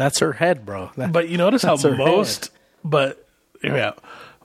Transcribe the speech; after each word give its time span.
That's 0.00 0.18
her 0.20 0.32
head, 0.32 0.64
bro. 0.64 0.90
That- 0.96 1.12
But 1.12 1.28
you 1.28 1.36
notice 1.36 1.62
how 1.62 1.76
most, 1.76 2.50
but 2.82 3.26
yeah, 3.62 3.92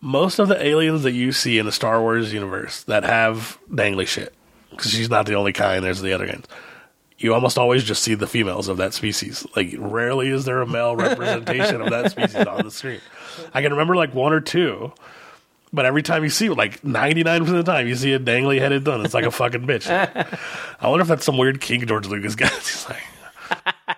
most 0.01 0.37
of 0.39 0.49
the 0.49 0.61
aliens 0.63 1.03
that 1.03 1.13
you 1.13 1.31
see 1.31 1.57
in 1.57 1.65
the 1.65 1.71
Star 1.71 2.01
Wars 2.01 2.33
universe 2.33 2.83
that 2.83 3.03
have 3.05 3.57
dangly 3.71 4.05
shit, 4.05 4.33
because 4.71 4.91
she's 4.91 5.09
not 5.09 5.25
the 5.25 5.35
only 5.35 5.53
kind. 5.53 5.83
There's 5.83 6.01
the 6.01 6.11
other 6.13 6.27
kinds. 6.27 6.47
You 7.17 7.33
almost 7.33 7.57
always 7.57 7.85
just 7.85 8.03
see 8.03 8.13
the 8.15 8.27
females 8.27 8.67
of 8.67 8.75
that 8.77 8.93
species. 8.93 9.47
Like 9.55 9.73
rarely 9.77 10.27
is 10.27 10.43
there 10.43 10.61
a 10.61 10.67
male 10.67 10.95
representation 10.97 11.81
of 11.81 11.89
that 11.89 12.11
species 12.11 12.35
on 12.35 12.65
the 12.65 12.71
screen. 12.71 12.99
I 13.53 13.61
can 13.61 13.71
remember 13.71 13.95
like 13.95 14.13
one 14.13 14.33
or 14.33 14.41
two, 14.41 14.91
but 15.71 15.85
every 15.85 16.03
time 16.03 16.23
you 16.23 16.29
see 16.29 16.49
like 16.49 16.83
ninety 16.83 17.23
nine 17.23 17.39
percent 17.39 17.59
of 17.59 17.65
the 17.65 17.71
time, 17.71 17.87
you 17.87 17.95
see 17.95 18.11
a 18.11 18.19
dangly 18.19 18.59
headed 18.59 18.83
done. 18.83 19.05
It's 19.05 19.13
like 19.13 19.23
a 19.25 19.31
fucking 19.31 19.65
bitch. 19.65 19.89
I 20.81 20.89
wonder 20.89 21.03
if 21.03 21.07
that's 21.07 21.23
some 21.23 21.37
weird 21.37 21.61
king 21.61 21.85
George 21.87 22.07
Lucas 22.07 22.35
guy 22.35 22.47
He's 22.55 22.85
like, 22.89 23.94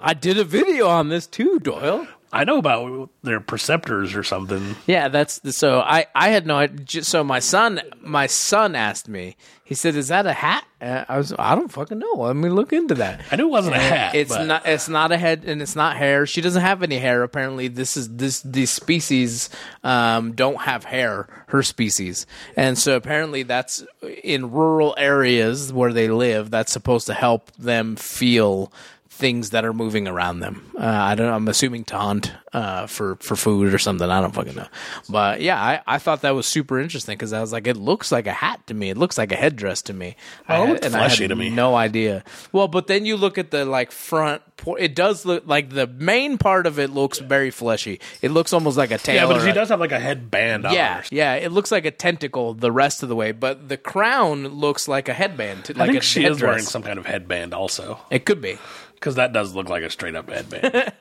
I 0.00 0.14
did 0.14 0.38
a 0.38 0.44
video 0.44 0.88
on 0.88 1.08
this 1.08 1.26
too, 1.26 1.58
Doyle. 1.60 2.06
I 2.32 2.44
know 2.44 2.58
about 2.58 3.08
their 3.22 3.40
perceptors 3.40 4.14
or 4.16 4.22
something. 4.22 4.76
Yeah, 4.86 5.08
that's 5.08 5.38
the, 5.38 5.52
so. 5.52 5.80
I 5.80 6.06
I 6.14 6.28
had 6.30 6.46
no 6.46 6.56
idea. 6.56 7.04
So 7.04 7.22
my 7.24 7.38
son, 7.38 7.80
my 8.00 8.26
son 8.26 8.74
asked 8.74 9.08
me. 9.08 9.36
He 9.64 9.74
said, 9.74 9.94
"Is 9.94 10.08
that 10.08 10.26
a 10.26 10.32
hat?" 10.32 10.64
Uh, 10.82 11.04
I 11.08 11.16
was, 11.18 11.32
I 11.38 11.54
don't 11.54 11.72
fucking 11.72 11.98
know. 11.98 12.12
Let 12.16 12.36
me 12.36 12.48
look 12.50 12.72
into 12.72 12.94
that. 12.96 13.22
I 13.30 13.36
knew 13.36 13.46
it 13.46 13.50
wasn't 13.50 13.76
a 13.76 13.80
hat. 13.80 14.14
It's 14.14 14.30
but- 14.36 14.44
not. 14.44 14.66
It's 14.66 14.88
not 14.88 15.12
a 15.12 15.16
head, 15.16 15.44
and 15.46 15.62
it's 15.62 15.76
not 15.76 15.96
hair. 15.96 16.26
She 16.26 16.40
doesn't 16.40 16.60
have 16.60 16.82
any 16.82 16.98
hair. 16.98 17.22
Apparently, 17.22 17.68
this 17.68 17.96
is 17.96 18.16
this 18.16 18.42
these 18.42 18.70
species 18.70 19.48
um, 19.82 20.32
don't 20.32 20.60
have 20.62 20.84
hair. 20.84 21.28
Her 21.48 21.62
species, 21.62 22.26
and 22.56 22.76
so 22.76 22.96
apparently 22.96 23.44
that's 23.44 23.84
in 24.24 24.50
rural 24.50 24.94
areas 24.98 25.72
where 25.72 25.92
they 25.92 26.08
live. 26.08 26.50
That's 26.50 26.72
supposed 26.72 27.06
to 27.06 27.14
help 27.14 27.52
them 27.52 27.94
feel 27.96 28.72
things 29.16 29.50
that 29.50 29.64
are 29.64 29.72
moving 29.72 30.06
around 30.06 30.40
them. 30.40 30.70
Uh, 30.78 30.84
I 30.86 31.14
don't. 31.14 31.26
Know. 31.26 31.34
I'm 31.34 31.48
assuming 31.48 31.84
to 31.86 31.96
hunt 31.98 32.32
uh, 32.52 32.86
for 32.86 33.16
for 33.16 33.34
food 33.34 33.72
or 33.72 33.78
something. 33.78 34.08
I 34.08 34.20
don't 34.20 34.34
fucking 34.34 34.54
know. 34.54 34.66
But 35.08 35.40
yeah, 35.40 35.60
I, 35.60 35.80
I 35.86 35.98
thought 35.98 36.20
that 36.20 36.34
was 36.34 36.46
super 36.46 36.78
interesting 36.78 37.14
because 37.16 37.32
I 37.32 37.40
was 37.40 37.52
like, 37.52 37.66
it 37.66 37.76
looks 37.76 38.12
like 38.12 38.26
a 38.26 38.32
hat 38.32 38.66
to 38.66 38.74
me. 38.74 38.90
It 38.90 38.98
looks 38.98 39.16
like 39.16 39.32
a 39.32 39.36
headdress 39.36 39.82
to 39.82 39.94
me. 39.94 40.16
Oh, 40.48 40.64
looked 40.66 40.84
and 40.84 40.94
I 40.94 40.98
had 40.98 41.06
fleshy 41.08 41.28
to 41.28 41.34
me. 41.36 41.48
No 41.50 41.74
idea. 41.74 42.24
Well, 42.52 42.68
but 42.68 42.86
then 42.88 43.06
you 43.06 43.16
look 43.16 43.38
at 43.38 43.50
the 43.50 43.64
like 43.64 43.90
front. 43.90 44.42
It 44.78 44.94
does 44.94 45.26
look 45.26 45.46
like 45.46 45.70
the 45.70 45.86
main 45.86 46.38
part 46.38 46.66
of 46.66 46.78
it 46.78 46.90
looks 46.90 47.18
very 47.18 47.50
fleshy. 47.50 48.00
It 48.22 48.30
looks 48.30 48.52
almost 48.52 48.76
like 48.78 48.90
a 48.90 48.98
tail. 48.98 49.14
Yeah, 49.16 49.26
but 49.26 49.42
she 49.42 49.50
a- 49.50 49.54
does 49.54 49.68
have 49.70 49.80
like 49.80 49.92
a 49.92 49.98
headband 50.00 50.64
on 50.66 50.72
Yeah, 50.74 51.02
yeah. 51.10 51.34
It 51.34 51.52
looks 51.52 51.70
like 51.72 51.84
a 51.84 51.90
tentacle 51.90 52.54
the 52.54 52.72
rest 52.72 53.02
of 53.02 53.08
the 53.08 53.16
way, 53.16 53.32
but 53.32 53.68
the 53.68 53.76
crown 53.76 54.48
looks 54.48 54.88
like 54.88 55.08
a 55.08 55.14
headband. 55.14 55.66
to- 55.66 55.74
I 55.82 55.86
think 55.86 55.98
a 55.98 56.00
she 56.00 56.24
is 56.24 56.40
wearing 56.42 56.62
some 56.62 56.82
kind 56.82 56.98
of 56.98 57.04
headband 57.06 57.52
also, 57.54 57.98
It 58.10 58.24
could 58.24 58.40
be. 58.40 58.58
Because 58.96 59.14
that 59.14 59.32
does 59.32 59.54
look 59.54 59.68
like 59.68 59.82
a 59.82 59.90
straight 59.90 60.16
up 60.16 60.28
headband. 60.28 60.92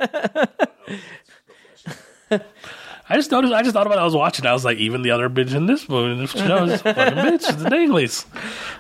I 3.08 3.16
just 3.16 3.30
noticed. 3.32 3.54
I 3.54 3.62
just 3.62 3.74
thought 3.74 3.86
about. 3.86 3.98
it. 3.98 4.02
I 4.02 4.06
was 4.06 4.16
watching. 4.16 4.46
I 4.46 4.54
was 4.54 4.66
like, 4.66 4.78
even 4.78 5.02
the 5.04 5.12
other 5.12 5.30
bitch 5.30 5.54
in 5.54 5.66
this 5.68 5.88
movie, 5.88 6.20
this 6.20 6.32
show 6.32 6.64
is 6.64 6.74
a 6.74 6.78
fucking 6.80 7.14
bitch. 7.14 7.34
It's 7.50 7.56
the 7.56 7.70
danglies. 7.70 8.26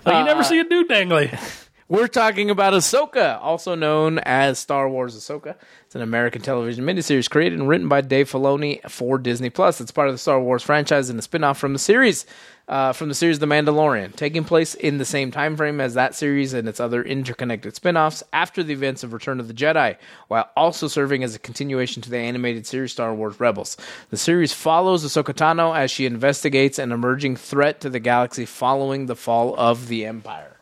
Like, 0.05 0.17
you 0.17 0.23
never 0.25 0.39
uh, 0.41 0.43
see 0.43 0.59
a 0.59 0.63
dude 0.63 0.89
dangly. 0.89 1.61
We're 1.87 2.07
talking 2.07 2.49
about 2.49 2.73
Ahsoka, 2.73 3.39
also 3.39 3.75
known 3.75 4.17
as 4.17 4.57
Star 4.57 4.89
Wars 4.89 5.15
Ahsoka. 5.15 5.53
It's 5.85 5.93
an 5.93 6.01
American 6.01 6.41
television 6.41 6.83
miniseries 6.83 7.29
created 7.29 7.59
and 7.59 7.69
written 7.69 7.87
by 7.87 8.01
Dave 8.01 8.27
Filoni 8.27 8.81
for 8.89 9.19
Disney 9.19 9.51
Plus. 9.51 9.79
It's 9.79 9.91
part 9.91 10.07
of 10.07 10.15
the 10.15 10.17
Star 10.17 10.41
Wars 10.41 10.63
franchise 10.63 11.11
and 11.11 11.19
a 11.19 11.21
spin-off 11.21 11.59
from 11.59 11.73
the 11.73 11.79
series, 11.79 12.25
uh, 12.67 12.91
from 12.91 13.09
the 13.09 13.13
series 13.13 13.37
The 13.37 13.45
Mandalorian, 13.45 14.15
taking 14.15 14.43
place 14.43 14.73
in 14.73 14.97
the 14.97 15.05
same 15.05 15.29
time 15.29 15.55
frame 15.55 15.79
as 15.79 15.93
that 15.93 16.15
series 16.15 16.55
and 16.55 16.67
its 16.67 16.79
other 16.79 17.03
interconnected 17.03 17.75
spin-offs 17.75 18.23
after 18.33 18.63
the 18.63 18.73
events 18.73 19.03
of 19.03 19.13
Return 19.13 19.39
of 19.39 19.47
the 19.47 19.53
Jedi, 19.53 19.95
while 20.27 20.49
also 20.57 20.87
serving 20.87 21.23
as 21.23 21.35
a 21.35 21.39
continuation 21.39 22.01
to 22.01 22.09
the 22.09 22.17
animated 22.17 22.65
series 22.65 22.93
Star 22.93 23.13
Wars 23.13 23.39
Rebels. 23.39 23.77
The 24.09 24.17
series 24.17 24.53
follows 24.53 25.05
Ahsoka 25.05 25.35
Tano 25.35 25.77
as 25.77 25.91
she 25.91 26.07
investigates 26.07 26.79
an 26.79 26.91
emerging 26.91 27.35
threat 27.35 27.79
to 27.81 27.91
the 27.91 27.99
galaxy 27.99 28.45
following 28.45 29.05
the 29.05 29.15
fall 29.15 29.55
of 29.55 29.87
the 29.87 30.07
Empire. 30.07 30.54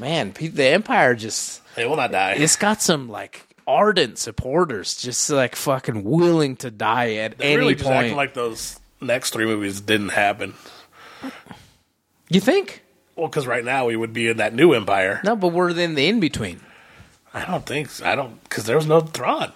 Man, 0.00 0.32
the 0.32 0.64
Empire 0.66 1.14
just 1.14 1.60
They 1.76 1.86
will 1.86 1.96
not 1.96 2.10
die. 2.10 2.32
it's 2.38 2.56
got 2.56 2.82
some 2.82 3.08
like 3.08 3.46
ardent 3.66 4.18
supporters, 4.18 4.96
just 4.96 5.28
like 5.30 5.54
fucking 5.54 6.02
willing 6.04 6.56
to 6.56 6.70
die 6.70 7.14
at 7.14 7.38
They're 7.38 7.48
any 7.48 7.56
really 7.58 7.74
just 7.74 7.88
acting 7.88 8.10
point. 8.10 8.16
like 8.16 8.34
those 8.34 8.80
next 9.00 9.30
three 9.30 9.44
movies 9.46 9.80
didn't 9.80 10.08
happen. 10.10 10.54
you 12.28 12.40
think? 12.40 12.82
Well, 13.16 13.28
because 13.28 13.46
right 13.46 13.64
now 13.64 13.86
we 13.86 13.96
would 13.96 14.12
be 14.12 14.28
in 14.28 14.38
that 14.38 14.54
new 14.54 14.72
empire. 14.72 15.20
No, 15.24 15.36
but 15.36 15.48
we're 15.48 15.70
in 15.70 15.94
the 15.94 16.08
in 16.08 16.20
between. 16.20 16.60
I 17.34 17.44
don't 17.44 17.64
think. 17.66 17.90
So. 17.90 18.06
I 18.06 18.16
don't 18.16 18.42
because 18.44 18.64
there 18.64 18.76
was 18.76 18.86
no 18.86 19.00
Thrawn. 19.00 19.52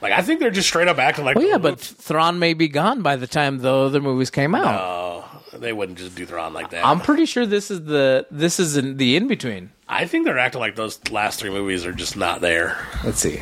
Like 0.00 0.12
I 0.12 0.22
think 0.22 0.40
they're 0.40 0.50
just 0.50 0.68
straight 0.68 0.88
up 0.88 0.98
acting 0.98 1.24
like. 1.24 1.36
Well, 1.36 1.46
yeah, 1.46 1.58
but 1.58 1.78
Thrawn 1.80 2.38
may 2.38 2.54
be 2.54 2.68
gone 2.68 3.02
by 3.02 3.16
the 3.16 3.26
time 3.26 3.58
the 3.58 3.72
other 3.72 4.00
movies 4.00 4.30
came 4.30 4.54
out. 4.54 4.80
Oh, 4.80 5.31
they 5.60 5.72
wouldn't 5.72 5.98
just 5.98 6.16
do 6.16 6.26
Thrawn 6.26 6.54
like 6.54 6.70
that. 6.70 6.84
I'm 6.84 7.00
pretty 7.00 7.26
sure 7.26 7.46
this 7.46 7.70
is 7.70 7.84
the 7.84 8.26
this 8.30 8.58
is 8.58 8.76
in 8.76 8.96
the 8.96 9.16
in 9.16 9.28
between. 9.28 9.70
I 9.88 10.06
think 10.06 10.24
they're 10.24 10.38
acting 10.38 10.60
like 10.60 10.76
those 10.76 10.98
last 11.10 11.40
three 11.40 11.50
movies 11.50 11.84
are 11.84 11.92
just 11.92 12.16
not 12.16 12.40
there. 12.40 12.78
Let's 13.04 13.20
see. 13.20 13.40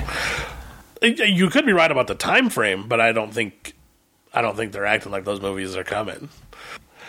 You 1.03 1.49
could 1.49 1.65
be 1.65 1.72
right 1.72 1.91
about 1.91 2.09
the 2.09 2.15
time 2.15 2.50
frame, 2.50 2.88
but 2.88 3.00
I 3.00 3.12
don't 3.12 3.32
think 3.32 3.75
I 4.34 4.43
don't 4.43 4.56
think 4.56 4.72
they're 4.72 4.87
acting 4.87 5.12
like 5.12 5.25
those 5.25 5.41
movies 5.41 5.76
are 5.76 5.84
coming. 5.84 6.28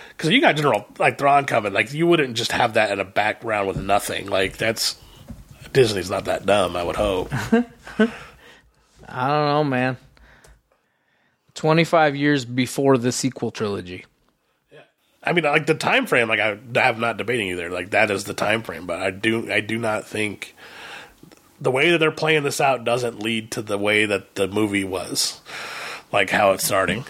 Because 0.09 0.29
you 0.29 0.41
got 0.41 0.55
General 0.55 0.85
like 0.99 1.17
Thrawn 1.17 1.45
coming, 1.45 1.73
like 1.73 1.93
you 1.93 2.05
wouldn't 2.05 2.35
just 2.35 2.51
have 2.51 2.75
that 2.75 2.91
in 2.91 2.99
a 2.99 3.05
background 3.05 3.67
with 3.67 3.77
nothing. 3.77 4.29
Like 4.29 4.57
that's 4.57 4.95
Disney's 5.73 6.09
not 6.09 6.25
that 6.25 6.45
dumb. 6.45 6.75
I 6.75 6.83
would 6.83 6.95
hope. 6.95 7.33
I 7.33 9.27
don't 9.27 9.47
know, 9.47 9.63
man. 9.63 9.97
25 11.55 12.15
years 12.15 12.45
before 12.45 12.97
the 12.97 13.11
sequel 13.11 13.51
trilogy. 13.51 14.05
I 15.23 15.33
mean, 15.33 15.43
like 15.43 15.67
the 15.67 15.75
time 15.75 16.07
frame. 16.07 16.27
Like 16.27 16.39
I, 16.39 16.57
I'm 16.79 16.99
not 16.99 17.17
debating 17.17 17.47
you 17.47 17.55
there. 17.55 17.69
Like 17.69 17.91
that 17.91 18.09
is 18.09 18.23
the 18.23 18.33
time 18.33 18.63
frame, 18.63 18.85
but 18.85 19.01
I 19.01 19.11
do 19.11 19.51
I 19.51 19.61
do 19.61 19.77
not 19.77 20.05
think 20.05 20.55
the 21.59 21.71
way 21.71 21.91
that 21.91 21.99
they're 21.99 22.11
playing 22.11 22.43
this 22.43 22.59
out 22.59 22.83
doesn't 22.83 23.19
lead 23.19 23.51
to 23.51 23.61
the 23.61 23.77
way 23.77 24.05
that 24.05 24.35
the 24.35 24.47
movie 24.47 24.83
was, 24.83 25.41
like 26.11 26.31
how 26.31 26.51
it's 26.51 26.65
starting. 26.65 27.05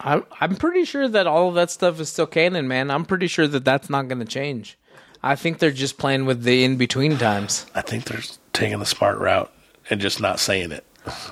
I'm 0.00 0.24
I'm 0.40 0.56
pretty 0.56 0.84
sure 0.84 1.06
that 1.06 1.28
all 1.28 1.48
of 1.48 1.54
that 1.54 1.70
stuff 1.70 2.00
is 2.00 2.08
still 2.08 2.26
canon, 2.26 2.66
man. 2.66 2.90
I'm 2.90 3.04
pretty 3.04 3.28
sure 3.28 3.46
that 3.46 3.64
that's 3.64 3.88
not 3.88 4.08
going 4.08 4.18
to 4.18 4.24
change. 4.24 4.76
I 5.22 5.36
think 5.36 5.60
they're 5.60 5.70
just 5.70 5.98
playing 5.98 6.26
with 6.26 6.42
the 6.42 6.64
in 6.64 6.76
between 6.76 7.16
times. 7.16 7.66
I 7.76 7.82
think 7.82 8.06
they're 8.06 8.22
taking 8.52 8.80
the 8.80 8.86
smart 8.86 9.18
route 9.18 9.52
and 9.88 10.00
just 10.00 10.20
not 10.20 10.40
saying 10.40 10.72
it. 10.72 10.84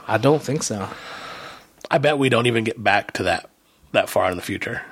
I 0.07 0.17
don't 0.17 0.43
think 0.43 0.63
so. 0.63 0.89
I 1.91 1.99
bet 1.99 2.19
we 2.19 2.29
don't 2.29 2.47
even 2.47 2.63
get 2.63 2.83
back 2.83 3.13
to 3.15 3.25
that 3.25 3.51
that 3.91 4.09
far 4.09 4.31
in 4.31 4.37
the 4.37 4.43
future. 4.43 4.83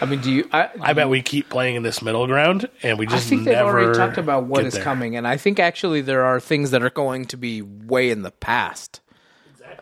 I 0.00 0.04
mean, 0.04 0.20
do 0.20 0.30
you? 0.30 0.48
I, 0.52 0.68
I 0.80 0.92
bet 0.92 1.08
we 1.08 1.22
keep 1.22 1.48
playing 1.48 1.76
in 1.76 1.82
this 1.82 2.02
middle 2.02 2.26
ground, 2.26 2.68
and 2.82 2.98
we 2.98 3.06
just. 3.06 3.26
I 3.26 3.30
think 3.30 3.44
they've 3.44 3.54
never 3.54 3.80
already 3.80 3.98
talked 3.98 4.18
about 4.18 4.44
what 4.44 4.64
is 4.64 4.74
there. 4.74 4.82
coming, 4.82 5.16
and 5.16 5.26
I 5.26 5.36
think 5.36 5.58
actually 5.58 6.02
there 6.02 6.24
are 6.24 6.38
things 6.38 6.70
that 6.72 6.82
are 6.82 6.90
going 6.90 7.24
to 7.26 7.36
be 7.36 7.62
way 7.62 8.10
in 8.10 8.22
the 8.22 8.30
past. 8.30 9.00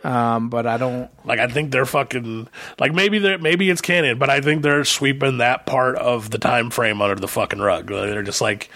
Um, 0.04 0.50
but 0.50 0.66
I 0.66 0.76
don't. 0.76 1.10
Like 1.24 1.40
I 1.40 1.48
think 1.48 1.72
they're 1.72 1.86
fucking 1.86 2.48
like 2.78 2.92
maybe 2.92 3.18
they're 3.18 3.38
maybe 3.38 3.70
it's 3.70 3.80
canon, 3.80 4.18
but 4.18 4.28
I 4.28 4.42
think 4.42 4.62
they're 4.62 4.84
sweeping 4.84 5.38
that 5.38 5.64
part 5.64 5.96
of 5.96 6.30
the 6.30 6.38
time 6.38 6.70
frame 6.70 7.00
under 7.00 7.14
the 7.14 7.26
fucking 7.26 7.58
rug. 7.58 7.88
They're 7.88 8.22
just 8.22 8.42
like, 8.42 8.68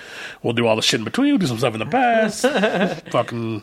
we'll 0.43 0.55
do 0.55 0.67
all 0.67 0.75
the 0.75 0.83
shit 0.83 1.01
in 1.01 1.05
between, 1.05 1.33
we'll 1.33 1.39
do 1.39 1.47
some 1.47 1.59
stuff 1.59 1.75
in 1.75 1.81
the 1.81 1.87
past. 1.87 2.43
fucking 3.11 3.63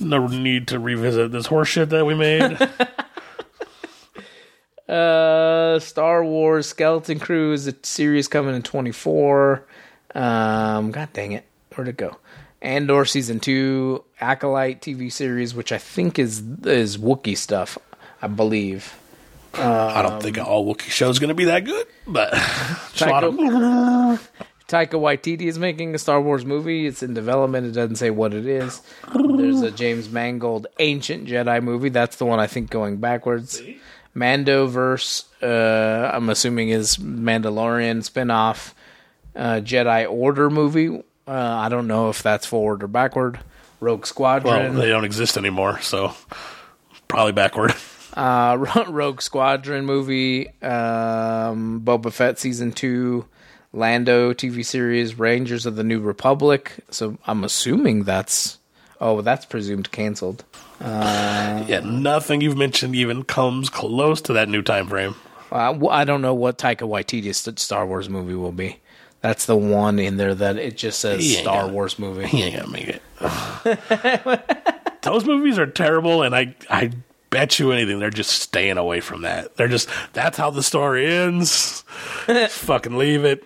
no 0.00 0.26
need 0.26 0.68
to 0.68 0.78
revisit 0.78 1.32
this 1.32 1.46
horse 1.46 1.68
shit 1.68 1.90
that 1.90 2.06
we 2.06 2.14
made. 2.14 2.56
Uh, 4.88 5.78
Star 5.80 6.24
Wars 6.24 6.66
Skeleton 6.68 7.18
Crew 7.18 7.52
is 7.52 7.66
a 7.66 7.74
series 7.82 8.28
coming 8.28 8.54
in 8.54 8.62
24. 8.62 9.64
Um, 10.14 10.90
God 10.92 11.08
dang 11.12 11.32
it. 11.32 11.44
Where'd 11.74 11.88
it 11.88 11.96
go? 11.96 12.16
Andor 12.62 13.04
season 13.04 13.38
two, 13.40 14.04
Acolyte 14.20 14.80
TV 14.80 15.12
series, 15.12 15.54
which 15.54 15.72
I 15.72 15.78
think 15.78 16.18
is 16.18 16.42
is 16.64 16.96
Wookiee 16.98 17.36
stuff, 17.36 17.76
I 18.22 18.26
believe. 18.28 18.94
I 19.54 20.02
don't 20.02 20.22
think 20.22 20.38
all 20.38 20.64
Wookiee 20.66 20.90
show 20.90 21.08
is 21.10 21.18
going 21.18 21.28
to 21.28 21.34
be 21.34 21.44
that 21.46 21.64
good, 21.64 21.86
but 22.06 22.32
just 22.32 23.02
a 23.02 23.06
lot 23.10 23.24
of- 23.24 23.34
Taika, 23.34 24.18
Taika 24.68 24.90
Waititi 25.00 25.42
is 25.42 25.58
making 25.58 25.94
a 25.94 25.98
Star 25.98 26.20
Wars 26.20 26.44
movie. 26.44 26.86
It's 26.86 27.02
in 27.02 27.14
development. 27.14 27.66
It 27.66 27.72
doesn't 27.72 27.96
say 27.96 28.10
what 28.10 28.34
it 28.34 28.46
is. 28.46 28.82
There's 29.14 29.62
a 29.62 29.70
James 29.70 30.10
Mangold 30.10 30.66
Ancient 30.78 31.26
Jedi 31.28 31.62
movie. 31.62 31.88
That's 31.90 32.16
the 32.16 32.24
one 32.26 32.38
I 32.40 32.46
think 32.46 32.70
going 32.70 32.96
backwards. 32.98 33.62
Mandoverse, 34.16 35.24
uh, 35.42 36.10
I'm 36.12 36.28
assuming 36.30 36.70
is 36.70 36.96
Mandalorian 36.96 37.98
spinoff. 38.08 38.72
Uh, 39.34 39.60
Jedi 39.60 40.10
Order 40.10 40.48
movie. 40.48 41.02
Uh, 41.28 41.32
I 41.32 41.68
don't 41.68 41.86
know 41.86 42.08
if 42.08 42.22
that's 42.22 42.46
forward 42.46 42.82
or 42.82 42.86
backward. 42.86 43.38
Rogue 43.80 44.06
Squadron. 44.06 44.72
well, 44.72 44.82
they 44.82 44.88
don't 44.88 45.04
exist 45.04 45.36
anymore, 45.36 45.80
so 45.82 46.14
probably 47.08 47.32
backward. 47.32 47.74
uh, 48.14 48.56
Rogue 48.88 49.20
Squadron 49.20 49.84
movie, 49.84 50.48
um, 50.62 51.82
Boba 51.84 52.10
Fett 52.10 52.38
season 52.38 52.72
two, 52.72 53.26
Lando 53.74 54.32
TV 54.32 54.64
series, 54.64 55.18
Rangers 55.18 55.66
of 55.66 55.76
the 55.76 55.84
New 55.84 56.00
Republic. 56.00 56.72
So 56.90 57.18
I'm 57.26 57.44
assuming 57.44 58.04
that's 58.04 58.56
Oh, 59.00 59.20
that's 59.20 59.44
presumed 59.44 59.90
canceled. 59.90 60.44
Yeah, 60.80 61.80
nothing 61.84 62.40
you've 62.40 62.56
mentioned 62.56 62.94
even 62.96 63.22
comes 63.24 63.68
close 63.70 64.20
to 64.22 64.32
that 64.34 64.48
new 64.48 64.62
time 64.62 64.86
frame. 64.88 65.14
Uh, 65.50 65.74
wh- 65.74 65.90
I 65.92 66.04
don't 66.04 66.22
know 66.22 66.34
what 66.34 66.58
Taika 66.58 66.88
Waititi's 66.88 67.38
st- 67.38 67.58
Star 67.58 67.86
Wars 67.86 68.08
movie 68.08 68.34
will 68.34 68.52
be. 68.52 68.78
That's 69.22 69.46
the 69.46 69.56
one 69.56 69.98
in 69.98 70.16
there 70.18 70.34
that 70.34 70.56
it 70.56 70.76
just 70.76 71.00
says 71.00 71.38
Star 71.38 71.62
gonna- 71.62 71.72
Wars 71.72 71.98
movie. 71.98 72.26
He 72.26 72.42
ain't 72.42 72.56
gonna 72.56 72.70
make 72.72 72.88
it. 72.88 73.02
Those 75.02 75.24
movies 75.24 75.58
are 75.58 75.66
terrible, 75.66 76.22
and 76.22 76.34
I 76.34 76.54
I 76.68 76.90
bet 77.30 77.58
you 77.58 77.72
anything 77.72 77.98
they're 77.98 78.10
just 78.10 78.30
staying 78.40 78.76
away 78.76 79.00
from 79.00 79.22
that. 79.22 79.56
They're 79.56 79.68
just 79.68 79.88
that's 80.12 80.36
how 80.36 80.50
the 80.50 80.62
story 80.62 81.06
ends. 81.06 81.82
Fucking 82.48 82.96
leave 82.96 83.24
it. 83.24 83.44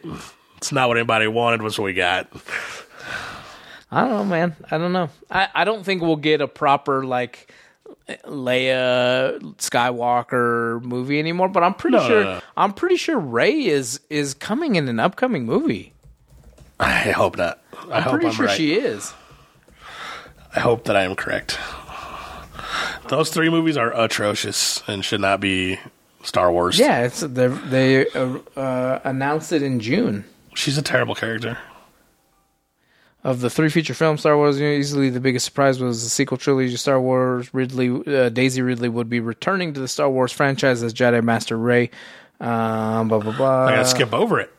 It's 0.57 0.73
not 0.73 0.89
what 0.89 0.97
anybody 0.97 1.27
wanted. 1.29 1.63
Was 1.63 1.79
what 1.79 1.85
we 1.85 1.93
got. 1.95 2.29
I 3.91 4.03
don't 4.03 4.11
know, 4.11 4.25
man. 4.25 4.57
I 4.71 4.79
don't 4.79 4.93
know. 4.93 5.11
I, 5.31 5.49
I 5.55 5.65
don't 5.65 5.85
think 5.85 6.03
we'll 6.03 6.17
get 6.17 6.41
a 6.41 6.47
proper 6.49 7.05
like 7.05 7.53
Leia 8.25 9.41
Skywalker 9.57 10.83
movie 10.83 11.19
anymore. 11.19 11.49
But 11.49 11.63
I'm 11.65 11.75
pretty 11.75 11.97
No, 11.97 12.07
sure 12.07 12.25
no. 12.25 12.41
I'm 12.57 12.73
pretty 12.73 12.97
sure 12.97 13.19
Rey 13.19 13.65
is 13.67 14.01
is 14.11 14.35
coming 14.35 14.77
in 14.77 14.89
an 14.89 15.01
upcoming 15.01 15.45
movie. 15.45 15.93
I 16.79 17.11
hope 17.11 17.37
not. 17.37 17.61
I 17.91 17.97
I'm 17.97 18.03
hope 18.03 18.13
pretty 18.13 18.27
I'm 18.29 18.33
sure 18.33 18.47
right. 18.47 18.57
she 18.57 18.75
is. 18.75 19.13
I 20.55 20.61
hope 20.61 20.85
that 20.85 20.97
I 20.97 21.03
am 21.03 21.15
correct. 21.17 21.59
Those 23.09 23.31
three 23.31 23.51
movies 23.51 23.77
are 23.77 23.93
atrocious 23.93 24.83
and 24.87 25.05
should 25.05 25.21
not 25.21 25.41
be 25.41 25.79
Star 26.23 26.53
Wars. 26.53 26.79
Yeah, 26.79 27.05
it's 27.05 27.21
they 27.21 28.07
uh, 28.11 28.39
uh, 28.57 29.01
announced 29.05 29.53
it 29.53 29.63
in 29.63 29.81
June. 29.81 30.25
she's 30.55 30.79
a 30.79 30.83
terrible 30.83 31.15
character. 31.15 31.59
Of 33.23 33.41
the 33.41 33.51
three 33.51 33.69
feature 33.69 33.93
films, 33.93 34.21
Star 34.21 34.35
Wars 34.35 34.61
easily 34.61 35.11
the 35.11 35.21
biggest 35.21 35.45
surprise 35.45 35.79
was 35.79 36.03
the 36.03 36.09
sequel 36.09 36.39
trilogy. 36.39 36.75
Star 36.77 36.99
Wars 36.99 37.53
Ridley 37.53 38.03
uh, 38.07 38.31
Daisy 38.31 38.63
Ridley 38.63 38.89
would 38.89 39.11
be 39.11 39.21
returning 39.21 39.75
to 39.75 39.81
the 39.81 39.89
Star 39.89 40.09
Wars 40.09 40.33
franchise 40.33 40.83
as 40.83 40.95
Jedi 40.95 41.23
Master 41.23 41.59
Rey. 41.59 41.91
Um, 42.41 43.09
blah 43.09 43.19
blah 43.19 43.37
blah. 43.37 43.67
I 43.67 43.73
gotta 43.73 43.85
skip 43.85 44.15
over 44.15 44.41
it. 44.41 44.51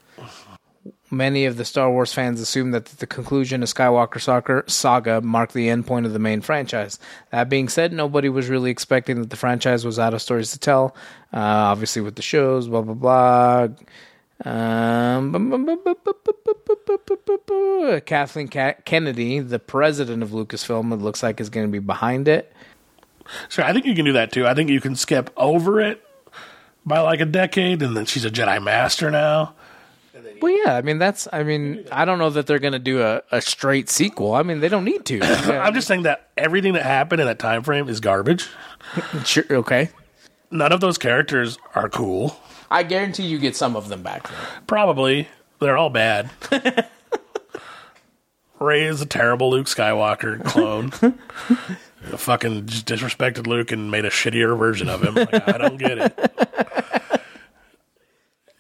Many 1.09 1.45
of 1.45 1.57
the 1.57 1.65
Star 1.65 1.91
Wars 1.91 2.13
fans 2.13 2.39
assume 2.39 2.71
that 2.71 2.85
the 2.85 3.07
conclusion 3.07 3.63
of 3.63 3.69
Skywalker 3.69 4.21
Soccer 4.21 4.63
saga 4.67 5.19
marked 5.21 5.53
the 5.53 5.67
end 5.67 5.87
point 5.87 6.05
of 6.05 6.13
the 6.13 6.19
main 6.19 6.39
franchise. 6.39 6.99
That 7.31 7.49
being 7.49 7.67
said, 7.67 7.91
nobody 7.91 8.29
was 8.29 8.47
really 8.47 8.69
expecting 8.69 9.19
that 9.21 9.29
the 9.31 9.35
franchise 9.35 9.83
was 9.83 9.97
out 9.97 10.13
of 10.13 10.21
stories 10.21 10.51
to 10.51 10.59
tell. 10.59 10.95
Uh, 11.33 11.39
obviously, 11.39 12.03
with 12.03 12.15
the 12.15 12.21
shows, 12.21 12.67
blah 12.67 12.81
blah 12.81 12.93
blah. 12.93 13.67
Um, 14.43 15.31
Kathleen 18.05 18.47
Kennedy, 18.47 19.39
the 19.39 19.59
president 19.59 20.23
of 20.23 20.29
Lucasfilm, 20.29 20.93
it 20.93 20.97
looks 20.97 21.21
like 21.21 21.39
is 21.39 21.49
going 21.49 21.67
to 21.67 21.71
be 21.71 21.79
behind 21.79 22.27
it. 22.27 22.51
So 23.49 23.63
I 23.63 23.71
think 23.73 23.85
you 23.85 23.95
can 23.95 24.05
do 24.05 24.13
that 24.13 24.31
too. 24.31 24.47
I 24.47 24.53
think 24.53 24.69
you 24.69 24.81
can 24.81 24.95
skip 24.95 25.29
over 25.37 25.79
it 25.79 26.03
by 26.85 26.99
like 27.01 27.21
a 27.21 27.25
decade, 27.25 27.81
and 27.81 27.95
then 27.95 28.05
she's 28.05 28.25
a 28.25 28.31
Jedi 28.31 28.61
Master 28.61 29.11
now. 29.11 29.53
Well, 30.41 30.51
yeah, 30.65 30.75
I 30.75 30.81
mean 30.81 30.97
that's. 30.97 31.27
I 31.31 31.43
mean, 31.43 31.85
I 31.91 32.03
don't 32.05 32.17
know 32.17 32.31
that 32.31 32.47
they're 32.47 32.59
going 32.59 32.73
to 32.73 32.79
do 32.79 33.03
a, 33.03 33.21
a 33.31 33.41
straight 33.41 33.89
sequel. 33.89 34.33
I 34.33 34.41
mean, 34.41 34.59
they 34.59 34.69
don't 34.69 34.83
need 34.85 35.05
to. 35.05 35.21
I'm 35.21 35.73
just 35.73 35.87
saying 35.87 36.03
that 36.03 36.29
everything 36.35 36.73
that 36.73 36.83
happened 36.83 37.21
in 37.21 37.27
that 37.27 37.37
time 37.37 37.61
frame 37.61 37.87
is 37.87 37.99
garbage. 37.99 38.47
sure, 39.23 39.43
okay. 39.51 39.89
None 40.49 40.71
of 40.71 40.81
those 40.81 40.97
characters 40.97 41.59
are 41.75 41.89
cool. 41.89 42.35
I 42.71 42.83
guarantee 42.83 43.23
you 43.27 43.37
get 43.37 43.55
some 43.55 43.75
of 43.75 43.89
them 43.89 44.01
back. 44.01 44.27
Though. 44.27 44.35
Probably 44.65 45.27
they're 45.59 45.77
all 45.77 45.89
bad. 45.89 46.31
Rey 48.59 48.85
is 48.85 49.01
a 49.01 49.05
terrible 49.05 49.51
Luke 49.51 49.67
Skywalker 49.67 50.43
clone. 50.45 50.91
fucking 52.17 52.65
just 52.67 52.87
disrespected 52.87 53.45
Luke 53.45 53.71
and 53.71 53.91
made 53.91 54.05
a 54.05 54.09
shittier 54.09 54.57
version 54.57 54.87
of 54.87 55.03
him. 55.03 55.15
Like, 55.15 55.47
I 55.47 55.57
don't 55.57 55.77
get 55.77 55.97
it. 55.97 57.21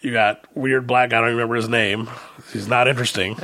You 0.01 0.11
got 0.11 0.45
weird 0.55 0.87
black. 0.87 1.11
guy, 1.11 1.17
I 1.17 1.21
don't 1.21 1.29
remember 1.29 1.55
his 1.55 1.69
name. 1.69 2.09
He's 2.51 2.67
not 2.67 2.87
interesting. 2.87 3.35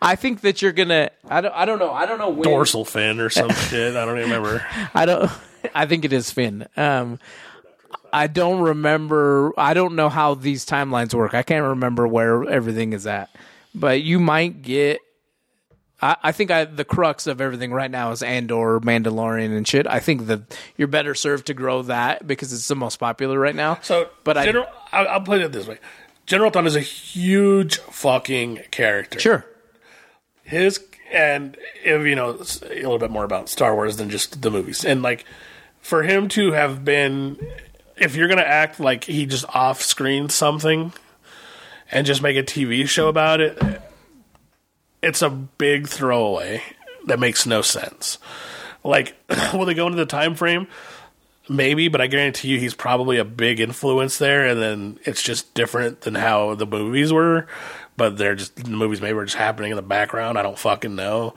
I 0.00 0.16
think 0.16 0.40
that 0.40 0.62
you're 0.62 0.72
gonna. 0.72 1.10
I 1.28 1.40
don't. 1.40 1.54
I 1.54 1.64
don't 1.64 1.78
know. 1.78 1.92
I 1.92 2.06
don't 2.06 2.18
know 2.18 2.30
when. 2.30 2.42
Dorsal 2.42 2.84
fin 2.84 3.20
or 3.20 3.30
some 3.30 3.50
shit. 3.68 3.96
I 3.96 4.04
don't 4.04 4.18
even 4.18 4.30
remember. 4.30 4.66
I 4.94 5.04
don't. 5.04 5.30
I 5.74 5.86
think 5.86 6.04
it 6.04 6.12
is 6.12 6.30
Finn. 6.30 6.66
Um, 6.76 7.18
I 8.12 8.26
don't 8.26 8.60
remember. 8.60 9.52
I 9.58 9.74
don't 9.74 9.94
know 9.94 10.08
how 10.08 10.34
these 10.34 10.64
timelines 10.64 11.14
work. 11.14 11.34
I 11.34 11.42
can't 11.42 11.64
remember 11.64 12.06
where 12.06 12.44
everything 12.48 12.92
is 12.92 13.06
at. 13.06 13.30
But 13.74 14.02
you 14.02 14.18
might 14.18 14.62
get. 14.62 15.00
I, 16.00 16.16
I 16.22 16.32
think 16.32 16.50
I, 16.50 16.64
the 16.64 16.84
crux 16.84 17.26
of 17.26 17.40
everything 17.40 17.72
right 17.72 17.90
now 17.90 18.12
is 18.12 18.22
Andor, 18.22 18.80
Mandalorian, 18.80 19.56
and 19.56 19.66
shit. 19.66 19.86
I 19.86 19.98
think 20.00 20.26
that 20.26 20.58
you're 20.76 20.88
better 20.88 21.14
served 21.14 21.46
to 21.46 21.54
grow 21.54 21.82
that 21.82 22.26
because 22.26 22.52
it's 22.52 22.68
the 22.68 22.76
most 22.76 22.96
popular 22.96 23.38
right 23.38 23.54
now. 23.54 23.78
So, 23.82 24.08
but 24.24 24.36
I 24.36 24.44
General, 24.44 24.66
I, 24.92 25.04
I'll 25.06 25.20
put 25.20 25.40
it 25.40 25.52
this 25.52 25.66
way: 25.66 25.78
General 26.26 26.50
Thrawn 26.50 26.66
is 26.66 26.76
a 26.76 26.80
huge 26.80 27.78
fucking 27.78 28.64
character. 28.70 29.18
sure. 29.18 29.46
his 30.44 30.80
and 31.10 31.56
if 31.84 32.06
you 32.06 32.14
know 32.14 32.30
a 32.30 32.74
little 32.74 32.98
bit 32.98 33.10
more 33.10 33.24
about 33.24 33.48
Star 33.48 33.74
Wars 33.74 33.96
than 33.96 34.10
just 34.10 34.42
the 34.42 34.50
movies, 34.50 34.84
and 34.84 35.02
like 35.02 35.24
for 35.80 36.02
him 36.02 36.28
to 36.28 36.52
have 36.52 36.84
been, 36.84 37.38
if 38.00 38.16
you're 38.16 38.28
gonna 38.28 38.42
act 38.42 38.80
like 38.80 39.04
he 39.04 39.26
just 39.26 39.44
off 39.54 39.82
screen 39.82 40.28
something 40.28 40.92
and 41.90 42.06
just 42.06 42.22
make 42.22 42.36
a 42.36 42.42
TV 42.42 42.88
show 42.88 43.08
about 43.08 43.40
it, 43.40 43.58
it's 45.02 45.22
a 45.22 45.30
big 45.30 45.88
throwaway 45.88 46.62
that 47.06 47.18
makes 47.18 47.46
no 47.46 47.62
sense. 47.62 48.18
Like, 48.84 49.16
will 49.52 49.64
they 49.64 49.74
go 49.74 49.86
into 49.86 49.98
the 49.98 50.06
time 50.06 50.34
frame? 50.34 50.68
Maybe, 51.48 51.88
but 51.88 52.00
I 52.02 52.08
guarantee 52.08 52.48
you 52.48 52.58
he's 52.58 52.74
probably 52.74 53.16
a 53.16 53.24
big 53.24 53.58
influence 53.58 54.18
there, 54.18 54.46
and 54.46 54.60
then 54.60 54.98
it's 55.04 55.22
just 55.22 55.54
different 55.54 56.02
than 56.02 56.14
how 56.14 56.54
the 56.54 56.66
movies 56.66 57.10
were. 57.12 57.46
But 57.96 58.18
they're 58.18 58.34
just 58.34 58.54
the 58.56 58.70
movies 58.70 59.00
maybe 59.00 59.14
were 59.14 59.24
just 59.24 59.36
happening 59.36 59.70
in 59.70 59.76
the 59.76 59.82
background. 59.82 60.38
I 60.38 60.42
don't 60.42 60.58
fucking 60.58 60.94
know. 60.94 61.34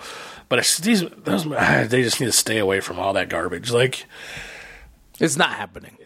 But 0.50 0.60
it's 0.60 0.78
these 0.80 1.02
those 1.10 1.46
they 1.90 2.04
just 2.04 2.20
need 2.20 2.26
to 2.28 2.34
stay 2.34 2.58
away 2.58 2.82
from 2.82 3.00
all 3.00 3.14
that 3.14 3.30
garbage. 3.30 3.72
Like, 3.72 4.06
It's 5.20 5.38
not 5.38 5.52
happening. 5.54 5.98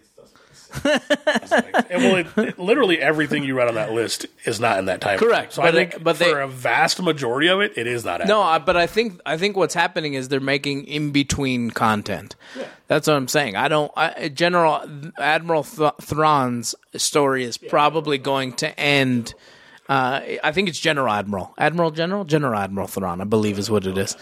And 0.83 2.03
well, 2.03 2.15
it, 2.17 2.27
it- 2.37 2.59
literally 2.59 2.99
everything 2.99 3.43
you 3.43 3.55
read 3.57 3.67
on 3.67 3.75
that 3.75 3.91
list 3.93 4.25
is 4.45 4.59
not 4.59 4.79
in 4.79 4.85
that 4.85 5.01
time. 5.01 5.17
Correct, 5.19 5.53
So 5.53 5.61
but 5.61 5.69
I 5.75 5.77
think 5.89 6.03
but 6.03 6.17
they- 6.19 6.31
for 6.31 6.41
a 6.41 6.47
vast 6.47 7.01
majority 7.01 7.47
of 7.47 7.61
it, 7.61 7.73
it 7.77 7.87
is 7.87 8.03
not. 8.05 8.25
No. 8.27 8.41
I, 8.41 8.59
but 8.59 8.77
I 8.77 8.87
think 8.87 9.19
I 9.25 9.37
think 9.37 9.55
what's 9.57 9.73
happening 9.73 10.13
is 10.13 10.27
they're 10.29 10.39
making 10.39 10.85
in 10.85 11.11
between 11.11 11.71
content. 11.71 12.35
That's 12.87 13.07
what 13.07 13.15
I'm 13.15 13.27
saying. 13.27 13.55
I 13.55 13.67
don't. 13.67 13.91
I, 13.95 14.29
General 14.29 14.83
Admiral 15.17 15.63
Th- 15.63 15.91
Thrawn's 16.01 16.75
story 16.95 17.43
is 17.43 17.57
probably 17.57 18.17
going 18.17 18.53
to 18.53 18.79
end. 18.79 19.33
Uh, 19.87 20.19
I 20.43 20.51
think 20.51 20.67
it's 20.67 20.79
General 20.79 21.13
Admiral, 21.13 21.53
Admiral 21.59 21.91
General, 21.91 22.23
General 22.25 22.59
Admiral 22.59 22.87
Thrawn, 22.87 23.21
I 23.21 23.23
believe 23.23 23.59
is 23.59 23.69
what 23.69 23.85
it 23.85 23.95
is. 23.97 24.17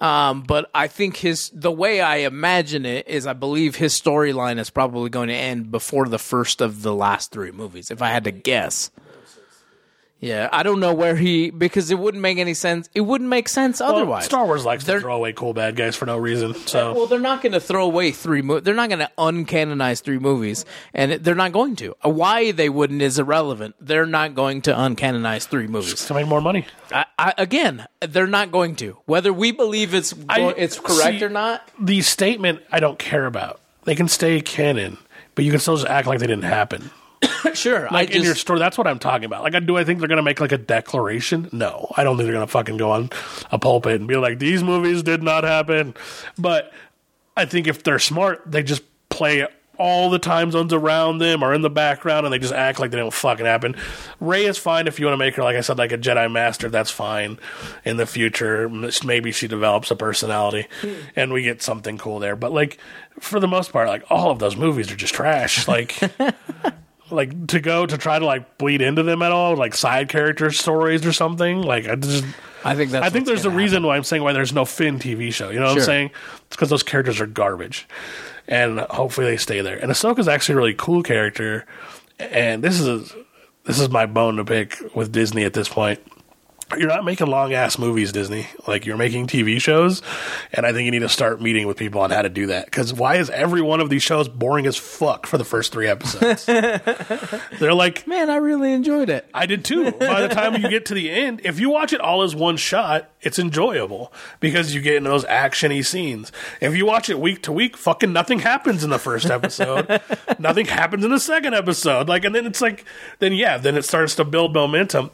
Um, 0.00 0.42
but 0.42 0.70
I 0.74 0.86
think 0.86 1.16
his 1.16 1.50
the 1.50 1.72
way 1.72 2.00
I 2.00 2.18
imagine 2.18 2.86
it 2.86 3.08
is, 3.08 3.26
I 3.26 3.32
believe 3.32 3.76
his 3.76 4.00
storyline 4.00 4.58
is 4.58 4.70
probably 4.70 5.10
going 5.10 5.28
to 5.28 5.34
end 5.34 5.70
before 5.70 6.06
the 6.06 6.18
first 6.18 6.60
of 6.60 6.82
the 6.82 6.94
last 6.94 7.32
three 7.32 7.50
movies. 7.50 7.90
If 7.90 8.00
I 8.00 8.10
had 8.10 8.24
to 8.24 8.30
guess. 8.30 8.90
Yeah, 10.20 10.48
I 10.52 10.64
don't 10.64 10.80
know 10.80 10.94
where 10.94 11.14
he 11.14 11.50
because 11.50 11.92
it 11.92 11.98
wouldn't 11.98 12.20
make 12.20 12.38
any 12.38 12.54
sense. 12.54 12.88
It 12.92 13.02
wouldn't 13.02 13.30
make 13.30 13.48
sense 13.48 13.78
Well, 13.78 13.94
otherwise. 13.94 14.24
Star 14.24 14.44
Wars 14.46 14.64
likes 14.64 14.82
They're- 14.84 14.96
to 14.96 15.00
throw 15.02 15.14
away 15.14 15.32
cool 15.32 15.54
bad 15.54 15.76
guys 15.76 15.94
for 15.94 16.06
no 16.06 16.16
reason. 16.18 16.54
So 16.66 16.92
Well, 16.92 17.06
they're 17.06 17.20
not 17.20 17.40
going 17.40 17.52
to 17.52 17.60
throw 17.60 17.84
away 17.84 18.10
three. 18.10 18.42
Mo- 18.42 18.58
they're 18.58 18.74
not 18.74 18.88
going 18.88 18.98
to 18.98 19.10
uncanonize 19.16 20.02
three 20.02 20.18
movies, 20.18 20.64
and 20.92 21.12
it- 21.12 21.22
they're 21.22 21.36
not 21.36 21.52
going 21.52 21.76
to. 21.76 21.94
Uh, 22.04 22.08
Why 22.08 22.50
they 22.50 22.68
wouldn't 22.68 23.00
is 23.00 23.20
irrelevant. 23.20 23.76
They're 23.80 24.06
not 24.06 24.34
going 24.34 24.62
to 24.62 24.72
uncanonize 24.72 25.46
three 25.46 25.68
movies. 25.68 26.04
to 26.06 26.14
make 26.14 26.26
more 26.26 26.40
money. 26.40 26.66
I, 26.90 27.04
I, 27.16 27.34
again, 27.38 27.86
they're 28.00 28.26
not 28.26 28.50
going 28.50 28.74
to. 28.76 28.96
Whether 29.06 29.32
we 29.32 29.52
believe 29.52 29.94
it's 29.94 30.12
go- 30.14 30.24
I- 30.28 30.54
it's 30.56 30.80
correct 30.80 31.20
see- 31.20 31.24
or 31.24 31.28
not. 31.28 31.62
the 31.78 32.00
statement 32.02 32.62
I 32.72 32.80
don't 32.80 32.98
care 32.98 33.26
about. 33.26 33.60
They 33.84 33.94
can 33.94 34.08
stay 34.08 34.40
canon, 34.40 34.98
but 35.36 35.44
you 35.44 35.52
can 35.52 35.60
still 35.60 35.76
just 35.76 35.86
act 35.88 36.08
like 36.08 36.18
they 36.18 36.26
didn't 36.26 36.42
happen. 36.44 36.90
Sure, 37.54 37.88
Like 37.90 38.10
I 38.10 38.12
in 38.12 38.18
just 38.18 38.24
your 38.24 38.34
story, 38.34 38.58
that's 38.58 38.78
what 38.78 38.86
I'm 38.86 38.98
talking 38.98 39.24
about. 39.24 39.42
Like, 39.42 39.66
do 39.66 39.76
I 39.76 39.84
think 39.84 39.98
they're 39.98 40.08
going 40.08 40.16
to 40.16 40.22
make 40.22 40.40
like 40.40 40.52
a 40.52 40.58
declaration? 40.58 41.48
No, 41.52 41.92
I 41.96 42.04
don't 42.04 42.16
think 42.16 42.26
they're 42.26 42.34
going 42.34 42.46
to 42.46 42.50
fucking 42.50 42.76
go 42.76 42.90
on 42.90 43.10
a 43.50 43.58
pulpit 43.58 44.00
and 44.00 44.08
be 44.08 44.16
like, 44.16 44.38
"These 44.38 44.62
movies 44.62 45.02
did 45.02 45.22
not 45.22 45.44
happen." 45.44 45.94
But 46.38 46.72
I 47.36 47.44
think 47.44 47.66
if 47.66 47.82
they're 47.82 47.98
smart, 47.98 48.42
they 48.46 48.62
just 48.62 48.82
play 49.08 49.46
all 49.78 50.10
the 50.10 50.18
time 50.18 50.50
zones 50.50 50.72
around 50.72 51.18
them 51.18 51.42
or 51.42 51.54
in 51.54 51.62
the 51.62 51.70
background, 51.70 52.26
and 52.26 52.32
they 52.32 52.38
just 52.38 52.52
act 52.52 52.80
like 52.80 52.90
they 52.90 52.96
don't 52.96 53.12
fucking 53.12 53.46
happen. 53.46 53.76
Rey 54.20 54.44
is 54.44 54.58
fine 54.58 54.86
if 54.86 54.98
you 54.98 55.06
want 55.06 55.14
to 55.14 55.24
make 55.24 55.36
her, 55.36 55.42
like 55.42 55.56
I 55.56 55.60
said, 55.60 55.78
like 55.78 55.92
a 55.92 55.98
Jedi 55.98 56.30
Master. 56.30 56.68
That's 56.68 56.90
fine. 56.90 57.38
In 57.84 57.96
the 57.96 58.06
future, 58.06 58.68
maybe 59.04 59.32
she 59.32 59.48
develops 59.48 59.90
a 59.90 59.96
personality, 59.96 60.66
hmm. 60.80 60.94
and 61.16 61.32
we 61.32 61.42
get 61.42 61.62
something 61.62 61.96
cool 61.96 62.18
there. 62.18 62.36
But 62.36 62.52
like 62.52 62.78
for 63.20 63.40
the 63.40 63.48
most 63.48 63.72
part, 63.72 63.88
like 63.88 64.04
all 64.10 64.30
of 64.30 64.38
those 64.38 64.56
movies 64.56 64.90
are 64.90 64.96
just 64.96 65.14
trash. 65.14 65.66
Like. 65.68 65.98
like 67.10 67.48
to 67.48 67.60
go 67.60 67.86
to 67.86 67.98
try 67.98 68.18
to 68.18 68.24
like 68.24 68.58
bleed 68.58 68.82
into 68.82 69.02
them 69.02 69.22
at 69.22 69.32
all, 69.32 69.56
like 69.56 69.74
side 69.74 70.08
character 70.08 70.50
stories 70.50 71.04
or 71.06 71.12
something. 71.12 71.62
Like 71.62 71.88
I 71.88 71.94
just, 71.96 72.24
I 72.64 72.74
think 72.74 72.90
that's. 72.90 73.06
I 73.06 73.10
think 73.10 73.26
there's 73.26 73.44
a 73.44 73.48
gonna 73.48 73.56
reason 73.56 73.82
why 73.84 73.96
I'm 73.96 74.04
saying 74.04 74.22
why 74.22 74.32
there's 74.32 74.52
no 74.52 74.64
Finn 74.64 74.98
TV 74.98 75.32
show. 75.32 75.50
You 75.50 75.60
know 75.60 75.66
what 75.66 75.72
Sure. 75.74 75.82
I'm 75.82 75.86
saying? 75.86 76.10
It's 76.46 76.56
because 76.56 76.70
those 76.70 76.82
characters 76.82 77.20
are 77.20 77.26
garbage, 77.26 77.86
and 78.46 78.80
hopefully 78.80 79.26
they 79.26 79.36
stay 79.36 79.60
there. 79.60 79.78
And 79.78 79.90
Ahsoka's 79.90 80.28
actually 80.28 80.54
a 80.54 80.56
really 80.58 80.74
cool 80.74 81.02
character, 81.02 81.66
and 82.18 82.62
this 82.62 82.80
is 82.80 83.12
this 83.64 83.78
is 83.80 83.88
my 83.90 84.06
bone 84.06 84.36
to 84.36 84.44
pick 84.44 84.76
with 84.94 85.12
Disney 85.12 85.44
at 85.44 85.52
this 85.54 85.68
point. 85.68 86.00
You're 86.76 86.88
not 86.88 87.04
making 87.04 87.28
long 87.28 87.54
ass 87.54 87.78
movies, 87.78 88.12
Disney. 88.12 88.46
Like 88.66 88.84
you're 88.84 88.98
making 88.98 89.26
TV 89.26 89.58
shows, 89.60 90.02
and 90.52 90.66
I 90.66 90.72
think 90.72 90.84
you 90.84 90.90
need 90.90 90.98
to 90.98 91.08
start 91.08 91.40
meeting 91.40 91.66
with 91.66 91.78
people 91.78 92.02
on 92.02 92.10
how 92.10 92.20
to 92.20 92.28
do 92.28 92.48
that. 92.48 92.66
Because 92.66 92.92
why 92.92 93.16
is 93.16 93.30
every 93.30 93.62
one 93.62 93.80
of 93.80 93.88
these 93.88 94.02
shows 94.02 94.28
boring 94.28 94.66
as 94.66 94.76
fuck 94.76 95.26
for 95.26 95.38
the 95.38 95.44
first 95.44 95.72
three 95.72 95.88
episodes? 95.88 96.44
They're 97.58 97.72
like. 97.72 98.06
Man, 98.06 98.28
I 98.28 98.36
really 98.36 98.72
enjoyed 98.72 99.08
it. 99.08 99.28
I 99.32 99.46
did 99.46 99.64
too. 99.64 99.92
By 99.92 100.20
the 100.20 100.28
time 100.28 100.60
you 100.60 100.68
get 100.68 100.86
to 100.86 100.94
the 100.94 101.10
end, 101.10 101.40
if 101.44 101.58
you 101.58 101.70
watch 101.70 101.94
it 101.94 102.00
all 102.02 102.22
as 102.22 102.34
one 102.34 102.58
shot, 102.58 103.10
it's 103.22 103.38
enjoyable 103.38 104.12
because 104.38 104.74
you 104.74 104.82
get 104.82 104.96
in 104.96 105.04
those 105.04 105.24
actiony 105.24 105.84
scenes. 105.84 106.32
If 106.60 106.76
you 106.76 106.84
watch 106.84 107.08
it 107.08 107.18
week 107.18 107.42
to 107.44 107.52
week, 107.52 107.76
fucking 107.76 108.12
nothing 108.12 108.40
happens 108.40 108.84
in 108.84 108.90
the 108.90 108.98
first 108.98 109.26
episode. 109.26 110.02
nothing 110.38 110.66
happens 110.66 111.04
in 111.04 111.10
the 111.10 111.20
second 111.20 111.54
episode. 111.54 112.08
Like, 112.08 112.24
and 112.24 112.34
then 112.34 112.44
it's 112.44 112.60
like, 112.60 112.84
then 113.20 113.32
yeah, 113.32 113.56
then 113.56 113.76
it 113.76 113.84
starts 113.84 114.14
to 114.16 114.24
build 114.24 114.52
momentum. 114.52 115.10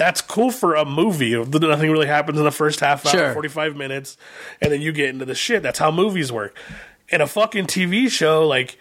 That's 0.00 0.22
cool 0.22 0.50
for 0.50 0.76
a 0.76 0.86
movie. 0.86 1.36
Nothing 1.36 1.90
really 1.90 2.06
happens 2.06 2.38
in 2.38 2.44
the 2.46 2.50
first 2.50 2.80
half 2.80 3.04
hour, 3.04 3.12
Sure. 3.12 3.32
45 3.34 3.76
minutes, 3.76 4.16
and 4.62 4.72
then 4.72 4.80
you 4.80 4.92
get 4.92 5.10
into 5.10 5.26
the 5.26 5.34
shit. 5.34 5.62
That's 5.62 5.78
how 5.78 5.90
movies 5.90 6.32
work. 6.32 6.56
In 7.10 7.20
a 7.20 7.26
fucking 7.26 7.66
TV 7.66 8.10
show, 8.10 8.48
like, 8.48 8.78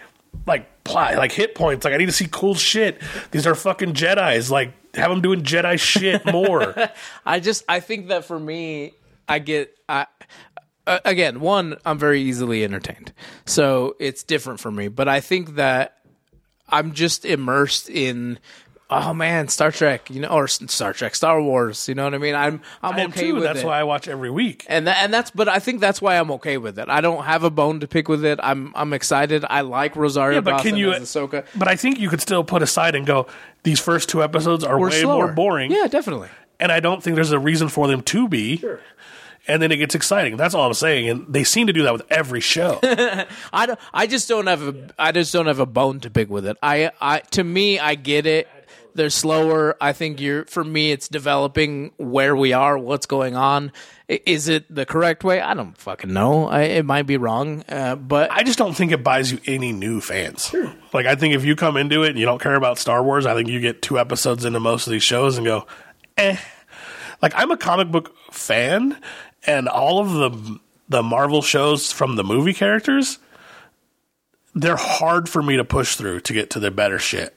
like 0.48 0.86
plot, 0.86 1.16
like 1.18 1.34
hit 1.34 1.56
points. 1.56 1.84
Like 1.84 1.94
I 1.94 1.98
need 1.98 2.06
to 2.06 2.14
see 2.14 2.30
cool 2.32 2.56
shit. 2.56 3.02
These 3.32 3.46
are 3.46 3.54
fucking 3.54 3.96
Jedi's. 3.96 4.50
Like 4.50 4.72
have 4.96 5.10
them 5.12 5.20
doing 5.20 5.42
Jedi 5.44 5.78
shit 5.78 6.26
more. 6.26 6.74
I 7.26 7.42
just 7.42 7.66
I 7.68 7.82
think 7.82 8.08
that 8.08 8.24
for 8.24 8.40
me, 8.40 8.94
I 9.28 9.40
get 9.40 9.76
I 9.90 10.06
uh, 10.88 11.00
again 11.04 11.42
one 11.42 11.76
I'm 11.86 12.00
very 12.00 12.22
easily 12.22 12.64
entertained, 12.64 13.12
so 13.46 13.98
it's 14.00 14.24
different 14.24 14.62
for 14.62 14.72
me. 14.72 14.88
But 14.88 15.10
I 15.10 15.20
think 15.20 15.56
that 15.56 15.98
I'm 16.70 16.94
just 16.94 17.26
immersed 17.26 17.90
in. 17.90 18.40
Oh 18.92 19.14
man, 19.14 19.50
Star 19.50 19.72
Trek, 19.72 20.10
you 20.10 20.20
know, 20.22 20.30
or 20.30 20.48
Star 20.48 20.94
Trek, 20.94 21.14
Star 21.14 21.40
Wars, 21.40 21.88
you 21.88 21.94
know 21.94 22.06
what 22.06 22.16
I 22.16 22.18
mean? 22.18 22.34
I'm 22.34 22.60
I'm 22.82 22.96
I 22.96 23.06
okay 23.06 23.28
too. 23.28 23.36
with 23.36 23.44
That's 23.44 23.60
it. 23.60 23.66
why 23.66 23.80
I 23.80 23.84
watch 23.84 24.08
every 24.08 24.32
week. 24.32 24.66
and 24.68 24.88
that, 24.88 25.04
and 25.04 25.14
that's 25.14 25.30
but 25.30 25.48
I 25.48 25.60
think 25.60 25.80
that's 25.80 26.02
why 26.02 26.18
I'm 26.18 26.32
okay 26.32 26.58
with 26.58 26.80
it. 26.80 26.90
I 26.90 27.00
don't 27.00 27.24
have 27.26 27.44
a 27.44 27.52
bone 27.52 27.82
to 27.82 27.88
pick 27.88 28.08
with 28.08 28.26
it. 28.26 28.40
I'm 28.42 28.72
I'm 28.76 28.94
excited. 28.94 29.46
I 29.48 29.62
like 29.62 29.96
Rosario 29.96 30.38
Yeah, 30.38 30.42
but 30.42 30.52
Dawson 30.52 30.70
can 30.72 30.78
you? 30.80 30.92
as 30.94 31.04
Ahsoka. 31.04 31.46
But 31.56 31.68
I 31.68 31.76
think 31.76 32.00
you 32.00 32.10
could 32.10 32.22
still 32.22 32.44
put 32.44 32.64
aside 32.64 32.96
and 32.96 33.06
go. 33.06 33.28
These 33.62 33.80
first 33.80 34.10
two 34.10 34.24
episodes 34.24 34.64
are 34.64 34.80
We're 34.80 34.90
way 34.90 35.02
slower. 35.02 35.26
more 35.28 35.34
boring, 35.34 35.72
Yeah, 35.72 35.86
definitely. 35.88 36.30
and 36.60 36.72
I 36.72 36.80
don't 36.80 37.04
think 37.04 37.16
there's 37.16 37.32
a 37.32 37.38
reason 37.40 37.68
for 37.70 37.88
them 37.88 38.02
to 38.04 38.28
be. 38.28 38.58
Sure 38.58 38.80
And 39.48 39.62
then 39.62 39.72
it 39.72 39.78
gets 39.78 39.94
exciting. 39.96 40.36
That's 40.38 40.56
all 40.56 40.66
I'm 40.68 40.74
saying. 40.74 41.10
And 41.10 41.26
they 41.34 41.44
seem 41.44 41.68
to 41.68 41.74
do 41.74 41.84
that 41.84 41.94
with 41.94 42.04
every 42.10 42.40
show. 42.42 42.80
I 42.84 43.66
don't. 43.68 43.80
I 43.94 44.08
just 44.08 44.28
don't 44.30 44.48
have 44.48 44.62
a. 44.68 44.90
I 44.98 45.12
just 45.12 45.32
don't 45.34 45.46
have 45.48 45.60
a 45.60 45.66
bone 45.66 46.00
to 46.02 46.10
pick 46.10 46.30
with 46.30 46.46
it. 46.48 46.58
I. 46.64 46.90
I. 47.02 47.20
To 47.32 47.44
me, 47.44 47.78
I 47.80 47.94
get 47.96 48.26
it. 48.26 48.48
They're 49.00 49.10
slower. 49.10 49.78
I 49.80 49.94
think 49.94 50.20
you're. 50.20 50.44
For 50.44 50.62
me, 50.62 50.92
it's 50.92 51.08
developing 51.08 51.94
where 51.96 52.36
we 52.36 52.52
are, 52.52 52.78
what's 52.78 53.06
going 53.06 53.38
on. 53.38 53.72
Is 54.10 54.50
it 54.50 54.66
the 54.70 54.86
correct 54.86 55.24
way? 55.24 55.40
I 55.40 55.54
don't 55.54 55.78
fucking 55.78 56.12
know. 56.12 56.50
I, 56.50 56.64
it 56.64 56.84
might 56.84 57.04
be 57.04 57.16
wrong, 57.16 57.64
uh, 57.70 57.96
but 57.96 58.30
I 58.30 58.44
just 58.44 58.58
don't 58.58 58.74
think 58.74 58.92
it 58.92 59.02
buys 59.02 59.32
you 59.32 59.40
any 59.46 59.72
new 59.72 60.02
fans. 60.02 60.54
Like 60.92 61.06
I 61.06 61.16
think 61.16 61.34
if 61.34 61.46
you 61.46 61.56
come 61.56 61.78
into 61.78 62.04
it 62.04 62.10
and 62.10 62.20
you 62.20 62.26
don't 62.26 62.42
care 62.42 62.56
about 62.56 62.78
Star 62.78 63.02
Wars, 63.02 63.26
I 63.26 63.36
think 63.36 63.48
you 63.48 63.62
get 63.62 63.82
two 63.82 63.98
episodes 63.98 64.44
into 64.44 64.60
most 64.60 64.86
of 64.86 64.92
these 64.92 65.02
shows 65.02 65.38
and 65.38 65.48
go, 65.48 65.66
eh. 66.18 66.36
Like 67.22 67.32
I'm 67.38 67.52
a 67.52 67.58
comic 67.58 67.90
book 67.92 68.14
fan, 68.32 69.00
and 69.48 69.70
all 69.70 70.00
of 70.00 70.12
the 70.12 70.60
the 70.90 71.04
Marvel 71.04 71.42
shows 71.42 71.90
from 71.90 72.18
the 72.18 72.26
movie 72.26 72.54
characters, 72.54 73.18
they're 74.54 74.76
hard 74.76 75.30
for 75.30 75.42
me 75.42 75.56
to 75.56 75.64
push 75.64 75.96
through 75.96 76.20
to 76.20 76.34
get 76.34 76.50
to 76.50 76.60
the 76.60 76.70
better 76.70 77.00
shit. 77.00 77.34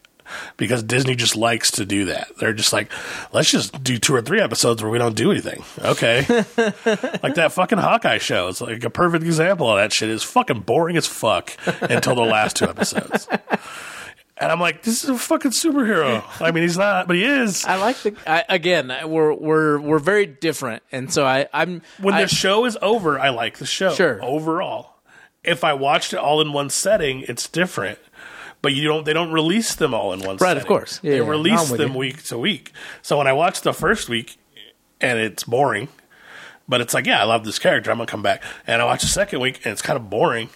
Because 0.57 0.83
Disney 0.83 1.15
just 1.15 1.37
likes 1.37 1.73
to 1.73 1.85
do 1.85 2.07
that. 2.07 2.29
They're 2.39 2.53
just 2.53 2.73
like, 2.73 2.91
let's 3.33 3.51
just 3.51 3.83
do 3.83 3.99
two 3.99 4.15
or 4.15 4.23
three 4.23 4.41
episodes 4.41 4.83
where 4.83 4.91
we 4.91 4.99
don't 4.99 5.17
do 5.17 5.31
anything. 5.31 5.65
Okay. 5.79 6.21
like 7.23 7.35
that 7.35 7.53
fucking 7.53 7.79
Hawkeye 7.79 8.19
show. 8.19 8.49
It's 8.49 8.61
like 8.61 8.85
a 8.85 8.91
perfect 8.91 9.25
example 9.25 9.71
of 9.71 9.77
that 9.79 9.93
shit. 9.93 10.11
It's 10.11 10.25
fucking 10.25 10.61
boring 10.61 10.97
as 10.97 11.07
fuck 11.07 11.53
until 11.83 12.15
the 12.15 12.23
last 12.23 12.57
two 12.57 12.69
episodes. 12.69 13.29
And 14.43 14.51
I'm 14.51 14.59
like, 14.59 14.83
this 14.83 15.05
is 15.05 15.11
a 15.11 15.17
fucking 15.17 15.53
superhero. 15.53 16.25
I 16.41 16.51
mean, 16.51 16.65
he's 16.65 16.77
not, 16.77 17.07
but 17.07 17.15
he 17.15 17.25
is. 17.25 17.65
I 17.65 17.77
like 17.77 17.97
the. 17.99 18.17
I, 18.27 18.45
again, 18.49 18.93
we're 19.07 19.33
we're 19.33 19.79
we're 19.79 20.01
very 20.01 20.27
different, 20.27 20.83
and 20.91 21.13
so 21.13 21.25
I 21.25 21.47
I'm 21.53 21.81
When 22.01 22.15
I, 22.15 22.23
the 22.23 22.29
show 22.29 22.65
is 22.65 22.77
over, 22.83 23.21
I 23.21 23.29
like 23.29 23.59
the 23.59 23.67
show. 23.67 23.95
Sure. 23.95 24.19
Overall. 24.21 24.97
If 25.45 25.63
I 25.63 25.75
watched 25.75 26.13
it 26.13 26.19
all 26.19 26.41
in 26.41 26.53
one 26.53 26.71
setting, 26.71 27.21
it's 27.29 27.49
different. 27.49 28.01
But 28.63 28.73
you 28.75 28.85
don't 28.87 29.05
they 29.05 29.13
don't 29.13 29.33
release 29.33 29.75
them 29.75 29.93
all 29.93 30.13
in 30.13 30.21
one 30.21 30.37
Right, 30.37 30.41
setting. 30.51 30.61
of 30.63 30.67
course. 30.67 31.01
Yeah, 31.03 31.11
they 31.13 31.17
yeah. 31.19 31.29
release 31.29 31.69
them 31.71 31.93
you. 31.93 31.99
week 31.99 32.23
to 32.25 32.39
week. 32.39 32.73
So 33.03 33.19
when 33.19 33.27
I 33.27 33.33
watch 33.33 33.61
the 33.63 33.73
first 33.75 34.09
week 34.09 34.37
and 35.01 35.19
it's 35.19 35.43
boring, 35.45 35.89
but 36.69 36.81
it's 36.81 36.95
like, 36.95 37.05
yeah, 37.07 37.21
I 37.21 37.25
love 37.25 37.45
this 37.45 37.59
character, 37.59 37.91
I'm 37.91 37.97
gonna 37.99 38.07
come 38.07 38.23
back. 38.23 38.43
And 38.67 38.81
I 38.81 38.85
watch 38.85 39.03
the 39.03 39.09
second 39.09 39.41
week 39.41 39.57
and 39.65 39.73
it's 39.73 39.83
kind 39.83 39.97
of 39.97 40.09
boring. 40.09 40.49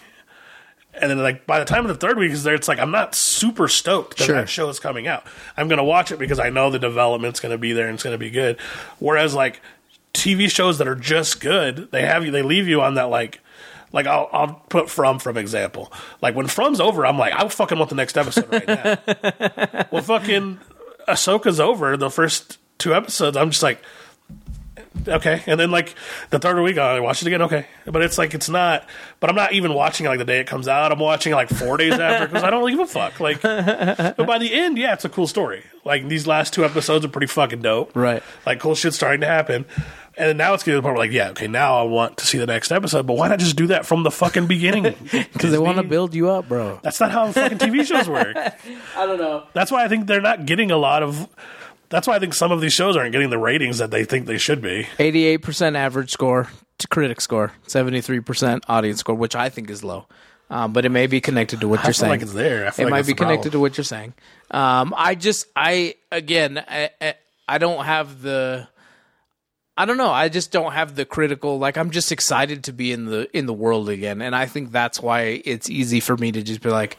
And 0.99 1.11
then 1.11 1.21
like 1.21 1.45
by 1.45 1.59
the 1.59 1.65
time 1.65 1.81
of 1.85 1.89
the 1.89 1.95
third 2.07 2.17
week 2.17 2.31
is 2.31 2.43
there, 2.43 2.55
it's 2.55 2.67
like 2.69 2.79
I'm 2.79 2.91
not 2.91 3.13
super 3.13 3.67
stoked 3.67 4.17
that 4.17 4.23
Sure. 4.23 4.35
that 4.35 4.49
show 4.49 4.69
is 4.69 4.79
coming 4.79 5.05
out. 5.05 5.25
I'm 5.57 5.67
gonna 5.67 5.83
watch 5.83 6.11
it 6.11 6.17
because 6.17 6.39
I 6.39 6.49
know 6.49 6.69
the 6.71 6.79
development's 6.79 7.39
gonna 7.41 7.57
be 7.57 7.73
there 7.73 7.87
and 7.87 7.95
it's 7.95 8.03
gonna 8.03 8.17
be 8.17 8.29
good. 8.31 8.57
Whereas 8.99 9.35
like 9.35 9.61
TV 10.13 10.49
shows 10.49 10.77
that 10.79 10.87
are 10.87 10.95
just 10.95 11.39
good, 11.41 11.91
they 11.91 12.03
have 12.03 12.23
you 12.25 12.31
they 12.31 12.41
leave 12.41 12.67
you 12.69 12.81
on 12.81 12.95
that 12.95 13.09
like 13.09 13.41
like 13.91 14.07
I'll 14.07 14.29
I'll 14.31 14.53
put 14.69 14.89
From 14.89 15.19
from 15.19 15.37
example. 15.37 15.91
Like 16.21 16.35
when 16.35 16.47
From's 16.47 16.79
over, 16.79 17.05
I'm 17.05 17.17
like, 17.17 17.33
I 17.33 17.47
fucking 17.47 17.77
want 17.77 17.89
the 17.89 17.95
next 17.95 18.17
episode 18.17 18.51
right 18.51 18.67
now. 18.67 19.85
well 19.91 20.03
fucking 20.03 20.59
Ahsoka's 21.07 21.59
over, 21.59 21.97
the 21.97 22.09
first 22.09 22.59
two 22.77 22.93
episodes, 22.93 23.37
I'm 23.37 23.49
just 23.51 23.63
like 23.63 23.81
Okay, 25.07 25.41
and 25.45 25.59
then 25.59 25.71
like 25.71 25.95
the 26.29 26.39
third 26.39 26.61
week, 26.61 26.77
I 26.77 26.99
watch 26.99 27.21
it 27.21 27.27
again. 27.27 27.41
Okay, 27.43 27.65
but 27.85 28.01
it's 28.01 28.17
like 28.17 28.33
it's 28.33 28.49
not. 28.49 28.87
But 29.19 29.29
I'm 29.29 29.35
not 29.35 29.53
even 29.53 29.73
watching 29.73 30.05
it 30.05 30.09
like 30.09 30.19
the 30.19 30.25
day 30.25 30.39
it 30.39 30.47
comes 30.47 30.67
out. 30.67 30.91
I'm 30.91 30.99
watching 30.99 31.33
it 31.33 31.35
like 31.35 31.49
four 31.49 31.77
days 31.77 31.93
after 31.93 32.27
because 32.27 32.43
I 32.43 32.49
don't 32.49 32.69
give 32.69 32.79
a 32.79 32.85
fuck. 32.85 33.19
Like, 33.19 33.41
but 33.41 34.25
by 34.25 34.37
the 34.37 34.53
end, 34.53 34.77
yeah, 34.77 34.93
it's 34.93 35.05
a 35.05 35.09
cool 35.09 35.27
story. 35.27 35.63
Like 35.83 36.07
these 36.07 36.27
last 36.27 36.53
two 36.53 36.65
episodes 36.65 37.05
are 37.05 37.09
pretty 37.09 37.27
fucking 37.27 37.61
dope. 37.61 37.95
Right. 37.95 38.23
Like 38.45 38.59
cool 38.59 38.75
shit's 38.75 38.95
starting 38.95 39.21
to 39.21 39.27
happen, 39.27 39.65
and 40.17 40.37
now 40.37 40.53
it's 40.53 40.63
getting 40.63 40.77
to 40.77 40.81
the 40.81 40.81
point 40.81 40.97
where 40.97 41.05
like, 41.05 41.13
yeah, 41.13 41.29
okay, 41.29 41.47
now 41.47 41.77
I 41.79 41.83
want 41.83 42.17
to 42.17 42.25
see 42.25 42.37
the 42.37 42.45
next 42.47 42.71
episode. 42.71 43.05
But 43.05 43.17
why 43.17 43.27
not 43.27 43.39
just 43.39 43.55
do 43.55 43.67
that 43.67 43.85
from 43.85 44.03
the 44.03 44.11
fucking 44.11 44.47
beginning? 44.47 44.83
because 45.11 45.51
they 45.51 45.57
want 45.57 45.77
to 45.77 45.83
build 45.83 46.13
you 46.13 46.29
up, 46.29 46.47
bro. 46.47 46.79
That's 46.83 46.99
not 46.99 47.11
how 47.11 47.31
fucking 47.31 47.59
TV 47.59 47.85
shows 47.85 48.09
work. 48.09 48.35
I 48.95 49.05
don't 49.05 49.17
know. 49.19 49.43
That's 49.53 49.71
why 49.71 49.83
I 49.85 49.87
think 49.87 50.07
they're 50.07 50.21
not 50.21 50.45
getting 50.45 50.71
a 50.71 50.77
lot 50.77 51.03
of. 51.03 51.27
That's 51.89 52.07
why 52.07 52.15
I 52.15 52.19
think 52.19 52.33
some 52.33 52.51
of 52.51 52.59
these 52.59 52.73
shows 52.73 52.97
aren't 52.97 53.13
getting 53.13 53.29
the 53.29 53.37
ratings 53.37 53.77
that 53.77 53.91
they 53.91 54.03
think 54.03 54.25
they 54.25 54.37
should 54.37 54.61
be. 54.61 54.87
Eighty-eight 54.99 55.37
percent 55.37 55.75
average 55.75 56.11
score, 56.11 56.49
to 56.79 56.87
critic 56.87 57.21
score, 57.21 57.53
seventy-three 57.67 58.19
percent 58.19 58.65
audience 58.67 58.99
score, 58.99 59.15
which 59.15 59.35
I 59.35 59.49
think 59.49 59.69
is 59.69 59.83
low. 59.83 60.07
Um, 60.49 60.71
but 60.73 60.85
it 60.85 60.89
may 60.89 61.07
be 61.07 61.19
connected 61.21 61.59
to 61.61 61.67
what 61.67 61.79
I 61.79 61.83
you're 61.83 61.85
feel 61.87 61.93
saying. 61.93 62.09
like 62.11 62.21
it's 62.21 62.33
there. 62.33 62.67
I 62.67 62.71
feel 62.71 62.87
it 62.87 62.91
like 62.91 62.99
might 62.99 63.07
be 63.07 63.13
connected 63.13 63.51
problem. 63.51 63.51
to 63.51 63.59
what 63.59 63.77
you're 63.77 63.83
saying. 63.83 64.13
Um, 64.49 64.93
I 64.95 65.15
just, 65.15 65.45
I 65.55 65.95
again, 66.11 66.57
I, 66.65 66.89
I, 67.01 67.15
I 67.47 67.57
don't 67.57 67.83
have 67.85 68.21
the. 68.21 68.67
I 69.77 69.85
don't 69.85 69.97
know. 69.97 70.09
I 70.09 70.27
just 70.27 70.51
don't 70.51 70.71
have 70.71 70.95
the 70.95 71.05
critical. 71.05 71.59
Like, 71.59 71.77
I'm 71.77 71.91
just 71.91 72.11
excited 72.11 72.63
to 72.63 72.73
be 72.73 72.91
in 72.91 73.05
the 73.05 73.29
in 73.37 73.45
the 73.45 73.53
world 73.53 73.89
again, 73.89 74.21
and 74.21 74.35
I 74.35 74.47
think 74.47 74.71
that's 74.71 74.99
why 74.99 75.41
it's 75.45 75.69
easy 75.69 75.99
for 75.99 76.17
me 76.17 76.31
to 76.31 76.41
just 76.41 76.61
be 76.61 76.69
like. 76.69 76.97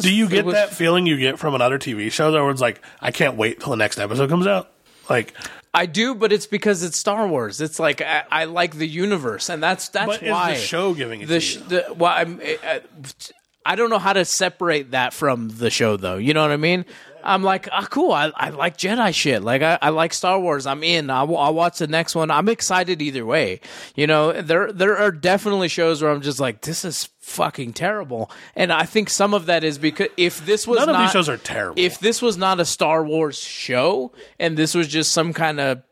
Do 0.00 0.14
you 0.14 0.28
get 0.28 0.44
was- 0.44 0.54
that 0.54 0.70
feeling 0.70 1.06
you 1.06 1.18
get 1.18 1.38
from 1.38 1.54
another 1.54 1.78
TV 1.78 2.12
show 2.12 2.30
that 2.30 2.50
it's 2.50 2.60
like, 2.60 2.80
I 3.00 3.10
can't 3.10 3.36
wait 3.36 3.58
till 3.58 3.70
the 3.70 3.76
next 3.76 3.98
episode 3.98 4.30
comes 4.30 4.46
out? 4.46 4.70
Like, 5.10 5.34
I 5.74 5.86
do, 5.86 6.14
but 6.14 6.32
it's 6.32 6.46
because 6.46 6.84
it's 6.84 6.96
Star 6.96 7.26
Wars. 7.26 7.60
It's 7.60 7.80
like 7.80 8.00
I, 8.00 8.22
I 8.30 8.44
like 8.44 8.76
the 8.76 8.86
universe, 8.86 9.48
and 9.48 9.62
that's 9.62 9.88
that's 9.88 10.18
but 10.18 10.22
why 10.22 10.52
is 10.52 10.60
the 10.60 10.66
show 10.66 10.94
giving 10.94 11.22
it 11.22 11.28
the, 11.28 11.34
to 11.34 11.40
sh- 11.40 11.56
you? 11.56 11.62
the 11.62 11.94
well, 11.96 12.12
I'm, 12.14 12.40
uh, 12.64 12.78
I 13.64 13.76
don't 13.76 13.90
know 13.90 13.98
how 13.98 14.12
to 14.12 14.24
separate 14.24 14.90
that 14.90 15.12
from 15.12 15.48
the 15.48 15.70
show, 15.70 15.96
though. 15.96 16.16
You 16.16 16.34
know 16.34 16.42
what 16.42 16.50
I 16.50 16.56
mean? 16.56 16.84
I'm 17.24 17.42
like, 17.42 17.68
ah, 17.72 17.86
cool. 17.90 18.12
I, 18.12 18.32
I 18.34 18.50
like 18.50 18.76
Jedi 18.76 19.14
shit. 19.14 19.42
Like, 19.42 19.62
I, 19.62 19.78
I 19.80 19.90
like 19.90 20.12
Star 20.12 20.38
Wars. 20.38 20.66
I'm 20.66 20.82
in. 20.82 21.10
I'll, 21.10 21.36
I'll 21.36 21.54
watch 21.54 21.78
the 21.78 21.86
next 21.86 22.14
one. 22.14 22.30
I'm 22.30 22.48
excited 22.48 23.00
either 23.02 23.24
way. 23.24 23.60
You 23.94 24.06
know, 24.06 24.32
there 24.32 24.72
there 24.72 24.96
are 24.96 25.10
definitely 25.10 25.68
shows 25.68 26.02
where 26.02 26.10
I'm 26.10 26.22
just 26.22 26.40
like, 26.40 26.62
this 26.62 26.84
is 26.84 27.08
fucking 27.20 27.72
terrible. 27.72 28.30
And 28.56 28.72
I 28.72 28.84
think 28.84 29.08
some 29.08 29.34
of 29.34 29.46
that 29.46 29.64
is 29.64 29.78
because 29.78 30.08
if 30.16 30.44
this 30.44 30.66
was 30.66 30.78
None 30.80 30.90
of 30.90 31.00
these 31.00 31.12
shows 31.12 31.28
are 31.28 31.36
terrible. 31.36 31.80
If 31.80 31.98
this 32.00 32.20
was 32.20 32.36
not 32.36 32.60
a 32.60 32.64
Star 32.64 33.04
Wars 33.04 33.38
show 33.38 34.12
and 34.38 34.56
this 34.56 34.74
was 34.74 34.88
just 34.88 35.12
some 35.12 35.32
kind 35.32 35.60
of 35.60 35.82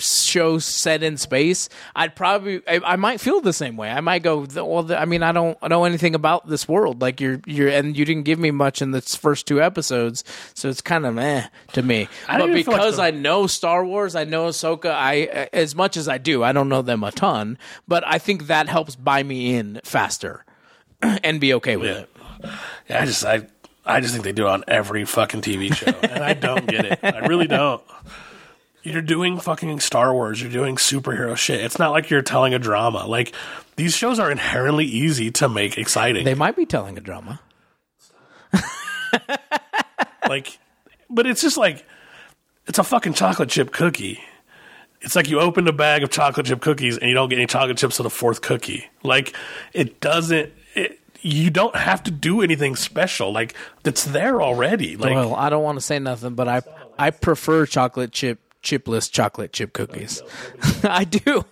show 0.00 0.58
set 0.58 1.02
in 1.02 1.16
space, 1.16 1.68
I'd 1.94 2.14
probably 2.16 2.62
I, 2.68 2.80
I 2.84 2.96
might 2.96 3.20
feel 3.20 3.40
the 3.40 3.52
same 3.52 3.76
way. 3.76 3.90
I 3.90 4.00
might 4.00 4.22
go, 4.22 4.46
well, 4.54 4.82
the, 4.82 5.00
I 5.00 5.04
mean, 5.04 5.22
I 5.22 5.32
don't 5.32 5.60
know 5.68 5.84
anything 5.84 6.14
about 6.14 6.48
this 6.48 6.66
world. 6.68 7.00
Like 7.02 7.20
you're 7.20 7.40
you're 7.46 7.68
and 7.68 7.96
you 7.96 8.04
didn't 8.04 8.24
give 8.24 8.38
me 8.38 8.50
much 8.50 8.80
in 8.82 8.90
the 8.92 9.00
first 9.00 9.46
two 9.46 9.62
episodes, 9.62 10.24
so 10.54 10.68
it's 10.68 10.80
kind 10.80 11.06
of 11.06 11.18
eh 11.18 11.46
to 11.74 11.82
me. 11.82 12.08
But 12.26 12.36
feel 12.38 12.46
like 12.46 12.64
because 12.66 12.96
the- 12.96 13.02
I 13.02 13.10
know 13.10 13.46
Star 13.46 13.84
Wars, 13.84 14.14
I 14.14 14.24
know 14.24 14.48
Ahsoka. 14.48 14.90
I 14.90 15.48
as 15.52 15.74
much 15.74 15.96
as 15.96 16.08
I 16.08 16.18
do, 16.18 16.42
I 16.42 16.52
don't 16.52 16.68
know 16.68 16.82
them 16.82 17.04
a 17.04 17.12
ton, 17.12 17.58
but 17.86 18.04
I 18.06 18.18
think 18.18 18.46
that 18.46 18.68
helps 18.68 18.96
buy 18.96 19.22
me 19.22 19.54
in 19.54 19.80
faster 19.84 20.44
and 21.02 21.40
be 21.40 21.54
okay 21.54 21.76
with 21.76 21.90
it. 21.96 22.10
Yeah, 22.88 23.02
I 23.02 23.06
just 23.06 23.24
I 23.24 23.46
I 23.84 24.00
just 24.00 24.12
think 24.12 24.24
they 24.24 24.32
do 24.32 24.46
it 24.46 24.50
on 24.50 24.64
every 24.68 25.04
fucking 25.06 25.40
TV 25.40 25.74
show, 25.74 25.92
and 26.02 26.22
I 26.22 26.34
don't 26.34 26.66
get 26.66 26.84
it. 26.84 26.98
I 27.02 27.26
really 27.26 27.46
don't. 27.46 27.82
You're 28.82 29.02
doing 29.02 29.38
fucking 29.38 29.80
Star 29.80 30.14
Wars. 30.14 30.40
You're 30.40 30.52
doing 30.52 30.76
superhero 30.76 31.36
shit. 31.36 31.60
It's 31.60 31.78
not 31.78 31.90
like 31.90 32.10
you're 32.10 32.22
telling 32.22 32.54
a 32.54 32.58
drama. 32.58 33.06
Like 33.06 33.34
these 33.76 33.94
shows 33.94 34.18
are 34.18 34.30
inherently 34.30 34.84
easy 34.84 35.30
to 35.32 35.48
make 35.48 35.76
exciting. 35.76 36.24
They 36.24 36.34
might 36.34 36.56
be 36.56 36.64
telling 36.64 36.96
a 36.96 37.00
drama. 37.00 37.40
like, 40.28 40.58
but 41.10 41.26
it's 41.26 41.42
just 41.42 41.56
like 41.56 41.84
it's 42.66 42.78
a 42.78 42.84
fucking 42.84 43.14
chocolate 43.14 43.48
chip 43.48 43.72
cookie. 43.72 44.20
It's 45.00 45.14
like 45.16 45.28
you 45.28 45.40
opened 45.40 45.68
a 45.68 45.72
bag 45.72 46.02
of 46.02 46.10
chocolate 46.10 46.46
chip 46.46 46.60
cookies 46.60 46.98
and 46.98 47.08
you 47.08 47.14
don't 47.14 47.28
get 47.28 47.36
any 47.36 47.46
chocolate 47.46 47.78
chips 47.78 47.96
to 47.96 48.02
the 48.02 48.10
fourth 48.10 48.42
cookie. 48.42 48.88
Like 49.02 49.34
it 49.72 50.00
doesn't. 50.00 50.52
It, 50.74 51.00
you 51.20 51.50
don't 51.50 51.74
have 51.74 52.04
to 52.04 52.10
do 52.10 52.42
anything 52.42 52.76
special. 52.76 53.32
Like 53.32 53.54
it's 53.84 54.04
there 54.04 54.40
already. 54.40 54.96
Like 54.96 55.14
well, 55.14 55.34
I 55.34 55.50
don't 55.50 55.64
want 55.64 55.76
to 55.76 55.82
say 55.82 55.98
nothing, 55.98 56.34
but 56.34 56.48
I 56.48 56.62
I 56.98 57.10
prefer 57.10 57.66
chocolate 57.66 58.12
chip 58.12 58.40
chipless 58.68 59.10
chocolate 59.10 59.52
chip 59.52 59.72
cookies. 59.72 60.22
I 60.84 61.04
do. 61.04 61.44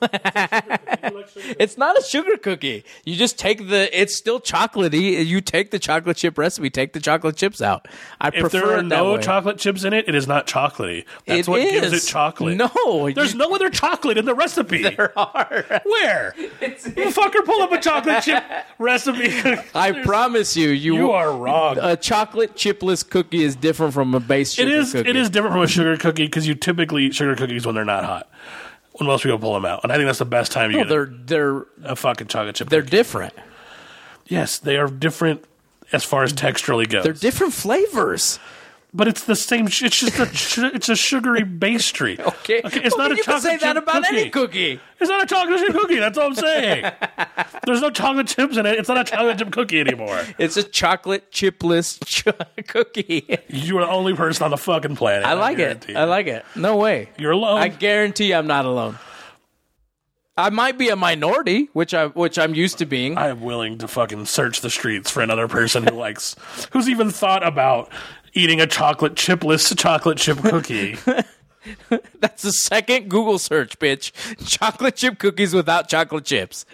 it's 1.59 1.79
not 1.79 1.99
a 1.99 2.03
sugar 2.03 2.37
cookie. 2.37 2.85
You 3.05 3.17
just 3.17 3.39
take 3.39 3.69
the. 3.69 3.89
It's 3.99 4.15
still 4.15 4.41
chocolatey. 4.41 5.25
You 5.25 5.41
take 5.41 5.71
the 5.71 5.79
chocolate 5.79 6.17
chip 6.17 6.37
recipe. 6.39 6.71
Take 6.71 6.93
the 6.93 7.01
chocolate 7.01 7.37
chips 7.37 7.63
out. 7.63 7.89
I 8.21 8.29
if 8.29 8.35
prefer 8.35 8.49
there 8.59 8.67
are 8.67 8.79
it 8.79 8.83
that 8.83 8.89
no 8.89 9.15
way. 9.15 9.23
chocolate 9.23 9.59
chips 9.59 9.85
in 9.85 9.93
it, 9.93 10.09
it 10.09 10.15
is 10.15 10.27
not 10.27 10.47
chocolatey. 10.47 11.05
That's 11.27 11.49
It 11.49 11.51
what 11.51 11.61
gives 11.63 11.93
it 11.93 12.09
chocolate. 12.11 12.57
No, 12.57 13.11
there's 13.11 13.33
you- 13.33 13.39
no 13.39 13.55
other 13.55 13.71
chocolate 13.71 14.19
in 14.19 14.25
the 14.25 14.35
recipe. 14.35 14.83
There 14.97 15.19
are. 15.19 15.65
Where? 15.85 16.35
Fucker, 16.61 17.45
pull 17.45 17.61
up 17.63 17.73
a 17.73 17.79
chocolate 17.81 18.23
chip 18.23 18.45
recipe. 18.79 19.31
I 19.75 20.03
promise 20.05 20.57
you, 20.57 20.69
you 20.69 20.95
you 20.97 21.11
are 21.11 21.33
wrong. 21.37 21.79
A 21.81 21.97
chocolate 21.97 22.55
chipless 22.55 23.09
cookie 23.09 23.43
is 23.43 23.57
different 23.57 23.95
from 23.95 24.15
a 24.15 24.21
base 24.21 24.53
It 24.53 24.63
sugar 24.65 24.71
is. 24.77 24.93
cookie. 24.93 25.11
It 25.11 25.17
is 25.17 25.31
different 25.31 25.55
from 25.55 25.63
a 25.63 25.67
sugar 25.69 25.97
cookie 25.97 26.25
because 26.27 26.47
you 26.47 26.55
typically 26.55 27.06
eat 27.07 27.15
sugar 27.15 27.35
cookies 27.37 27.65
when 27.67 27.75
they're 27.75 27.85
not 27.85 28.05
hot. 28.05 28.31
When 28.93 29.07
most 29.07 29.23
people 29.25 29.39
pull 29.39 29.53
them 29.55 29.65
out, 29.67 29.81
and 29.83 29.93
I 29.93 29.97
think 29.97 30.07
that's 30.07 30.19
the 30.21 30.25
best 30.25 30.53
time 30.53 30.71
you 30.71 30.79
No, 30.79 30.83
get 30.85 30.89
they're 30.89 31.07
they're 31.07 31.67
a, 31.85 31.97
fucking 31.97 32.29
chocolate 32.29 32.55
chip. 32.57 32.69
they're 32.71 32.81
cookie. 32.81 32.97
different. 32.97 33.35
yes, 34.27 34.59
they 34.59 34.77
are 34.79 34.89
different 34.89 35.45
as 35.93 36.03
far 36.03 36.23
as 36.23 36.33
texturally 36.33 36.89
goes. 36.89 37.05
They're 37.05 37.13
different 37.13 37.53
flavors. 37.53 38.39
But 38.95 39.09
it's 39.09 39.25
the 39.25 39.37
same. 39.37 39.67
It's 39.67 39.79
just 39.79 40.03
a. 40.19 40.67
It's 40.75 40.89
a 40.89 40.97
sugary 40.97 41.45
pastry. 41.45 42.19
Okay, 42.47 42.61
it's 42.65 42.97
Well, 42.97 43.09
not 43.09 43.13
a 43.13 43.17
you 43.17 43.23
can 43.25 43.35
chocolate 43.35 43.43
say 43.43 43.57
that 43.59 43.77
about 43.77 44.05
cookie. 44.05 44.17
any 44.21 44.31
cookie. 44.31 44.81
It's 45.01 45.11
not 45.11 45.25
a 45.25 45.27
chocolate 45.27 45.59
chip 45.61 45.73
cookie. 45.73 45.97
That's 45.99 46.17
all 46.17 46.29
I'm 46.29 46.35
saying. 46.35 46.93
There's 47.65 47.81
no 47.81 47.91
chocolate 47.91 48.29
chips 48.29 48.57
in 48.57 48.65
it. 48.67 48.79
It's 48.79 48.89
not 48.89 48.99
a 48.99 49.05
chocolate 49.05 49.39
chip 49.39 49.51
cookie 49.53 49.81
anymore. 49.81 50.23
It's 50.39 50.57
a 50.57 50.63
chocolate 50.63 51.31
chipless 51.33 51.99
ch- 52.07 52.67
cookie. 52.69 53.39
You 53.49 53.79
are 53.79 53.85
the 53.85 53.91
only 53.91 54.15
person 54.15 54.45
on 54.45 54.51
the 54.53 54.57
fucking 54.57 54.95
planet. 54.97 55.27
I 55.27 55.33
like 55.35 55.59
it. 55.59 55.87
I 55.97 56.05
like 56.05 56.29
it. 56.29 56.45
No 56.55 56.77
way. 56.77 57.09
You're 57.19 57.33
alone. 57.33 57.59
I 57.59 57.69
guarantee 57.69 58.33
I'm 58.33 58.47
not 58.47 58.65
alone. 58.65 58.99
I 60.39 60.51
might 60.51 60.77
be 60.79 60.91
a 60.91 60.97
minority, 60.97 61.69
which 61.73 61.95
I 61.95 62.07
which 62.09 62.39
I'm 62.39 62.55
used 62.55 62.79
to 62.79 62.87
being. 62.87 63.17
I 63.17 63.29
am 63.29 63.41
willing 63.41 63.79
to 63.79 63.89
fucking 63.89 64.27
search 64.27 64.61
the 64.61 64.69
streets 64.71 65.11
for 65.11 65.23
another 65.23 65.49
person 65.49 65.85
who 65.87 65.97
likes, 65.97 66.37
who's 66.73 66.89
even 66.91 67.11
thought 67.11 67.45
about 67.47 67.91
eating 68.37 68.61
a 68.61 68.67
chocolate 68.67 69.15
chipless 69.15 69.77
chocolate 69.77 70.19
chip 70.19 70.39
cookie. 70.39 70.97
That's 72.21 72.43
the 72.43 72.53
second 72.53 73.09
Google 73.09 73.39
search, 73.39 73.79
bitch. 73.79 74.13
Chocolate 74.47 74.95
chip 74.97 75.19
cookies 75.19 75.53
without 75.53 75.89
chocolate 75.89 76.25
chips. 76.25 76.65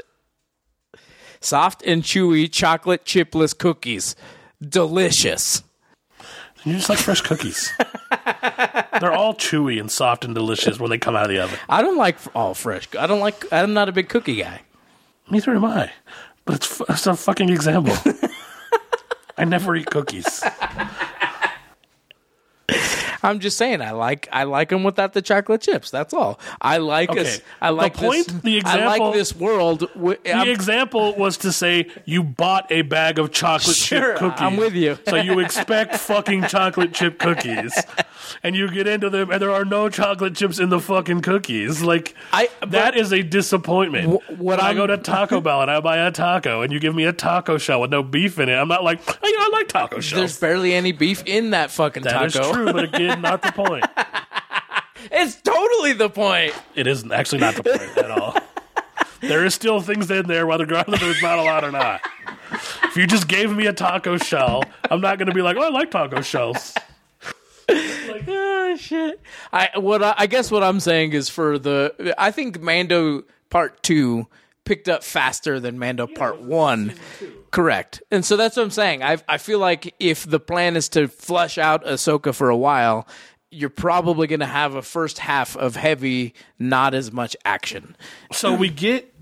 Soft 1.40 1.82
and 1.86 2.02
chewy 2.02 2.50
chocolate 2.50 3.04
chipless 3.04 3.56
cookies. 3.56 4.14
Delicious. 4.60 5.62
you 6.64 6.74
just 6.74 6.88
like 6.88 6.98
fresh 6.98 7.20
cookies. 7.20 7.72
They're 9.00 9.12
all 9.12 9.34
chewy 9.34 9.80
and 9.80 9.90
soft 9.90 10.24
and 10.24 10.34
delicious 10.34 10.78
when 10.78 10.90
they 10.90 10.98
come 10.98 11.16
out 11.16 11.24
of 11.24 11.30
the 11.30 11.40
oven. 11.40 11.58
I 11.68 11.80
don't 11.82 11.96
like 11.96 12.16
all 12.36 12.54
fresh. 12.54 12.88
I 12.98 13.06
don't 13.06 13.20
like. 13.20 13.50
I'm 13.52 13.72
not 13.72 13.88
a 13.88 13.92
big 13.92 14.08
cookie 14.08 14.36
guy. 14.36 14.60
Neither 15.30 15.54
am 15.54 15.64
I. 15.64 15.90
But 16.44 16.56
it's, 16.56 16.80
it's 16.88 17.06
a 17.06 17.14
fucking 17.16 17.48
example. 17.48 17.96
I 19.38 19.44
never 19.44 19.74
eat 19.74 19.86
cookies. 19.86 20.42
I'm 23.22 23.38
just 23.40 23.56
saying 23.56 23.80
I 23.82 23.92
like 23.92 24.28
I 24.32 24.44
like 24.44 24.70
them 24.70 24.82
without 24.84 25.12
the 25.12 25.22
chocolate 25.22 25.60
chips. 25.60 25.90
That's 25.90 26.12
all. 26.12 26.40
I 26.60 26.78
like 26.78 27.10
Okay. 27.10 27.20
us. 27.20 27.40
I 27.60 27.70
The 27.72 27.90
point- 27.90 28.26
This, 28.28 28.42
the 28.42 28.54
I 28.56 28.58
example- 28.58 29.06
like 29.06 29.14
this 29.14 29.36
world. 29.36 29.88
The 29.94 30.18
I'm- 30.34 30.48
example 30.48 31.14
was 31.16 31.36
to 31.38 31.52
say 31.52 31.86
you 32.04 32.22
bought 32.22 32.70
a 32.70 32.82
bag 32.82 33.18
of 33.18 33.30
chocolate 33.32 33.76
Sure, 33.76 34.12
chip 34.12 34.16
cookies. 34.18 34.40
I'm 34.40 34.56
with 34.56 34.74
you. 34.74 34.98
so 35.08 35.16
you 35.16 35.38
expect 35.40 35.96
fucking 35.96 36.46
chocolate 36.48 36.92
chip 36.94 37.18
cookies, 37.18 37.72
and 38.42 38.56
you 38.56 38.70
get 38.70 38.86
into 38.86 39.08
them, 39.10 39.30
and 39.30 39.40
there 39.40 39.50
are 39.52 39.64
no 39.64 39.88
chocolate 39.88 40.34
chips 40.34 40.58
in 40.58 40.68
the 40.70 40.80
fucking 40.80 41.20
cookies. 41.22 41.82
Like 41.82 42.14
I- 42.32 42.48
that 42.66 42.96
is 42.96 43.12
a 43.12 43.22
disappointment. 43.22 44.08
What 44.08 44.38
when 44.38 44.60
I 44.60 44.68
I'm- 44.68 44.76
go 44.76 44.86
to 44.86 44.96
Taco 44.98 45.40
Bell 45.40 45.62
and 45.62 45.70
I 45.70 45.80
buy 45.80 45.98
a 45.98 46.10
taco, 46.10 46.62
and 46.62 46.72
you 46.72 46.80
give 46.80 46.94
me 46.94 47.04
a 47.04 47.12
taco 47.12 47.58
shell 47.58 47.80
with 47.80 47.90
no 47.90 48.02
beef 48.02 48.38
in 48.38 48.48
it, 48.48 48.54
I'm 48.54 48.68
not 48.68 48.82
like, 48.84 49.00
oh, 49.06 49.12
yeah, 49.22 49.36
I 49.38 49.50
like 49.52 49.68
taco 49.68 50.00
shells. 50.00 50.18
There's 50.18 50.38
barely 50.40 50.74
any 50.74 50.92
beef 50.92 51.22
in 51.26 51.50
that 51.50 51.70
fucking 51.70 52.02
That 52.04 52.26
is 52.26 52.32
taco. 52.34 52.52
true, 52.52 52.72
but 52.72 52.84
again, 52.94 53.11
not 53.20 53.42
the 53.42 53.52
point. 53.52 53.84
It's 55.10 55.34
totally 55.42 55.94
the 55.94 56.08
point. 56.08 56.54
It 56.76 56.86
is 56.86 57.10
actually 57.10 57.40
not 57.40 57.56
the 57.56 57.64
point 57.64 57.98
at 57.98 58.10
all. 58.12 58.36
There 59.20 59.44
is 59.44 59.52
still 59.52 59.80
things 59.80 60.08
in 60.12 60.28
there, 60.28 60.46
whether 60.46 60.64
there's 60.64 61.22
not 61.22 61.40
a 61.40 61.42
lot 61.42 61.64
or 61.64 61.72
not. 61.72 62.02
If 62.84 62.96
you 62.96 63.08
just 63.08 63.26
gave 63.26 63.50
me 63.50 63.66
a 63.66 63.72
taco 63.72 64.16
shell, 64.16 64.62
I'm 64.90 65.00
not 65.00 65.18
going 65.18 65.26
to 65.26 65.34
be 65.34 65.42
like, 65.42 65.56
oh, 65.56 65.62
I 65.62 65.70
like 65.70 65.90
taco 65.90 66.20
shells. 66.20 66.74
like, 67.68 68.28
Oh 68.28 68.76
shit! 68.78 69.20
I 69.52 69.70
what 69.76 70.02
I, 70.02 70.14
I 70.18 70.26
guess 70.26 70.50
what 70.50 70.62
I'm 70.62 70.80
saying 70.80 71.12
is 71.12 71.28
for 71.28 71.58
the 71.58 72.14
I 72.16 72.30
think 72.30 72.60
Mando 72.60 73.24
Part 73.50 73.82
Two 73.82 74.26
picked 74.64 74.88
up 74.88 75.02
faster 75.02 75.60
than 75.60 75.78
Mando 75.78 76.06
Part 76.06 76.40
One. 76.40 76.94
Correct, 77.52 78.02
and 78.10 78.24
so 78.24 78.36
that's 78.36 78.56
what 78.56 78.64
I'm 78.64 78.70
saying. 78.70 79.04
I 79.04 79.18
I 79.28 79.38
feel 79.38 79.60
like 79.60 79.94
if 80.00 80.28
the 80.28 80.40
plan 80.40 80.74
is 80.74 80.88
to 80.90 81.06
flush 81.06 81.58
out 81.58 81.84
Ahsoka 81.84 82.34
for 82.34 82.48
a 82.48 82.56
while, 82.56 83.06
you're 83.50 83.68
probably 83.70 84.26
going 84.26 84.40
to 84.40 84.46
have 84.46 84.74
a 84.74 84.80
first 84.82 85.18
half 85.18 85.56
of 85.56 85.76
heavy, 85.76 86.32
not 86.58 86.94
as 86.94 87.12
much 87.12 87.36
action. 87.44 87.94
So 88.32 88.54
we 88.54 88.70
get 88.70 89.12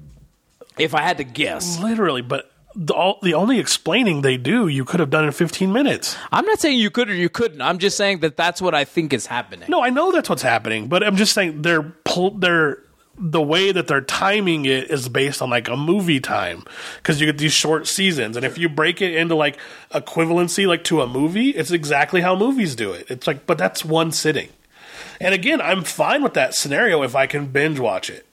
If 0.78 0.94
I 0.94 1.02
had 1.02 1.18
to 1.18 1.24
guess, 1.24 1.80
literally, 1.80 2.22
but 2.22 2.50
the, 2.76 2.94
all, 2.94 3.18
the 3.20 3.34
only 3.34 3.58
explaining 3.58 4.22
they 4.22 4.36
do, 4.36 4.68
you 4.68 4.84
could 4.84 5.00
have 5.00 5.10
done 5.10 5.24
in 5.24 5.32
15 5.32 5.72
minutes. 5.72 6.16
I'm 6.30 6.46
not 6.46 6.60
saying 6.60 6.78
you 6.78 6.88
could 6.90 7.10
or 7.10 7.14
you 7.14 7.28
couldn't. 7.28 7.60
I'm 7.60 7.78
just 7.78 7.96
saying 7.96 8.20
that 8.20 8.36
that's 8.36 8.62
what 8.62 8.76
I 8.76 8.84
think 8.84 9.12
is 9.12 9.26
happening. 9.26 9.68
No, 9.68 9.82
I 9.82 9.90
know 9.90 10.12
that's 10.12 10.28
what's 10.30 10.42
happening, 10.42 10.86
but 10.86 11.02
I'm 11.02 11.16
just 11.16 11.32
saying 11.32 11.62
they're 11.62 11.92
they're 12.36 12.78
the 13.20 13.42
way 13.42 13.70
that 13.70 13.86
they're 13.86 14.00
timing 14.00 14.64
it 14.64 14.90
is 14.90 15.08
based 15.08 15.42
on 15.42 15.50
like 15.50 15.68
a 15.68 15.76
movie 15.76 16.20
time 16.20 16.64
because 16.96 17.20
you 17.20 17.26
get 17.26 17.36
these 17.38 17.52
short 17.52 17.86
seasons, 17.86 18.36
and 18.36 18.46
if 18.46 18.56
you 18.56 18.68
break 18.68 19.02
it 19.02 19.14
into 19.14 19.34
like 19.34 19.58
equivalency, 19.92 20.66
like 20.66 20.82
to 20.84 21.02
a 21.02 21.06
movie, 21.06 21.50
it's 21.50 21.70
exactly 21.70 22.22
how 22.22 22.34
movies 22.34 22.74
do 22.74 22.92
it. 22.92 23.10
It's 23.10 23.26
like, 23.26 23.46
but 23.46 23.58
that's 23.58 23.84
one 23.84 24.10
sitting. 24.10 24.48
And 25.20 25.34
again, 25.34 25.60
I'm 25.60 25.84
fine 25.84 26.22
with 26.22 26.32
that 26.34 26.54
scenario 26.54 27.02
if 27.02 27.14
I 27.14 27.26
can 27.26 27.46
binge 27.48 27.78
watch 27.78 28.08
it. 28.08 28.26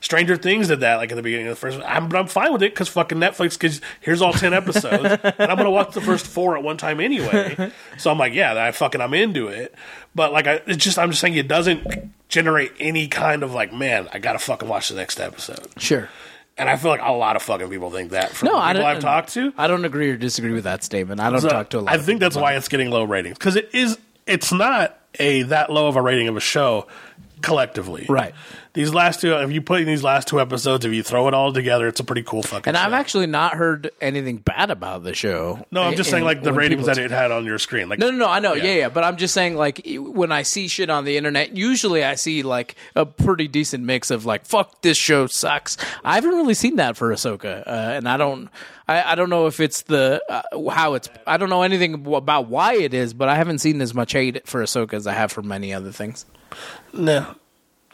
Stranger 0.00 0.36
Things 0.36 0.68
did 0.68 0.80
that, 0.80 0.96
like 0.96 1.10
at 1.10 1.16
the 1.16 1.22
beginning 1.22 1.48
of 1.48 1.52
the 1.52 1.60
first. 1.60 1.80
I'm, 1.84 2.08
but 2.08 2.18
I'm 2.18 2.26
fine 2.26 2.52
with 2.52 2.62
it 2.62 2.72
because 2.72 2.88
fucking 2.88 3.18
Netflix. 3.18 3.54
Because 3.54 3.80
here's 4.00 4.22
all 4.22 4.32
ten 4.32 4.54
episodes, 4.54 5.18
and 5.22 5.50
I'm 5.50 5.56
gonna 5.56 5.70
watch 5.70 5.94
the 5.94 6.00
first 6.00 6.26
four 6.26 6.56
at 6.56 6.62
one 6.62 6.76
time 6.76 7.00
anyway. 7.00 7.72
So 7.96 8.10
I'm 8.10 8.18
like, 8.18 8.34
yeah, 8.34 8.60
I 8.60 8.72
fucking 8.72 9.00
I'm 9.00 9.14
into 9.14 9.48
it. 9.48 9.74
But 10.14 10.32
like, 10.32 10.46
I 10.46 10.62
it's 10.66 10.82
just 10.82 10.98
I'm 10.98 11.10
just 11.10 11.20
saying 11.20 11.34
it 11.34 11.48
doesn't 11.48 12.12
generate 12.28 12.72
any 12.78 13.08
kind 13.08 13.42
of 13.42 13.52
like, 13.54 13.72
man, 13.72 14.08
I 14.12 14.18
gotta 14.18 14.38
fucking 14.38 14.68
watch 14.68 14.88
the 14.88 14.96
next 14.96 15.18
episode. 15.20 15.66
Sure. 15.78 16.08
And 16.56 16.68
I 16.68 16.76
feel 16.76 16.90
like 16.90 17.00
a 17.02 17.12
lot 17.12 17.36
of 17.36 17.42
fucking 17.42 17.70
people 17.70 17.90
think 17.90 18.10
that. 18.10 18.30
From 18.32 18.48
No, 18.48 18.58
I 18.58 18.72
people. 18.72 18.86
I've 18.86 18.98
talked 19.00 19.30
to. 19.34 19.52
I 19.56 19.68
don't 19.68 19.84
agree 19.84 20.10
or 20.10 20.16
disagree 20.16 20.52
with 20.52 20.64
that 20.64 20.82
statement. 20.82 21.20
I 21.20 21.30
don't 21.30 21.40
So, 21.40 21.48
talk 21.48 21.70
to 21.70 21.78
a 21.78 21.80
lot. 21.82 21.94
I 21.94 21.98
think 21.98 22.18
that's 22.20 22.36
why 22.36 22.54
it's 22.56 22.66
getting 22.68 22.90
low 22.90 23.04
ratings 23.04 23.38
because 23.38 23.54
it 23.56 23.70
is. 23.72 23.96
It's 24.26 24.52
not 24.52 24.98
a 25.18 25.42
that 25.44 25.70
low 25.72 25.86
of 25.88 25.96
a 25.96 26.02
rating 26.02 26.28
of 26.28 26.36
a 26.36 26.40
show. 26.40 26.86
collectively. 27.40 28.06
Right. 28.08 28.34
These 28.78 28.94
last 28.94 29.20
two, 29.20 29.34
if 29.34 29.50
you 29.50 29.60
put 29.60 29.80
in 29.80 29.88
these 29.88 30.04
last 30.04 30.28
two 30.28 30.40
episodes, 30.40 30.84
if 30.84 30.92
you 30.92 31.02
throw 31.02 31.26
it 31.26 31.34
all 31.34 31.52
together, 31.52 31.88
it's 31.88 31.98
a 31.98 32.04
pretty 32.04 32.22
cool 32.22 32.44
fucking. 32.44 32.68
And 32.68 32.76
show. 32.76 32.80
I've 32.84 32.92
actually 32.92 33.26
not 33.26 33.54
heard 33.54 33.90
anything 34.00 34.36
bad 34.36 34.70
about 34.70 35.02
the 35.02 35.14
show. 35.14 35.66
no, 35.72 35.82
I'm 35.82 35.96
just 35.96 36.10
And 36.10 36.12
saying 36.12 36.24
like 36.24 36.44
the 36.44 36.52
ratings 36.52 36.86
that 36.86 36.96
it 36.96 37.10
had 37.10 37.32
on 37.32 37.44
your 37.44 37.58
screen. 37.58 37.88
Like 37.88 37.98
No, 37.98 38.12
no, 38.12 38.18
no. 38.18 38.28
I 38.28 38.38
know. 38.38 38.52
Yeah. 38.54 38.62
Yeah. 38.62 38.74
yeah, 38.74 38.88
But 38.88 39.02
I'm 39.02 39.16
just 39.16 39.34
saying, 39.34 39.56
like, 39.56 39.82
when 39.98 40.30
I 40.30 40.42
see 40.42 40.68
shit 40.68 40.90
on 40.90 41.04
the 41.04 41.16
internet, 41.16 41.56
usually 41.56 42.04
I 42.04 42.14
see 42.14 42.44
like 42.44 42.76
a 42.94 43.04
pretty 43.04 43.48
decent 43.48 43.82
mix 43.82 44.12
of 44.12 44.24
like, 44.24 44.46
"Fuck, 44.46 44.80
this 44.82 44.96
show 44.96 45.26
sucks." 45.26 45.76
I 46.04 46.14
haven't 46.14 46.36
really 46.36 46.54
seen 46.54 46.76
that 46.76 46.96
for 46.96 47.12
Ahsoka, 47.12 47.66
uh, 47.66 47.70
and 47.70 48.08
I 48.08 48.16
don't, 48.16 48.48
I, 48.86 49.02
I 49.02 49.14
don't 49.16 49.28
know 49.28 49.48
if 49.48 49.58
it's 49.58 49.82
the 49.82 50.22
uh, 50.28 50.70
how 50.70 50.94
it's. 50.94 51.08
I 51.26 51.36
don't 51.36 51.50
know 51.50 51.62
anything 51.62 52.06
about 52.14 52.46
why 52.46 52.74
it 52.74 52.94
is, 52.94 53.12
but 53.12 53.28
I 53.28 53.34
haven't 53.34 53.58
seen 53.58 53.80
as 53.80 53.92
much 53.92 54.12
hate 54.12 54.46
for 54.46 54.62
Ahsoka 54.62 54.94
as 54.94 55.08
I 55.08 55.14
have 55.14 55.32
for 55.32 55.42
many 55.42 55.74
other 55.74 55.90
things. 55.90 56.26
no, 56.92 57.34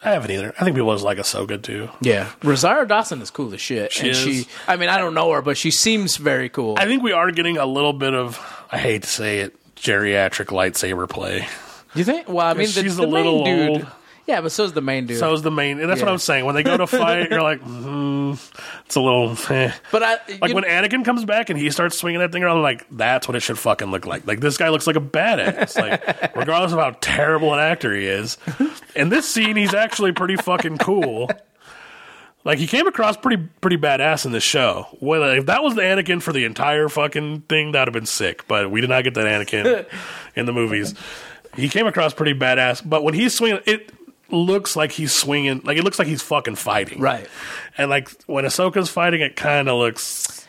I 0.04 0.10
haven't 0.10 0.30
either. 0.30 0.52
I 0.60 0.64
think 0.64 0.76
people 0.76 0.92
just 0.92 1.04
like 1.04 1.18
Ahsoka 1.18 1.60
too. 1.62 1.88
Yeah, 2.00 2.30
Rosario 2.42 2.84
Dawson 2.84 3.22
is 3.22 3.30
cool 3.30 3.52
as 3.54 3.60
shit, 3.60 3.92
She 3.92 4.00
and 4.02 4.10
is. 4.10 4.18
she. 4.18 4.46
I 4.68 4.76
mean, 4.76 4.88
I 4.88 4.98
don't 4.98 5.14
know 5.14 5.30
her, 5.32 5.40
but 5.42 5.56
she 5.56 5.70
seems 5.70 6.16
very 6.16 6.48
cool. 6.48 6.76
I 6.78 6.84
think 6.86 7.02
we 7.02 7.12
are 7.12 7.30
getting 7.30 7.56
a 7.56 7.66
little 7.66 7.92
bit 7.94 8.12
of. 8.14 8.38
I 8.70 8.78
hate 8.78 9.02
to 9.02 9.08
say 9.08 9.38
it, 9.40 9.54
geriatric 9.76 10.46
lightsaber 10.46 11.08
play. 11.08 11.46
you 11.94 12.04
think? 12.04 12.28
Well, 12.28 12.46
I 12.46 12.52
mean, 12.54 12.66
the, 12.66 12.82
she's 12.82 12.96
the 12.96 13.04
a 13.04 13.06
little 13.06 13.44
dude. 13.44 13.68
old. 13.70 13.86
Yeah, 14.26 14.40
but 14.40 14.52
so's 14.52 14.72
the 14.72 14.80
main 14.80 15.04
dude. 15.06 15.18
So 15.18 15.32
is 15.34 15.42
the 15.42 15.50
main, 15.50 15.80
and 15.80 15.88
that's 15.90 16.00
what 16.00 16.06
Yeah. 16.08 16.12
I'm 16.12 16.18
saying. 16.18 16.44
When 16.46 16.54
they 16.54 16.62
go 16.62 16.78
to 16.78 16.86
fight, 16.86 17.30
you're 17.30 17.42
like, 17.42 17.60
mm, 17.64 18.38
it's 18.86 18.94
a 18.96 19.00
little. 19.00 19.36
Eh. 19.50 19.70
but 19.92 20.02
I 20.02 20.12
Like 20.40 20.48
you 20.48 20.54
when 20.54 20.64
Anakin 20.64 21.04
comes 21.04 21.24
back 21.26 21.50
and 21.50 21.58
he 21.58 21.70
starts 21.70 21.98
swinging 21.98 22.20
that 22.20 22.32
thing 22.32 22.42
around, 22.42 22.56
I'm 22.56 22.62
like, 22.62 22.86
that's 22.90 23.28
what 23.28 23.36
it 23.36 23.40
should 23.40 23.58
fucking 23.58 23.90
look 23.90 24.06
like. 24.06 24.26
Like 24.26 24.40
this 24.40 24.56
guy 24.56 24.70
looks 24.70 24.86
like 24.86 24.96
a 24.96 25.00
badass. 25.00 25.76
Like 25.78 26.34
regardless 26.36 26.72
of 26.72 26.78
how 26.78 26.96
terrible 27.02 27.52
an 27.52 27.60
actor 27.60 27.94
he 27.94 28.06
is, 28.06 28.38
in 28.96 29.10
this 29.10 29.28
scene 29.28 29.56
he's 29.56 29.74
actually 29.74 30.12
pretty 30.12 30.36
fucking 30.36 30.78
cool. 30.78 31.28
Like 32.44 32.58
he 32.58 32.66
came 32.66 32.86
across 32.86 33.16
pretty 33.16 33.42
pretty 33.60 33.76
badass 33.78 34.24
in 34.26 34.32
this 34.32 34.42
show. 34.42 34.86
Well, 35.00 35.22
if 35.32 35.46
that 35.46 35.62
was 35.62 35.74
the 35.74 35.82
Anakin 35.82 36.20
for 36.22 36.32
the 36.32 36.44
entire 36.44 36.88
fucking 36.88 37.42
thing, 37.42 37.72
that'd 37.72 37.88
have 37.88 37.94
been 37.98 38.06
sick. 38.06 38.46
But 38.48 38.70
we 38.70 38.80
did 38.80 38.90
not 38.90 39.04
get 39.04 39.14
that 39.14 39.26
Anakin 39.26 39.86
in 40.36 40.46
the 40.46 40.52
movies. 40.52 40.94
He 41.56 41.68
came 41.68 41.86
across 41.86 42.12
pretty 42.14 42.38
badass, 42.38 42.82
but 42.88 43.04
when 43.04 43.14
he's 43.14 43.34
swinging, 43.34 43.60
it 43.66 43.90
looks 44.34 44.76
like 44.76 44.92
he's 44.92 45.12
swinging. 45.12 45.62
Like 45.64 45.78
it 45.78 45.84
looks 45.84 45.98
like 45.98 46.08
he's 46.08 46.22
fucking 46.22 46.56
fighting. 46.56 47.00
right. 47.00 47.26
And 47.78 47.90
like 47.90 48.10
when 48.26 48.44
Ahsoka's 48.44 48.90
fighting, 48.90 49.20
it 49.20 49.36
kind 49.36 49.68
of 49.68 49.78
looks. 49.78 50.46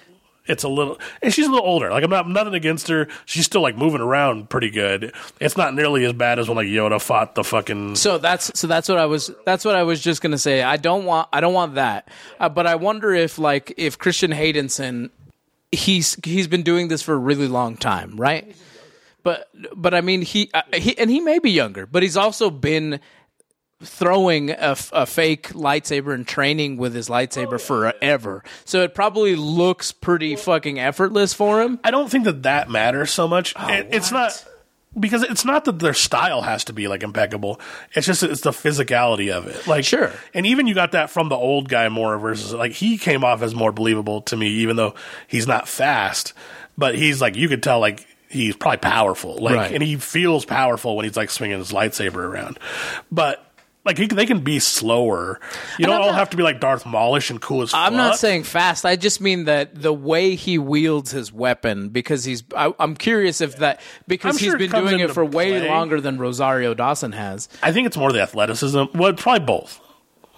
It's 0.48 0.64
a 0.64 0.70
little, 0.70 1.00
and 1.24 1.34
she's 1.34 1.48
a 1.48 1.50
little 1.50 1.66
older. 1.66 1.90
Like 1.90 2.04
I'm 2.04 2.12
not 2.12 2.30
nothing 2.30 2.54
against 2.54 2.88
her. 2.90 3.08
She's 3.26 3.46
still 3.46 3.62
like 3.62 3.78
moving 3.78 4.00
around 4.02 4.48
pretty 4.48 4.70
good. 4.70 5.12
It's 5.40 5.58
not 5.58 5.74
nearly 5.74 6.06
as 6.06 6.14
bad 6.14 6.38
as 6.38 6.48
when 6.48 6.56
like 6.56 6.68
Yoda 6.68 7.02
fought 7.02 7.34
the 7.34 7.44
fucking. 7.44 7.96
So 7.96 8.20
that's 8.20 8.52
so 8.60 8.68
that's 8.68 8.88
what 8.88 9.00
I 9.00 9.08
was 9.08 9.32
that's 9.44 9.66
what 9.66 9.76
I 9.76 9.82
was 9.82 10.02
just 10.02 10.22
gonna 10.22 10.38
say. 10.38 10.62
I 10.62 10.78
don't 10.78 11.06
want 11.06 11.30
I 11.34 11.42
don't 11.42 11.54
want 11.56 11.76
that, 11.76 12.10
uh, 12.40 12.50
but 12.50 12.68
I 12.68 12.76
wonder 12.76 13.12
if 13.12 13.40
like 13.40 13.74
if 13.78 13.98
Christian 13.98 14.30
Haydenson, 14.32 15.10
he's 15.72 16.16
he's 16.24 16.48
been 16.48 16.62
doing 16.62 16.90
this 16.90 17.02
for 17.02 17.16
a 17.16 17.18
really 17.18 17.48
long 17.48 17.76
time, 17.76 18.16
right? 18.16 18.56
But 19.24 19.50
but 19.76 19.96
I 19.96 20.02
mean 20.02 20.22
he 20.22 20.52
uh, 20.54 20.62
he 20.76 20.96
and 21.00 21.10
he 21.10 21.22
may 21.22 21.40
be 21.40 21.50
younger, 21.50 21.88
but 21.88 22.04
he's 22.04 22.18
also 22.18 22.52
been 22.52 23.00
throwing 23.84 24.52
a, 24.52 24.76
a, 24.94 25.06
fake 25.06 25.50
lightsaber 25.50 26.14
and 26.14 26.26
training 26.28 26.78
with 26.78 26.94
his 26.96 27.10
lightsaber 27.10 27.56
oh, 27.56 27.58
forever. 27.58 28.44
So 28.64 28.84
it 28.84 28.96
probably 28.96 29.36
looks 29.36 29.92
pretty 29.92 30.36
fucking 30.38 30.80
effortless 30.80 31.34
for 31.34 31.62
him. 31.62 31.80
I 31.84 31.92
don't 31.92 32.10
think 32.10 32.24
that 32.24 32.44
that 32.44 32.70
matters 32.70 33.12
so 33.12 33.28
much. 33.28 33.54
Oh, 33.58 33.68
it- 33.68 33.90
it's 33.92 34.12
not 34.12 34.46
because 34.98 35.24
it's 35.24 35.44
not 35.44 35.66
that 35.66 35.80
their 35.80 35.94
style 35.94 36.42
has 36.42 36.64
to 36.64 36.74
be 36.74 36.88
like 36.88 37.04
impeccable. 37.04 37.60
It's 37.94 38.08
just 38.08 38.24
it's 38.24 38.40
the 38.42 38.52
physicality 38.52 39.30
of 39.30 39.46
it. 39.48 39.68
Like 39.68 39.84
Sure. 39.84 40.14
and 40.34 40.46
even 40.46 40.68
you 40.68 40.74
got 40.74 40.94
that 40.94 41.10
from 41.10 41.28
the 41.28 41.36
old 41.36 41.68
guy 41.68 41.90
more 41.90 42.18
versus 42.18 42.54
like 42.54 42.72
he 42.72 42.98
came 42.98 43.26
off 43.26 43.42
as 43.42 43.54
more 43.54 43.74
believable 43.74 44.22
to 44.22 44.38
me, 44.38 44.48
even 44.48 44.78
though 44.78 44.96
he's 45.28 45.48
not 45.48 45.68
fast, 45.68 46.34
but 46.78 46.96
he's 46.96 47.20
like 47.20 47.36
you 47.36 47.50
could 47.50 47.62
tell 47.62 47.82
like 47.82 48.08
he's 48.30 48.56
probably 48.56 48.78
powerful, 48.78 49.36
like 49.38 49.56
Right. 49.56 49.74
and 49.74 49.84
he 49.84 49.98
feels 49.98 50.46
powerful 50.46 50.96
when 50.96 51.04
he's 51.04 51.18
like 51.18 51.30
swinging 51.30 51.58
his 51.58 51.74
lightsaber 51.74 52.24
around, 52.26 52.58
but. 53.12 53.42
Like 53.86 54.00
he, 54.00 54.08
they 54.08 54.26
can 54.26 54.40
be 54.40 54.58
slower. 54.58 55.40
You 55.78 55.86
don't 55.86 56.02
all 56.02 56.12
have 56.12 56.32
to 56.32 56.38
be 56.38 56.42
like 56.44 56.60
Darth 56.60 56.84
Maulish 56.84 57.30
and 57.30 57.40
cool 57.40 57.62
as 57.62 57.72
fuck. 57.72 57.80
I'm 57.80 57.96
not 57.96 58.18
saying 58.18 58.44
fast. 58.44 58.84
I 58.84 58.96
just 58.96 59.22
mean 59.22 59.46
that 59.46 59.80
the 59.80 59.94
way 59.94 60.34
he 60.36 60.58
wields 60.58 61.12
his 61.12 61.32
weapon, 61.32 61.90
because 61.90 62.24
he's. 62.24 62.44
I, 62.56 62.74
I'm 62.80 62.96
curious 62.96 63.42
if 63.42 63.58
that 63.58 63.82
because 64.08 64.36
I'm 64.36 64.40
he's 64.40 64.48
sure 64.48 64.56
it 64.56 64.60
been 64.60 64.72
comes 64.72 64.90
doing 64.90 65.02
it 65.02 65.12
for 65.12 65.24
way 65.24 65.70
longer 65.70 66.02
than 66.02 66.18
Rosario 66.18 66.74
Dawson 66.74 67.12
has. 67.12 67.48
I 67.62 67.72
think 67.72 67.86
it's 67.86 67.96
more 67.96 68.12
the 68.12 68.22
athleticism. 68.22 68.86
Well, 68.96 69.12
it's 69.12 69.22
probably 69.22 69.46
both. 69.46 69.80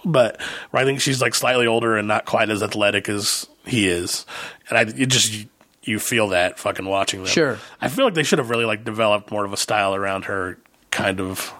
But 0.04 0.40
I 0.72 0.84
think 0.84 1.00
she's 1.00 1.20
like 1.20 1.34
slightly 1.34 1.66
older 1.66 1.96
and 1.96 2.06
not 2.06 2.24
quite 2.24 2.50
as 2.50 2.62
athletic 2.62 3.08
as 3.08 3.48
he 3.66 3.88
is, 3.88 4.26
and 4.68 4.78
I 4.78 4.82
it 4.82 5.06
just 5.06 5.46
you 5.82 5.98
feel 5.98 6.28
that 6.28 6.58
fucking 6.58 6.84
watching 6.84 7.20
them. 7.20 7.28
Sure. 7.28 7.58
I 7.80 7.88
feel 7.88 8.04
like 8.04 8.14
they 8.14 8.22
should 8.22 8.38
have 8.38 8.50
really 8.50 8.66
like 8.66 8.84
developed 8.84 9.30
more 9.30 9.44
of 9.44 9.52
a 9.52 9.56
style 9.56 9.94
around 9.94 10.26
her, 10.26 10.58
kind 10.90 11.20
of 11.20 11.52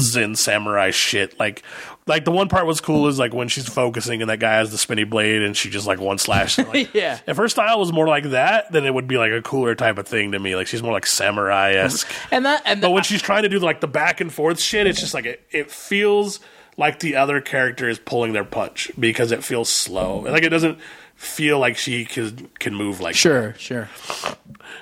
Zen 0.00 0.34
samurai 0.34 0.90
shit. 0.90 1.38
Like, 1.38 1.62
like 2.06 2.24
the 2.24 2.30
one 2.32 2.48
part 2.48 2.66
was 2.66 2.80
cool 2.80 3.06
is 3.08 3.18
like 3.18 3.32
when 3.32 3.48
she's 3.48 3.68
focusing 3.68 4.20
and 4.20 4.30
that 4.30 4.38
guy 4.40 4.54
has 4.54 4.70
the 4.70 4.78
spinny 4.78 5.04
blade 5.04 5.42
and 5.42 5.56
she 5.56 5.70
just 5.70 5.86
like 5.86 6.00
one 6.00 6.18
slash. 6.18 6.58
Like, 6.58 6.92
Yeah. 6.94 7.18
If 7.26 7.36
her 7.36 7.48
style 7.48 7.78
was 7.78 7.92
more 7.92 8.08
like 8.08 8.24
that, 8.30 8.72
then 8.72 8.84
it 8.84 8.92
would 8.92 9.06
be 9.06 9.16
like 9.16 9.32
a 9.32 9.42
cooler 9.42 9.74
type 9.74 9.98
of 9.98 10.08
thing 10.08 10.32
to 10.32 10.38
me. 10.38 10.56
Like 10.56 10.66
she's 10.66 10.82
more 10.82 10.92
like 10.92 11.06
samurai 11.06 11.72
esque. 11.72 12.10
And 12.30 12.44
that 12.46 12.62
and 12.64 12.80
But 12.80 12.90
when 12.90 13.02
she's 13.02 13.22
trying 13.22 13.42
to 13.44 13.48
do 13.48 13.58
like 13.58 13.80
the 13.80 13.88
back 13.88 14.20
and 14.20 14.32
forth 14.32 14.60
shit, 14.60 14.86
it's 14.86 15.00
just 15.00 15.14
like 15.14 15.26
it, 15.26 15.42
it 15.50 15.70
feels 15.70 16.40
like 16.76 17.00
the 17.00 17.16
other 17.16 17.40
character 17.40 17.88
is 17.88 17.98
pulling 17.98 18.32
their 18.32 18.44
punch 18.44 18.90
because 18.98 19.32
it 19.32 19.44
feels 19.44 19.68
slow. 19.68 20.20
Like 20.20 20.42
it 20.42 20.48
doesn't 20.48 20.78
feel 21.20 21.58
like 21.58 21.76
she 21.76 22.06
can 22.06 22.48
can 22.58 22.74
move 22.74 22.98
like 22.98 23.14
sure, 23.14 23.54
sure. 23.58 23.90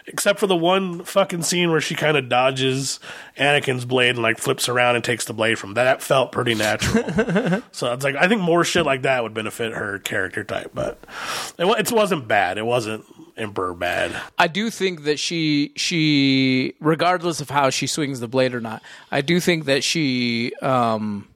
except 0.07 0.38
for 0.38 0.46
the 0.46 0.57
one 0.57 1.03
fucking 1.03 1.42
scene 1.42 1.68
where 1.68 1.81
she 1.81 1.96
kind 1.96 2.16
of 2.16 2.29
dodges 2.29 3.01
Anakin's 3.37 3.85
blade 3.85 4.11
and 4.11 4.22
like 4.22 4.38
flips 4.38 4.68
around 4.68 4.94
and 4.94 5.05
takes 5.05 5.24
the 5.24 5.33
blade 5.33 5.59
from 5.59 5.74
that. 5.74 5.85
That 5.85 6.03
felt 6.03 6.31
pretty 6.31 6.55
natural. 6.55 7.03
so 7.72 7.92
it's 7.92 8.05
like 8.05 8.14
I 8.14 8.29
think 8.29 8.40
more 8.40 8.62
shit 8.62 8.87
like 8.87 9.03
that 9.03 9.24
would 9.24 9.35
benefit 9.35 9.72
her 9.72 9.98
character 9.98 10.44
type, 10.44 10.70
but 10.72 10.98
it, 11.59 11.66
it 11.66 11.92
wasn't 11.92 12.29
bad. 12.29 12.57
It 12.59 12.66
wasn't 12.66 13.05
Emperor 13.38 13.72
bad. 13.72 14.20
I 14.37 14.48
do 14.48 14.68
think 14.68 15.05
that 15.05 15.18
she 15.20 15.72
she 15.77 16.74
regardless 16.81 17.40
of 17.40 17.51
how 17.51 17.70
she 17.70 17.87
swings 17.87 18.18
the 18.18 18.27
blade 18.27 18.53
or 18.53 18.61
not, 18.61 18.83
I 19.12 19.20
do 19.20 19.38
think 19.38 19.66
that 19.66 19.85
she 19.85 20.53
um 20.57 21.29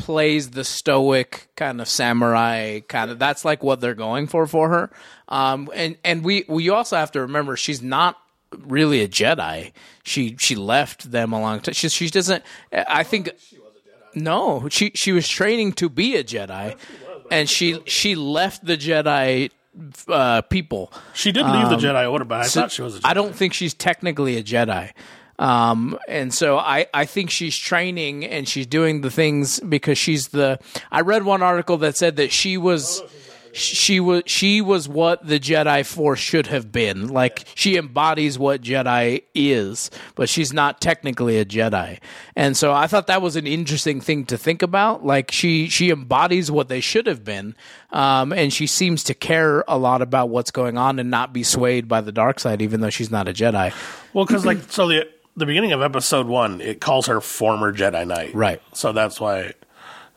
plays 0.00 0.50
the 0.50 0.64
stoic 0.64 1.48
kind 1.56 1.80
of 1.80 1.88
samurai 1.88 2.80
kind 2.80 3.10
of 3.10 3.18
that's 3.18 3.44
like 3.44 3.62
what 3.62 3.80
they're 3.80 3.94
going 3.94 4.26
for 4.26 4.46
for 4.46 4.68
her. 4.68 4.90
Um 5.28 5.68
and 5.74 5.96
and 6.04 6.24
we 6.24 6.44
we 6.48 6.68
also 6.70 6.96
have 6.96 7.12
to 7.12 7.20
remember 7.20 7.56
she's 7.56 7.82
not 7.82 8.16
really 8.58 9.02
a 9.02 9.08
Jedi. 9.08 9.72
She 10.02 10.36
she 10.38 10.56
left 10.56 11.10
them 11.10 11.32
a 11.32 11.40
long 11.40 11.60
time. 11.60 11.74
She 11.74 11.88
she 11.88 12.08
doesn't 12.08 12.42
I 12.72 13.02
think 13.02 13.30
no, 14.14 14.68
she 14.70 14.92
she 14.94 15.12
was 15.12 15.28
training 15.28 15.72
to 15.74 15.88
be 15.88 16.16
a 16.16 16.24
Jedi 16.24 16.76
and 17.30 17.48
she 17.48 17.80
she 17.86 18.14
left 18.14 18.64
the 18.64 18.76
Jedi 18.76 19.50
uh, 20.08 20.42
people. 20.42 20.92
She 21.14 21.32
did 21.32 21.46
leave 21.46 21.68
the 21.68 21.76
Jedi 21.76 22.10
Order, 22.10 22.24
but 22.24 22.40
I 22.40 22.44
thought 22.44 22.72
she 22.72 22.82
was 22.82 22.96
a 22.96 22.98
Jedi. 22.98 23.06
I 23.08 23.14
don't 23.14 23.34
think 23.34 23.54
she's 23.54 23.74
technically 23.74 24.36
a 24.36 24.42
Jedi. 24.42 24.92
Um, 25.40 25.98
and 26.06 26.32
so 26.34 26.58
I, 26.58 26.86
I 26.92 27.06
think 27.06 27.30
she's 27.30 27.56
training 27.56 28.26
and 28.26 28.46
she's 28.46 28.66
doing 28.66 29.00
the 29.00 29.10
things 29.10 29.58
because 29.60 29.96
she's 29.96 30.28
the. 30.28 30.60
I 30.92 31.00
read 31.00 31.24
one 31.24 31.42
article 31.42 31.78
that 31.78 31.96
said 31.96 32.16
that 32.16 32.30
she 32.30 32.56
was. 32.56 33.02
She 33.52 33.98
was 33.98 34.22
she 34.26 34.60
was 34.60 34.88
what 34.88 35.26
the 35.26 35.40
Jedi 35.40 35.84
Force 35.84 36.20
should 36.20 36.46
have 36.46 36.70
been. 36.70 37.08
Like 37.08 37.44
she 37.56 37.76
embodies 37.76 38.38
what 38.38 38.62
Jedi 38.62 39.24
is, 39.34 39.90
but 40.14 40.28
she's 40.28 40.52
not 40.52 40.80
technically 40.80 41.36
a 41.36 41.44
Jedi. 41.44 41.98
And 42.36 42.56
so 42.56 42.72
I 42.72 42.86
thought 42.86 43.08
that 43.08 43.20
was 43.20 43.34
an 43.34 43.48
interesting 43.48 44.00
thing 44.00 44.24
to 44.26 44.38
think 44.38 44.62
about. 44.62 45.04
Like 45.04 45.32
she 45.32 45.68
she 45.68 45.90
embodies 45.90 46.48
what 46.48 46.68
they 46.68 46.78
should 46.78 47.08
have 47.08 47.24
been, 47.24 47.56
um, 47.90 48.32
and 48.32 48.52
she 48.52 48.68
seems 48.68 49.02
to 49.04 49.14
care 49.14 49.64
a 49.66 49.76
lot 49.76 50.00
about 50.00 50.28
what's 50.28 50.52
going 50.52 50.78
on 50.78 51.00
and 51.00 51.10
not 51.10 51.32
be 51.32 51.42
swayed 51.42 51.88
by 51.88 52.02
the 52.02 52.12
dark 52.12 52.38
side, 52.38 52.62
even 52.62 52.80
though 52.80 52.90
she's 52.90 53.10
not 53.10 53.26
a 53.26 53.32
Jedi. 53.32 53.74
Well, 54.12 54.26
because 54.26 54.46
like 54.46 54.70
so 54.70 54.86
the 54.86 55.08
the 55.36 55.46
beginning 55.46 55.72
of 55.72 55.82
episode 55.82 56.26
one, 56.26 56.60
it 56.60 56.80
calls 56.80 57.06
her 57.06 57.20
former 57.20 57.72
Jedi 57.72 58.06
Knight, 58.06 58.34
Right. 58.34 58.60
So 58.72 58.92
that's 58.92 59.20
why 59.20 59.54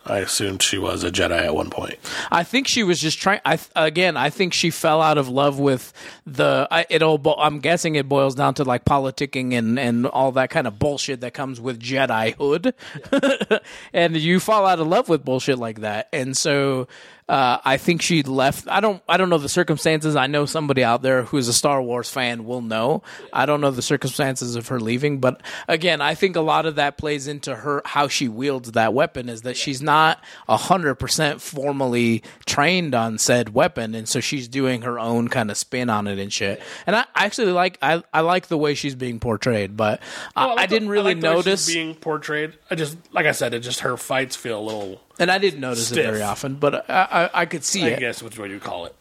I 0.06 0.18
assumed 0.18 0.62
she 0.62 0.78
was 0.78 1.04
a 1.04 1.12
Jedi 1.12 1.40
at 1.46 1.56
one 1.56 1.70
point. 1.70 1.98
I 2.30 2.44
think 2.44 2.68
she 2.68 2.84
was 2.84 3.00
just 3.00 3.22
trying. 3.22 3.40
I 3.46 3.58
again, 3.76 4.18
I 4.18 4.30
think 4.30 4.54
she 4.54 4.70
fell 4.70 5.02
out 5.02 5.18
of 5.18 5.30
love 5.30 5.60
with 5.60 5.94
the. 6.26 6.68
I, 6.70 6.86
it 6.90 7.02
all. 7.02 7.18
bo- 7.18 7.38
I'm 7.38 7.60
guessing 7.60 7.96
it 7.96 8.10
boils 8.10 8.36
down 8.36 8.54
to 8.56 8.66
like 8.66 8.84
politicking 8.84 9.54
and 9.54 9.80
and 9.80 10.06
all 10.06 10.34
that 10.34 10.50
kind 10.50 10.68
of 10.68 10.78
bullshit 10.78 11.22
that 11.22 11.34
comes 11.34 11.62
with 11.62 11.80
Jedi 11.80 12.36
Jedihood, 12.36 13.62
and 13.94 14.18
you 14.18 14.42
fall 14.42 14.66
out 14.66 14.80
of 14.80 14.88
love 14.88 15.08
with 15.08 15.24
bullshit 15.24 15.58
like 15.58 15.82
that, 15.82 16.10
and 16.12 16.36
so. 16.36 16.88
Uh, 17.30 17.58
I 17.64 17.78
think 17.78 18.02
she 18.02 18.22
left. 18.24 18.68
I 18.68 18.82
don't. 18.82 19.02
I 19.08 19.16
don't 19.18 19.30
know 19.30 19.38
the 19.38 19.48
circumstances. 19.50 20.16
I 20.16 20.28
know 20.28 20.46
somebody 20.46 20.84
out 20.84 21.02
there 21.02 21.24
who's 21.24 21.48
a 21.48 21.54
Star 21.54 21.82
Wars 21.82 22.10
fan 22.10 22.46
will 22.46 22.62
know. 22.62 23.02
I 23.32 23.46
don't 23.46 23.62
know 23.62 23.72
the 23.72 23.82
circumstances 23.82 24.56
of 24.58 24.68
her 24.68 24.80
leaving, 24.80 25.20
but 25.20 25.42
again, 25.68 26.02
I 26.02 26.16
think 26.16 26.36
a 26.36 26.42
lot 26.42 26.66
of 26.66 26.76
that 26.76 26.98
plays 26.98 27.28
into 27.28 27.56
her 27.56 27.82
how 27.86 28.10
she 28.10 28.28
wields 28.28 28.74
that 28.74 28.94
weapon. 28.94 29.30
Is 29.30 29.44
that 29.44 29.56
she's 29.56 29.82
not 29.82 30.22
hundred 30.50 30.96
percent 30.96 31.42
formally 31.42 32.24
trained 32.46 32.94
on 32.94 33.18
said 33.18 33.54
weapon, 33.54 33.96
and 33.96 34.08
so 34.08 34.20
she's 34.20 34.48
doing 34.50 34.82
her 34.82 35.00
own 35.00 35.30
kind 35.30 35.50
of 35.50 35.58
spin 35.58 35.90
on 35.90 36.08
it 36.08 36.20
and 36.20 36.32
shit. 36.32 36.62
And 36.86 36.96
I 36.96 37.06
actually 37.16 37.52
like. 37.54 37.78
I 37.82 38.04
I 38.14 38.20
like 38.20 38.48
the 38.48 38.58
way 38.58 38.74
she's 38.74 38.96
being 38.96 39.20
portrayed, 39.22 39.78
but 39.78 40.02
I, 40.36 40.46
Well, 40.46 40.52
I 40.52 40.62
like 40.62 40.70
didn't 40.70 40.88
the- 40.90 40.92
really 40.92 41.16
like 41.16 41.22
the 41.22 41.28
way 41.30 41.36
she's 41.38 41.46
notice. 41.46 41.74
being 41.74 41.96
portrayed. 41.96 42.54
I 42.70 42.76
just, 42.76 42.98
like 43.14 43.26
I 43.26 43.32
said, 43.32 43.54
it 43.54 43.60
just 43.60 43.80
her 43.82 43.96
fights 43.98 44.36
feel 44.36 44.60
a 44.60 44.62
little. 44.62 45.02
And 45.20 45.32
I 45.32 45.38
didn't 45.38 45.60
notice 45.60 45.92
it 45.92 45.96
very 45.96 46.22
often, 46.22 46.56
but 46.56 46.90
I 46.90 47.30
I, 47.34 47.42
I 47.42 47.46
could 47.46 47.64
see 47.64 47.82
it. 47.82 47.86
I 47.86 47.88
it. 47.92 48.00
guess 48.00 48.22
which 48.24 48.38
way 48.38 48.50
you 48.50 48.60
call 48.60 48.86
it. 48.86 48.96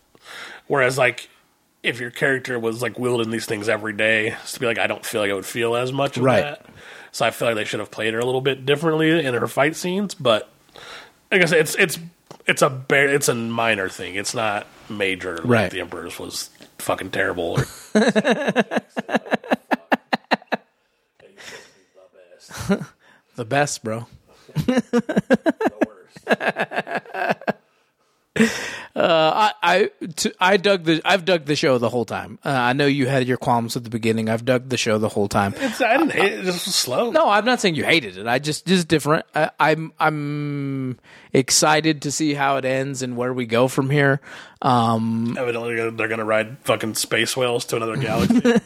Whereas, 0.66 0.96
like, 0.98 1.28
if 1.82 2.00
your 2.00 2.10
character 2.10 2.58
was 2.58 2.80
like 2.82 2.98
wielding 2.98 3.30
these 3.30 3.46
things 3.46 3.68
every 3.68 3.92
day, 3.92 4.36
to 4.52 4.60
be 4.60 4.66
like, 4.66 4.78
I 4.78 4.86
don't 4.86 5.04
feel 5.04 5.20
like 5.20 5.30
I 5.30 5.34
would 5.34 5.46
feel 5.46 5.74
as 5.76 5.92
much 5.92 6.16
of 6.16 6.24
Right. 6.24 6.42
that. 6.42 6.64
So 7.10 7.26
I 7.26 7.30
feel 7.30 7.48
like 7.48 7.56
they 7.56 7.64
should 7.64 7.80
have 7.80 7.90
played 7.90 8.14
her 8.14 8.20
a 8.20 8.24
little 8.24 8.40
bit 8.40 8.64
differently 8.64 9.24
in 9.24 9.34
her 9.34 9.46
fight 9.48 9.76
scenes. 9.76 10.14
But 10.14 10.48
like 11.30 11.42
I 11.42 11.44
said, 11.46 11.58
it's 11.60 11.74
it's 11.74 11.98
it's 12.46 12.62
a 12.62 12.70
bare, 12.70 13.08
it's 13.08 13.28
a 13.28 13.34
minor 13.34 13.88
thing. 13.88 14.14
It's 14.14 14.34
not 14.34 14.66
major. 14.88 15.36
Like 15.38 15.46
Right. 15.46 15.70
The 15.70 15.80
Emperor's 15.80 16.18
was 16.18 16.48
fucking 16.78 17.10
terrible. 17.10 17.58
Or, 22.68 22.86
The 23.36 23.44
best, 23.44 23.82
bro. 23.82 24.06
Uh, 28.94 29.50
I 29.52 29.52
I, 29.62 29.90
t- 30.16 30.32
I 30.38 30.56
dug 30.58 30.84
the 30.84 31.00
I've 31.04 31.24
dug 31.24 31.46
the 31.46 31.56
show 31.56 31.78
the 31.78 31.88
whole 31.88 32.04
time. 32.04 32.38
Uh, 32.44 32.50
I 32.50 32.72
know 32.74 32.84
you 32.86 33.06
had 33.06 33.26
your 33.26 33.38
qualms 33.38 33.74
at 33.76 33.84
the 33.84 33.90
beginning. 33.90 34.28
I've 34.28 34.44
dug 34.44 34.68
the 34.68 34.76
show 34.76 34.98
the 34.98 35.08
whole 35.08 35.28
time. 35.28 35.54
it's, 35.56 35.80
I 35.80 35.96
didn't 35.96 36.12
hate 36.12 36.32
it. 36.32 36.40
It 36.40 36.44
was 36.46 36.60
slow. 36.60 37.10
No, 37.10 37.28
I'm 37.28 37.46
not 37.46 37.60
saying 37.60 37.74
you 37.74 37.84
hated 37.84 38.18
it. 38.18 38.26
I 38.26 38.38
just 38.38 38.66
just 38.66 38.88
different. 38.88 39.24
I, 39.34 39.50
I'm 39.58 39.92
I'm 39.98 40.98
excited 41.32 42.02
to 42.02 42.10
see 42.12 42.34
how 42.34 42.56
it 42.58 42.66
ends 42.66 43.00
and 43.02 43.16
where 43.16 43.32
we 43.32 43.46
go 43.46 43.66
from 43.68 43.88
here. 43.88 44.20
Um, 44.60 45.36
Evidently, 45.38 45.74
they're- 45.74 45.90
they're 45.90 46.08
going 46.08 46.18
to 46.18 46.24
ride 46.24 46.58
fucking 46.64 46.94
space 46.94 47.34
whales 47.36 47.64
to 47.66 47.76
another 47.76 47.96
galaxy. 47.96 48.60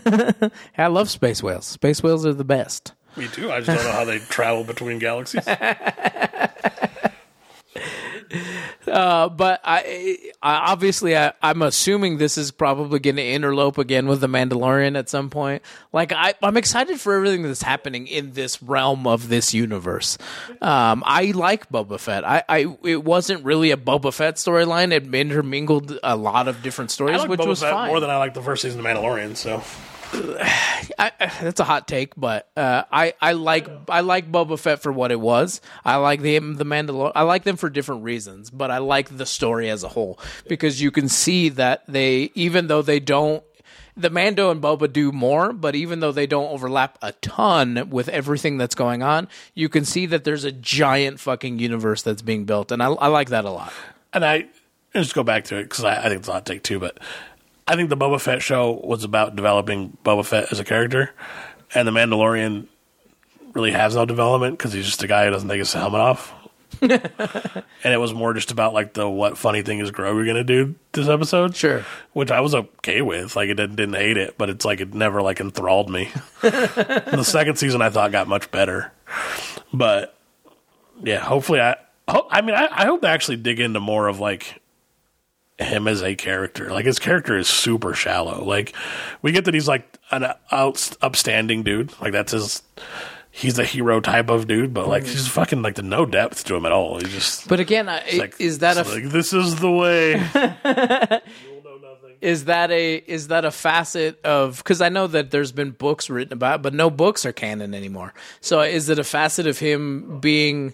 I 0.78 0.88
love 0.88 1.08
space 1.08 1.40
whales. 1.42 1.66
Space 1.66 2.02
whales 2.02 2.26
are 2.26 2.34
the 2.34 2.44
best. 2.44 2.94
Me 3.16 3.28
too. 3.28 3.50
I 3.52 3.60
just 3.60 3.76
don't 3.76 3.84
know 3.86 3.92
how 3.92 4.04
they 4.04 4.18
travel 4.18 4.64
between 4.64 4.98
galaxies. 4.98 5.46
but 8.84 9.60
I, 9.64 10.18
I 10.42 10.72
obviously 10.72 11.16
I, 11.16 11.32
I'm 11.42 11.62
assuming 11.62 12.18
this 12.18 12.38
is 12.38 12.50
probably 12.50 12.98
going 12.98 13.16
to 13.16 13.22
interlope 13.22 13.78
again 13.78 14.06
with 14.06 14.20
the 14.20 14.26
Mandalorian 14.26 14.98
at 14.98 15.08
some 15.08 15.30
point. 15.30 15.62
Like 15.92 16.12
I, 16.12 16.34
I'm 16.42 16.56
excited 16.56 17.00
for 17.00 17.14
everything 17.14 17.42
that's 17.42 17.62
happening 17.62 18.06
in 18.06 18.32
this 18.32 18.62
realm 18.62 19.06
of 19.06 19.28
this 19.28 19.54
universe. 19.54 20.18
Um, 20.60 21.02
I 21.06 21.32
like 21.34 21.68
Boba 21.70 21.98
Fett. 21.98 22.24
I, 22.24 22.42
I 22.48 22.76
it 22.82 23.04
wasn't 23.04 23.44
really 23.44 23.70
a 23.70 23.76
Boba 23.76 24.12
Fett 24.12 24.36
storyline. 24.36 24.92
It 24.92 25.12
intermingled 25.14 25.98
a 26.02 26.16
lot 26.16 26.48
of 26.48 26.62
different 26.62 26.90
I 26.90 26.94
stories, 26.94 27.18
like 27.20 27.30
which 27.30 27.40
Boba 27.40 27.46
was 27.48 27.60
Fett 27.60 27.72
fine. 27.72 27.88
more 27.88 28.00
than 28.00 28.10
I 28.10 28.16
like 28.18 28.34
the 28.34 28.42
first 28.42 28.62
season 28.62 28.80
of 28.80 28.86
Mandalorian. 28.86 29.36
So 29.36 29.62
I, 30.98 31.12
that's 31.40 31.60
a 31.60 31.64
hot 31.64 31.86
take, 31.88 32.14
but 32.16 32.48
uh, 32.56 32.84
I 32.90 33.14
I 33.20 33.32
like 33.32 33.68
I 33.88 34.00
like 34.00 34.30
Boba 34.30 34.58
Fett 34.58 34.82
for 34.82 34.92
what 34.92 35.12
it 35.12 35.20
was. 35.20 35.60
I 35.84 35.96
like 35.96 36.20
the 36.20 36.38
the 36.38 36.64
Mandalorian. 36.64 37.12
I 37.14 37.22
like 37.22 37.44
them 37.44 37.56
for 37.56 37.68
different 37.70 38.04
reasons, 38.04 38.50
but 38.50 38.70
I 38.70 38.78
like 38.78 39.16
the 39.16 39.26
story 39.26 39.70
as 39.70 39.82
a 39.82 39.88
whole 39.88 40.18
because 40.48 40.80
you 40.80 40.90
can 40.90 41.08
see 41.08 41.48
that 41.50 41.84
they 41.86 42.30
even 42.34 42.66
though 42.66 42.82
they 42.82 43.00
don't. 43.00 43.42
The 43.98 44.10
Mando 44.10 44.50
and 44.50 44.60
Boba 44.60 44.92
do 44.92 45.10
more, 45.10 45.54
but 45.54 45.74
even 45.74 46.00
though 46.00 46.12
they 46.12 46.26
don't 46.26 46.50
overlap 46.50 46.98
a 47.00 47.12
ton 47.12 47.88
with 47.88 48.10
everything 48.10 48.58
that's 48.58 48.74
going 48.74 49.02
on, 49.02 49.26
you 49.54 49.70
can 49.70 49.86
see 49.86 50.04
that 50.04 50.22
there's 50.22 50.44
a 50.44 50.52
giant 50.52 51.18
fucking 51.18 51.58
universe 51.58 52.02
that's 52.02 52.20
being 52.20 52.44
built, 52.44 52.70
and 52.72 52.82
I, 52.82 52.88
I 52.88 53.06
like 53.06 53.30
that 53.30 53.46
a 53.46 53.50
lot. 53.50 53.72
and 54.12 54.22
I 54.22 54.48
and 54.92 55.02
just 55.02 55.14
go 55.14 55.22
back 55.22 55.44
to 55.44 55.56
it 55.56 55.64
because 55.64 55.82
I, 55.84 55.96
I 55.98 56.08
think 56.08 56.20
it's 56.20 56.28
a 56.28 56.32
hot 56.32 56.44
take 56.44 56.62
too. 56.62 56.78
But 56.78 56.98
I 57.68 57.74
think 57.76 57.90
the 57.90 57.96
Boba 57.96 58.20
Fett 58.20 58.42
show 58.42 58.72
was 58.84 59.04
about 59.04 59.34
developing 59.36 59.96
Boba 60.04 60.24
Fett 60.24 60.52
as 60.52 60.60
a 60.60 60.64
character, 60.64 61.10
and 61.74 61.86
the 61.86 61.92
Mandalorian 61.92 62.66
really 63.54 63.72
has 63.72 63.94
no 63.96 64.04
development 64.06 64.56
because 64.58 64.72
he's 64.72 64.86
just 64.86 65.02
a 65.02 65.06
guy 65.08 65.24
who 65.24 65.30
doesn't 65.30 65.48
take 65.48 65.58
his 65.58 65.72
helmet 65.72 66.00
off. 66.00 66.32
and 66.82 66.92
it 67.84 67.98
was 67.98 68.12
more 68.12 68.34
just 68.34 68.50
about 68.50 68.74
like 68.74 68.92
the 68.92 69.08
what 69.08 69.38
funny 69.38 69.62
thing 69.62 69.78
is 69.78 69.90
Grogu 69.90 70.26
gonna 70.26 70.44
do 70.44 70.74
this 70.92 71.08
episode, 71.08 71.56
Sure. 71.56 71.84
which 72.12 72.30
I 72.30 72.40
was 72.40 72.54
okay 72.54 73.00
with. 73.02 73.34
Like, 73.34 73.48
it 73.48 73.54
didn't, 73.54 73.76
didn't 73.76 73.94
hate 73.94 74.16
it, 74.18 74.36
but 74.36 74.50
it's 74.50 74.64
like 74.64 74.80
it 74.80 74.92
never 74.92 75.22
like 75.22 75.40
enthralled 75.40 75.88
me. 75.88 76.10
the 76.42 77.22
second 77.24 77.56
season 77.56 77.80
I 77.82 77.88
thought 77.90 78.12
got 78.12 78.28
much 78.28 78.50
better, 78.50 78.92
but 79.72 80.14
yeah, 81.02 81.20
hopefully 81.20 81.60
I. 81.60 81.76
ho- 82.08 82.28
I 82.30 82.42
mean, 82.42 82.54
I, 82.54 82.68
I 82.70 82.84
hope 82.86 83.00
they 83.00 83.08
actually 83.08 83.36
dig 83.38 83.58
into 83.58 83.80
more 83.80 84.06
of 84.08 84.20
like 84.20 84.60
him 85.58 85.88
as 85.88 86.02
a 86.02 86.14
character. 86.14 86.70
Like 86.70 86.84
his 86.86 86.98
character 86.98 87.36
is 87.36 87.48
super 87.48 87.94
shallow. 87.94 88.44
Like 88.44 88.74
we 89.22 89.32
get 89.32 89.44
that 89.46 89.54
he's 89.54 89.68
like 89.68 89.98
an 90.10 90.26
out, 90.50 90.96
upstanding 91.02 91.62
dude. 91.62 91.92
Like 92.00 92.12
that's 92.12 92.32
his. 92.32 92.62
He's 93.30 93.58
a 93.58 93.64
hero 93.66 94.00
type 94.00 94.30
of 94.30 94.46
dude, 94.46 94.72
but 94.72 94.88
like 94.88 95.04
he's 95.04 95.28
fucking 95.28 95.60
like 95.60 95.74
the 95.74 95.82
no 95.82 96.06
depth 96.06 96.44
to 96.44 96.54
him 96.56 96.64
at 96.64 96.72
all. 96.72 96.98
He's 96.98 97.12
just 97.12 97.48
But 97.48 97.60
again, 97.60 97.86
I, 97.86 98.02
like 98.16 98.40
is 98.40 98.60
that 98.60 98.78
a 98.78 98.88
like 98.88 99.10
this 99.10 99.34
is 99.34 99.56
the 99.56 99.70
way. 99.70 100.14
is 102.22 102.46
that 102.46 102.70
a 102.70 102.94
is 102.96 103.28
that 103.28 103.44
a 103.44 103.50
facet 103.50 104.24
of 104.24 104.56
because 104.56 104.80
I 104.80 104.88
know 104.88 105.06
that 105.06 105.32
there's 105.32 105.52
been 105.52 105.72
books 105.72 106.08
written 106.08 106.32
about, 106.32 106.60
it, 106.60 106.62
but 106.62 106.72
no 106.72 106.88
books 106.88 107.26
are 107.26 107.32
canon 107.32 107.74
anymore. 107.74 108.14
So 108.40 108.62
is 108.62 108.88
it 108.88 108.98
a 108.98 109.04
facet 109.04 109.46
of 109.46 109.58
him 109.58 110.18
being 110.20 110.72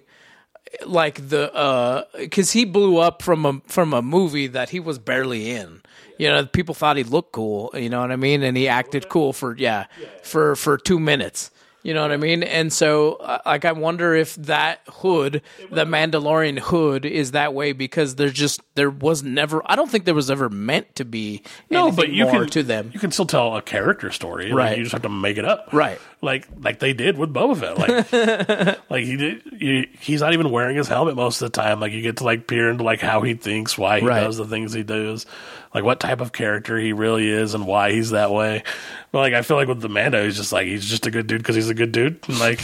like 0.87 1.28
the 1.28 1.52
uh 1.54 2.04
because 2.18 2.52
he 2.52 2.64
blew 2.64 2.98
up 2.98 3.22
from 3.22 3.46
a 3.46 3.61
from 3.66 3.92
a 3.94 4.02
movie 4.02 4.48
that 4.48 4.70
he 4.70 4.80
was 4.80 4.98
barely 4.98 5.50
in. 5.50 5.82
You 6.18 6.28
know, 6.28 6.44
people 6.46 6.74
thought 6.74 6.96
he 6.96 7.04
looked 7.04 7.32
cool. 7.32 7.70
You 7.74 7.88
know 7.88 8.00
what 8.00 8.12
I 8.12 8.16
mean, 8.16 8.42
and 8.42 8.56
he 8.56 8.68
acted 8.68 9.08
cool 9.08 9.32
for 9.32 9.56
yeah 9.56 9.87
for 10.22 10.56
for 10.56 10.78
two 10.78 10.98
minutes. 10.98 11.50
You 11.82 11.94
know 11.94 12.02
what 12.02 12.12
I 12.12 12.16
mean? 12.16 12.42
And 12.44 12.72
so, 12.72 13.14
uh, 13.14 13.38
like, 13.44 13.64
I 13.64 13.72
wonder 13.72 14.14
if 14.14 14.36
that 14.36 14.80
hood, 14.88 15.42
the 15.70 15.84
Mandalorian 15.84 16.58
hood, 16.60 17.04
is 17.04 17.32
that 17.32 17.54
way 17.54 17.72
because 17.72 18.14
there's 18.14 18.32
just 18.32 18.60
there 18.76 18.88
was 18.90 19.22
never. 19.22 19.62
I 19.66 19.74
don't 19.76 19.90
think 19.90 20.04
there 20.04 20.14
was 20.14 20.30
ever 20.30 20.48
meant 20.48 20.94
to 20.96 21.04
be 21.04 21.42
No, 21.70 21.90
but 21.90 22.10
you 22.10 22.24
more 22.24 22.32
can 22.42 22.48
to 22.50 22.62
them. 22.62 22.90
You 22.94 23.00
can 23.00 23.10
still 23.10 23.26
tell 23.26 23.56
a 23.56 23.62
character 23.62 24.10
story. 24.12 24.46
Like, 24.50 24.54
Right. 24.56 24.78
you 24.78 24.84
just 24.84 24.92
have 24.92 25.02
to 25.02 25.08
make 25.08 25.38
it 25.38 25.44
up. 25.44 25.70
Right. 25.72 25.98
Like 26.20 26.46
like 26.60 26.78
they 26.78 26.92
did 26.92 27.18
with 27.18 27.34
Boba 27.34 27.56
Fett. 27.58 27.78
Like 27.78 28.80
like 28.90 29.04
he 29.04 29.16
did. 29.16 29.42
You, 29.52 29.86
he's 30.00 30.20
not 30.20 30.32
even 30.34 30.50
wearing 30.50 30.76
his 30.76 30.86
helmet 30.86 31.16
most 31.16 31.42
of 31.42 31.50
the 31.50 31.60
time. 31.60 31.80
Like 31.80 31.90
you 31.92 32.00
get 32.00 32.18
to 32.18 32.24
like 32.24 32.46
peer 32.46 32.70
into 32.70 32.84
like 32.84 33.00
how 33.00 33.22
he 33.22 33.34
thinks, 33.34 33.76
why 33.76 33.98
he 34.00 34.06
Right. 34.06 34.20
does 34.20 34.36
the 34.36 34.46
things 34.46 34.72
he 34.72 34.84
does, 34.84 35.26
like 35.74 35.85
what 35.85 36.00
type 36.00 36.20
of 36.20 36.32
character 36.32 36.78
he 36.78 36.92
really 36.92 37.28
is, 37.28 37.54
and 37.54 37.66
why 37.66 37.92
he's 37.92 38.11
that 38.11 38.30
way. 38.30 38.62
But 39.11 39.18
like 39.18 39.35
I 39.35 39.42
feel 39.42 39.56
like 39.56 39.68
with 39.68 39.80
the 39.80 39.88
Mando, 39.88 40.24
he's 40.24 40.37
just 40.37 40.52
like 40.52 40.66
he's 40.66 40.85
just 40.85 41.06
a 41.06 41.11
good 41.11 41.26
dude 41.26 41.38
because 41.42 41.56
he's 41.56 41.70
a 41.70 41.74
good 41.74 41.92
dude. 41.92 42.20
And, 42.28 42.40
like. 42.40 42.61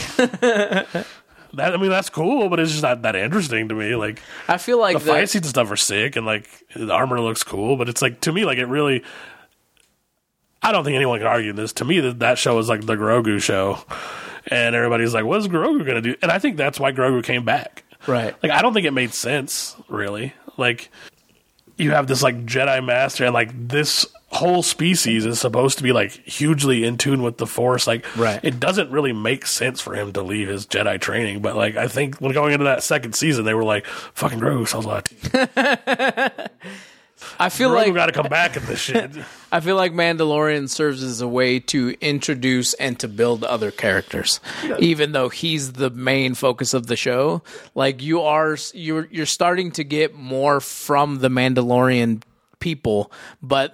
That, 1.53 1.73
I 1.73 1.77
mean 1.77 1.89
that's 1.89 2.11
cool, 2.11 2.47
but 2.47 2.59
it's 2.59 2.69
just 2.69 2.83
not 2.83 3.01
that 3.01 3.15
interesting 3.15 3.69
to 3.69 3.73
me. 3.73 3.95
Like 3.95 4.21
I 4.47 4.59
feel 4.59 4.79
like 4.79 4.93
the 4.93 5.03
the, 5.03 5.11
fight 5.11 5.29
scenes 5.29 5.45
and 5.45 5.49
stuff 5.49 5.71
are 5.71 5.75
sick 5.75 6.15
and 6.15 6.23
like 6.23 6.47
the 6.75 6.93
armor 6.93 7.19
looks 7.19 7.41
cool, 7.41 7.75
but 7.75 7.89
it's 7.89 8.03
like 8.03 8.21
to 8.21 8.31
me 8.31 8.45
like 8.45 8.59
it 8.59 8.67
really 8.67 9.03
I 10.61 10.71
don't 10.71 10.83
think 10.83 10.95
anyone 10.95 11.19
can 11.19 11.27
argue 11.27 11.53
this. 11.53 11.73
To 11.73 11.85
me 11.85 11.99
that 12.01 12.19
that 12.19 12.37
show 12.37 12.59
is 12.59 12.69
like 12.69 12.85
the 12.85 12.95
Grogu 12.95 13.41
show. 13.41 13.79
And 14.47 14.75
everybody's 14.75 15.13
like, 15.13 15.25
what's 15.25 15.47
Grogu 15.47 15.85
gonna 15.85 16.01
do? 16.01 16.15
And 16.21 16.31
I 16.31 16.39
think 16.39 16.57
that's 16.57 16.79
why 16.79 16.91
Grogu 16.91 17.23
came 17.23 17.45
back. 17.45 17.83
right. 18.07 18.35
Like 18.41 18.51
I 18.51 18.61
don't 18.61 18.73
think 18.73 18.85
it 18.85 18.91
made 18.91 19.13
sense, 19.13 19.75
really. 19.87 20.33
Like 20.57 20.89
you 21.79 21.91
have 21.91 22.07
this 22.07 22.21
like 22.21 22.45
Jedi 22.45 22.85
master 22.85 23.25
and 23.25 23.33
like 23.33 23.51
this 23.69 24.05
whole 24.31 24.61
species 24.61 25.25
is 25.25 25.39
supposed 25.39 25.77
to 25.77 25.83
be 25.83 25.91
like 25.91 26.11
hugely 26.11 26.83
in 26.83 26.97
tune 26.97 27.23
with 27.23 27.37
the 27.37 27.47
force. 27.47 27.87
Like 27.87 28.05
Right. 28.15 28.39
it 28.43 28.59
doesn't 28.59 28.91
really 28.91 29.11
make 29.13 29.45
sense 29.47 29.81
for 29.81 29.95
him 29.95 30.13
to 30.13 30.21
leave 30.21 30.47
his 30.49 30.67
jedi 30.67 31.01
training 31.01 31.41
but 31.41 31.55
like 31.55 31.75
i 31.77 31.87
think 31.87 32.17
when 32.21 32.31
going 32.31 32.53
into 32.53 32.65
that 32.65 32.83
second 32.83 33.13
season 33.13 33.43
they 33.45 33.55
were 33.55 33.63
like 33.63 33.85
fucking 33.87 34.37
gross. 34.37 34.75
I 34.75 34.77
was 34.77 34.85
like 34.85 35.09
I 37.39 37.49
feel 37.49 37.71
Grogu 37.71 37.75
like 37.75 37.93
got 37.93 38.05
to 38.07 38.11
come 38.11 38.27
back 38.27 38.55
in 38.55 38.65
this 38.65 38.79
shit. 38.79 39.11
I 39.51 39.59
feel 39.59 39.75
like 39.75 39.93
Mandalorian 39.93 40.69
serves 40.69 41.03
as 41.03 41.21
a 41.21 41.27
way 41.27 41.59
to 41.59 41.95
introduce 42.01 42.73
and 42.75 42.99
to 42.99 43.07
build 43.07 43.43
other 43.43 43.71
characters, 43.71 44.39
even 44.79 45.11
though 45.11 45.29
he's 45.29 45.73
the 45.73 45.89
main 45.89 46.35
focus 46.35 46.73
of 46.73 46.87
the 46.87 46.95
show. 46.95 47.41
Like 47.75 48.01
you 48.01 48.21
are, 48.21 48.57
you're 48.73 49.07
you're 49.11 49.25
starting 49.25 49.71
to 49.73 49.83
get 49.83 50.13
more 50.15 50.59
from 50.59 51.19
the 51.19 51.29
Mandalorian 51.29 52.21
people, 52.59 53.11
but 53.41 53.73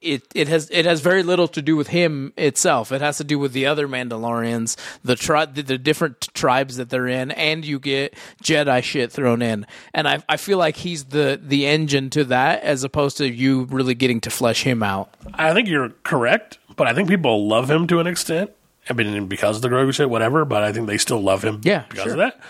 it 0.00 0.26
it 0.34 0.48
has 0.48 0.68
it 0.70 0.84
has 0.84 1.00
very 1.00 1.22
little 1.22 1.48
to 1.48 1.62
do 1.62 1.76
with 1.76 1.88
him 1.88 2.32
itself. 2.36 2.92
It 2.92 3.00
has 3.00 3.18
to 3.18 3.24
do 3.24 3.38
with 3.38 3.52
the 3.52 3.66
other 3.66 3.86
Mandalorians, 3.88 4.76
the 5.04 5.16
tri- 5.16 5.46
the, 5.46 5.62
the 5.62 5.78
different 5.78 6.20
tribes 6.34 6.76
that 6.76 6.90
they're 6.90 7.08
in, 7.08 7.30
and 7.32 7.64
you 7.64 7.78
get 7.78 8.14
Jedi 8.42 8.82
shit 8.82 9.12
thrown 9.12 9.42
in. 9.42 9.66
And 9.94 10.08
I 10.08 10.22
I 10.28 10.36
feel 10.36 10.58
like 10.58 10.76
he's 10.76 11.04
the 11.06 11.40
the 11.42 11.66
engine 11.66 12.10
to 12.10 12.24
that, 12.24 12.62
as 12.62 12.84
opposed 12.84 13.16
to 13.18 13.28
you 13.30 13.64
really 13.64 13.94
getting 13.94 14.20
to 14.22 14.30
flesh 14.30 14.62
him 14.62 14.82
out. 14.82 15.14
I 15.34 15.52
think 15.52 15.68
you're 15.68 15.90
correct, 16.04 16.58
but 16.76 16.86
I 16.86 16.94
think 16.94 17.08
people 17.08 17.46
love 17.48 17.70
him 17.70 17.86
to 17.88 18.00
an 18.00 18.06
extent. 18.06 18.50
I 18.90 18.94
mean, 18.94 19.26
because 19.28 19.56
of 19.56 19.62
the 19.62 19.68
Grogu 19.68 19.94
shit, 19.94 20.10
whatever. 20.10 20.44
But 20.44 20.62
I 20.64 20.72
think 20.72 20.88
they 20.88 20.98
still 20.98 21.20
love 21.22 21.44
him 21.44 21.60
Yeah, 21.62 21.84
because 21.88 22.04
sure. 22.04 22.12
of 22.12 22.18
that. 22.18 22.40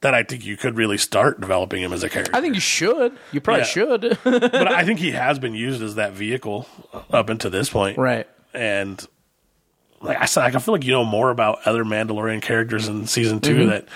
That 0.00 0.14
I 0.14 0.22
think 0.22 0.44
you 0.46 0.56
could 0.56 0.76
really 0.76 0.96
start 0.98 1.40
developing 1.40 1.82
him 1.82 1.92
as 1.92 2.04
a 2.04 2.08
character. 2.08 2.34
I 2.36 2.40
think 2.40 2.54
you 2.54 2.60
should. 2.60 3.16
You 3.32 3.40
probably 3.40 3.62
Yeah. 3.62 3.66
should. 3.66 4.18
but 4.24 4.68
I 4.70 4.84
think 4.84 5.00
he 5.00 5.10
has 5.10 5.38
been 5.40 5.54
used 5.54 5.82
as 5.82 5.96
that 5.96 6.12
vehicle 6.12 6.68
up 7.10 7.28
until 7.28 7.50
this 7.50 7.68
point. 7.68 7.98
right. 7.98 8.26
And 8.54 9.04
like 10.00 10.16
I 10.20 10.26
said, 10.26 10.44
I 10.54 10.58
feel 10.60 10.72
like 10.74 10.84
you 10.84 10.92
know 10.92 11.04
more 11.04 11.30
about 11.30 11.58
other 11.66 11.84
Mandalorian 11.84 12.40
characters 12.42 12.86
in 12.86 13.06
season 13.08 13.40
2 13.40 13.54
Mm-hmm. 13.56 13.68
that 13.70 13.88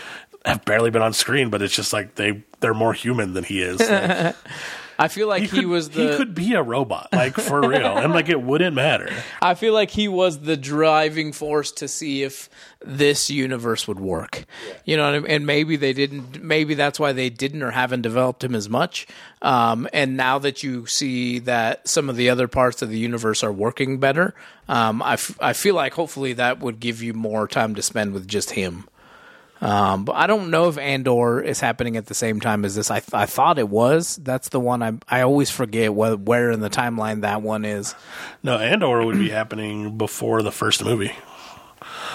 have 0.44 0.64
barely 0.64 0.90
been 0.90 1.02
on 1.02 1.12
screen, 1.12 1.50
but 1.50 1.62
it's 1.62 1.74
just 1.76 1.92
like 1.92 2.16
they 2.16 2.42
they're 2.58 2.74
more 2.74 2.92
human 2.92 3.34
than 3.34 3.44
he 3.44 3.62
is. 3.62 3.80
Like, 3.88 4.34
I 4.98 5.08
feel 5.08 5.28
like 5.28 5.42
he, 5.42 5.48
could, 5.48 5.66
was 5.66 5.90
the. 5.90 6.10
he 6.10 6.16
could 6.16 6.34
be 6.34 6.54
a 6.54 6.62
robot, 6.62 7.08
like 7.12 7.34
for 7.34 7.60
real, 7.60 7.96
and 7.98 8.12
like 8.12 8.28
it 8.28 8.40
wouldn't 8.40 8.74
matter. 8.74 9.10
I 9.42 9.54
feel 9.54 9.72
like 9.74 9.90
he 9.90 10.08
was 10.08 10.40
the 10.40 10.56
driving 10.56 11.32
force 11.32 11.72
to 11.72 11.88
see 11.88 12.22
if 12.22 12.48
this 12.84 13.30
universe 13.30 13.86
would 13.88 14.00
work. 14.00 14.44
You 14.84 14.96
know, 14.96 15.04
what 15.04 15.14
I 15.14 15.18
mean? 15.20 15.30
and 15.30 15.46
maybe 15.46 15.76
they 15.76 15.92
didn't. 15.92 16.42
Maybe 16.42 16.74
that's 16.74 17.00
why 17.00 17.12
they 17.12 17.30
didn't 17.30 17.62
or 17.62 17.70
haven't 17.70 18.02
developed 18.02 18.44
him 18.44 18.54
as 18.54 18.68
much. 18.68 19.06
Um, 19.40 19.88
and 19.92 20.16
now 20.16 20.38
that 20.38 20.62
you 20.62 20.86
see 20.86 21.40
that 21.40 21.88
some 21.88 22.08
of 22.08 22.16
the 22.16 22.30
other 22.30 22.48
parts 22.48 22.82
of 22.82 22.88
the 22.90 22.98
universe 22.98 23.42
are 23.42 23.52
working 23.52 23.98
better, 23.98 24.34
um, 24.68 25.02
I, 25.02 25.14
f- 25.14 25.36
I 25.40 25.52
feel 25.52 25.74
like 25.74 25.94
hopefully 25.94 26.34
that 26.34 26.60
would 26.60 26.78
give 26.80 27.02
you 27.02 27.12
more 27.12 27.48
time 27.48 27.74
to 27.74 27.82
spend 27.82 28.12
with 28.12 28.28
just 28.28 28.50
him. 28.50 28.88
Um, 29.62 30.04
but 30.04 30.16
I 30.16 30.26
don't 30.26 30.50
know 30.50 30.68
if 30.68 30.76
Andor 30.76 31.40
is 31.40 31.60
happening 31.60 31.96
at 31.96 32.06
the 32.06 32.14
same 32.14 32.40
time 32.40 32.64
as 32.64 32.74
this. 32.74 32.90
I 32.90 33.00
I 33.12 33.26
thought 33.26 33.58
it 33.60 33.68
was. 33.68 34.16
That's 34.16 34.48
the 34.48 34.58
one 34.58 34.82
I 34.82 34.94
I 35.08 35.20
always 35.22 35.50
forget 35.50 35.94
where, 35.94 36.16
where 36.16 36.50
in 36.50 36.58
the 36.60 36.68
timeline 36.68 37.20
that 37.20 37.42
one 37.42 37.64
is. 37.64 37.94
No, 38.42 38.58
Andor 38.58 39.04
would 39.06 39.18
be 39.18 39.30
happening 39.40 39.96
before 39.96 40.42
the 40.42 40.50
first 40.52 40.84
movie. 40.84 41.12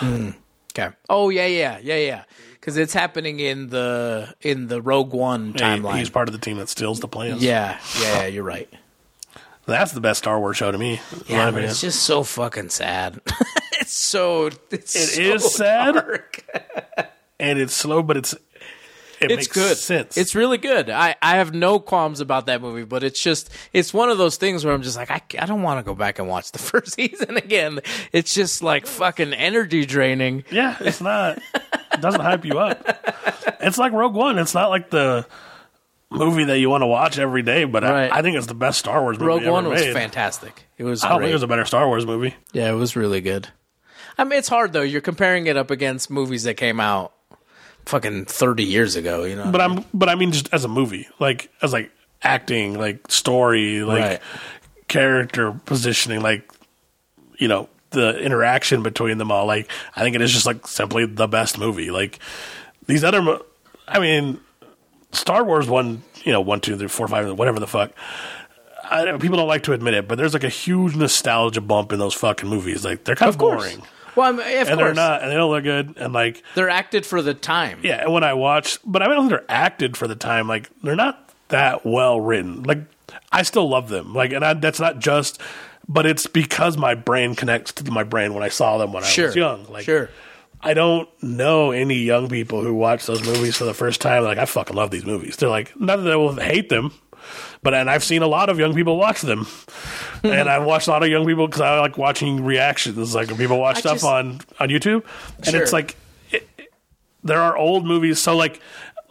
Okay. 0.03 0.89
Oh 1.09 1.29
yeah, 1.29 1.45
yeah, 1.47 1.79
yeah, 1.81 1.95
yeah. 1.95 2.23
Because 2.53 2.77
it's 2.77 2.93
happening 2.93 3.39
in 3.39 3.67
the 3.69 4.33
in 4.41 4.67
the 4.67 4.81
Rogue 4.81 5.13
One 5.13 5.53
He- 5.53 5.59
timeline. 5.59 5.99
he's 5.99 6.09
part 6.09 6.27
of 6.27 6.33
the 6.33 6.39
team 6.39 6.57
that 6.57 6.69
steals 6.69 6.99
the 6.99 7.07
plans. 7.07 7.41
yeah, 7.41 7.79
yeah, 8.01 8.21
yeah, 8.21 8.25
you're 8.27 8.43
right. 8.43 8.69
that's 9.65 9.93
the 9.93 10.01
best 10.01 10.19
Star 10.19 10.39
Wars 10.39 10.57
show 10.57 10.71
to 10.71 10.77
me. 10.77 10.99
Yeah, 11.27 11.51
but 11.51 11.63
it's 11.63 11.81
just 11.81 12.03
so 12.03 12.23
fucking 12.23 12.69
sad. 12.69 13.21
it's 13.79 13.97
so 13.97 14.47
it's 14.69 14.95
It 14.95 15.07
so 15.07 15.21
is 15.21 15.55
sad. 15.55 15.95
And 17.39 17.59
it's 17.59 17.73
slow, 17.73 18.01
but 18.03 18.17
it's 18.17 18.33
it 19.19 19.31
It's 19.31 19.35
makes 19.35 19.47
good. 19.47 19.77
sense. 19.77 20.15
It's 20.15 20.35
really 20.35 20.59
good. 20.59 20.91
I, 20.91 21.15
I 21.23 21.37
have 21.37 21.51
no 21.53 21.79
qualms 21.79 22.19
about 22.19 22.45
that 22.45 22.61
movie, 22.61 22.83
but 22.83 23.03
it's 23.03 23.19
just 23.21 23.49
it's 23.73 23.91
one 23.93 24.09
of 24.09 24.17
those 24.19 24.37
things 24.37 24.63
where 24.63 24.73
I'm 24.75 24.83
just 24.83 24.95
like 24.95 25.09
I, 25.09 25.21
I 25.39 25.45
don't 25.47 25.63
want 25.63 25.79
to 25.79 25.83
go 25.89 25.95
back 25.95 26.19
and 26.19 26.27
watch 26.27 26.51
the 26.51 26.59
first 26.59 26.93
season 26.95 27.35
again. 27.37 27.79
It's 28.11 28.33
just 28.33 28.61
like 28.61 28.85
fucking 28.85 29.33
energy 29.33 29.85
draining. 29.85 30.43
yeah, 30.51 30.77
it's 30.79 31.01
not. 31.01 31.39
It 31.55 32.01
doesn't 32.01 32.21
hype 32.21 32.45
you 32.45 32.59
up. 32.59 32.85
It's 33.59 33.79
like 33.79 33.91
Rogue 33.91 34.13
One. 34.13 34.37
It's 34.37 34.53
not 34.53 34.69
like 34.69 34.91
the 34.91 35.25
movie 36.11 36.43
that 36.45 36.59
you 36.59 36.69
want 36.69 36.83
to 36.83 36.87
watch 36.87 37.17
every 37.17 37.41
day, 37.41 37.63
but 37.65 37.81
Right. 37.83 38.11
I, 38.13 38.19
I 38.19 38.21
think 38.21 38.37
it's 38.37 38.45
the 38.47 38.53
best 38.53 38.77
Star 38.79 39.01
Wars 39.01 39.17
movie 39.17 39.27
Rogue 39.27 39.45
One 39.45 39.67
was 39.67 39.81
made. 39.81 39.93
fantastic. 39.93 40.67
It 40.77 40.83
was 40.83 41.03
I 41.03 41.09
don't 41.09 41.17
great. 41.17 41.25
think 41.25 41.31
there's 41.31 41.43
a 41.43 41.47
better 41.47 41.65
Star 41.65 41.87
Wars 41.87 42.05
movie. 42.05 42.35
Yeah, 42.53 42.69
it 42.71 42.75
was 42.75 42.95
really 42.95 43.19
good. 43.21 43.47
I 44.17 44.23
mean, 44.23 44.37
it's 44.37 44.47
hard 44.47 44.73
though. 44.73 44.83
You're 44.83 45.01
comparing 45.01 45.47
it 45.47 45.57
up 45.57 45.71
against 45.71 46.09
movies 46.11 46.43
that 46.43 46.53
came 46.53 46.79
out 46.79 47.13
fucking 47.87 48.25
30 48.25 48.63
years 48.63 48.95
ago, 48.95 49.23
you 49.23 49.35
know. 49.35 49.51
But 49.51 49.61
I'm 49.61 49.85
but 49.93 50.09
I 50.09 50.15
mean 50.15 50.31
just 50.31 50.53
as 50.53 50.63
a 50.63 50.67
movie, 50.67 51.07
like 51.19 51.49
as 51.61 51.73
like 51.73 51.91
acting, 52.21 52.77
like 52.79 53.11
story, 53.11 53.81
like 53.83 54.01
Right. 54.01 54.19
character 54.87 55.51
positioning, 55.65 56.21
like 56.21 56.49
you 57.37 57.47
know 57.47 57.69
the 57.91 58.17
interaction 58.19 58.83
between 58.83 59.17
them 59.17 59.31
all. 59.31 59.45
Like 59.45 59.69
I 59.95 60.01
think 60.01 60.15
it 60.15 60.21
is 60.21 60.31
just 60.31 60.45
like 60.45 60.67
simply 60.67 61.05
the 61.05 61.27
best 61.27 61.57
movie. 61.57 61.89
Like 61.91 62.19
these 62.85 63.03
other, 63.03 63.21
mo- 63.21 63.45
I 63.87 63.99
mean, 63.99 64.39
Star 65.11 65.43
Wars 65.43 65.67
one, 65.69 66.03
you 66.23 66.31
know, 66.31 66.41
one, 66.41 66.59
two, 66.61 66.77
three, 66.77 66.87
four, 66.87 67.07
five, 67.07 67.37
whatever 67.37 67.59
the 67.59 67.67
fuck. 67.67 67.91
I, 68.89 69.17
people 69.17 69.35
don't 69.37 69.47
like 69.49 69.63
to 69.63 69.73
admit 69.73 69.93
it, 69.95 70.07
but 70.07 70.17
there's 70.17 70.33
like 70.33 70.45
a 70.45 70.49
huge 70.49 70.95
nostalgia 70.95 71.59
bump 71.61 71.91
in 71.91 71.99
those 71.99 72.13
fucking 72.13 72.47
movies. 72.47 72.85
Like 72.85 73.03
they're 73.03 73.15
kind 73.15 73.27
of, 73.29 73.37
boring, 73.37 73.81
Well, 74.17 74.27
I 74.27 74.31
mean, 74.31 74.39
of 74.41 74.45
and 74.45 74.67
course. 74.67 74.77
they're 74.79 74.93
not, 74.93 75.21
and 75.21 75.31
they 75.31 75.35
don't 75.35 75.51
look 75.51 75.63
good, 75.63 75.93
and 75.97 76.11
like 76.13 76.43
They're 76.55 76.69
acted 76.69 77.05
for 77.05 77.21
the 77.21 77.33
time. 77.33 77.79
yeah, 77.83 78.01
and 78.03 78.11
when 78.11 78.23
I 78.23 78.33
watch, 78.33 78.79
but 78.85 79.01
I 79.01 79.05
don't 79.05 79.17
think 79.17 79.29
they're 79.29 79.45
acted 79.47 79.95
for 79.95 80.07
the 80.07 80.15
time. 80.15 80.47
Like 80.47 80.69
they're 80.81 80.95
not 80.95 81.31
that 81.49 81.85
well 81.85 82.19
written. 82.19 82.63
Like 82.63 82.79
I 83.31 83.43
still 83.43 83.69
love 83.69 83.87
them. 83.89 84.13
Like, 84.13 84.33
and 84.33 84.43
I, 84.43 84.53
that's 84.55 84.79
not 84.81 84.99
just, 84.99 85.39
but 85.87 86.05
it's 86.05 86.27
because 86.27 86.75
my 86.77 86.93
brain 86.95 87.35
connects 87.35 87.71
to 87.73 87.89
my 87.91 88.03
brain 88.03 88.33
when 88.33 88.43
I 88.43 88.49
saw 88.49 88.77
them 88.77 88.91
when 88.91 89.03
I 89.03 89.07
Sure. 89.07 89.27
was 89.27 89.35
young. 89.37 89.65
Like, 89.69 89.85
sure. 89.85 90.09
I 90.59 90.73
don't 90.73 91.07
know 91.23 91.71
any 91.71 91.95
young 91.99 92.27
people 92.29 92.61
who 92.63 92.73
watch 92.73 93.05
those 93.05 93.23
movies 93.25 93.55
for 93.55 93.63
the 93.65 93.73
first 93.75 94.01
time. 94.01 94.23
Like, 94.23 94.39
I 94.39 94.45
fucking 94.45 94.75
love 94.75 94.89
these 94.91 95.05
movies. 95.05 95.37
They're 95.37 95.47
like, 95.49 95.79
not 95.79 95.97
that 95.97 96.01
they 96.03 96.15
will 96.15 96.33
hate 96.35 96.67
them, 96.69 96.91
but 97.63 97.73
and 97.73 97.89
I've 97.89 98.03
seen 98.03 98.21
a 98.21 98.27
lot 98.27 98.49
of 98.49 98.59
young 98.59 98.73
people 98.75 98.97
watch 98.97 99.21
them, 99.21 99.45
hmm. 99.45 100.27
and 100.27 100.49
I've 100.49 100.63
watched 100.63 100.87
a 100.87 100.91
lot 100.91 101.03
of 101.03 101.09
young 101.09 101.25
people 101.25 101.47
because 101.47 101.61
I 101.61 101.79
like 101.79 101.97
watching 101.97 102.43
reactions. 102.43 103.13
Like 103.15 103.27
when 103.29 103.37
people 103.37 103.59
watch 103.59 103.77
I 103.77 103.79
stuff 103.81 103.93
just- 103.95 104.05
on 104.05 104.41
on 104.59 104.69
YouTube, 104.69 105.03
and 105.37 105.45
Sure. 105.47 105.61
it's 105.61 105.73
like 105.73 105.95
it, 106.31 106.47
it- 106.57 106.71
there 107.23 107.41
are 107.41 107.57
old 107.57 107.85
movies. 107.85 108.19
So 108.19 108.35
like, 108.35 108.61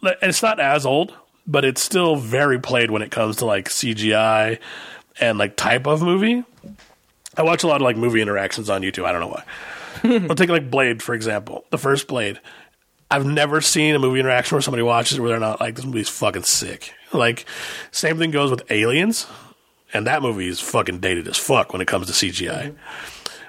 it's 0.02 0.42
not 0.42 0.58
as 0.60 0.86
old, 0.86 1.12
but 1.46 1.64
it's 1.64 1.82
still 1.82 2.16
very 2.16 2.58
played 2.58 2.90
when 2.90 3.02
it 3.02 3.10
comes 3.10 3.36
to 3.36 3.44
like 3.44 3.68
CGI 3.68 4.58
and 5.20 5.38
like 5.38 5.56
type 5.56 5.86
of 5.86 6.02
movie. 6.02 6.42
I 7.36 7.42
watch 7.42 7.62
a 7.64 7.66
lot 7.66 7.76
of 7.76 7.82
like 7.82 7.96
movie 7.96 8.22
interactions 8.22 8.70
on 8.70 8.80
YouTube. 8.82 9.04
I 9.04 9.12
don't 9.12 9.20
know 9.20 9.28
why. 9.28 9.44
I'll 10.28 10.34
take 10.36 10.48
like 10.48 10.70
Blade 10.70 11.02
for 11.02 11.14
example. 11.14 11.64
The 11.70 11.78
first 11.78 12.06
Blade. 12.06 12.40
I've 13.10 13.24
never 13.26 13.60
seen 13.60 13.94
a 13.94 13.98
movie 14.00 14.18
interaction 14.18 14.56
where 14.56 14.62
somebody 14.62 14.82
watches 14.82 15.18
it 15.18 15.20
where 15.20 15.30
they're 15.30 15.38
not 15.38 15.60
like, 15.60 15.76
this 15.76 15.84
movie's 15.84 16.08
fucking 16.08 16.42
sick. 16.42 16.92
Like, 17.12 17.46
same 17.92 18.18
thing 18.18 18.30
goes 18.30 18.50
with 18.50 18.70
Aliens, 18.70 19.26
and 19.92 20.06
that 20.06 20.22
movie 20.22 20.48
is 20.48 20.60
fucking 20.60 20.98
dated 20.98 21.28
as 21.28 21.36
fuck 21.36 21.72
when 21.72 21.80
it 21.80 21.86
comes 21.88 22.08
to 22.08 22.12
CGI. 22.12 22.74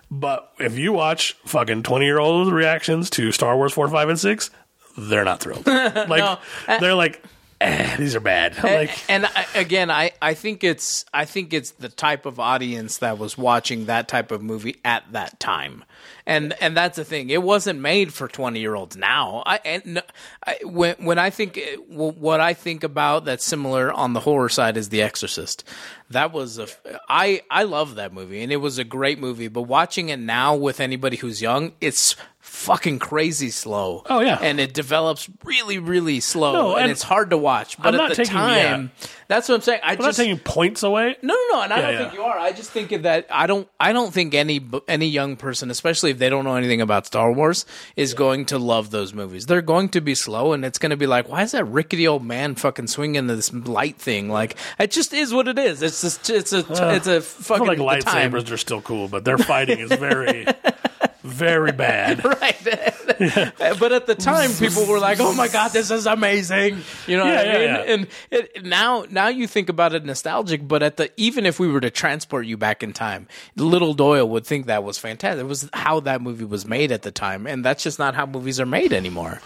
But 0.09 0.53
if 0.59 0.77
you 0.77 0.93
watch 0.93 1.33
fucking 1.45 1.83
20 1.83 2.05
year 2.05 2.19
old 2.19 2.51
reactions 2.53 3.09
to 3.11 3.31
Star 3.31 3.57
Wars 3.57 3.73
4, 3.73 3.89
5, 3.89 4.09
and 4.09 4.19
6, 4.19 4.49
they're 4.97 5.25
not 5.25 5.39
thrilled. 5.39 5.65
Like, 5.67 6.39
they're 6.79 6.93
like, 6.93 7.21
eh, 7.61 7.97
these 7.97 8.15
are 8.15 8.19
bad. 8.19 8.63
Like, 8.63 8.91
and 9.09 9.25
I, 9.25 9.45
again, 9.55 9.91
I, 9.91 10.11
I 10.21 10.33
think 10.33 10.63
it's 10.63 11.05
I 11.13 11.25
think 11.25 11.53
it's 11.53 11.71
the 11.71 11.89
type 11.89 12.25
of 12.25 12.39
audience 12.39 12.97
that 12.99 13.17
was 13.17 13.37
watching 13.37 13.85
that 13.85 14.07
type 14.07 14.31
of 14.31 14.41
movie 14.41 14.77
at 14.85 15.11
that 15.11 15.39
time, 15.39 15.83
and 16.27 16.53
and 16.61 16.75
that's 16.75 16.97
the 16.97 17.05
thing. 17.05 17.29
It 17.29 17.41
wasn't 17.41 17.79
made 17.79 18.13
for 18.13 18.27
twenty 18.27 18.59
year 18.59 18.75
olds 18.75 18.97
now. 18.97 19.43
I, 19.45 19.59
and 19.63 20.03
I 20.45 20.57
when 20.63 20.95
when 20.99 21.17
I 21.17 21.29
think 21.29 21.57
uh, 21.57 21.81
what 21.87 22.41
I 22.41 22.53
think 22.53 22.83
about 22.83 23.23
that's 23.25 23.45
similar 23.45 23.91
on 23.91 24.11
the 24.11 24.19
horror 24.19 24.49
side 24.49 24.75
is 24.75 24.89
The 24.89 25.01
Exorcist. 25.01 25.63
That 26.09 26.33
was 26.33 26.59
a 26.59 26.67
I 27.07 27.41
I 27.49 27.63
love 27.63 27.95
that 27.95 28.13
movie 28.13 28.43
and 28.43 28.51
it 28.51 28.57
was 28.57 28.77
a 28.77 28.83
great 28.83 29.19
movie. 29.19 29.47
But 29.47 29.63
watching 29.63 30.09
it 30.09 30.19
now 30.19 30.53
with 30.53 30.81
anybody 30.81 31.15
who's 31.15 31.41
young, 31.41 31.71
it's 31.79 32.17
fucking 32.57 32.99
crazy 32.99 33.49
slow. 33.51 34.03
Oh, 34.09 34.19
yeah. 34.19 34.39
and 34.41 34.59
it 34.59 34.73
develops 34.73 35.29
really 35.43 35.77
really 35.77 36.19
slow 36.19 36.53
No, 36.53 36.71
and, 36.75 36.83
and 36.83 36.91
it's 36.91 37.03
hard 37.03 37.29
to 37.29 37.37
watch. 37.37 37.77
But 37.77 37.93
I'm 37.93 38.01
at 38.01 38.09
the 38.09 38.15
taking- 38.15 38.33
time, 38.33 38.91
that's 39.27 39.47
what 39.47 39.55
I'm 39.55 39.61
saying. 39.61 39.81
I 39.83 39.91
I'm 39.93 39.97
not 39.99 40.05
just 40.07 40.19
taking 40.19 40.39
points 40.39 40.83
away. 40.83 41.15
no, 41.21 41.33
no, 41.33 41.55
no, 41.57 41.61
and 41.61 41.73
I 41.73 41.77
Yeah, 41.77 41.81
don't 41.83 41.93
yeah. 41.93 41.99
think 41.99 42.13
you 42.13 42.21
are. 42.23 42.37
I 42.39 42.51
just 42.53 42.71
think 42.71 42.89
that 43.03 43.27
I 43.29 43.45
don't. 43.47 43.67
I 43.79 43.93
don't 43.93 44.13
think 44.13 44.33
any 44.33 44.59
any 44.87 45.07
young 45.07 45.35
person, 45.35 45.69
especially 45.69 46.11
if 46.11 46.17
they 46.17 46.29
don't 46.29 46.45
know 46.45 46.55
anything 46.55 46.81
about 46.81 47.05
Star 47.05 47.31
Wars, 47.31 47.65
is 47.95 48.13
going 48.13 48.45
to 48.47 48.57
love 48.57 48.89
those 48.91 49.13
movies. 49.13 49.45
They're 49.45 49.61
going 49.61 49.89
to 49.89 50.01
be 50.01 50.15
slow, 50.15 50.53
and 50.53 50.63
it's 50.65 50.79
going 50.79 50.89
to 50.91 50.97
be 50.97 51.07
like, 51.07 51.27
why 51.29 51.43
is 51.43 51.51
that 51.51 51.65
rickety 51.65 52.07
old 52.07 52.23
man 52.25 52.55
fucking 52.55 52.87
swinging 52.87 53.27
this 53.27 53.53
light 53.53 53.97
thing? 53.97 54.29
Like, 54.29 54.55
it 54.79 54.91
just 54.91 55.13
is 55.13 55.33
what 55.33 55.47
it 55.47 55.59
is. 55.59 55.81
It's 55.83 56.01
just 56.01 56.29
it's 56.29 56.53
a 56.53 56.59
uh, 56.59 56.91
it's 56.95 57.07
a 57.07 57.21
fucking 57.21 57.65
feel 57.75 57.85
like 57.85 57.99
the 57.99 58.05
time. 58.05 58.31
lightsabers 58.31 58.51
are 58.51 58.57
still 58.57 58.81
cool, 58.81 59.07
but 59.09 59.25
their 59.25 59.37
fighting 59.37 59.79
is 59.79 59.91
very, 59.91 60.45
very 61.27 61.71
bad. 61.71 62.23
right? 62.25 62.57
but 63.79 63.91
at 63.91 64.05
the 64.07 64.15
time, 64.15 64.51
people 64.53 64.85
were 64.85 64.99
like, 64.99 65.19
"Oh 65.19 65.33
my 65.33 65.47
god, 65.47 65.69
this 65.73 65.91
is 65.91 66.05
amazing!" 66.05 66.79
You 67.07 67.17
know 67.17 67.25
Yeah, 67.25 67.35
what 67.35 67.47
I 67.47 67.51
yeah, 67.51 67.53
mean? 67.53 67.63
yeah. 67.87 67.93
And 67.93 68.07
it, 68.31 68.65
now, 68.65 69.05
now 69.09 69.27
you 69.27 69.47
think 69.47 69.69
about 69.69 69.93
it 69.93 70.03
nostalgic, 70.05 70.67
but 70.67 70.83
at 70.83 70.97
the 70.97 71.11
even 71.17 71.45
if 71.45 71.59
we 71.59 71.67
were 71.67 71.81
to 71.81 71.89
transport 71.89 72.45
you 72.45 72.57
back 72.57 72.83
in 72.83 72.93
time, 72.93 73.27
Little 73.55 73.93
Doyle 73.93 74.27
would 74.29 74.45
think 74.45 74.67
that 74.67 74.83
was 74.83 74.97
fantastic. 74.97 75.41
It 75.41 75.47
was 75.47 75.69
how 75.73 75.99
that 76.01 76.21
movie 76.21 76.45
was 76.45 76.65
made 76.65 76.91
at 76.91 77.01
the 77.03 77.11
time, 77.11 77.47
and 77.47 77.63
that's 77.63 77.83
just 77.83 77.99
not 77.99 78.15
how 78.15 78.25
movies 78.25 78.59
are 78.59 78.65
made 78.65 78.93
anymore. 78.93 79.41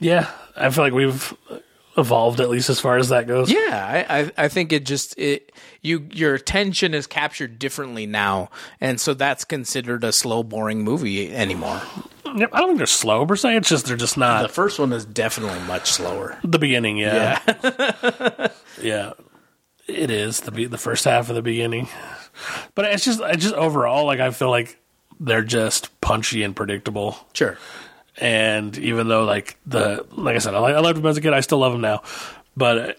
Yeah, 0.00 0.30
I 0.56 0.70
feel 0.70 0.84
like 0.84 0.92
we've 0.92 1.34
evolved 1.98 2.40
at 2.40 2.48
least 2.48 2.70
as 2.70 2.80
far 2.80 2.96
as 2.96 3.08
that 3.10 3.26
goes. 3.26 3.50
Yeah, 3.50 4.04
I, 4.08 4.20
I, 4.20 4.32
I 4.44 4.48
think 4.48 4.72
it 4.72 4.86
just 4.86 5.18
it 5.18 5.52
you 5.82 6.08
your 6.12 6.34
attention 6.34 6.94
is 6.94 7.06
captured 7.06 7.58
differently 7.58 8.06
now, 8.06 8.50
and 8.80 9.00
so 9.00 9.12
that's 9.14 9.44
considered 9.44 10.04
a 10.04 10.12
slow, 10.12 10.42
boring 10.42 10.82
movie 10.82 11.34
anymore. 11.34 11.82
I 12.24 12.32
don't 12.32 12.50
think 12.50 12.78
they're 12.78 12.86
slow 12.86 13.24
per 13.26 13.36
se. 13.36 13.56
It's 13.56 13.68
just 13.68 13.86
they're 13.86 13.96
just 13.96 14.16
not. 14.18 14.42
The 14.42 14.48
first 14.48 14.78
one 14.78 14.92
is 14.92 15.04
definitely 15.04 15.60
much 15.66 15.90
slower. 15.90 16.38
the 16.44 16.58
beginning. 16.58 16.98
Yeah, 16.98 17.40
Yeah, 17.46 18.48
yeah, 18.82 19.12
it 19.86 20.10
is 20.10 20.40
the 20.40 20.50
be- 20.52 20.66
the 20.66 20.78
first 20.78 21.04
half 21.04 21.28
of 21.30 21.36
the 21.36 21.42
beginning. 21.42 21.88
But 22.74 22.84
it's 22.86 23.04
just 23.04 23.20
it's 23.20 23.42
just 23.42 23.54
overall 23.54 24.04
like 24.06 24.20
I 24.20 24.30
feel 24.30 24.50
like 24.50 24.78
they're 25.20 25.42
just 25.42 26.00
punchy 26.00 26.42
and 26.44 26.54
predictable. 26.54 27.16
sure. 27.32 27.58
And 28.20 28.76
even 28.78 29.08
though 29.08 29.24
like 29.24 29.56
the 29.66 30.06
like 30.12 30.34
I 30.36 30.38
said, 30.38 30.54
I, 30.54 30.58
I 30.58 30.80
loved 30.80 30.98
them 30.98 31.06
as 31.06 31.16
a 31.16 31.20
kid, 31.20 31.32
I 31.32 31.40
still 31.40 31.58
love 31.58 31.72
them 31.72 31.80
now. 31.80 32.02
But 32.56 32.98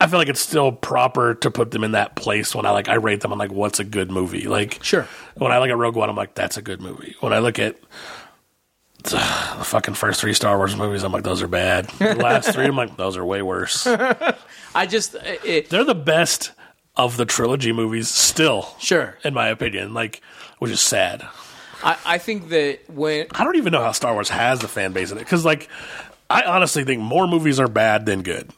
I 0.00 0.06
feel 0.06 0.18
like 0.18 0.28
it's 0.28 0.40
still 0.40 0.72
proper 0.72 1.34
to 1.34 1.50
put 1.50 1.70
them 1.70 1.84
in 1.84 1.92
that 1.92 2.16
place 2.16 2.54
when 2.54 2.66
I 2.66 2.70
like 2.70 2.88
I 2.88 2.94
rate 2.94 3.20
them 3.20 3.32
on 3.32 3.38
like 3.38 3.52
what's 3.52 3.78
a 3.78 3.84
good 3.84 4.10
movie. 4.10 4.48
Like 4.48 4.82
Sure. 4.82 5.06
when 5.36 5.52
I 5.52 5.58
look 5.58 5.68
at 5.70 5.76
Rogue 5.76 5.96
One, 5.96 6.08
I'm 6.10 6.16
like 6.16 6.34
that's 6.34 6.56
a 6.56 6.62
good 6.62 6.80
movie. 6.80 7.14
When 7.20 7.32
I 7.32 7.38
look 7.40 7.58
at 7.58 7.76
the 9.04 9.18
fucking 9.64 9.94
first 9.94 10.20
three 10.20 10.32
Star 10.34 10.56
Wars 10.56 10.76
movies, 10.76 11.02
I'm 11.02 11.12
like 11.12 11.24
those 11.24 11.42
are 11.42 11.48
bad. 11.48 11.88
The 11.98 12.14
last 12.16 12.52
three, 12.52 12.64
I'm 12.66 12.76
like 12.76 12.96
those 12.96 13.16
are 13.16 13.24
way 13.24 13.42
worse. 13.42 13.86
I 14.74 14.86
just 14.86 15.14
it, 15.44 15.68
They're 15.70 15.84
the 15.84 15.94
best 15.94 16.52
of 16.96 17.16
the 17.16 17.24
trilogy 17.24 17.72
movies 17.72 18.08
still, 18.08 18.74
sure. 18.78 19.18
in 19.24 19.34
my 19.34 19.48
opinion. 19.48 19.94
Like, 19.94 20.20
which 20.58 20.70
is 20.70 20.80
sad. 20.80 21.26
I, 21.82 21.98
I 22.04 22.18
think 22.18 22.48
that 22.50 22.80
when 22.88 23.26
I 23.32 23.44
don't 23.44 23.56
even 23.56 23.72
know 23.72 23.82
how 23.82 23.92
Star 23.92 24.12
Wars 24.14 24.28
has 24.28 24.60
the 24.60 24.68
fan 24.68 24.92
base 24.92 25.10
in 25.10 25.18
it 25.18 25.20
because, 25.20 25.44
like, 25.44 25.68
I 26.30 26.42
honestly 26.42 26.84
think 26.84 27.00
more 27.00 27.26
movies 27.26 27.60
are 27.60 27.68
bad 27.68 28.06
than 28.06 28.22
good. 28.22 28.50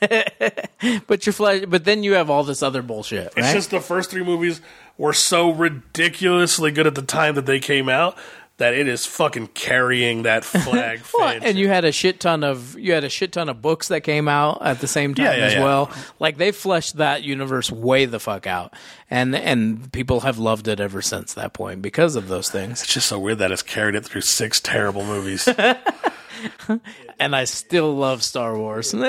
but 1.06 1.26
your 1.26 1.32
flesh, 1.32 1.64
but 1.68 1.84
then 1.84 2.02
you 2.02 2.14
have 2.14 2.30
all 2.30 2.42
this 2.42 2.62
other 2.62 2.82
bullshit, 2.82 3.32
It's 3.36 3.52
just 3.52 3.70
the 3.70 3.80
first 3.80 4.10
three 4.10 4.24
movies 4.24 4.60
were 4.96 5.12
so 5.12 5.50
ridiculously 5.50 6.70
good 6.70 6.86
at 6.86 6.94
the 6.94 7.02
time 7.02 7.34
that 7.34 7.46
they 7.46 7.60
came 7.60 7.88
out 7.88 8.16
that 8.60 8.72
it 8.74 8.86
is 8.88 9.04
fucking 9.04 9.48
carrying 9.48 10.22
that 10.22 10.44
flag. 10.44 11.00
Well, 11.12 11.38
and 11.42 11.58
you 11.58 11.68
had 11.68 11.84
a 11.84 11.92
shit 11.92 12.20
ton 12.20 12.44
of 12.44 12.78
you 12.78 12.92
had 12.92 13.04
a 13.04 13.08
shit 13.08 13.32
ton 13.32 13.48
of 13.48 13.60
books 13.60 13.88
that 13.88 14.02
came 14.02 14.28
out 14.28 14.58
at 14.62 14.80
the 14.80 14.86
same 14.86 15.14
time 15.14 15.26
Yeah, 15.26 15.34
yeah, 15.36 15.44
as 15.44 15.54
yeah. 15.54 15.64
well. 15.64 15.90
Like 16.18 16.36
they 16.36 16.52
fleshed 16.52 16.96
that 16.96 17.24
universe 17.24 17.70
way 17.72 18.04
the 18.06 18.20
fuck 18.20 18.46
out, 18.46 18.72
and 19.10 19.34
and 19.34 19.92
people 19.92 20.20
have 20.20 20.38
loved 20.38 20.68
it 20.68 20.78
ever 20.80 21.02
since 21.02 21.34
that 21.34 21.52
point 21.52 21.82
because 21.82 22.16
of 22.16 22.28
those 22.28 22.48
things. 22.48 22.82
It's 22.82 22.94
just 22.94 23.08
so 23.08 23.18
weird 23.18 23.38
that 23.38 23.50
it's 23.50 23.62
carried 23.62 23.96
it 23.96 24.04
through 24.04 24.20
six 24.22 24.60
terrible 24.60 25.04
movies. 25.04 25.48
and 27.18 27.34
I 27.34 27.44
still 27.44 27.94
love 27.94 28.22
Star 28.22 28.56
Wars. 28.56 28.92
and 28.94 29.04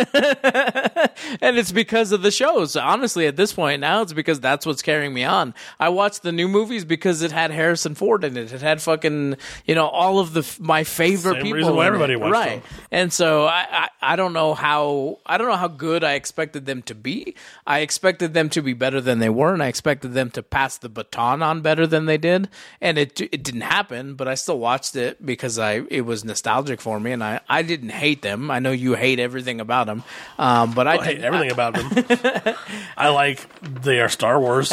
it's 1.41 1.71
because 1.71 2.11
of 2.11 2.21
the 2.21 2.31
shows. 2.31 2.75
Honestly, 2.75 3.27
at 3.27 3.35
this 3.35 3.53
point 3.53 3.81
now, 3.81 4.01
it's 4.01 4.13
because 4.13 4.39
that's 4.39 4.65
what's 4.65 4.81
carrying 4.81 5.13
me 5.13 5.23
on. 5.23 5.53
I 5.79 5.89
watched 5.89 6.23
the 6.23 6.31
new 6.31 6.47
movies 6.47 6.85
because 6.85 7.21
it 7.21 7.31
had 7.31 7.51
Harrison 7.51 7.95
Ford 7.95 8.23
in 8.23 8.37
it. 8.37 8.51
It 8.51 8.61
had 8.61 8.81
fucking, 8.81 9.37
you 9.65 9.75
know, 9.75 9.87
all 9.87 10.19
of 10.19 10.33
the 10.33 10.47
my 10.59 10.83
favorite 10.83 11.35
Same 11.35 11.43
people. 11.43 11.57
reason 11.57 11.75
why 11.75 11.87
everybody 11.87 12.15
watched 12.15 12.33
right? 12.33 12.63
them. 12.63 12.85
And 12.91 13.13
so 13.13 13.45
I, 13.45 13.67
I 13.71 13.89
I 14.01 14.15
don't 14.15 14.33
know 14.33 14.53
how 14.53 15.19
I 15.25 15.37
don't 15.37 15.47
know 15.47 15.55
how 15.55 15.67
good 15.67 16.03
I 16.03 16.13
expected 16.13 16.65
them 16.65 16.81
to 16.83 16.95
be. 16.95 17.35
I 17.65 17.79
expected 17.79 18.33
them 18.33 18.49
to 18.49 18.61
be 18.61 18.73
better 18.73 18.99
than 19.01 19.19
they 19.19 19.29
were, 19.29 19.53
and 19.53 19.61
I 19.63 19.67
expected 19.67 20.13
them 20.13 20.31
to 20.31 20.43
pass 20.43 20.77
the 20.77 20.89
baton 20.89 21.41
on 21.41 21.61
better 21.61 21.85
than 21.87 22.05
they 22.05 22.17
did. 22.17 22.49
And 22.81 22.97
it 22.97 23.19
it 23.21 23.43
didn't 23.43 23.61
happen, 23.61 24.15
but 24.15 24.27
I 24.27 24.35
still 24.35 24.59
watched 24.59 24.95
it 24.95 25.25
because 25.25 25.59
I 25.59 25.83
it 25.89 26.01
was 26.01 26.25
nostalgic 26.25 26.81
for 26.81 26.99
me, 26.99 27.11
and 27.11 27.20
I 27.23 27.39
I 27.49 27.61
didn't 27.61 27.89
hate 27.89 28.21
them. 28.21 28.49
I 28.51 28.59
know 28.59 28.71
you 28.71 28.93
hate 28.95 29.19
everything 29.19 29.61
about 29.61 29.87
them, 29.87 30.03
um, 30.39 30.73
but 30.73 30.87
I, 30.87 30.97
I 30.97 31.03
hate 31.05 31.15
did- 31.15 31.25
everything 31.25 31.51
about 31.51 31.73
them. 31.75 32.55
I 32.97 33.09
like 33.09 33.45
they 33.63 33.99
are 34.01 34.09
Star 34.09 34.39
Wars. 34.39 34.71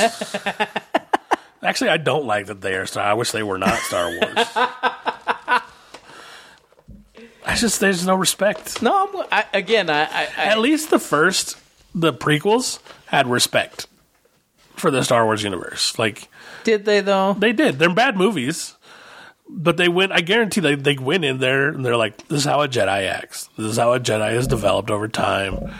Actually, 1.60 1.90
I 1.90 1.96
don't 1.96 2.24
like 2.24 2.46
that 2.46 2.60
they 2.60 2.74
are 2.74 2.86
Star. 2.86 3.04
I 3.04 3.14
wish 3.14 3.32
they 3.32 3.42
were 3.42 3.58
not 3.58 3.78
Star 3.80 4.08
Wars. 4.10 4.46
I 7.44 7.54
just 7.54 7.80
there's 7.80 8.06
no 8.06 8.14
respect. 8.14 8.82
No, 8.82 9.08
I'm, 9.08 9.26
I, 9.32 9.44
again, 9.54 9.88
I, 9.88 10.02
I, 10.04 10.28
I 10.36 10.44
At 10.46 10.58
least 10.58 10.90
the 10.90 10.98
first, 10.98 11.56
the 11.94 12.12
prequels 12.12 12.78
had 13.06 13.26
respect 13.26 13.86
for 14.76 14.90
the 14.90 15.02
Star 15.02 15.24
Wars 15.24 15.42
universe. 15.42 15.98
Like 15.98 16.28
did 16.64 16.84
they 16.84 17.00
though? 17.00 17.32
they 17.34 17.52
did. 17.52 17.78
They're 17.78 17.92
bad 17.94 18.16
movies, 18.16 18.76
but 19.48 19.76
they 19.76 19.88
went. 19.88 20.12
I 20.12 20.20
guarantee 20.20 20.60
they 20.60 20.74
they 20.74 20.96
went 20.96 21.24
in 21.24 21.38
there 21.38 21.68
and 21.68 21.84
they're 21.84 21.96
like, 21.96 22.28
"This 22.28 22.40
is 22.40 22.44
how 22.44 22.62
a 22.62 22.68
Jedi 22.68 23.08
acts. 23.08 23.48
This 23.56 23.66
is 23.66 23.76
how 23.76 23.92
a 23.92 24.00
Jedi 24.00 24.34
is 24.34 24.46
developed 24.46 24.90
over 24.90 25.08
time. 25.08 25.72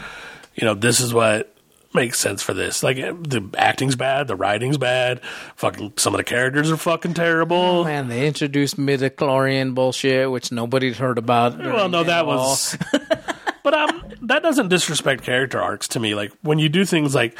You 0.55 0.65
know, 0.65 0.75
this 0.75 1.01
is 1.01 1.13
what." 1.13 1.55
Makes 1.95 2.19
sense 2.21 2.43
for 2.43 2.53
this. 2.53 2.83
Like 2.83 2.97
the 2.97 3.49
acting's 3.57 3.97
bad, 3.97 4.29
the 4.29 4.37
writing's 4.37 4.77
bad. 4.77 5.25
Fucking 5.57 5.95
some 5.97 6.13
of 6.13 6.19
the 6.19 6.25
characters 6.25 6.71
are 6.71 6.77
fucking 6.77 7.15
terrible. 7.15 7.85
Man, 7.85 8.09
they 8.09 8.27
introduced 8.27 8.77
midichlorian 8.77 9.75
bullshit, 9.75 10.31
which 10.31 10.53
nobody'd 10.53 10.97
heard 10.97 11.17
about. 11.17 11.59
Well, 11.59 11.89
no, 11.89 12.05
that 12.05 12.27
all. 12.27 12.51
was. 12.51 12.77
but 13.65 13.73
um, 13.73 14.05
that 14.21 14.43
doesn't 14.43 14.69
disrespect 14.69 15.25
character 15.25 15.63
arcs 15.63 15.89
to 15.89 15.99
me. 15.99 16.15
Like 16.15 16.31
when 16.43 16.59
you 16.59 16.69
do 16.69 16.85
things 16.85 17.15
like 17.15 17.39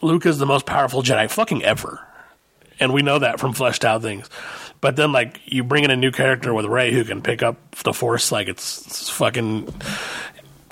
Luke 0.00 0.24
is 0.24 0.38
the 0.38 0.46
most 0.46 0.64
powerful 0.64 1.02
Jedi 1.02 1.30
fucking 1.30 1.62
ever, 1.62 2.00
and 2.80 2.94
we 2.94 3.02
know 3.02 3.18
that 3.18 3.40
from 3.40 3.52
fleshed 3.52 3.84
out 3.84 4.00
things. 4.00 4.28
But 4.82 4.96
then, 4.96 5.12
like 5.12 5.40
you 5.46 5.64
bring 5.64 5.84
in 5.84 5.90
a 5.90 5.96
new 5.96 6.10
character 6.10 6.52
with 6.52 6.66
Rey 6.66 6.92
who 6.92 7.04
can 7.04 7.22
pick 7.22 7.42
up 7.42 7.76
the 7.84 7.94
Force, 7.94 8.30
like 8.32 8.48
it's, 8.48 8.84
it's 8.84 9.08
fucking, 9.08 9.72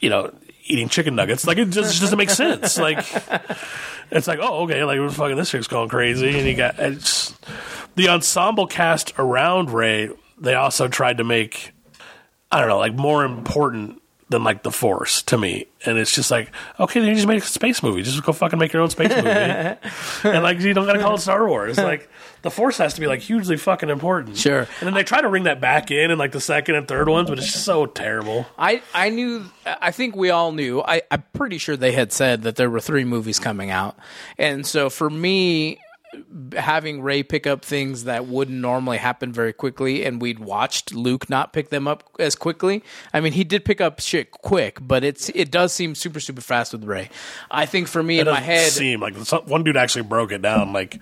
you 0.02 0.10
know, 0.10 0.34
eating 0.64 0.88
chicken 0.88 1.14
nuggets. 1.14 1.46
Like 1.46 1.58
it 1.58 1.70
just, 1.70 2.00
doesn't 2.00 2.18
make 2.18 2.28
sense. 2.28 2.76
Like 2.76 3.06
it's 4.10 4.26
like, 4.26 4.40
oh, 4.42 4.64
okay, 4.64 4.84
like 4.84 5.10
fucking 5.12 5.36
this 5.36 5.50
chick's 5.50 5.68
going 5.68 5.88
crazy, 5.88 6.36
and 6.36 6.46
you 6.46 6.56
got 6.56 6.78
it's 6.80 7.34
the 7.94 8.08
ensemble 8.08 8.66
cast 8.66 9.14
around 9.16 9.70
Rey. 9.70 10.10
They 10.38 10.54
also 10.54 10.88
tried 10.88 11.18
to 11.18 11.24
make 11.24 11.72
I 12.50 12.58
don't 12.58 12.68
know, 12.68 12.78
like 12.78 12.94
more 12.94 13.24
important 13.24 13.99
than 14.30 14.44
like 14.44 14.62
the 14.62 14.70
Force 14.70 15.22
to 15.24 15.36
me. 15.36 15.66
And 15.84 15.98
it's 15.98 16.14
just 16.14 16.30
like, 16.30 16.50
okay, 16.78 17.00
then 17.00 17.08
you 17.08 17.14
just 17.16 17.26
make 17.26 17.42
a 17.42 17.46
space 17.46 17.82
movie. 17.82 18.02
Just 18.02 18.22
go 18.22 18.32
fucking 18.32 18.58
make 18.58 18.72
your 18.72 18.82
own 18.82 18.90
space 18.90 19.10
movie. 19.10 19.28
and 20.24 20.42
like 20.42 20.60
you 20.60 20.72
don't 20.72 20.86
gotta 20.86 21.00
call 21.00 21.16
it 21.16 21.20
Star 21.20 21.46
Wars. 21.46 21.76
Like 21.76 22.08
the 22.42 22.50
Force 22.50 22.78
has 22.78 22.94
to 22.94 23.00
be 23.00 23.06
like 23.06 23.20
hugely 23.20 23.56
fucking 23.56 23.90
important. 23.90 24.36
Sure. 24.36 24.60
And 24.60 24.68
then 24.86 24.94
they 24.94 25.02
try 25.02 25.20
to 25.20 25.28
ring 25.28 25.44
that 25.44 25.60
back 25.60 25.90
in 25.90 26.10
in 26.10 26.18
like 26.18 26.32
the 26.32 26.40
second 26.40 26.76
and 26.76 26.86
third 26.86 27.08
ones, 27.08 27.28
but 27.28 27.38
it's 27.38 27.50
just 27.52 27.64
so 27.64 27.86
terrible. 27.86 28.46
I 28.56 28.82
I 28.94 29.10
knew. 29.10 29.44
I 29.66 29.90
think 29.90 30.16
we 30.16 30.30
all 30.30 30.52
knew. 30.52 30.80
I, 30.80 31.02
I'm 31.10 31.24
pretty 31.32 31.58
sure 31.58 31.76
they 31.76 31.92
had 31.92 32.12
said 32.12 32.42
that 32.42 32.56
there 32.56 32.70
were 32.70 32.80
three 32.80 33.04
movies 33.04 33.38
coming 33.38 33.70
out, 33.70 33.96
and 34.38 34.66
so 34.66 34.90
for 34.90 35.10
me, 35.10 35.80
having 36.56 37.02
Rey 37.02 37.22
pick 37.22 37.46
up 37.46 37.64
things 37.64 38.04
that 38.04 38.26
wouldn't 38.26 38.58
normally 38.58 38.98
happen 38.98 39.32
very 39.32 39.52
quickly, 39.52 40.04
and 40.04 40.20
we'd 40.20 40.38
watched 40.38 40.92
Luke 40.92 41.30
not 41.30 41.52
pick 41.52 41.70
them 41.70 41.86
up 41.86 42.04
as 42.18 42.34
quickly. 42.34 42.82
I 43.12 43.20
mean, 43.20 43.32
he 43.32 43.44
did 43.44 43.64
pick 43.64 43.80
up 43.80 44.00
shit 44.00 44.30
quick, 44.30 44.78
but 44.80 45.04
it's 45.04 45.28
it 45.30 45.50
does 45.50 45.72
seem 45.72 45.94
super 45.94 46.20
super 46.20 46.40
fast 46.40 46.72
with 46.72 46.84
Rey. 46.84 47.10
I 47.50 47.66
think 47.66 47.86
for 47.88 48.02
me 48.02 48.18
It 48.18 48.26
in 48.26 48.34
my 48.34 48.40
head, 48.40 48.72
seem 48.72 49.00
like 49.00 49.16
some, 49.18 49.44
one 49.44 49.62
dude 49.62 49.76
actually 49.76 50.02
broke 50.02 50.32
it 50.32 50.42
down. 50.42 50.72
Like 50.72 51.00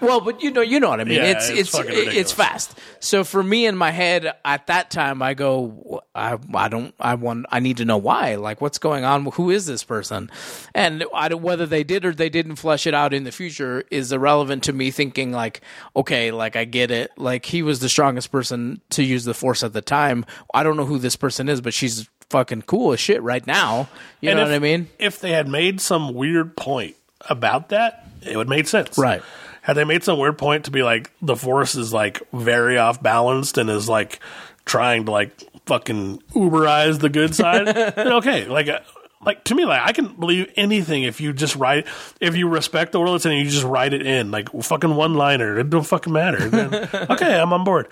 Well, 0.00 0.20
but 0.20 0.42
you 0.42 0.50
know, 0.50 0.62
you 0.62 0.80
know 0.80 0.88
what 0.88 1.00
I 1.00 1.04
mean. 1.04 1.18
Yeah, 1.18 1.30
it's 1.36 1.48
it's 1.48 1.74
it's 1.74 2.16
it's 2.16 2.32
fast. 2.32 2.76
So 2.98 3.22
for 3.22 3.42
me 3.42 3.66
in 3.66 3.76
my 3.76 3.92
head 3.92 4.32
at 4.44 4.66
that 4.66 4.90
time, 4.90 5.22
I 5.22 5.34
go, 5.34 6.02
I 6.14 6.38
I 6.54 6.68
don't 6.68 6.94
I 6.98 7.14
want 7.14 7.46
I 7.50 7.60
need 7.60 7.76
to 7.76 7.84
know 7.84 7.98
why. 7.98 8.34
Like, 8.34 8.60
what's 8.60 8.78
going 8.78 9.04
on? 9.04 9.26
Who 9.26 9.50
is 9.50 9.66
this 9.66 9.84
person? 9.84 10.30
And 10.74 11.04
I 11.14 11.32
whether 11.34 11.66
they 11.66 11.84
did 11.84 12.04
or 12.04 12.12
they 12.12 12.28
didn't 12.28 12.56
flesh 12.56 12.86
it 12.86 12.94
out 12.94 13.14
in 13.14 13.22
the 13.24 13.32
future 13.32 13.84
is 13.90 14.10
irrelevant 14.10 14.39
to 14.48 14.72
me. 14.72 14.90
Thinking 14.90 15.32
like, 15.32 15.60
okay, 15.94 16.30
like 16.30 16.56
I 16.56 16.64
get 16.64 16.90
it. 16.90 17.10
Like 17.16 17.46
he 17.46 17.62
was 17.62 17.80
the 17.80 17.88
strongest 17.88 18.32
person 18.32 18.80
to 18.90 19.02
use 19.02 19.24
the 19.24 19.34
force 19.34 19.62
at 19.62 19.72
the 19.72 19.82
time. 19.82 20.24
I 20.54 20.62
don't 20.62 20.76
know 20.76 20.86
who 20.86 20.98
this 20.98 21.16
person 21.16 21.48
is, 21.48 21.60
but 21.60 21.74
she's 21.74 22.08
fucking 22.30 22.62
cool 22.62 22.92
as 22.92 23.00
shit 23.00 23.22
right 23.22 23.46
now. 23.46 23.88
You 24.20 24.30
and 24.30 24.38
know 24.38 24.44
if, 24.44 24.48
what 24.48 24.54
I 24.54 24.58
mean? 24.58 24.88
If 24.98 25.20
they 25.20 25.32
had 25.32 25.48
made 25.48 25.80
some 25.80 26.14
weird 26.14 26.56
point 26.56 26.96
about 27.28 27.68
that, 27.70 28.06
it 28.22 28.36
would 28.36 28.48
make 28.48 28.68
sense. 28.68 28.96
Right. 28.96 29.22
Had 29.62 29.74
they 29.74 29.84
made 29.84 30.02
some 30.02 30.18
weird 30.18 30.38
point 30.38 30.64
to 30.64 30.70
be 30.70 30.82
like 30.82 31.10
the 31.20 31.36
force 31.36 31.74
is 31.74 31.92
like 31.92 32.22
very 32.32 32.78
off 32.78 33.02
balanced 33.02 33.58
and 33.58 33.68
is 33.68 33.88
like 33.88 34.20
trying 34.64 35.04
to 35.04 35.10
like 35.10 35.30
fucking 35.66 36.22
uberize 36.32 36.98
the 36.98 37.08
good 37.08 37.34
side, 37.34 37.66
then 37.96 38.12
okay. 38.14 38.46
Like 38.46 38.68
uh, 38.68 38.80
like 39.24 39.44
to 39.44 39.54
me, 39.54 39.64
like 39.64 39.82
I 39.82 39.92
can 39.92 40.14
believe 40.14 40.50
anything 40.56 41.02
if 41.02 41.20
you 41.20 41.32
just 41.32 41.56
write 41.56 41.86
if 42.20 42.36
you 42.36 42.48
respect 42.48 42.92
the 42.92 43.00
world 43.00 43.16
it's 43.16 43.26
in 43.26 43.32
and 43.32 43.44
you 43.44 43.50
just 43.50 43.64
write 43.64 43.92
it 43.92 44.06
in. 44.06 44.30
Like 44.30 44.48
fucking 44.62 44.94
one 44.94 45.14
liner. 45.14 45.58
It 45.58 45.70
don't 45.70 45.86
fucking 45.86 46.12
matter. 46.12 46.48
Then 46.48 46.74
okay, 47.10 47.38
I'm 47.38 47.52
on 47.52 47.64
board. 47.64 47.88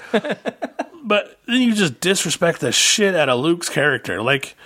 But 1.09 1.39
then 1.47 1.63
you 1.63 1.75
just 1.75 2.01
disrespect 2.01 2.61
the 2.61 2.71
shit 2.71 3.15
out 3.15 3.31
of 3.31 3.41
Luke's 3.41 3.71
character. 3.71 4.21
Like, 4.21 4.57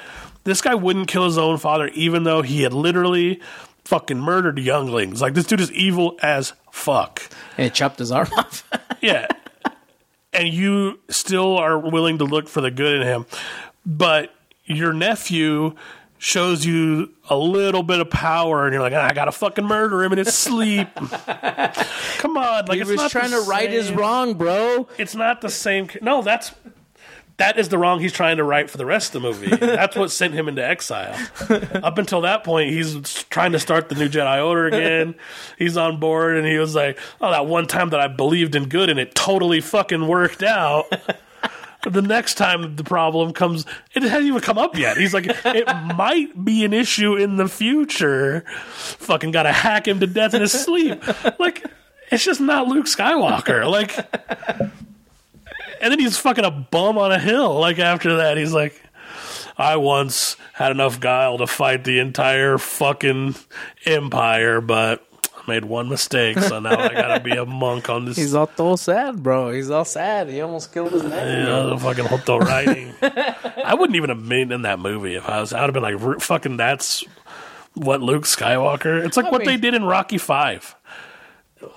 this 0.42 0.60
guy 0.60 0.74
wouldn't 0.74 1.06
kill 1.06 1.24
his 1.24 1.38
own 1.38 1.56
father, 1.58 1.86
even 1.88 2.24
though 2.24 2.42
he 2.42 2.62
had 2.62 2.72
literally 2.72 3.40
fucking 3.84 4.18
murdered 4.18 4.58
younglings. 4.58 5.22
Like, 5.22 5.34
this 5.34 5.46
dude 5.46 5.60
is 5.60 5.70
evil 5.70 6.18
as 6.20 6.54
fuck. 6.72 7.22
And 7.56 7.66
it 7.66 7.74
chopped 7.74 8.00
his 8.00 8.10
arm 8.10 8.28
off. 8.36 8.68
Yeah. 9.00 9.28
and 10.32 10.48
you 10.48 10.98
still 11.08 11.58
are 11.58 11.78
willing 11.78 12.18
to 12.18 12.24
look 12.24 12.48
for 12.48 12.60
the 12.60 12.72
good 12.72 13.00
in 13.00 13.06
him. 13.06 13.26
But 13.86 14.34
your 14.64 14.92
nephew 14.92 15.76
shows 16.22 16.64
you 16.64 17.10
a 17.28 17.36
little 17.36 17.82
bit 17.82 17.98
of 17.98 18.08
power 18.08 18.64
and 18.64 18.72
you're 18.72 18.80
like, 18.80 18.92
"Ah, 18.92 19.08
I 19.10 19.12
gotta 19.12 19.32
fucking 19.32 19.64
murder 19.64 20.04
him 20.04 20.12
in 20.12 20.18
his 20.18 20.32
sleep. 20.32 20.88
Come 20.94 22.36
on, 22.36 22.66
like 22.66 22.76
he 22.76 22.80
it's 22.80 22.90
was 22.90 22.96
not 22.96 23.10
trying 23.10 23.32
the 23.32 23.42
to 23.42 23.50
right 23.50 23.68
his 23.68 23.90
wrong, 23.90 24.34
bro. 24.34 24.86
It's 24.98 25.16
not 25.16 25.40
the 25.40 25.48
same. 25.48 25.88
No, 26.00 26.22
that's 26.22 26.52
that 27.38 27.58
is 27.58 27.70
the 27.70 27.78
wrong 27.78 27.98
he's 27.98 28.12
trying 28.12 28.36
to 28.36 28.44
right 28.44 28.70
for 28.70 28.78
the 28.78 28.86
rest 28.86 29.16
of 29.16 29.22
the 29.22 29.28
movie. 29.28 29.56
That's 29.56 29.96
what 29.96 30.12
sent 30.12 30.34
him 30.34 30.48
into 30.48 30.64
exile. 30.64 31.16
Up 31.82 31.98
until 31.98 32.20
that 32.20 32.44
point, 32.44 32.70
he's 32.70 33.24
trying 33.24 33.50
to 33.52 33.58
start 33.58 33.88
the 33.88 33.96
new 33.96 34.08
Jedi 34.08 34.46
Order 34.46 34.66
again. 34.66 35.16
He's 35.58 35.76
on 35.76 35.98
board, 35.98 36.36
and 36.36 36.46
he 36.46 36.58
was 36.58 36.76
like, 36.76 37.00
"Oh, 37.20 37.32
that 37.32 37.46
one 37.46 37.66
time 37.66 37.90
that 37.90 37.98
I 37.98 38.06
believed 38.06 38.54
in 38.54 38.68
good, 38.68 38.90
and 38.90 39.00
it 39.00 39.16
totally 39.16 39.60
fucking 39.60 40.06
worked 40.06 40.44
out." 40.44 40.86
the 41.82 42.02
next 42.02 42.34
time 42.34 42.76
the 42.76 42.84
problem 42.84 43.32
comes, 43.32 43.66
it 43.94 44.02
hasn't 44.02 44.26
even 44.26 44.40
come 44.40 44.58
up 44.58 44.76
yet. 44.76 44.96
He's 44.96 45.12
like, 45.12 45.26
it 45.26 45.66
might 45.96 46.44
be 46.44 46.64
an 46.64 46.72
issue 46.72 47.16
in 47.16 47.36
the 47.36 47.48
future. 47.48 48.44
Fucking 48.68 49.32
got 49.32 49.44
to 49.44 49.52
hack 49.52 49.88
him 49.88 50.00
to 50.00 50.06
death 50.06 50.34
in 50.34 50.42
his 50.42 50.52
sleep. 50.52 51.02
Like, 51.38 51.64
it's 52.10 52.24
just 52.24 52.40
not 52.40 52.68
Luke 52.68 52.86
Skywalker. 52.86 53.68
Like, 53.68 53.96
and 55.80 55.90
then 55.90 55.98
he's 55.98 56.16
fucking 56.18 56.44
a 56.44 56.50
bum 56.50 56.98
on 56.98 57.10
a 57.10 57.18
hill. 57.18 57.58
Like 57.58 57.78
after 57.78 58.18
that, 58.18 58.36
he's 58.36 58.52
like, 58.52 58.80
I 59.58 59.76
once 59.76 60.36
had 60.52 60.70
enough 60.70 61.00
guile 61.00 61.38
to 61.38 61.46
fight 61.46 61.84
the 61.84 61.98
entire 61.98 62.58
fucking 62.58 63.34
empire, 63.84 64.60
but 64.60 65.06
made 65.48 65.64
one 65.64 65.88
mistake, 65.88 66.38
so 66.38 66.58
now 66.60 66.78
I 66.78 66.92
gotta 66.92 67.20
be 67.20 67.32
a 67.32 67.44
monk 67.46 67.88
on 67.88 68.04
this. 68.04 68.16
He's 68.16 68.34
all, 68.34 68.50
so 68.56 68.76
sad, 68.76 69.22
bro. 69.22 69.50
He's 69.52 69.70
all 69.70 69.84
sad. 69.84 70.28
He 70.28 70.40
almost 70.40 70.72
killed 70.72 70.92
his 70.92 71.02
you 71.02 71.08
know, 71.08 71.70
the 71.70 71.78
fucking 71.78 72.04
Hoto 72.04 72.40
writing. 72.40 72.92
I 73.02 73.74
wouldn't 73.74 73.96
even 73.96 74.10
have 74.10 74.28
been 74.28 74.52
in 74.52 74.62
that 74.62 74.78
movie 74.78 75.14
if 75.16 75.28
I 75.28 75.40
was. 75.40 75.52
I'd 75.52 75.60
have 75.62 75.72
been 75.72 75.82
like, 75.82 76.00
"R- 76.00 76.18
fucking, 76.20 76.56
that's 76.56 77.04
what 77.74 78.00
Luke 78.02 78.24
Skywalker. 78.24 79.04
It's 79.04 79.16
like 79.16 79.26
I 79.26 79.30
what 79.30 79.40
mean- 79.40 79.48
they 79.48 79.56
did 79.56 79.74
in 79.74 79.84
Rocky 79.84 80.18
Five. 80.18 80.74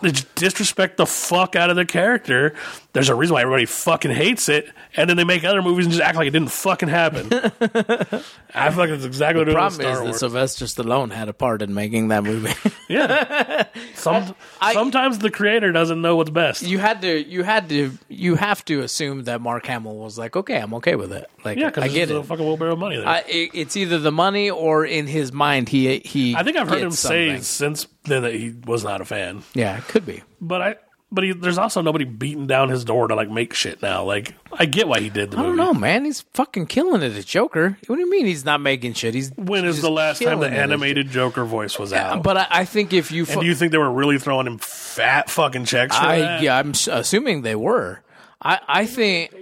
They 0.01 0.11
just 0.11 0.33
disrespect 0.35 0.97
the 0.97 1.05
fuck 1.05 1.55
out 1.55 1.69
of 1.69 1.75
the 1.75 1.85
character. 1.85 2.53
There's 2.93 3.09
a 3.09 3.15
reason 3.15 3.33
why 3.33 3.41
everybody 3.41 3.65
fucking 3.65 4.11
hates 4.11 4.47
it, 4.49 4.69
and 4.95 5.09
then 5.09 5.17
they 5.17 5.23
make 5.23 5.43
other 5.43 5.61
movies 5.61 5.85
and 5.85 5.93
just 5.93 6.03
act 6.03 6.17
like 6.17 6.27
it 6.27 6.31
didn't 6.31 6.51
fucking 6.51 6.89
happen. 6.89 7.27
I 8.53 8.69
feel 8.69 8.77
like 8.77 8.89
it's 8.89 9.03
exactly 9.05 9.39
what 9.41 9.49
it 9.49 9.51
is 9.51 9.55
with 9.55 9.55
Problem 9.55 9.81
Star 9.81 9.91
is 9.91 9.97
that 9.99 10.03
Wars. 10.05 10.19
Sylvester 10.19 10.65
Stallone 10.65 11.11
had 11.11 11.27
a 11.27 11.33
part 11.33 11.61
in 11.61 11.73
making 11.73 12.07
that 12.09 12.23
movie. 12.23 12.53
yeah. 12.87 13.65
Some, 13.95 14.35
I- 14.61 14.73
sometimes 14.73 15.19
the 15.19 15.29
creator 15.31 15.71
doesn't 15.71 16.01
know 16.01 16.15
what's 16.15 16.29
best. 16.29 16.61
you 16.61 16.77
had 16.79 17.01
to, 17.01 17.23
you 17.27 17.43
had 17.43 17.69
to, 17.69 17.91
you 18.07 18.35
have 18.35 18.63
to 18.65 18.81
assume 18.81 19.25
that 19.25 19.41
Mark 19.41 19.65
Hamill 19.65 19.97
was 19.97 20.17
like, 20.17 20.35
okay, 20.35 20.57
I'm 20.57 20.73
okay 20.75 20.95
with 20.95 21.11
it. 21.11 21.29
Like, 21.43 21.57
yeah, 21.57 21.67
I 21.67 21.69
because 21.71 21.93
get 21.93 22.09
it. 22.11 22.15
a 22.15 22.23
fucking 22.23 22.45
wheelbarrow 22.45 22.73
of 22.73 22.79
money 22.79 22.97
there. 22.97 23.07
I, 23.07 23.19
it. 23.27 23.51
It's 23.53 23.75
either 23.77 23.99
the 23.99 24.11
money 24.11 24.49
or 24.49 24.85
in 24.85 25.07
his 25.07 25.31
mind 25.31 25.69
he 25.69 25.99
he. 25.99 26.35
I 26.35 26.43
think 26.43 26.57
I've 26.57 26.67
heard 26.69 26.79
him 26.81 26.89
gets 26.89 26.99
say 26.99 27.39
since 27.41 27.87
then 28.05 28.23
that 28.23 28.33
he 28.33 28.53
was 28.65 28.83
not 28.83 29.01
a 29.01 29.05
fan. 29.05 29.43
Yeah, 29.53 29.77
it 29.77 29.83
could 29.85 30.05
be. 30.05 30.23
But 30.41 30.61
I, 30.61 30.75
but 31.11 31.23
he, 31.23 31.31
there's 31.33 31.57
also 31.57 31.81
nobody 31.81 32.03
beating 32.05 32.47
down 32.47 32.69
his 32.69 32.83
door 32.83 33.07
to 33.07 33.15
like 33.15 33.29
make 33.29 33.53
shit 33.53 33.81
now. 33.81 34.03
Like 34.03 34.33
I 34.53 34.65
get 34.65 34.87
why 34.87 34.99
he 34.99 35.09
did 35.09 35.31
the 35.31 35.37
I 35.37 35.41
movie. 35.43 35.57
don't 35.57 35.73
know, 35.73 35.79
man. 35.79 36.03
He's 36.05 36.21
fucking 36.33 36.65
killing 36.67 37.01
it 37.01 37.15
at 37.15 37.25
Joker. 37.25 37.77
What 37.87 37.95
do 37.95 38.01
you 38.01 38.09
mean 38.09 38.25
he's 38.25 38.43
not 38.45 38.59
making 38.61 38.93
shit? 38.93 39.13
He's 39.13 39.31
When 39.35 39.65
is 39.65 39.81
the 39.81 39.89
last 39.91 40.19
time 40.21 40.39
the 40.39 40.45
killing 40.47 40.53
it 40.53 40.57
at- 40.57 40.63
animated 40.63 41.09
Joker 41.09 41.45
voice 41.45 41.77
was 41.79 41.93
out? 41.93 42.23
But 42.23 42.37
I, 42.37 42.47
I 42.49 42.65
think 42.65 42.91
if 42.93 43.11
you, 43.11 43.25
fu- 43.25 43.33
and 43.33 43.41
do 43.41 43.47
you 43.47 43.55
think 43.55 43.71
they 43.71 43.77
were 43.77 43.91
really 43.91 44.19
throwing 44.19 44.47
him 44.47 44.57
fat 44.57 45.29
fucking 45.29 45.65
checks 45.65 45.95
for 45.97 46.05
I 46.05 46.19
that? 46.19 46.41
yeah, 46.41 46.57
I'm 46.57 46.71
assuming 46.91 47.41
they 47.43 47.55
were. 47.55 48.01
I 48.41 48.59
I 48.67 48.85
think 48.85 49.33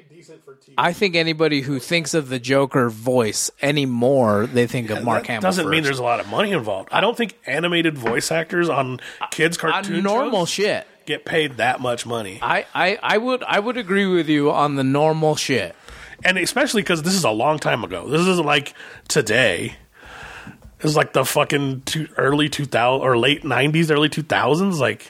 I 0.78 0.94
think 0.94 1.16
anybody 1.16 1.62
who 1.62 1.80
thinks 1.80 2.14
of 2.14 2.30
the 2.30 2.40
Joker 2.40 2.90
voice 2.90 3.52
anymore, 3.62 4.48
they 4.48 4.68
think 4.68 4.90
of 4.90 5.04
Mark 5.04 5.28
Hamill. 5.28 5.42
Doesn't 5.42 5.70
mean 5.70 5.80
first. 5.82 5.86
there's 5.86 6.00
a 6.00 6.04
lot 6.04 6.20
of 6.20 6.28
money 6.30 6.52
involved. 6.52 6.90
I 6.92 7.02
don't 7.02 7.16
think 7.18 7.38
animated 7.46 7.98
voice 7.98 8.32
actors 8.32 8.70
on 8.70 9.00
kids' 9.32 9.58
On 9.60 10.04
normal 10.04 10.46
shows 10.46 10.50
shit. 10.66 10.88
get 11.06 11.26
paid 11.26 11.58
that 11.58 11.80
much 11.80 12.06
money, 12.06 12.40
I, 12.42 12.66
I, 12.74 12.98
I 13.02 13.18
would 13.18 13.44
I 13.44 13.60
would 13.60 13.78
agree 13.78 14.06
with 14.08 14.30
you 14.30 14.52
on 14.52 14.76
the 14.76 14.84
normal 14.84 15.36
shit. 15.36 15.76
and 16.24 16.38
especially 16.38 16.82
because 16.82 17.04
this 17.04 17.14
is 17.16 17.24
a 17.24 17.32
long 17.32 17.60
time 17.60 17.84
ago. 17.84 18.08
This 18.08 18.22
isn't 18.22 18.46
like 18.46 18.74
today. 19.08 19.76
This 20.80 20.92
is 20.92 20.98
like 20.98 21.14
the 21.14 21.24
fucking 21.24 21.84
two, 21.84 22.08
early 22.18 22.50
2000 22.50 23.02
or 23.02 23.18
late 23.18 23.44
90s, 23.44 23.90
early 23.90 24.10
2000s. 24.10 24.80
Like 24.80 25.10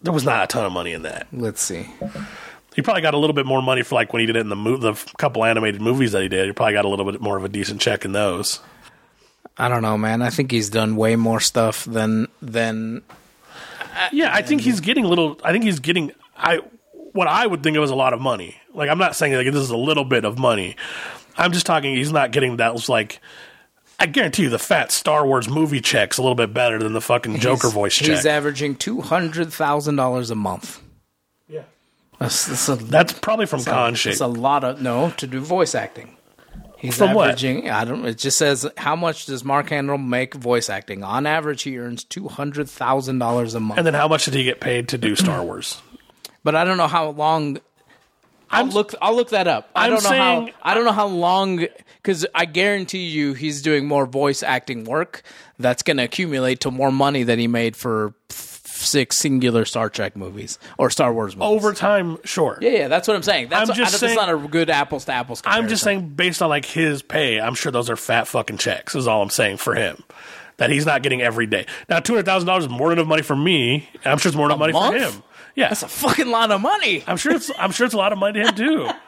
there 0.00 0.12
was 0.12 0.24
not 0.24 0.42
a 0.44 0.46
ton 0.48 0.64
of 0.64 0.72
money 0.72 0.92
in 0.92 1.02
that. 1.02 1.28
Let's 1.32 1.62
see. 1.62 1.88
He 2.74 2.82
probably 2.82 3.02
got 3.02 3.14
a 3.14 3.18
little 3.18 3.34
bit 3.34 3.46
more 3.46 3.60
money 3.60 3.82
for 3.82 3.94
like 3.94 4.12
when 4.12 4.20
he 4.20 4.26
did 4.26 4.36
it 4.36 4.40
in 4.40 4.48
the 4.48 4.56
mo- 4.56 4.78
the 4.78 4.94
couple 5.18 5.44
animated 5.44 5.80
movies 5.80 6.12
that 6.12 6.22
he 6.22 6.28
did. 6.28 6.46
He 6.46 6.52
probably 6.52 6.72
got 6.72 6.84
a 6.84 6.88
little 6.88 7.10
bit 7.10 7.20
more 7.20 7.36
of 7.36 7.44
a 7.44 7.48
decent 7.48 7.80
check 7.80 8.04
in 8.04 8.12
those. 8.12 8.60
I 9.58 9.68
don't 9.68 9.82
know, 9.82 9.98
man. 9.98 10.22
I 10.22 10.30
think 10.30 10.50
he's 10.50 10.70
done 10.70 10.96
way 10.96 11.16
more 11.16 11.40
stuff 11.40 11.84
than 11.84 12.28
than 12.40 13.02
Yeah, 14.12 14.32
I 14.32 14.42
think 14.42 14.62
he's 14.62 14.80
getting 14.80 15.04
a 15.04 15.08
little. 15.08 15.38
I 15.44 15.52
think 15.52 15.64
he's 15.64 15.80
getting. 15.80 16.12
I 16.36 16.60
what 17.12 17.28
I 17.28 17.46
would 17.46 17.62
think 17.62 17.76
of 17.76 17.82
as 17.82 17.90
a 17.90 17.94
lot 17.94 18.14
of 18.14 18.20
money. 18.20 18.56
Like 18.72 18.88
I'm 18.88 18.98
not 18.98 19.14
saying 19.16 19.34
like 19.34 19.46
this 19.46 19.62
is 19.62 19.70
a 19.70 19.76
little 19.76 20.04
bit 20.04 20.24
of 20.24 20.38
money. 20.38 20.76
I'm 21.36 21.52
just 21.52 21.66
talking. 21.66 21.94
He's 21.94 22.12
not 22.12 22.32
getting 22.32 22.56
that. 22.56 22.72
Was 22.72 22.88
like. 22.88 23.20
I 24.00 24.06
guarantee 24.06 24.44
you, 24.44 24.48
the 24.48 24.58
fat 24.58 24.90
Star 24.90 25.24
Wars 25.24 25.48
movie 25.48 25.80
check's 25.80 26.18
a 26.18 26.22
little 26.22 26.34
bit 26.34 26.52
better 26.52 26.78
than 26.80 26.92
the 26.92 27.00
fucking 27.00 27.38
Joker 27.38 27.68
he's, 27.68 27.74
voice 27.74 27.94
check. 27.94 28.08
He's 28.08 28.26
averaging 28.26 28.74
two 28.74 29.00
hundred 29.00 29.52
thousand 29.52 29.94
dollars 29.94 30.30
a 30.30 30.34
month. 30.34 30.82
That's, 32.22 32.46
that's 32.46 32.68
a, 32.68 32.76
that's 32.76 33.12
probably 33.12 33.46
from 33.46 33.62
Con 33.64 33.94
Shape. 33.94 34.12
It's 34.12 34.20
a 34.20 34.26
lot 34.26 34.64
of 34.64 34.80
no 34.80 35.10
to 35.18 35.26
do 35.26 35.40
voice 35.40 35.74
acting. 35.74 36.16
He's 36.78 36.96
From 36.98 37.14
what? 37.14 37.42
I 37.44 37.84
don't. 37.84 38.04
It 38.04 38.18
just 38.18 38.36
says 38.38 38.68
how 38.76 38.96
much 38.96 39.26
does 39.26 39.44
Mark 39.44 39.68
Hamill 39.70 39.98
make 39.98 40.34
voice 40.34 40.68
acting? 40.68 41.04
On 41.04 41.26
average, 41.26 41.62
he 41.62 41.78
earns 41.78 42.02
two 42.02 42.26
hundred 42.26 42.68
thousand 42.68 43.20
dollars 43.20 43.54
a 43.54 43.60
month. 43.60 43.78
And 43.78 43.86
then 43.86 43.94
how 43.94 44.08
much 44.08 44.24
did 44.24 44.34
he 44.34 44.42
get 44.42 44.60
paid 44.60 44.88
to 44.88 44.98
do 44.98 45.14
Star 45.24 45.44
Wars? 45.44 45.80
but 46.42 46.56
I 46.56 46.64
don't 46.64 46.76
know 46.76 46.88
how 46.88 47.10
long. 47.10 47.58
I'll 48.50 48.64
I'm- 48.64 48.70
look. 48.70 48.94
I'll 49.00 49.14
look 49.14 49.30
that 49.30 49.46
up. 49.46 49.70
I 49.76 49.84
I'm 49.84 49.90
don't 49.92 50.02
know 50.02 50.08
saying- 50.10 50.46
how. 50.48 50.70
I 50.70 50.74
don't 50.74 50.84
know 50.84 50.92
how 50.92 51.06
long. 51.06 51.66
Because 52.02 52.26
I 52.34 52.46
guarantee 52.46 53.06
you, 53.06 53.34
he's 53.34 53.62
doing 53.62 53.86
more 53.86 54.04
voice 54.06 54.42
acting 54.42 54.82
work. 54.82 55.22
That's 55.60 55.84
going 55.84 55.98
to 55.98 56.02
accumulate 56.02 56.58
to 56.62 56.72
more 56.72 56.90
money 56.90 57.22
than 57.22 57.38
he 57.38 57.46
made 57.46 57.76
for 57.76 58.12
six 58.84 59.18
singular 59.18 59.64
Star 59.64 59.88
Trek 59.88 60.16
movies 60.16 60.58
or 60.78 60.90
Star 60.90 61.12
Wars 61.12 61.36
movies. 61.36 61.50
Over 61.52 61.72
time, 61.72 62.18
sure. 62.24 62.58
Yeah, 62.60 62.70
yeah, 62.70 62.88
that's 62.88 63.08
what 63.08 63.16
I'm 63.16 63.22
saying. 63.22 63.48
That's 63.48 63.70
I'm 63.70 63.76
just 63.76 63.98
saying- 63.98 64.16
that's 64.16 64.26
not 64.28 64.34
a 64.44 64.48
good 64.48 64.70
apples 64.70 65.04
to 65.06 65.12
apples. 65.12 65.42
I'm 65.44 65.68
just 65.68 65.82
saying, 65.82 66.10
based 66.10 66.42
on 66.42 66.48
like 66.48 66.64
his 66.64 67.02
pay, 67.02 67.40
I'm 67.40 67.54
sure 67.54 67.72
those 67.72 67.88
are 67.90 67.96
fat 67.96 68.26
fucking 68.28 68.58
checks. 68.58 68.94
Is 68.94 69.06
all 69.06 69.22
I'm 69.22 69.30
saying 69.30 69.58
for 69.58 69.74
him. 69.74 70.02
That 70.58 70.70
he's 70.70 70.86
not 70.86 71.02
getting 71.02 71.22
every 71.22 71.46
day. 71.46 71.66
Now, 71.88 71.98
two 72.00 72.12
hundred 72.12 72.26
thousand 72.26 72.46
dollars 72.46 72.64
is 72.64 72.70
more 72.70 72.90
than 72.90 72.98
enough 72.98 73.08
money 73.08 73.22
for 73.22 73.34
me. 73.34 73.88
I'm 74.04 74.18
sure 74.18 74.28
it's 74.30 74.36
more 74.36 74.48
than 74.48 74.56
enough 74.56 74.58
money 74.60 74.72
month? 74.72 74.94
for 75.12 75.16
him. 75.18 75.22
Yeah, 75.56 75.68
That's 75.68 75.82
a 75.82 75.88
fucking 75.88 76.28
lot 76.30 76.50
of 76.50 76.60
money. 76.60 77.02
I'm 77.06 77.16
sure 77.16 77.34
it's 77.34 77.50
I'm 77.58 77.72
sure 77.72 77.84
it's 77.86 77.94
a 77.94 77.98
lot 77.98 78.12
of 78.12 78.18
money 78.18 78.42
to 78.42 78.48
him 78.48 78.54
too. 78.54 78.88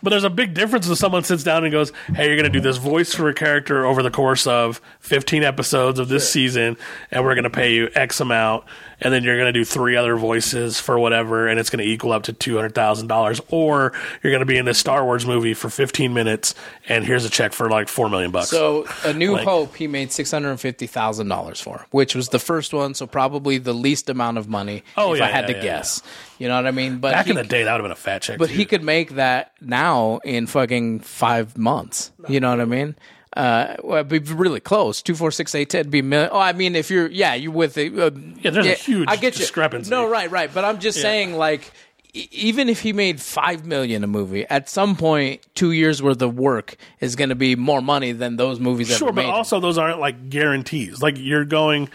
But 0.00 0.10
there's 0.10 0.22
a 0.22 0.30
big 0.30 0.54
difference 0.54 0.86
when 0.86 0.94
someone 0.94 1.24
sits 1.24 1.42
down 1.42 1.64
and 1.64 1.72
goes, 1.72 1.90
"Hey, 2.14 2.26
you're 2.28 2.36
going 2.36 2.44
to 2.44 2.56
do 2.56 2.60
this 2.60 2.76
voice 2.76 3.12
for 3.12 3.28
a 3.28 3.34
character 3.34 3.84
over 3.84 4.00
the 4.00 4.12
course 4.12 4.46
of 4.46 4.80
15 5.00 5.42
episodes 5.42 5.98
of 5.98 6.08
this 6.08 6.30
season, 6.30 6.76
and 7.10 7.24
we're 7.24 7.34
going 7.34 7.42
to 7.42 7.50
pay 7.50 7.74
you 7.74 7.88
X 7.96 8.20
amount, 8.20 8.62
and 9.00 9.12
then 9.14 9.22
you're 9.24 9.36
going 9.36 9.52
to 9.52 9.58
do 9.58 9.64
three 9.64 9.96
other 9.96 10.16
voices 10.16 10.80
for 10.80 10.98
whatever, 10.98 11.46
and 11.48 11.58
it's 11.60 11.70
going 11.70 11.84
to 11.84 11.90
equal 11.90 12.12
up 12.12 12.24
to 12.24 12.32
two 12.32 12.56
hundred 12.56 12.74
thousand 12.74 13.06
dollars, 13.08 13.40
or 13.48 13.92
you're 14.22 14.30
going 14.32 14.40
to 14.40 14.46
be 14.46 14.56
in 14.56 14.64
this 14.64 14.78
Star 14.78 15.04
Wars 15.04 15.26
movie 15.26 15.54
for 15.54 15.70
15 15.70 16.12
minutes, 16.12 16.54
and 16.88 17.04
here's 17.04 17.24
a 17.24 17.30
check 17.30 17.52
for 17.52 17.68
like 17.70 17.88
four 17.88 18.08
million 18.08 18.30
bucks." 18.30 18.48
So, 18.50 18.86
A 19.04 19.12
New 19.12 19.32
Like- 19.34 19.44
Hope, 19.44 19.76
he 19.76 19.86
made 19.86 20.12
six 20.12 20.30
hundred 20.30 20.56
fifty 20.58 20.86
thousand 20.86 21.28
dollars 21.28 21.60
for, 21.60 21.86
which 21.90 22.14
was 22.14 22.28
the 22.30 22.38
first 22.38 22.72
one, 22.74 22.94
so 22.94 23.06
probably 23.06 23.58
the 23.58 23.72
least 23.74 24.08
amount 24.10 24.38
of 24.38 24.48
money. 24.48 24.82
Oh, 24.96 25.12
if 25.12 25.18
yeah, 25.20 25.26
I 25.26 25.28
had 25.28 25.48
yeah, 25.48 25.54
to 25.54 25.58
yeah, 25.58 25.62
guess. 25.62 26.02
You 26.38 26.48
know 26.48 26.56
what 26.56 26.66
I 26.66 26.70
mean? 26.70 26.98
But 26.98 27.12
Back 27.12 27.24
he, 27.26 27.30
in 27.32 27.36
the 27.36 27.44
day, 27.44 27.64
that 27.64 27.72
would 27.72 27.78
have 27.80 27.84
been 27.84 27.92
a 27.92 27.96
fat 27.96 28.22
check. 28.22 28.38
but 28.38 28.48
too. 28.48 28.54
he 28.54 28.64
could 28.64 28.82
make 28.82 29.10
that 29.16 29.52
now 29.60 30.20
in 30.24 30.46
fucking 30.46 31.00
five 31.00 31.56
months. 31.58 32.12
You 32.28 32.38
know 32.40 32.50
what 32.50 32.60
I 32.60 32.64
mean? 32.64 32.94
Uh, 33.38 33.76
well, 33.84 33.98
it'd 34.04 34.08
be 34.08 34.18
really 34.34 34.58
close. 34.58 35.00
Two, 35.00 35.14
four, 35.14 35.30
six, 35.30 35.54
eight, 35.54 35.70
ten. 35.70 35.88
Be 35.90 36.02
million. 36.02 36.30
Oh, 36.32 36.40
I 36.40 36.52
mean, 36.52 36.74
if 36.74 36.90
you're, 36.90 37.06
yeah, 37.06 37.34
you 37.34 37.52
with 37.52 37.74
the, 37.74 37.86
uh, 38.06 38.10
Yeah, 38.42 38.50
there's 38.50 38.66
a 38.66 38.74
huge 38.74 39.08
I 39.08 39.14
get 39.14 39.34
you. 39.34 39.40
discrepancy. 39.40 39.90
No, 39.90 40.08
right, 40.10 40.28
right. 40.30 40.52
But 40.52 40.64
I'm 40.64 40.80
just 40.80 41.00
saying, 41.00 41.34
like, 41.34 41.70
e- 42.12 42.26
even 42.32 42.68
if 42.68 42.80
he 42.80 42.92
made 42.92 43.20
five 43.20 43.64
million 43.64 44.02
a 44.02 44.08
movie, 44.08 44.44
at 44.46 44.68
some 44.68 44.96
point, 44.96 45.46
two 45.54 45.70
years 45.70 46.02
worth 46.02 46.20
of 46.20 46.36
work 46.36 46.76
is 46.98 47.14
going 47.14 47.28
to 47.28 47.36
be 47.36 47.54
more 47.54 47.80
money 47.80 48.10
than 48.10 48.34
those 48.34 48.58
movies 48.58 48.88
Sure, 48.88 49.12
but 49.12 49.26
also 49.26 49.60
those 49.60 49.78
aren't 49.78 50.00
like 50.00 50.30
guarantees. 50.30 51.00
Like 51.00 51.14
you're 51.16 51.44
going, 51.44 51.90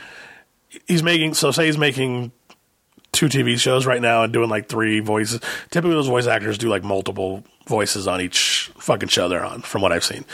he's 0.88 1.04
making. 1.04 1.34
So 1.34 1.52
say 1.52 1.66
he's 1.66 1.78
making 1.78 2.32
two 3.12 3.28
TV 3.28 3.60
shows 3.60 3.86
right 3.86 4.02
now 4.02 4.24
and 4.24 4.32
doing 4.32 4.50
like 4.50 4.68
three 4.70 5.00
voices. 5.02 5.39
Typically, 5.72 5.94
those 5.94 6.08
voice 6.08 6.26
actors 6.26 6.58
do 6.58 6.70
like 6.70 6.84
multiple 6.84 7.44
voices 7.66 8.07
on 8.07 8.22
each 8.22 8.72
fucking 8.78 9.09
show 9.09 9.30
they're 9.30 9.45
on, 9.45 9.61
from 9.61 9.82
what 9.82 9.91
I've 9.91 10.03
seen. 10.03 10.26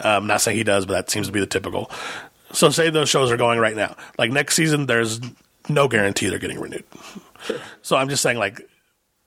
Um, 0.00 0.26
not 0.26 0.40
saying 0.40 0.56
he 0.56 0.64
does, 0.64 0.86
but 0.86 0.94
that 0.94 1.10
seems 1.10 1.26
to 1.26 1.32
be 1.32 1.40
the 1.40 1.46
typical. 1.46 1.90
So, 2.52 2.70
say 2.70 2.90
those 2.90 3.08
shows 3.08 3.30
are 3.30 3.36
going 3.36 3.58
right 3.58 3.76
now. 3.76 3.96
Like 4.18 4.30
next 4.30 4.54
season, 4.54 4.86
there's 4.86 5.20
no 5.68 5.88
guarantee 5.88 6.28
they're 6.28 6.38
getting 6.38 6.60
renewed. 6.60 6.84
So, 7.82 7.96
I'm 7.96 8.08
just 8.08 8.22
saying, 8.22 8.38
like, 8.38 8.60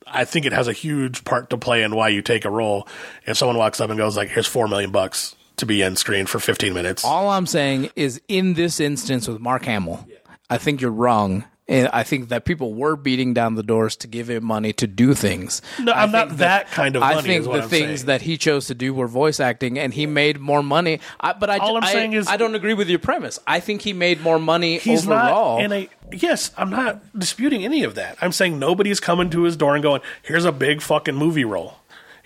I 0.05 0.25
think 0.25 0.45
it 0.45 0.53
has 0.53 0.67
a 0.67 0.73
huge 0.73 1.23
part 1.23 1.49
to 1.49 1.57
play 1.57 1.83
in 1.83 1.95
why 1.95 2.09
you 2.09 2.21
take 2.21 2.45
a 2.45 2.49
role. 2.49 2.87
If 3.25 3.37
someone 3.37 3.57
walks 3.57 3.81
up 3.81 3.89
and 3.89 3.97
goes 3.97 4.15
like, 4.15 4.29
"Here's 4.29 4.47
four 4.47 4.67
million 4.67 4.91
bucks 4.91 5.35
to 5.57 5.65
be 5.65 5.81
in 5.81 5.95
screen 5.95 6.25
for 6.25 6.39
15 6.39 6.73
minutes," 6.73 7.03
All 7.03 7.29
I'm 7.29 7.45
saying 7.45 7.89
is, 7.95 8.21
in 8.27 8.53
this 8.53 8.79
instance 8.79 9.27
with 9.27 9.41
Mark 9.41 9.65
Hamill, 9.65 10.07
I 10.49 10.57
think 10.57 10.79
you're 10.79 10.91
wrong. 10.91 11.43
And 11.69 11.89
I 11.91 12.03
think 12.03 12.29
that 12.29 12.45
people 12.45 12.73
were 12.73 12.95
beating 12.95 13.33
down 13.33 13.55
the 13.55 13.63
doors 13.63 13.95
to 13.97 14.07
give 14.07 14.29
him 14.29 14.45
money 14.45 14.71
to 14.73 14.87
do 14.87 15.13
things. 15.13 15.61
no, 15.81 15.91
I'm 15.91 15.97
I 15.97 16.01
think 16.03 16.29
not 16.29 16.37
that 16.37 16.71
kind 16.71 16.95
of. 16.95 17.01
Money 17.01 17.15
I 17.17 17.21
think 17.21 17.43
the 17.43 17.51
I'm 17.51 17.69
things 17.69 17.99
saying. 18.01 18.05
that 18.07 18.21
he 18.21 18.37
chose 18.37 18.67
to 18.67 18.73
do 18.75 18.93
were 18.93 19.07
voice 19.07 19.39
acting, 19.41 19.77
and 19.77 19.93
he 19.93 20.05
made 20.05 20.39
more 20.39 20.63
money. 20.63 21.01
I, 21.19 21.33
but 21.33 21.49
I, 21.49 21.57
All 21.57 21.75
I'm 21.77 21.83
I- 21.83 21.91
saying 21.91 22.13
is- 22.13 22.27
I 22.27 22.37
don't 22.37 22.55
agree 22.55 22.73
with 22.73 22.87
your 22.89 22.99
premise. 22.99 23.37
I 23.45 23.59
think 23.59 23.81
he 23.81 23.91
made 23.93 24.21
more 24.21 24.39
money 24.39 24.77
he's 24.77 25.03
overall. 25.05 25.57
not 25.57 25.65
in 25.65 25.71
a 25.73 25.89
yes 26.09 26.51
i'm 26.57 26.69
not 26.69 27.01
disputing 27.19 27.65
any 27.65 27.83
of 27.83 27.95
that 27.95 28.17
i'm 28.21 28.31
saying 28.31 28.57
nobody's 28.57 29.01
coming 29.01 29.29
to 29.29 29.41
his 29.43 29.57
door 29.57 29.75
and 29.75 29.83
going 29.83 29.99
here's 30.23 30.45
a 30.45 30.53
big 30.53 30.81
fucking 30.81 31.13
movie 31.15 31.43
role 31.43 31.76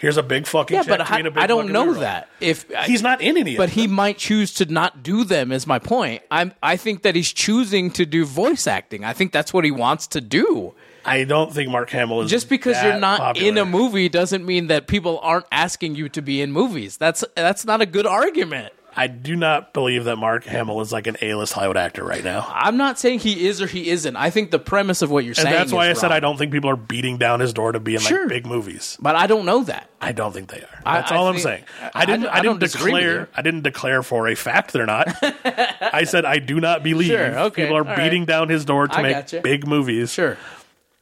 here's 0.02 0.18
a 0.18 0.24
big 0.24 0.48
fucking 0.48 0.76
yeah, 0.76 0.82
check 0.82 0.98
but 0.98 1.06
to 1.06 1.14
be 1.14 1.20
in 1.20 1.28
a 1.28 1.40
I, 1.40 1.44
I 1.44 1.48
don't 1.48 1.72
know 1.72 1.94
that. 1.94 2.28
If 2.42 2.66
he's 2.86 3.02
not 3.02 3.22
in 3.22 3.38
any 3.38 3.54
of 3.54 3.58
but 3.58 3.70
he 3.70 3.88
might 3.88 4.18
choose 4.18 4.54
to 4.56 4.66
not 4.66 5.04
do 5.04 5.24
them. 5.24 5.52
Is 5.52 5.66
my 5.68 5.80
point. 5.80 6.24
I'm. 6.30 6.54
I 6.62 6.76
think 6.76 7.04
that 7.04 7.16
he's 7.16 7.32
choosing 7.32 7.92
to 7.92 8.06
do 8.06 8.26
voice 8.26 8.68
acting. 8.68 9.06
I 9.06 9.14
think 9.14 9.32
that's 9.32 9.54
what 9.54 9.64
he 9.64 9.72
wants 9.72 10.08
to 10.08 10.20
do. 10.22 10.74
i 11.06 11.24
don't 11.24 11.54
think 11.54 11.70
mark 11.70 11.90
hamill 11.90 12.22
is 12.22 12.30
Just 12.30 12.50
because 12.50 12.82
you're 12.84 13.00
not 13.00 13.20
popular. 13.20 13.48
in 13.48 13.58
a 13.58 13.66
movie 13.66 14.10
doesn't 14.10 14.46
mean 14.46 14.68
that 14.68 14.88
people 14.88 15.20
aren't 15.24 15.48
asking 15.52 15.96
you 15.96 16.10
to 16.10 16.22
be 16.22 16.42
in 16.42 16.52
movies. 16.52 16.98
That's 16.98 17.24
that's 17.36 17.66
not 17.66 17.82
a 17.82 17.86
good 17.86 18.06
argument. 18.06 18.74
I 18.96 19.08
do 19.08 19.36
not 19.36 19.74
believe 19.74 20.04
that 20.06 20.18
mark 20.18 20.44
hamill 20.44 20.82
is 20.82 20.92
like 20.92 21.08
an 21.08 21.16
a-list 21.22 21.54
hollywood 21.54 21.78
actor 21.78 22.04
right 22.04 22.24
now 22.24 22.46
I'm 22.54 22.78
not 22.78 23.00
saying 23.00 23.20
he 23.20 23.48
is 23.48 23.62
or 23.62 23.68
he 23.68 23.90
isn't. 23.90 24.16
I 24.16 24.30
think 24.30 24.52
the 24.52 24.60
premise 24.60 25.02
of 25.02 25.10
what 25.12 25.24
you're 25.24 25.32
and 25.32 25.38
saying. 25.38 25.52
that's 25.56 25.72
why 25.72 25.88
i 25.88 25.92
is 25.92 26.00
said 26.00 26.08
wrong. 26.08 26.18
i 26.18 26.20
don't 26.20 26.38
think 26.38 26.52
people 26.52 26.70
are 26.70 26.76
beating 26.76 27.18
down 27.18 27.40
his 27.40 27.54
door 27.54 27.72
to 27.72 27.80
be 27.80 27.96
in 27.96 28.02
Sure. 28.02 28.22
like 28.22 28.30
big 28.30 28.46
movies 28.46 28.98
But 29.00 29.16
I 29.16 29.28
don't 29.28 29.46
know 29.46 29.64
that. 29.64 29.90
I 30.02 30.12
don't 30.14 30.32
think 30.34 30.50
they 30.50 30.62
are. 30.62 30.80
I- 30.86 31.00
That's 31.02 31.12
I 31.12 31.16
all 31.16 31.28
I'm 31.28 31.34
think- 31.36 31.44
saying. 31.44 31.64
I- 31.82 31.92
I 32.02 32.06
didn't. 32.06 32.26
I 32.28 32.32
I, 32.38 32.42
don't 32.42 32.60
didn't 32.60 32.60
disagree 32.62 32.92
with 32.94 33.02
you. 33.04 33.08
declare. 33.10 33.30
I 33.36 33.42
didn't 33.44 33.62
declare 33.62 34.02
for 34.04 34.28
a 34.28 34.36
fact 34.36 34.74
they're 34.74 34.86
not. 34.88 35.08
I 35.94 36.06
said 36.06 36.26
I 36.26 36.40
do 36.40 36.60
not 36.60 36.82
believe 36.84 37.08
Sure, 37.10 37.40
okay, 37.40 37.64
people 37.64 37.78
are 37.78 37.88
all 37.88 37.96
beating 37.96 38.26
down 38.26 38.50
his 38.50 38.66
door 38.66 38.88
to 38.88 38.96
I 38.98 39.02
make 39.04 39.14
gotcha. 39.14 39.42
big 39.42 39.68
movies. 39.68 40.12
Sure. 40.12 40.38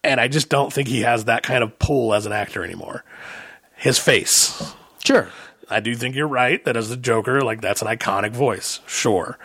and 0.03 0.19
I 0.19 0.27
just 0.27 0.49
don't 0.49 0.71
think 0.71 0.87
he 0.89 1.01
has 1.01 1.25
that 1.25 1.43
kind 1.43 1.63
of 1.63 1.79
pull 1.79 2.13
as 2.13 2.25
an 2.25 2.33
actor 2.33 2.63
anymore. 2.63 3.03
His 3.75 3.97
face. 3.97 4.73
Sure. 5.03 5.29
I 5.69 5.79
do 5.79 5.95
think 5.95 6.15
you're 6.15 6.27
right 6.27 6.63
that 6.65 6.75
as 6.75 6.89
the 6.89 6.97
Joker, 6.97 7.41
like 7.41 7.61
that's 7.61 7.81
an 7.81 7.87
iconic 7.87 8.31
voice. 8.31 8.79
Sure. 8.87 9.37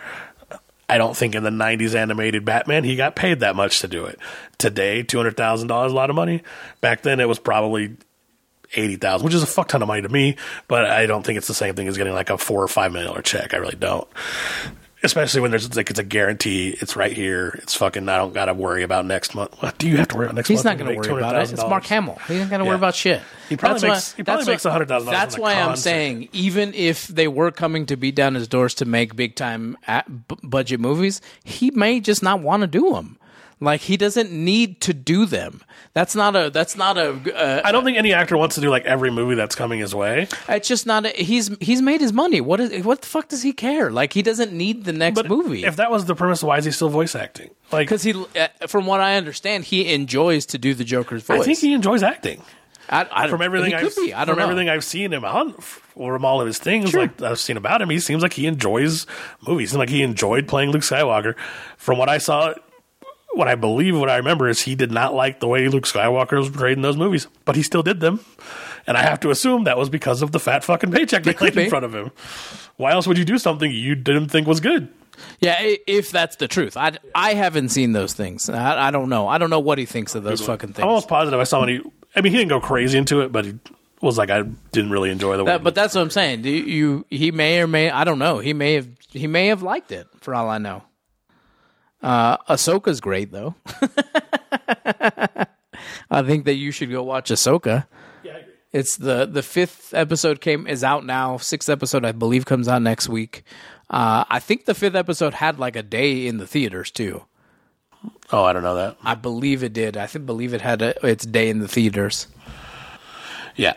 I 0.87 0.97
don't 0.97 1.15
think 1.17 1.35
in 1.35 1.43
the 1.43 1.49
'90s 1.49 1.95
animated 1.95 2.45
Batman 2.45 2.83
he 2.83 2.95
got 2.95 3.15
paid 3.15 3.39
that 3.39 3.55
much 3.55 3.79
to 3.81 3.87
do 3.87 4.05
it. 4.05 4.19
Today, 4.57 5.03
two 5.03 5.17
hundred 5.17 5.37
thousand 5.37 5.67
dollars, 5.67 5.91
a 5.91 5.95
lot 5.95 6.09
of 6.09 6.15
money. 6.15 6.43
Back 6.81 7.01
then, 7.01 7.19
it 7.19 7.27
was 7.27 7.39
probably 7.39 7.95
eighty 8.75 8.95
thousand, 8.95 9.25
which 9.25 9.33
is 9.33 9.43
a 9.43 9.47
fuck 9.47 9.67
ton 9.67 9.81
of 9.81 9.87
money 9.87 10.01
to 10.03 10.09
me. 10.09 10.35
But 10.67 10.85
I 10.85 11.05
don't 11.05 11.25
think 11.25 11.37
it's 11.37 11.47
the 11.47 11.53
same 11.53 11.75
thing 11.75 11.87
as 11.87 11.97
getting 11.97 12.13
like 12.13 12.29
a 12.29 12.37
four 12.37 12.61
or 12.61 12.67
five 12.67 12.91
million 12.91 13.09
dollar 13.09 13.21
check. 13.23 13.53
I 13.53 13.57
really 13.57 13.77
don't. 13.77 14.07
Especially 15.05 15.41
when 15.41 15.51
there's 15.51 15.75
like 15.75 15.89
it's 15.89 15.99
a 15.99 16.03
guarantee. 16.03 16.75
It's 16.81 16.95
right 16.95 17.11
here. 17.13 17.57
It's 17.61 17.75
fucking. 17.75 18.09
I 18.09 18.17
don't 18.17 18.33
got 18.33 18.45
to 18.45 18.53
worry 18.53 18.83
about 18.83 19.05
next 19.05 19.35
month. 19.35 19.53
What 19.61 19.77
do 19.77 19.87
you 19.87 19.97
have 19.97 20.07
to 20.09 20.17
worry 20.17 20.25
about 20.25 20.35
next 20.35 20.47
He's 20.49 20.63
month? 20.63 20.79
He's 20.79 20.79
not 20.79 20.85
going 20.85 21.03
to 21.03 21.09
worry 21.11 21.21
about 21.21 21.35
it. 21.35 21.51
It's 21.53 21.61
Mark 21.61 21.85
Hamill. 21.85 22.19
He's 22.27 22.39
not 22.41 22.49
going 22.49 22.59
to 22.59 22.65
worry 22.65 22.75
about 22.75 22.95
shit. 22.95 23.21
He 23.47 23.55
probably 23.55 23.81
That's 23.81 23.83
makes- 23.83 24.13
why, 24.13 24.17
he 24.17 24.23
probably 24.23 24.45
that's 24.45 24.65
makes 24.65 24.65
why- 24.65 24.99
$100,000 25.05 25.11
That's 25.11 25.35
on 25.35 25.39
a 25.39 25.43
why 25.43 25.53
I'm 25.53 25.75
saying, 25.75 26.29
even 26.33 26.73
if 26.73 27.07
they 27.07 27.27
were 27.27 27.51
coming 27.51 27.85
to 27.85 27.95
beat 27.95 28.15
down 28.15 28.35
his 28.35 28.47
doors 28.47 28.73
to 28.75 28.85
make 28.85 29.15
big 29.15 29.35
time 29.35 29.77
budget 30.43 30.79
movies, 30.79 31.21
he 31.43 31.71
may 31.71 31.99
just 31.99 32.23
not 32.23 32.41
want 32.41 32.61
to 32.61 32.67
do 32.67 32.91
them. 32.93 33.17
Like 33.61 33.81
he 33.81 33.95
doesn't 33.95 34.31
need 34.31 34.81
to 34.81 34.93
do 34.93 35.25
them. 35.25 35.61
That's 35.93 36.13
not 36.13 36.35
a. 36.35 36.49
That's 36.49 36.75
not 36.75 36.97
a. 36.97 37.11
Uh, 37.33 37.61
I 37.63 37.71
don't 37.71 37.85
think 37.85 37.97
any 37.97 38.11
actor 38.13 38.35
wants 38.35 38.55
to 38.55 38.61
do 38.61 38.69
like 38.69 38.83
every 38.85 39.09
movie 39.11 39.35
that's 39.35 39.55
coming 39.55 39.79
his 39.79 39.95
way. 39.95 40.27
it's 40.49 40.67
just 40.67 40.85
not. 40.85 41.05
A, 41.05 41.09
he's 41.09 41.55
he's 41.61 41.81
made 41.81 42.01
his 42.01 42.11
money. 42.11 42.41
What 42.41 42.59
is? 42.59 42.83
What 42.83 43.01
the 43.01 43.07
fuck 43.07 43.29
does 43.29 43.43
he 43.43 43.53
care? 43.53 43.91
Like 43.91 44.11
he 44.11 44.21
doesn't 44.21 44.51
need 44.51 44.83
the 44.83 44.91
next 44.93 45.15
But 45.15 45.29
movie. 45.29 45.63
if 45.63 45.77
that 45.77 45.89
was 45.89 46.03
the 46.05 46.15
premise, 46.15 46.43
why 46.43 46.57
is 46.57 46.65
he 46.65 46.71
still 46.71 46.89
voice 46.89 47.15
acting? 47.15 47.49
Like, 47.71 47.87
because 47.87 48.03
he, 48.03 48.13
uh, 48.13 48.47
from 48.67 48.85
what 48.87 48.99
I 48.99 49.15
understand, 49.15 49.63
he 49.63 49.93
enjoys 49.93 50.45
to 50.47 50.57
do 50.57 50.73
the 50.73 50.83
Joker's 50.83 51.23
voice. 51.23 51.39
I 51.41 51.43
think 51.45 51.59
he 51.59 51.73
enjoys 51.73 52.03
acting. 52.03 52.41
I, 52.87 53.07
I, 53.11 53.27
From 53.29 53.41
everything 53.41 53.69
he 53.71 53.75
I've 53.75 53.95
be. 53.95 54.13
I 54.13 54.25
don't 54.25 54.35
from 54.35 54.39
know. 54.39 54.43
everything 54.51 54.69
I've 54.69 54.83
seen 54.83 55.11
him 55.11 55.25
on, 55.25 55.53
from 55.53 56.23
all 56.23 56.39
of 56.39 56.45
his 56.45 56.59
things, 56.59 56.91
Sure. 56.91 57.01
like 57.01 57.19
I've 57.19 57.39
seen 57.39 57.57
about 57.57 57.81
him, 57.81 57.89
he 57.89 57.99
seems 57.99 58.21
like 58.21 58.33
he 58.33 58.45
enjoys 58.45 59.07
movies. 59.47 59.71
And 59.73 59.79
like 59.79 59.89
he 59.89 60.03
enjoyed 60.03 60.47
playing 60.47 60.69
Luke 60.69 60.83
Skywalker. 60.83 61.35
From 61.77 61.97
what 61.97 62.09
I 62.09 62.19
saw, 62.19 62.53
what 63.35 63.47
I 63.47 63.55
believe, 63.55 63.97
what 63.97 64.09
I 64.09 64.17
remember 64.17 64.47
is 64.47 64.61
he 64.61 64.75
did 64.75 64.91
not 64.91 65.13
like 65.13 65.39
the 65.39 65.47
way 65.47 65.67
Luke 65.67 65.85
Skywalker 65.85 66.37
was 66.37 66.49
portrayed 66.49 66.77
in 66.77 66.81
those 66.81 66.97
movies, 66.97 67.27
but 67.43 67.55
he 67.55 67.63
still 67.63 67.83
did 67.83 67.99
them. 67.99 68.19
And 68.87 68.97
I 68.97 69.01
have 69.01 69.19
to 69.21 69.31
assume 69.31 69.63
that 69.63 69.77
was 69.77 69.89
because 69.89 70.21
of 70.21 70.31
the 70.31 70.39
fat 70.39 70.63
fucking 70.63 70.91
paycheck 70.91 71.23
they 71.23 71.33
laid 71.33 71.57
in 71.57 71.69
front 71.69 71.85
of 71.85 71.93
him. 71.93 72.11
Why 72.77 72.91
else 72.91 73.07
would 73.07 73.17
you 73.17 73.25
do 73.25 73.37
something 73.37 73.71
you 73.71 73.95
didn't 73.95 74.29
think 74.29 74.47
was 74.47 74.59
good? 74.59 74.89
Yeah, 75.39 75.55
if 75.87 76.11
that's 76.11 76.35
the 76.35 76.47
truth, 76.47 76.77
I, 76.77 76.97
I 77.13 77.33
haven't 77.33 77.69
seen 77.69 77.93
those 77.93 78.13
things. 78.13 78.49
I, 78.49 78.87
I 78.87 78.91
don't 78.91 79.09
know. 79.09 79.27
I 79.27 79.37
don't 79.37 79.49
know 79.49 79.59
what 79.59 79.77
he 79.77 79.85
thinks 79.85 80.13
of 80.13 80.23
those 80.23 80.41
fucking 80.45 80.73
things. 80.73 80.79
I'm 80.79 80.89
almost 80.89 81.07
positive 81.07 81.39
I 81.39 81.45
saw 81.45 81.61
when 81.61 81.69
he. 81.69 81.81
I 82.15 82.21
mean, 82.21 82.31
he 82.31 82.39
didn't 82.39 82.49
go 82.49 82.59
crazy 82.59 82.97
into 82.97 83.21
it, 83.21 83.31
but 83.31 83.45
he 83.45 83.57
was 84.01 84.17
like, 84.17 84.29
I 84.29 84.43
didn't 84.71 84.91
really 84.91 85.09
enjoy 85.09 85.37
the. 85.37 85.45
That, 85.45 85.63
but 85.63 85.73
that's 85.73 85.95
what 85.95 86.01
I'm 86.01 86.09
saying. 86.09 86.41
Do 86.41 86.49
you? 86.49 87.05
He 87.09 87.31
may 87.31 87.61
or 87.61 87.67
may. 87.67 87.89
I 87.89 88.03
don't 88.03 88.19
know. 88.19 88.39
He 88.39 88.53
may 88.53 88.73
have. 88.73 88.89
He 89.09 89.27
may 89.27 89.47
have 89.47 89.61
liked 89.61 89.91
it. 89.91 90.07
For 90.19 90.35
all 90.35 90.49
I 90.49 90.57
know. 90.57 90.83
Uh, 92.05 92.37
Ahsoka's 92.53 93.01
great 93.01 93.31
though. 93.31 93.55
I 96.11 96.21
think 96.21 96.45
that 96.45 96.53
you 96.53 96.69
should 96.71 96.91
go 96.91 97.01
watch 97.01 97.31
Ahsoka. 97.31 97.87
yeah, 98.23 98.33
I 98.33 98.37
agree. 98.37 98.53
It's 98.71 98.97
the 98.97 99.25
the 99.25 99.41
fifth 99.41 99.91
episode 99.93 100.39
came 100.39 100.67
is 100.67 100.83
out 100.83 101.03
now. 101.03 101.37
Sixth 101.37 101.67
episode, 101.67 102.05
I 102.05 102.11
believe, 102.11 102.45
comes 102.45 102.67
out 102.67 102.83
next 102.83 103.09
week. 103.09 103.43
Uh, 103.89 104.23
I 104.29 104.39
think 104.39 104.65
the 104.65 104.75
fifth 104.75 104.93
episode 104.93 105.33
had 105.33 105.57
like 105.57 105.75
a 105.75 105.81
day 105.81 106.27
in 106.27 106.37
the 106.37 106.45
theaters 106.45 106.91
too. 106.91 107.25
Oh, 108.31 108.43
I 108.43 108.53
don't 108.53 108.61
know 108.61 108.75
that. 108.75 108.97
I 109.03 109.15
believe 109.15 109.63
it 109.63 109.73
did. 109.73 109.97
I 109.97 110.05
think 110.05 110.27
believe 110.27 110.53
it 110.53 110.61
had 110.61 110.83
a, 110.83 111.07
its 111.07 111.25
day 111.25 111.49
in 111.49 111.57
the 111.57 111.67
theaters. 111.67 112.27
Yeah. 113.55 113.73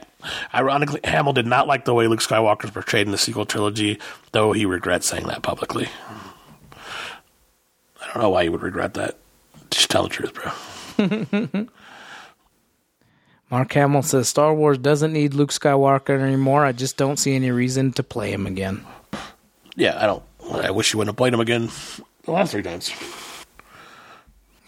Ironically, 0.52 1.00
Hamill 1.04 1.32
did 1.32 1.46
not 1.46 1.66
like 1.66 1.86
the 1.86 1.94
way 1.94 2.06
Luke 2.08 2.20
Skywalker 2.20 2.64
is 2.64 2.72
portrayed 2.72 3.06
in 3.06 3.12
the 3.12 3.16
sequel 3.18 3.46
trilogy, 3.46 3.98
though 4.32 4.52
he 4.52 4.66
regrets 4.66 5.06
saying 5.06 5.28
that 5.28 5.42
publicly. 5.42 5.88
I 8.08 8.14
don't 8.14 8.22
know 8.22 8.30
why 8.30 8.42
you 8.42 8.52
would 8.52 8.62
regret 8.62 8.94
that. 8.94 9.18
Just 9.70 9.90
tell 9.90 10.02
the 10.04 10.08
truth, 10.08 10.32
bro. 10.34 11.66
Mark 13.50 13.72
Hamill 13.72 14.02
says 14.02 14.28
Star 14.28 14.54
Wars 14.54 14.78
doesn't 14.78 15.12
need 15.12 15.34
Luke 15.34 15.50
Skywalker 15.50 16.18
anymore. 16.20 16.64
I 16.64 16.72
just 16.72 16.96
don't 16.96 17.18
see 17.18 17.34
any 17.34 17.50
reason 17.50 17.92
to 17.92 18.02
play 18.02 18.30
him 18.30 18.46
again. 18.46 18.84
Yeah, 19.76 20.02
I 20.02 20.06
don't. 20.06 20.22
I 20.52 20.70
wish 20.70 20.92
you 20.92 20.98
wouldn't 20.98 21.14
have 21.14 21.16
played 21.16 21.34
him 21.34 21.40
again 21.40 21.70
the 22.24 22.32
last 22.32 22.52
three 22.52 22.62
times. 22.62 22.92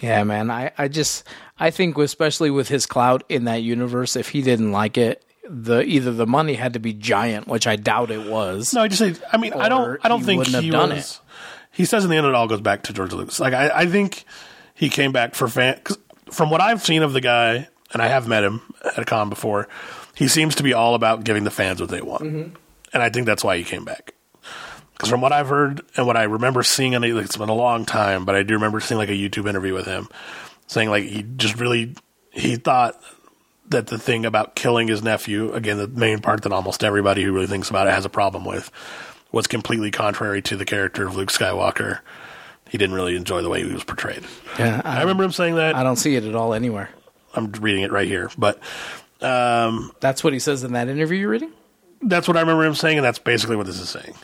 Yeah, 0.01 0.25
man. 0.25 0.51
I, 0.51 0.73
I 0.79 0.89
just 0.89 1.27
I 1.59 1.71
think 1.71 1.99
especially 1.99 2.51
with 2.51 2.69
his 2.69 2.87
clout 2.87 3.23
in 3.29 3.45
that 3.45 3.63
universe, 3.63 4.17
if 4.17 4.31
he 4.31 4.41
didn't 4.41 4.73
like 4.73 4.97
it, 4.97 5.23
the 5.49 5.83
either 5.83 6.13
the 6.13 6.27
money 6.27 6.55
had 6.55 6.73
to 6.75 6.79
be 6.79 6.93
giant, 6.93 7.49
which 7.49 7.67
I 7.67 7.77
doubt 7.77 8.11
it 8.11 8.31
was. 8.31 8.73
No, 8.73 8.83
I 8.83 8.89
just 8.89 8.99
say. 8.99 9.15
I 9.33 9.37
mean, 9.37 9.53
I 9.53 9.69
don't. 9.69 9.99
I 10.03 10.09
don't 10.09 10.21
he 10.21 10.27
think 10.27 10.47
he 10.47 10.71
done 10.71 10.91
was. 10.91 11.21
He 11.81 11.87
says 11.87 12.05
in 12.05 12.11
the 12.11 12.17
end, 12.17 12.27
it 12.27 12.35
all 12.35 12.47
goes 12.47 12.61
back 12.61 12.83
to 12.85 12.93
George 12.93 13.13
Lucas. 13.15 13.41
Like 13.41 13.55
I, 13.55 13.71
I 13.71 13.87
think 13.87 14.25
he 14.75 14.89
came 14.91 15.13
back 15.13 15.35
for 15.35 15.49
fan. 15.49 15.81
'cause 15.83 15.97
from 16.31 16.51
what 16.51 16.61
I've 16.61 16.83
seen 16.85 17.03
of 17.03 17.13
the 17.15 17.21
guy, 17.21 17.69
and 17.93 18.03
I 18.03 18.07
have 18.09 18.29
met 18.29 18.45
him 18.45 18.61
at 18.85 18.99
a 18.99 19.05
con 19.05 19.31
before, 19.31 19.67
he 20.15 20.29
seems 20.29 20.55
to 20.57 20.63
be 20.63 20.75
all 20.75 20.95
about 20.95 21.25
giving 21.25 21.45
the 21.45 21.51
fans 21.51 21.81
what 21.81 21.89
they 21.91 22.03
want, 22.03 22.23
Mm-hmm. 22.23 22.55
and 22.93 23.03
I 23.03 23.09
think 23.09 23.25
that's 23.27 23.43
why 23.43 23.57
he 23.57 23.65
came 23.65 23.85
back. 23.85 24.13
Because 24.93 25.09
from 25.09 25.23
what 25.23 25.33
I've 25.33 25.49
heard 25.49 25.81
and 25.97 26.07
what 26.07 26.17
I 26.19 26.25
remember 26.25 26.63
seeing, 26.63 26.95
and 26.95 27.03
it's 27.05 27.37
been 27.39 27.49
a 27.49 27.55
long 27.55 27.87
time, 27.87 28.27
but 28.27 28.35
I 28.35 28.43
do 28.43 28.53
remember 28.55 28.81
seeing 28.81 28.99
like 28.99 29.09
a 29.09 29.13
YouTube 29.13 29.49
interview 29.49 29.73
with 29.73 29.87
him 29.87 30.09
saying 30.67 30.91
like 30.91 31.05
he 31.05 31.23
just 31.37 31.59
really 31.59 31.95
he 32.31 32.57
thought 32.57 33.01
that 33.71 33.87
the 33.87 33.99
thing 33.99 34.25
about 34.27 34.55
killing 34.55 34.89
his 34.89 35.03
nephew, 35.03 35.53
again, 35.55 35.79
the 35.79 35.89
main 35.89 36.21
part 36.21 36.43
that 36.43 36.53
almost 36.53 36.85
everybody 36.85 37.23
who 37.25 37.33
really 37.33 37.47
thinks 37.47 37.71
about 37.71 37.87
it 37.87 37.93
has 37.95 38.05
a 38.05 38.09
problem 38.11 38.45
with, 38.45 38.71
was 39.33 39.47
completely 39.47 39.91
contrary 39.91 40.43
to 40.43 40.57
the 40.57 40.65
character 40.65 41.07
of 41.07 41.17
Luke 41.17 41.31
Skywalker. 41.31 42.01
He 42.69 42.79
didn't 42.79 42.95
really 42.95 43.17
enjoy 43.17 43.43
the 43.43 43.49
way 43.49 43.65
he 43.65 43.73
was 43.73 43.85
portrayed. 43.85 44.25
Yeah, 44.59 44.81
I 44.85 44.99
I, 44.99 45.01
remember 45.01 45.25
him 45.25 45.33
saying 45.33 45.57
that. 45.57 45.75
I 45.75 45.83
don't 45.83 45.97
see 45.97 46.15
it 46.17 46.25
at 46.25 46.35
all 46.35 46.55
anywhere. 46.55 46.89
I'm 47.35 47.51
reading 47.53 47.83
it 47.83 47.93
right 47.93 48.07
here, 48.09 48.31
but 48.39 48.59
um, 49.21 49.93
That's 50.01 50.23
what 50.25 50.33
he 50.33 50.39
says 50.39 50.65
in 50.65 50.73
that 50.73 50.89
interview 50.89 51.19
you're 51.19 51.29
reading. 51.31 51.53
that's 52.03 52.27
what 52.29 52.37
I 52.37 52.41
remember 52.41 52.65
him 52.65 52.75
saying, 52.75 52.99
and 52.99 53.05
that's 53.05 53.19
basically 53.19 53.57
what 53.57 53.67
this 53.67 53.79
is 53.81 53.89
saying. 53.89 54.15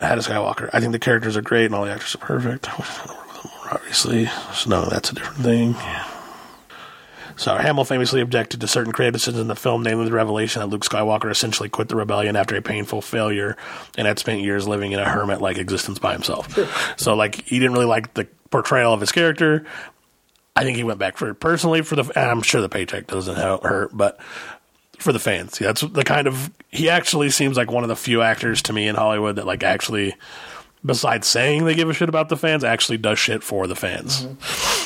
Had 0.00 0.18
a 0.18 0.20
Skywalker. 0.20 0.70
I 0.72 0.78
think 0.80 0.92
the 0.92 0.98
characters 1.00 1.36
are 1.36 1.42
great 1.42 1.66
and 1.66 1.74
all 1.74 1.84
the 1.84 1.90
actors 1.90 2.14
are 2.14 2.18
perfect. 2.18 2.68
I 2.68 2.76
wish 2.76 2.88
I 2.98 3.06
work 3.12 3.26
with 3.32 3.42
them 3.42 3.50
more, 3.60 3.74
obviously. 3.74 4.26
So, 4.54 4.70
no, 4.70 4.84
that's 4.86 5.10
a 5.10 5.14
different 5.14 5.42
thing. 5.42 5.74
So 7.38 7.56
Hamill 7.56 7.84
famously 7.84 8.20
objected 8.20 8.60
to 8.60 8.68
certain 8.68 8.92
decisions 8.92 9.38
in 9.38 9.46
the 9.46 9.54
film, 9.54 9.84
namely 9.84 10.04
the 10.06 10.12
revelation 10.12 10.60
that 10.60 10.66
Luke 10.66 10.84
Skywalker 10.84 11.30
essentially 11.30 11.68
quit 11.68 11.88
the 11.88 11.96
rebellion 11.96 12.34
after 12.34 12.56
a 12.56 12.62
painful 12.62 13.00
failure 13.00 13.56
and 13.96 14.06
had 14.06 14.18
spent 14.18 14.40
years 14.40 14.66
living 14.66 14.92
in 14.92 14.98
a 14.98 15.08
hermit-like 15.08 15.56
existence 15.56 16.00
by 16.00 16.12
himself. 16.12 16.58
so, 16.98 17.14
like, 17.14 17.36
he 17.46 17.60
didn't 17.60 17.72
really 17.74 17.86
like 17.86 18.14
the 18.14 18.26
portrayal 18.50 18.92
of 18.92 19.00
his 19.00 19.12
character. 19.12 19.64
I 20.56 20.64
think 20.64 20.76
he 20.76 20.82
went 20.82 20.98
back 20.98 21.16
for 21.16 21.30
it 21.30 21.36
personally 21.36 21.82
for 21.82 21.94
the. 21.94 22.02
And 22.18 22.28
I'm 22.30 22.42
sure 22.42 22.60
the 22.60 22.68
paycheck 22.68 23.06
doesn't 23.06 23.36
hurt, 23.36 23.96
but 23.96 24.20
for 24.98 25.12
the 25.12 25.20
fans, 25.20 25.60
yeah, 25.60 25.68
that's 25.68 25.82
the 25.82 26.02
kind 26.02 26.26
of. 26.26 26.50
He 26.70 26.90
actually 26.90 27.30
seems 27.30 27.56
like 27.56 27.70
one 27.70 27.84
of 27.84 27.88
the 27.88 27.94
few 27.94 28.22
actors 28.22 28.62
to 28.62 28.72
me 28.72 28.88
in 28.88 28.96
Hollywood 28.96 29.36
that 29.36 29.46
like 29.46 29.62
actually, 29.62 30.16
besides 30.84 31.28
saying 31.28 31.64
they 31.64 31.76
give 31.76 31.88
a 31.88 31.94
shit 31.94 32.08
about 32.08 32.28
the 32.28 32.36
fans, 32.36 32.64
actually 32.64 32.98
does 32.98 33.20
shit 33.20 33.44
for 33.44 33.68
the 33.68 33.76
fans. 33.76 34.24
Mm-hmm. 34.24 34.77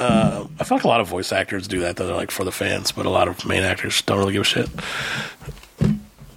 Uh, 0.00 0.46
I 0.58 0.64
feel 0.64 0.78
like 0.78 0.84
a 0.84 0.88
lot 0.88 1.00
of 1.00 1.08
voice 1.08 1.30
actors 1.30 1.68
do 1.68 1.80
that. 1.80 1.96
That 1.96 2.10
are 2.10 2.16
like 2.16 2.30
for 2.30 2.44
the 2.44 2.52
fans, 2.52 2.90
but 2.90 3.06
a 3.06 3.10
lot 3.10 3.28
of 3.28 3.44
main 3.46 3.62
actors 3.62 4.00
don't 4.02 4.18
really 4.18 4.32
give 4.32 4.42
a 4.42 4.44
shit. 4.44 4.68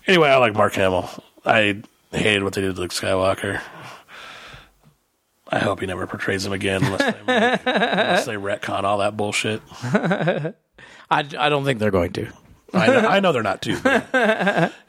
Anyway, 0.05 0.29
I 0.29 0.37
like 0.37 0.53
Mark 0.53 0.73
Hamill. 0.73 1.09
I 1.45 1.81
hated 2.11 2.43
what 2.43 2.53
they 2.53 2.61
did 2.61 2.75
to 2.75 2.81
Luke 2.81 2.91
Skywalker. 2.91 3.61
I 5.49 5.59
hope 5.59 5.79
he 5.79 5.85
never 5.85 6.07
portrays 6.07 6.45
him 6.45 6.51
again 6.51 6.83
unless 6.83 7.13
they, 7.13 7.19
unless 7.71 8.25
they 8.25 8.35
retcon 8.35 8.83
all 8.83 8.97
that 8.97 9.15
bullshit. 9.15 9.61
I, 9.81 10.53
I 11.09 11.49
don't 11.49 11.63
think 11.63 11.79
they're 11.79 11.91
going 11.91 12.11
to. 12.13 12.27
I 12.73 12.87
know, 12.87 13.07
I 13.07 13.19
know 13.19 13.31
they're 13.31 13.43
not 13.43 13.61
too. 13.61 13.79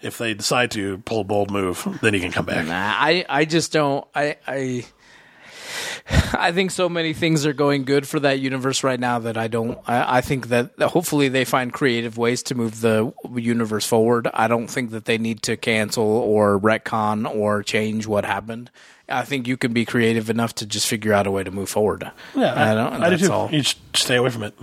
if 0.01 0.17
they 0.17 0.33
decide 0.33 0.71
to 0.71 0.99
pull 0.99 1.21
a 1.21 1.25
bold 1.25 1.51
move, 1.51 1.87
then 2.01 2.15
he 2.15 2.21
can 2.21 2.33
come 2.33 2.47
back. 2.47 2.67
Nah, 2.67 2.73
I, 2.73 3.27
I 3.29 3.45
just 3.45 3.73
don't. 3.73 4.07
I, 4.15 4.37
I, 4.47 4.87
I 6.07 6.53
think 6.53 6.71
so 6.71 6.89
many 6.89 7.13
things 7.13 7.47
are 7.47 7.53
going 7.53 7.85
good 7.85 8.07
for 8.07 8.21
that 8.21 8.41
universe 8.41 8.83
right 8.83 8.99
now 8.99 9.19
that 9.21 9.37
I 9.37 9.49
don't. 9.49 9.79
I, 9.87 10.19
I 10.19 10.21
think 10.21 10.49
that 10.49 10.77
that 10.79 10.89
hopefully 10.89 11.29
they 11.29 11.45
find 11.45 11.73
creative 11.73 12.19
ways 12.19 12.43
to 12.45 12.55
move 12.55 12.81
the 12.81 13.13
universe 13.35 13.87
forward. 13.87 14.29
I 14.35 14.49
don't 14.49 14.69
think 14.69 14.91
that 14.91 15.05
they 15.05 15.19
need 15.19 15.43
to 15.43 15.57
cancel 15.57 16.05
or 16.05 16.59
retcon 16.59 17.33
or 17.33 17.63
change 17.63 18.07
what 18.07 18.25
happened. 18.25 18.71
I 19.09 19.23
think 19.23 19.47
you 19.47 19.57
can 19.57 19.73
be 19.73 19.85
creative 19.85 20.31
enough 20.31 20.55
to 20.57 20.67
just 20.67 20.87
figure 20.87 21.13
out 21.13 21.27
a 21.27 21.31
way 21.31 21.45
to 21.45 21.51
move 21.51 21.69
forward. 21.69 22.11
Yeah, 22.35 22.71
I 22.71 22.75
don't. 22.75 23.03
I 23.03 23.11
do 23.11 23.19
too. 23.19 23.33
all. 23.33 23.51
You 23.51 23.61
just 23.61 23.79
stay 23.95 24.17
away 24.17 24.31
from 24.31 24.45
it. 24.45 24.55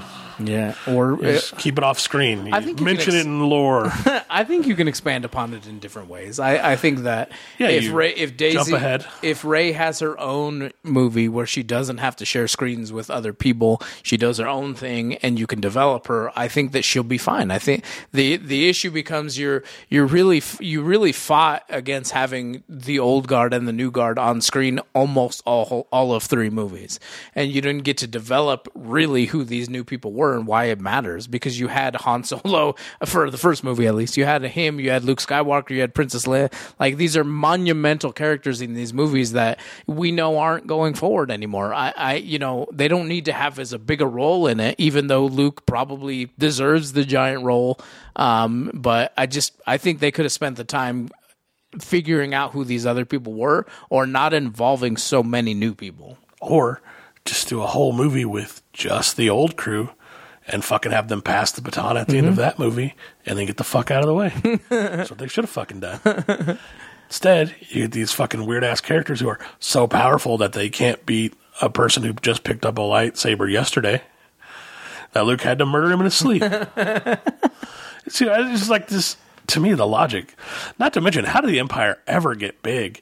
Yeah, 0.48 0.76
or 0.88 1.18
Just 1.18 1.58
keep 1.58 1.78
it 1.78 1.84
off 1.84 2.00
screen. 2.00 2.46
You 2.48 2.54
I 2.54 2.62
think 2.62 2.80
you 2.80 2.86
mention 2.86 3.12
can 3.12 3.16
ex- 3.16 3.26
it 3.26 3.28
in 3.30 3.42
lore. 3.50 3.92
I 4.30 4.44
think 4.44 4.68
you 4.68 4.76
can 4.76 4.88
expand 4.88 5.26
upon 5.26 5.54
it 5.54 5.68
in 5.68 5.80
different 5.80 6.10
ways. 6.10 6.39
I, 6.39 6.72
I 6.72 6.76
think 6.76 7.00
that 7.00 7.32
Yeah, 7.58 7.68
if 7.70 7.84
you 7.86 7.94
Rey, 7.94 8.14
if 8.14 8.38
Daisy, 8.38 8.56
jump 8.58 8.72
ahead. 8.72 9.06
if 9.22 9.44
Rey 9.44 9.72
has 9.74 10.00
her 10.00 10.18
own 10.20 10.72
movie 10.84 11.28
where 11.28 11.46
she 11.46 11.64
doesn't 11.64 11.98
have 11.98 12.16
to 12.18 12.26
share 12.26 12.48
screens 12.48 12.92
with 12.94 13.10
other 13.12 13.34
people, 13.34 13.82
she 14.04 14.18
does 14.18 14.38
her 14.38 14.48
own 14.48 14.74
thing, 14.76 15.16
and 15.16 15.38
you 15.39 15.48
can 15.48 15.60
develop 15.60 16.08
her. 16.08 16.32
I 16.38 16.48
think 16.48 16.72
that 16.72 16.84
she'll 16.84 17.04
be 17.04 17.18
fine. 17.18 17.52
I 17.52 17.60
think 17.60 17.84
the 18.12 18.38
the 18.38 18.70
issue 18.70 18.92
becomes 18.92 19.38
you're 19.38 19.64
you're 19.89 20.06
really 20.08 20.38
f- 20.38 20.60
you 20.62 20.82
really 20.82 21.12
fought 21.12 21.64
against 21.70 22.12
having 22.14 22.64
the 22.70 23.00
old 23.00 23.28
guard 23.28 23.54
and 23.54 23.68
the 23.68 23.74
new 23.74 23.92
guard 23.92 24.18
on 24.18 24.42
screen 24.42 24.80
almost 24.94 25.42
all 25.46 25.88
all 25.92 26.14
of 26.14 26.24
three 26.24 26.50
movies, 26.50 27.00
and 27.36 27.52
you 27.52 27.62
didn't 27.62 27.84
get 27.84 27.98
to 27.98 28.08
develop 28.08 28.68
really 28.74 29.26
who 29.26 29.44
these 29.44 29.70
new 29.70 29.84
people 29.84 30.14
were 30.14 30.30
and 30.34 30.47
why 30.47 30.65
it 30.65 30.79
matters 30.79 31.27
because 31.27 31.59
you 31.59 31.67
had 31.67 31.95
Han 31.95 32.23
Solo 32.23 32.75
for 33.05 33.29
the 33.29 33.38
first 33.38 33.63
movie 33.63 33.88
at 33.88 33.95
least. 33.95 34.17
You 34.17 34.25
had 34.25 34.43
him, 34.43 34.79
you 34.79 34.91
had 34.91 35.03
Luke 35.03 35.19
Skywalker, 35.19 35.71
you 35.71 35.82
had 35.82 35.93
Princess 35.93 36.25
Leia. 36.25 36.51
Like 36.79 36.97
these 36.97 37.15
are 37.17 37.23
monumental 37.23 38.11
characters 38.11 38.61
in 38.61 38.73
these 38.73 38.93
movies 38.93 39.34
that 39.34 39.59
we 39.88 40.11
know 40.11 40.38
aren't 40.38 40.67
going 40.67 40.93
forward 40.93 41.32
anymore. 41.32 41.73
I, 41.73 41.93
I 41.95 42.15
you 42.15 42.39
know, 42.39 42.67
they 42.71 42.88
don't 42.88 43.07
need 43.07 43.25
to 43.25 43.34
have 43.34 43.59
as 43.59 43.73
a 43.73 43.79
bigger 43.79 44.07
role 44.07 44.47
in 44.47 44.59
it, 44.59 44.75
even 44.77 45.07
though 45.07 45.25
Luke 45.25 45.65
probably 45.65 46.32
deserves 46.38 46.93
the 46.93 47.05
giant 47.05 47.43
role. 47.43 47.79
Um, 48.15 48.71
but 48.73 49.13
I 49.17 49.25
just 49.25 49.53
I 49.65 49.77
think 49.77 49.99
they 49.99 50.11
could 50.11 50.25
have 50.25 50.32
spent 50.32 50.57
the 50.57 50.63
time 50.63 51.09
figuring 51.79 52.34
out 52.34 52.51
who 52.51 52.65
these 52.65 52.86
other 52.86 53.05
people 53.05 53.34
were 53.34 53.65
or 53.89 54.05
not 54.05 54.34
involving 54.34 54.97
so 54.97 55.23
many 55.23 55.53
new 55.53 55.73
people. 55.73 56.17
or 56.41 56.82
just 57.25 57.47
do 57.49 57.61
a 57.61 57.67
whole 57.67 57.93
movie 57.93 58.25
with 58.25 58.61
just 58.73 59.15
the 59.15 59.29
old 59.29 59.55
crew 59.55 59.91
and 60.52 60.64
fucking 60.64 60.91
have 60.91 61.08
them 61.08 61.22
pass 61.22 61.52
the 61.52 61.62
baton 61.62 61.97
at 61.97 62.08
the 62.08 62.18
end 62.18 62.28
of 62.28 62.34
Mm-hmm. 62.34 62.41
that 62.41 62.60
movie 62.60 62.93
and 63.26 63.39
then 63.39 63.45
get 63.47 63.58
the 63.58 63.64
fuck 63.64 63.89
out 63.89 64.02
of 64.02 64.08
the 64.08 64.14
way. 64.14 64.34
That's 64.70 65.10
what 65.10 65.18
they 65.20 65.28
should 65.28 65.43
have 65.45 65.49
fucking 65.49 65.80
done. 65.80 66.60
Instead, 67.08 67.56
you 67.70 67.84
get 67.84 67.91
these 67.91 68.12
fucking 68.14 68.45
weird 68.45 68.64
ass 68.64 68.80
characters 68.82 69.20
who 69.20 69.28
are 69.30 69.39
so 69.60 69.88
powerful 69.88 70.38
that 70.38 70.54
they 70.54 70.70
can't 70.70 71.06
beat 71.06 71.34
a 71.62 71.70
person 71.70 72.04
who 72.04 72.14
just 72.14 72.43
picked 72.43 72.66
up 72.66 72.78
a 72.78 72.82
lightsaber 72.82 73.52
yesterday. 73.52 74.02
That 75.14 75.26
Luke 75.26 75.41
had 75.41 75.58
to 75.60 75.66
murder 75.66 75.91
him 75.91 75.99
in 75.99 76.06
his 76.06 76.14
sleep. 76.14 76.41
See, 78.08 78.26
it's 78.26 78.60
just 78.60 78.70
like 78.70 78.88
this. 78.88 79.18
To 79.47 79.60
me, 79.60 79.74
the 79.74 79.88
logic. 79.88 80.36
Not 80.80 80.93
to 80.93 81.02
mention, 81.02 81.26
how 81.26 81.41
did 81.41 81.49
the 81.49 81.60
Empire 81.60 81.97
ever 82.08 82.36
get 82.36 82.62
big 82.64 83.02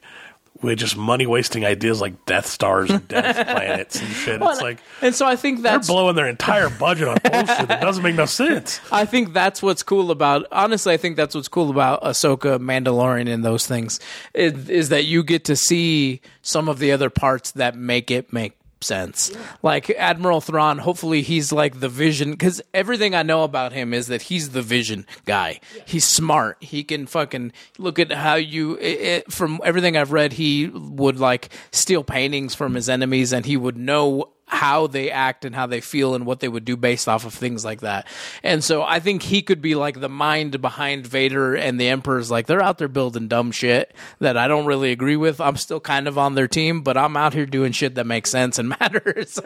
with 0.62 0.78
just 0.78 0.96
money 0.96 1.26
wasting 1.26 1.64
ideas 1.64 2.00
like 2.00 2.26
Death 2.26 2.46
Stars 2.46 2.90
and 2.90 3.06
Death 3.08 3.46
Planets 3.46 4.00
and 4.00 4.08
shit? 4.10 4.42
It's 4.42 4.60
like 4.60 4.80
and 5.02 5.14
so 5.14 5.26
I 5.26 5.36
think 5.36 5.62
they're 5.62 5.72
that's 5.72 5.88
blowing 5.88 6.16
their 6.16 6.28
entire 6.28 6.68
budget 6.68 7.08
on 7.08 7.16
bullshit 7.22 7.68
that 7.68 7.80
doesn't 7.80 8.02
make 8.02 8.14
no 8.14 8.26
sense. 8.26 8.80
I 8.92 9.04
think 9.04 9.32
that's 9.32 9.62
what's 9.62 9.82
cool 9.82 10.10
about. 10.10 10.46
Honestly, 10.52 10.92
I 10.92 10.96
think 10.96 11.16
that's 11.16 11.34
what's 11.34 11.48
cool 11.48 11.70
about 11.70 12.02
Ahsoka, 12.02 12.58
Mandalorian, 12.58 13.28
and 13.28 13.44
those 13.44 13.66
things 13.66 14.00
is, 14.34 14.68
is 14.68 14.88
that 14.90 15.04
you 15.04 15.22
get 15.22 15.44
to 15.46 15.56
see 15.56 16.20
some 16.42 16.68
of 16.68 16.78
the 16.78 16.92
other 16.92 17.10
parts 17.10 17.52
that 17.52 17.76
make 17.76 18.10
it 18.10 18.32
make 18.32 18.59
sense. 18.82 19.30
Like 19.62 19.90
Admiral 19.90 20.40
Thrawn, 20.40 20.78
hopefully 20.78 21.22
he's 21.22 21.52
like 21.52 21.80
the 21.80 21.88
vision 21.88 22.30
because 22.30 22.62
everything 22.72 23.14
I 23.14 23.22
know 23.22 23.44
about 23.44 23.72
him 23.72 23.92
is 23.92 24.06
that 24.08 24.22
he's 24.22 24.50
the 24.50 24.62
vision 24.62 25.06
guy. 25.26 25.60
He's 25.84 26.06
smart. 26.06 26.56
He 26.60 26.84
can 26.84 27.06
fucking 27.06 27.52
look 27.78 27.98
at 27.98 28.12
how 28.12 28.34
you. 28.36 28.78
It, 28.80 29.32
from 29.32 29.60
everything 29.64 29.96
I've 29.96 30.12
read, 30.12 30.32
he 30.32 30.66
would 30.68 31.18
like 31.18 31.50
steal 31.72 32.04
paintings 32.04 32.54
from 32.54 32.74
his 32.74 32.88
enemies, 32.88 33.32
and 33.32 33.44
he 33.44 33.56
would 33.56 33.76
know 33.76 34.30
how 34.50 34.88
they 34.88 35.10
act 35.10 35.44
and 35.44 35.54
how 35.54 35.66
they 35.66 35.80
feel 35.80 36.14
and 36.14 36.26
what 36.26 36.40
they 36.40 36.48
would 36.48 36.64
do 36.64 36.76
based 36.76 37.08
off 37.08 37.24
of 37.24 37.32
things 37.32 37.64
like 37.64 37.80
that. 37.80 38.06
And 38.42 38.64
so 38.64 38.82
I 38.82 38.98
think 38.98 39.22
he 39.22 39.42
could 39.42 39.62
be 39.62 39.76
like 39.76 40.00
the 40.00 40.08
mind 40.08 40.60
behind 40.60 41.06
Vader 41.06 41.54
and 41.54 41.80
the 41.80 41.88
Emperor's 41.88 42.30
like 42.30 42.46
they're 42.46 42.62
out 42.62 42.78
there 42.78 42.88
building 42.88 43.28
dumb 43.28 43.52
shit 43.52 43.94
that 44.18 44.36
I 44.36 44.48
don't 44.48 44.66
really 44.66 44.90
agree 44.90 45.16
with. 45.16 45.40
I'm 45.40 45.56
still 45.56 45.80
kind 45.80 46.08
of 46.08 46.18
on 46.18 46.34
their 46.34 46.48
team, 46.48 46.82
but 46.82 46.96
I'm 46.96 47.16
out 47.16 47.32
here 47.32 47.46
doing 47.46 47.70
shit 47.72 47.94
that 47.94 48.06
makes 48.06 48.30
sense 48.30 48.58
and 48.58 48.68
matters. 48.80 49.38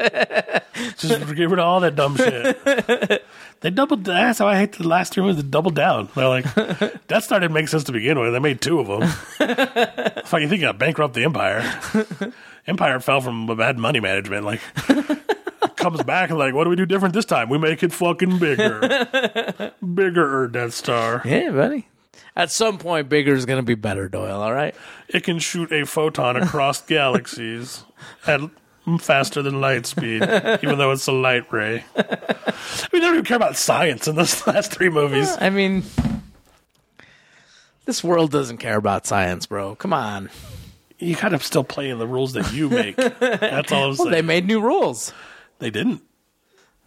Just 0.96 1.34
get 1.34 1.50
rid 1.50 1.52
of 1.52 1.58
all 1.58 1.80
that 1.80 1.96
dumb 1.96 2.16
shit. 2.16 3.22
They 3.64 3.70
doubled. 3.70 4.04
That's 4.04 4.40
how 4.40 4.46
I 4.46 4.58
hate 4.58 4.72
the 4.72 4.86
last 4.86 5.14
three 5.14 5.22
movies. 5.22 5.42
They 5.42 5.48
doubled 5.48 5.74
down. 5.74 6.10
They're 6.14 6.28
like, 6.28 6.44
that 7.06 7.24
started 7.24 7.48
to 7.48 7.54
make 7.54 7.68
sense 7.68 7.84
to 7.84 7.92
begin 7.92 8.18
with. 8.18 8.34
They 8.34 8.38
made 8.38 8.60
two 8.60 8.78
of 8.78 8.86
them. 8.88 9.08
Fuck, 9.08 10.42
you 10.42 10.48
think 10.50 10.60
got 10.60 10.78
bankrupt 10.78 11.14
the 11.14 11.24
Empire? 11.24 11.62
Empire 12.66 13.00
fell 13.00 13.20
from 13.20 13.46
bad 13.56 13.78
money 13.78 14.00
management. 14.00 14.44
Like, 14.44 14.60
comes 15.76 16.02
back 16.02 16.30
and 16.30 16.38
like, 16.38 16.54
what 16.54 16.64
do 16.64 16.70
we 16.70 16.76
do 16.76 16.86
different 16.86 17.14
this 17.14 17.26
time? 17.26 17.50
We 17.50 17.58
make 17.58 17.82
it 17.82 17.92
fucking 17.92 18.38
bigger, 18.38 19.72
bigger 19.94 20.42
er, 20.42 20.48
Death 20.48 20.72
Star. 20.72 21.22
yeah, 21.24 21.50
buddy. 21.50 21.88
At 22.36 22.50
some 22.50 22.78
point, 22.78 23.08
bigger 23.08 23.34
is 23.34 23.46
going 23.46 23.58
to 23.58 23.66
be 23.66 23.74
better, 23.74 24.08
Doyle. 24.08 24.40
All 24.40 24.52
right. 24.52 24.74
It 25.08 25.22
can 25.22 25.38
shoot 25.38 25.70
a 25.70 25.84
photon 25.84 26.36
across 26.36 26.82
galaxies 26.86 27.84
at 28.26 28.40
faster 28.98 29.40
than 29.42 29.60
light 29.60 29.86
speed, 29.86 30.22
even 30.62 30.78
though 30.78 30.90
it's 30.90 31.06
a 31.06 31.12
light 31.12 31.50
ray. 31.52 31.84
We 32.92 33.00
don't 33.00 33.12
even 33.14 33.24
care 33.24 33.36
about 33.36 33.56
science 33.56 34.08
in 34.08 34.16
those 34.16 34.46
last 34.46 34.72
three 34.72 34.88
movies. 34.88 35.36
I 35.40 35.50
mean, 35.50 35.84
this 37.84 38.02
world 38.02 38.30
doesn't 38.30 38.58
care 38.58 38.76
about 38.76 39.06
science, 39.06 39.46
bro. 39.46 39.74
Come 39.76 39.92
on. 39.92 40.28
You 41.04 41.16
kind 41.16 41.34
of 41.34 41.42
still 41.42 41.64
playing 41.64 41.98
the 41.98 42.06
rules 42.06 42.32
that 42.34 42.52
you 42.52 42.68
make. 42.70 42.96
That's 43.20 43.70
all 43.72 43.90
I'm 43.90 43.94
saying. 43.96 44.10
They 44.10 44.22
made 44.22 44.46
new 44.46 44.60
rules. 44.60 45.12
They 45.58 45.70
didn't. 45.70 46.02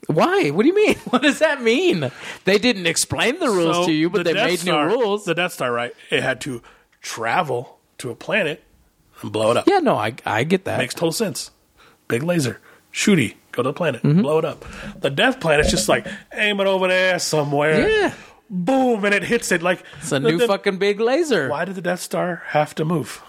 Why? 0.07 0.49
What 0.51 0.61
do 0.63 0.68
you 0.70 0.76
mean? 0.76 0.95
What 1.09 1.22
does 1.22 1.39
that 1.39 1.61
mean? 1.61 2.11
They 2.45 2.57
didn't 2.57 2.86
explain 2.88 3.39
the 3.39 3.49
rules 3.49 3.76
So, 3.78 3.86
to 3.88 3.91
you, 3.91 4.09
but 4.09 4.20
the 4.20 4.24
they 4.26 4.34
Death 4.34 4.47
made 4.47 4.59
Star- 4.59 4.88
new 4.89 4.95
rules. 4.95 5.26
The 5.26 5.34
Death 5.36 5.53
Star, 5.53 5.72
right? 5.72 5.93
It 6.11 6.22
had 6.24 6.39
to 6.41 6.61
travel 7.01 7.80
to 7.99 8.09
a 8.11 8.15
planet 8.15 8.63
and 9.22 9.32
blow 9.32 9.51
it 9.51 9.57
up. 9.57 9.68
yeah, 9.68 9.80
no, 9.80 9.95
I 9.95 10.13
I 10.26 10.43
get 10.43 10.65
that. 10.65 10.78
Makes 10.78 10.93
total 10.93 11.11
sense. 11.11 11.51
Big 12.07 12.24
laser, 12.24 12.61
shooty, 12.93 13.36
go 13.51 13.63
to 13.63 13.70
the 13.70 13.74
planet, 13.74 14.03
Mm-hmm. 14.03 14.22
blow 14.22 14.38
it 14.38 14.45
up. 14.45 14.63
The 14.99 15.09
Death 15.09 15.39
Planet's 15.39 15.72
just 15.72 15.89
like 15.89 16.05
aim 16.34 16.59
it 16.59 16.68
over 16.68 16.88
there 16.88 17.18
somewhere. 17.20 17.89
yeah, 17.89 18.13
Boom, 18.49 19.03
and 19.03 19.13
it 19.13 19.24
hits 19.24 19.51
it 19.51 19.61
like 19.63 19.84
it's 19.99 20.11
a 20.11 20.20
new 20.20 20.38
the- 20.38 20.47
fucking 20.47 20.78
big 20.78 20.99
laser 21.01 21.49
Why 21.49 21.65
did 21.65 21.76
the 21.76 21.82
Death 21.82 21.99
Star 22.01 22.43
have 22.47 22.74
to 22.76 22.86
move? 22.86 23.22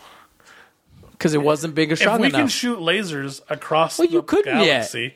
Because 1.18 1.34
it 1.34 1.42
wasn't 1.42 1.74
big 1.74 1.90
or 1.90 1.94
If 1.94 1.98
strong 1.98 2.20
we 2.20 2.30
can 2.30 2.46
shoot 2.48 2.78
lasers 2.78 3.40
across 3.50 3.98
Well, 3.98 4.06
the 4.08 4.14
you 4.14 4.22
couldn't 4.22 4.58
yet. 4.58 4.64
galaxy, 4.64 5.14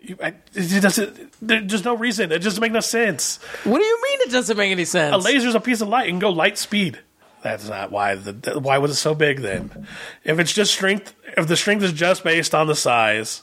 you, 0.00 0.16
I, 0.22 0.34
it 0.52 0.82
doesn't. 0.82 1.32
There's 1.40 1.84
no 1.84 1.96
reason. 1.96 2.30
It 2.30 2.40
doesn't 2.40 2.60
make 2.60 2.72
no 2.72 2.80
sense. 2.80 3.38
what 3.64 3.78
do 3.78 3.84
you 3.84 4.02
mean? 4.02 4.18
It 4.28 4.30
doesn't 4.30 4.56
make 4.56 4.70
any 4.70 4.84
sense. 4.84 5.14
A 5.14 5.18
laser's 5.18 5.54
a 5.54 5.60
piece 5.60 5.80
of 5.80 5.88
light 5.88 6.10
and 6.10 6.20
go 6.20 6.28
light 6.30 6.58
speed. 6.58 6.98
That's 7.42 7.68
not 7.68 7.90
why. 7.90 8.14
The, 8.14 8.32
the- 8.32 8.58
why 8.60 8.78
was 8.78 8.90
it 8.90 8.94
so 8.96 9.14
big 9.14 9.40
then? 9.40 9.86
If 10.24 10.38
it's 10.38 10.52
just 10.52 10.72
strength, 10.72 11.14
if 11.36 11.46
the 11.46 11.56
strength 11.56 11.82
is 11.82 11.92
just 11.92 12.22
based 12.24 12.54
on 12.54 12.66
the 12.66 12.74
size, 12.76 13.42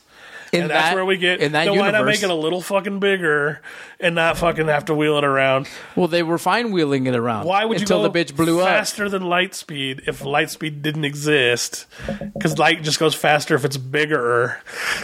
In 0.52 0.64
and 0.64 0.70
that's 0.70 0.94
where 0.94 1.06
we 1.06 1.18
get. 1.18 1.40
in 1.40 1.54
that 1.54 1.66
then 1.66 1.78
why 1.78 1.92
not 1.92 2.06
make 2.06 2.22
it 2.24 2.30
a 2.30 2.36
little 2.36 2.62
fucking 2.62 3.00
bigger 3.00 3.62
and 4.02 4.16
not 4.16 4.38
fucking 4.38 4.68
have 4.68 4.86
to 4.86 4.94
wheel 4.96 5.18
it 5.18 5.24
around? 5.24 5.68
Well, 5.96 6.08
they 6.10 6.24
were 6.24 6.38
fine 6.38 6.72
wheeling 6.72 7.06
it 7.06 7.16
around. 7.16 7.46
Why 7.46 7.64
would 7.64 7.78
you 7.80 7.84
until 7.84 8.02
go 8.02 8.10
the 8.10 8.20
bitch 8.26 8.36
blew 8.36 8.60
up? 8.60 8.68
faster 8.68 9.08
than 9.08 9.24
light 9.24 9.56
speed 9.56 10.02
if 10.08 10.24
light 10.26 10.50
speed 10.50 10.82
didn't 10.82 11.06
exist? 11.06 11.86
Because 12.34 12.58
light 12.58 12.84
just 12.84 13.00
goes 13.00 13.16
faster 13.16 13.56
if 13.56 13.64
it's 13.64 13.78
bigger. 13.78 14.60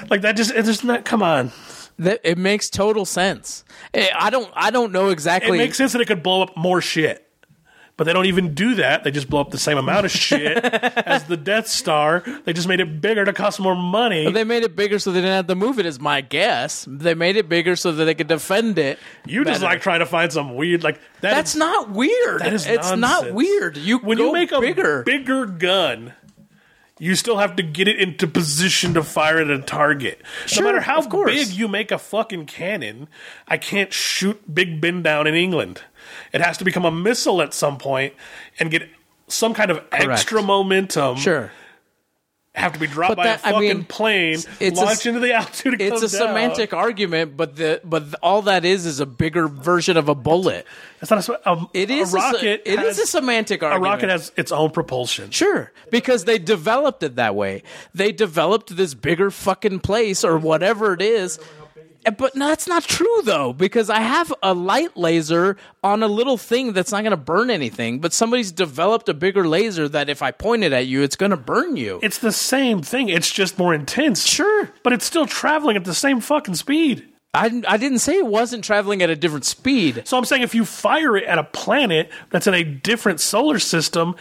Like 0.10 0.22
that 0.22 0.36
just 0.36 0.52
it's 0.52 0.68
just 0.68 0.84
not. 0.84 1.06
Come 1.06 1.24
on, 1.24 1.52
That 2.00 2.20
it 2.24 2.38
makes 2.38 2.70
total 2.70 3.06
sense. 3.06 3.64
Eh, 3.94 4.10
I 4.18 4.30
don't. 4.30 4.52
I 4.54 4.70
don't 4.72 4.92
know 4.92 5.10
exactly. 5.10 5.58
it 5.58 5.62
makes 5.62 5.78
sense 5.78 5.94
that 5.94 6.02
it 6.02 6.08
could 6.08 6.24
blow 6.24 6.42
up 6.44 6.58
more 6.58 6.82
shit. 6.82 7.27
But 7.98 8.04
they 8.04 8.14
don't 8.14 8.28
even 8.28 8.54
do 8.54 8.76
that. 8.76 9.04
They 9.04 9.10
just 9.10 9.28
blow 9.28 9.42
up 9.42 9.50
the 9.50 9.58
same 9.58 9.78
amount 9.78 10.06
of 10.06 10.12
shit 10.28 10.64
as 10.64 11.24
the 11.24 11.36
Death 11.36 11.68
Star. 11.68 12.24
They 12.46 12.54
just 12.54 12.68
made 12.68 12.80
it 12.80 13.02
bigger 13.02 13.26
to 13.26 13.34
cost 13.34 13.60
more 13.60 13.76
money. 13.76 14.32
They 14.32 14.44
made 14.44 14.62
it 14.62 14.76
bigger 14.76 15.00
so 15.00 15.12
they 15.12 15.20
didn't 15.20 15.36
have 15.36 15.48
to 15.48 15.56
move 15.56 15.80
it. 15.80 15.88
Is 15.88 16.00
my 16.00 16.22
guess. 16.22 16.86
They 16.88 17.16
made 17.16 17.38
it 17.38 17.50
bigger 17.50 17.76
so 17.76 17.92
that 17.92 18.06
they 18.06 18.14
could 18.14 18.28
defend 18.28 18.78
it. 18.78 19.00
you 19.26 19.44
just 19.44 19.64
like 19.64 19.82
trying 19.82 20.00
to 20.00 20.06
find 20.06 20.32
some 20.32 20.56
weird 20.56 20.84
like 20.84 21.02
that 21.22 21.34
That's 21.34 21.56
not 21.56 21.90
weird. 21.90 22.42
That 22.42 22.54
is 22.54 22.68
it's 22.68 22.96
not 22.96 23.34
weird. 23.34 23.78
You 23.78 23.98
when 23.98 24.20
you 24.20 24.32
make 24.32 24.52
a 24.52 24.62
bigger. 24.62 25.02
bigger 25.02 25.48
gun, 25.48 26.14
you 27.00 27.16
still 27.16 27.38
have 27.38 27.56
to 27.56 27.64
get 27.64 27.88
it 27.88 28.00
into 28.00 28.28
position 28.28 28.94
to 28.96 29.04
fire 29.04 29.40
at 29.40 29.50
a 29.50 29.60
target. 29.62 30.22
Sure, 30.46 30.64
no 30.64 30.70
matter 30.70 30.82
how 30.82 31.08
big 31.26 31.50
you 31.50 31.68
make 31.68 31.92
a 31.92 31.98
fucking 31.98 32.46
cannon, 32.46 33.08
I 33.48 33.58
can't 33.58 33.94
shoot 33.94 34.54
Big 34.54 34.82
Ben 34.82 35.04
down 35.04 35.28
in 35.28 35.36
England. 35.36 35.82
It 36.34 36.42
has 36.42 36.58
to 36.60 36.64
become 36.66 36.86
a 36.86 36.92
missile 36.92 37.42
at 37.42 37.54
some 37.54 37.78
point 37.78 38.14
and 38.60 38.70
get 38.72 38.88
some 39.28 39.54
kind 39.54 39.72
of 39.72 39.84
extra 39.92 40.42
momentum. 40.42 41.18
Sure. 41.18 41.52
Have 42.54 42.74
to 42.74 42.80
be 42.80 42.88
dropped 42.88 43.12
But 43.12 43.18
by 43.18 43.24
that- 43.26 43.44
a 43.44 43.48
I 43.50 43.52
fucking 43.52 43.68
mean, 43.70 43.84
plane, 43.84 44.40
it's 44.60 44.80
a- 44.80 44.84
launched 44.84 45.06
into 45.06 45.20
the 45.20 45.32
altitude. 45.32 45.80
It 45.80 45.94
It's 45.94 46.02
a 46.02 46.10
down. 46.18 46.30
semantic 46.30 46.74
argument, 46.74 47.38
but 47.38 47.56
the 47.56 47.80
but 47.84 48.10
the, 48.10 48.18
all 48.24 48.42
that 48.44 48.66
is 48.66 48.88
is 48.88 49.00
a 49.00 49.06
bigger 49.06 49.48
version 49.48 49.96
of 49.96 50.10
a 50.10 50.16
bullet. 50.16 50.66
It's 51.00 51.12
not 51.12 51.30
a, 51.30 51.52
a, 51.52 51.68
It 51.76 51.92
is 51.92 52.12
a 52.16 52.18
a, 52.18 52.20
rocket. 52.20 52.62
it 52.66 52.80
has, 52.80 52.98
is 52.98 53.04
a 53.04 53.06
semantic 53.06 53.62
argument. 53.62 53.86
a 53.86 53.90
rocket 53.92 54.10
has 54.10 54.32
its 54.38 54.52
own 54.52 54.72
propulsion. 54.72 55.30
Sure, 55.30 55.72
because 55.92 56.26
they 56.26 56.40
developed 56.40 57.04
it 57.04 57.18
that 57.18 57.36
way. 57.36 57.62
They 57.94 58.12
developed 58.12 58.76
this 58.76 58.96
bigger 58.96 59.30
fucking 59.30 59.82
place 59.82 60.24
or 60.24 60.40
whatever 60.40 60.94
it 60.94 61.02
is. 61.04 61.40
Eh, 62.08 62.12
But 62.12 62.36
no, 62.36 62.48
that's 62.48 62.68
not 62.68 62.84
true 62.84 63.22
though, 63.24 63.54
because 63.54 63.90
I 63.90 64.00
have 64.00 64.34
a 64.42 64.54
light 64.54 64.96
laser 64.98 65.58
on 65.84 66.02
a 66.04 66.08
little 66.08 66.38
thing 66.38 66.74
that's 66.74 66.92
not 66.92 67.02
going 67.02 67.12
to 67.12 67.18
burn 67.18 67.50
anything. 67.50 68.00
But 68.00 68.14
somebody's 68.14 68.52
developed 68.52 69.10
a 69.10 69.14
bigger 69.14 69.48
laser 69.48 69.88
that 69.90 70.10
if 70.10 70.22
I 70.22 70.32
point 70.32 70.64
it 70.64 70.74
at 70.74 70.88
you, 70.88 71.04
it's 71.04 71.16
going 71.16 71.32
to 71.32 71.38
burn 71.38 71.76
you. 71.76 72.00
It's 72.02 72.20
the 72.20 72.32
same 72.32 72.82
thing. 72.82 73.10
It's 73.10 73.32
just 73.32 73.60
more 73.60 73.74
intense. 73.74 74.26
Sure. 74.26 74.70
But 74.84 74.94
it's 74.94 75.06
still 75.06 75.26
traveling 75.28 75.76
at 75.76 75.84
the 75.84 75.94
same 75.94 76.22
fucking 76.22 76.56
speed. 76.56 77.08
I, 77.34 77.62
I 77.68 77.78
didn't 77.78 78.00
say 78.00 78.18
it 78.18 78.26
wasn't 78.26 78.64
traveling 78.64 79.02
at 79.04 79.10
a 79.10 79.16
different 79.16 79.46
speed. 79.46 80.04
So 80.06 80.18
I'm 80.18 80.26
saying 80.26 80.42
if 80.42 80.56
you 80.56 80.66
fire 80.66 81.18
it 81.18 81.26
at 81.26 81.38
a 81.38 81.44
planet 81.44 82.10
that's 82.32 82.48
in 82.48 82.54
a 82.54 82.64
different 82.64 83.20
solar 83.20 83.60
system, 83.60 84.16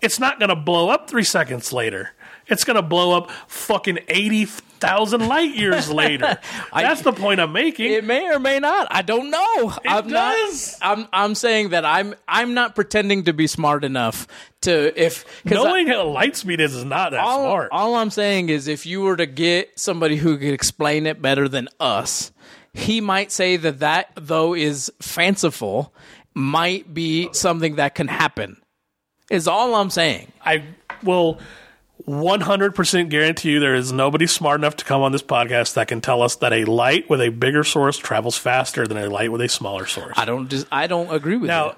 it's 0.00 0.18
not 0.18 0.38
going 0.38 0.48
to 0.48 0.56
blow 0.56 0.88
up 0.88 1.10
three 1.10 1.24
seconds 1.24 1.72
later. 1.72 2.10
It's 2.52 2.64
going 2.64 2.76
to 2.76 2.82
blow 2.82 3.16
up 3.16 3.30
fucking 3.48 3.98
80,000 4.08 5.26
light 5.26 5.54
years 5.54 5.90
later. 6.02 6.38
That's 6.72 7.02
the 7.02 7.12
point 7.12 7.40
I'm 7.40 7.52
making. 7.52 7.90
It 7.92 8.04
may 8.04 8.28
or 8.32 8.38
may 8.38 8.58
not. 8.60 8.88
I 8.90 9.02
don't 9.02 9.30
know. 9.30 9.72
I'm 9.86 10.08
does. 10.08 10.78
not. 10.80 10.98
I'm. 10.98 11.08
I'm 11.12 11.34
saying 11.34 11.70
that 11.70 11.84
I'm. 11.84 12.14
I'm 12.28 12.54
not 12.54 12.74
pretending 12.74 13.24
to 13.24 13.32
be 13.32 13.46
smart 13.46 13.84
enough 13.84 14.26
to 14.62 14.92
if 15.02 15.24
'cause 15.44 15.52
I- 15.58 15.62
Knowing 15.64 15.86
how 15.88 16.04
light 16.04 16.36
speed 16.36 16.60
is 16.60 16.74
is 16.74 16.84
not 16.84 17.10
that 17.12 17.20
all, 17.20 17.40
smart. 17.40 17.68
all 17.72 17.94
I'm 17.96 18.10
saying 18.10 18.48
is 18.48 18.68
if 18.68 18.86
you 18.86 19.00
were 19.02 19.16
to 19.16 19.26
get 19.26 19.78
somebody 19.78 20.16
who 20.16 20.36
could 20.36 20.52
explain 20.52 21.06
it 21.06 21.20
better 21.22 21.48
than 21.48 21.68
us, 21.80 22.30
he 22.74 23.00
might 23.00 23.32
say 23.32 23.56
that 23.56 23.80
that 23.80 24.10
though 24.14 24.54
is 24.54 24.92
fanciful, 25.00 25.92
might 26.34 26.92
be 26.92 27.28
something 27.32 27.76
that 27.76 27.94
can 27.94 28.08
happen. 28.08 28.56
Is 29.30 29.48
all 29.48 29.74
I'm 29.74 29.90
saying. 29.90 30.30
I 30.44 30.64
will 31.02 31.38
100% 32.06 33.08
guarantee 33.08 33.52
you 33.52 33.60
there 33.60 33.74
is 33.74 33.92
nobody 33.92 34.26
smart 34.26 34.60
enough 34.60 34.76
to 34.76 34.84
come 34.84 35.02
on 35.02 35.12
this 35.12 35.22
podcast 35.22 35.74
that 35.74 35.88
can 35.88 36.00
tell 36.00 36.22
us 36.22 36.36
that 36.36 36.52
a 36.52 36.64
light 36.64 37.08
with 37.08 37.20
a 37.20 37.28
bigger 37.30 37.64
source 37.64 37.96
travels 37.98 38.36
faster 38.36 38.86
than 38.86 38.96
a 38.98 39.08
light 39.08 39.30
with 39.32 39.40
a 39.40 39.48
smaller 39.48 39.86
source. 39.86 40.18
I 40.18 40.24
don't 40.24 40.48
just. 40.48 40.66
I 40.72 40.86
don't 40.86 41.12
agree 41.14 41.36
with 41.36 41.48
Now, 41.48 41.76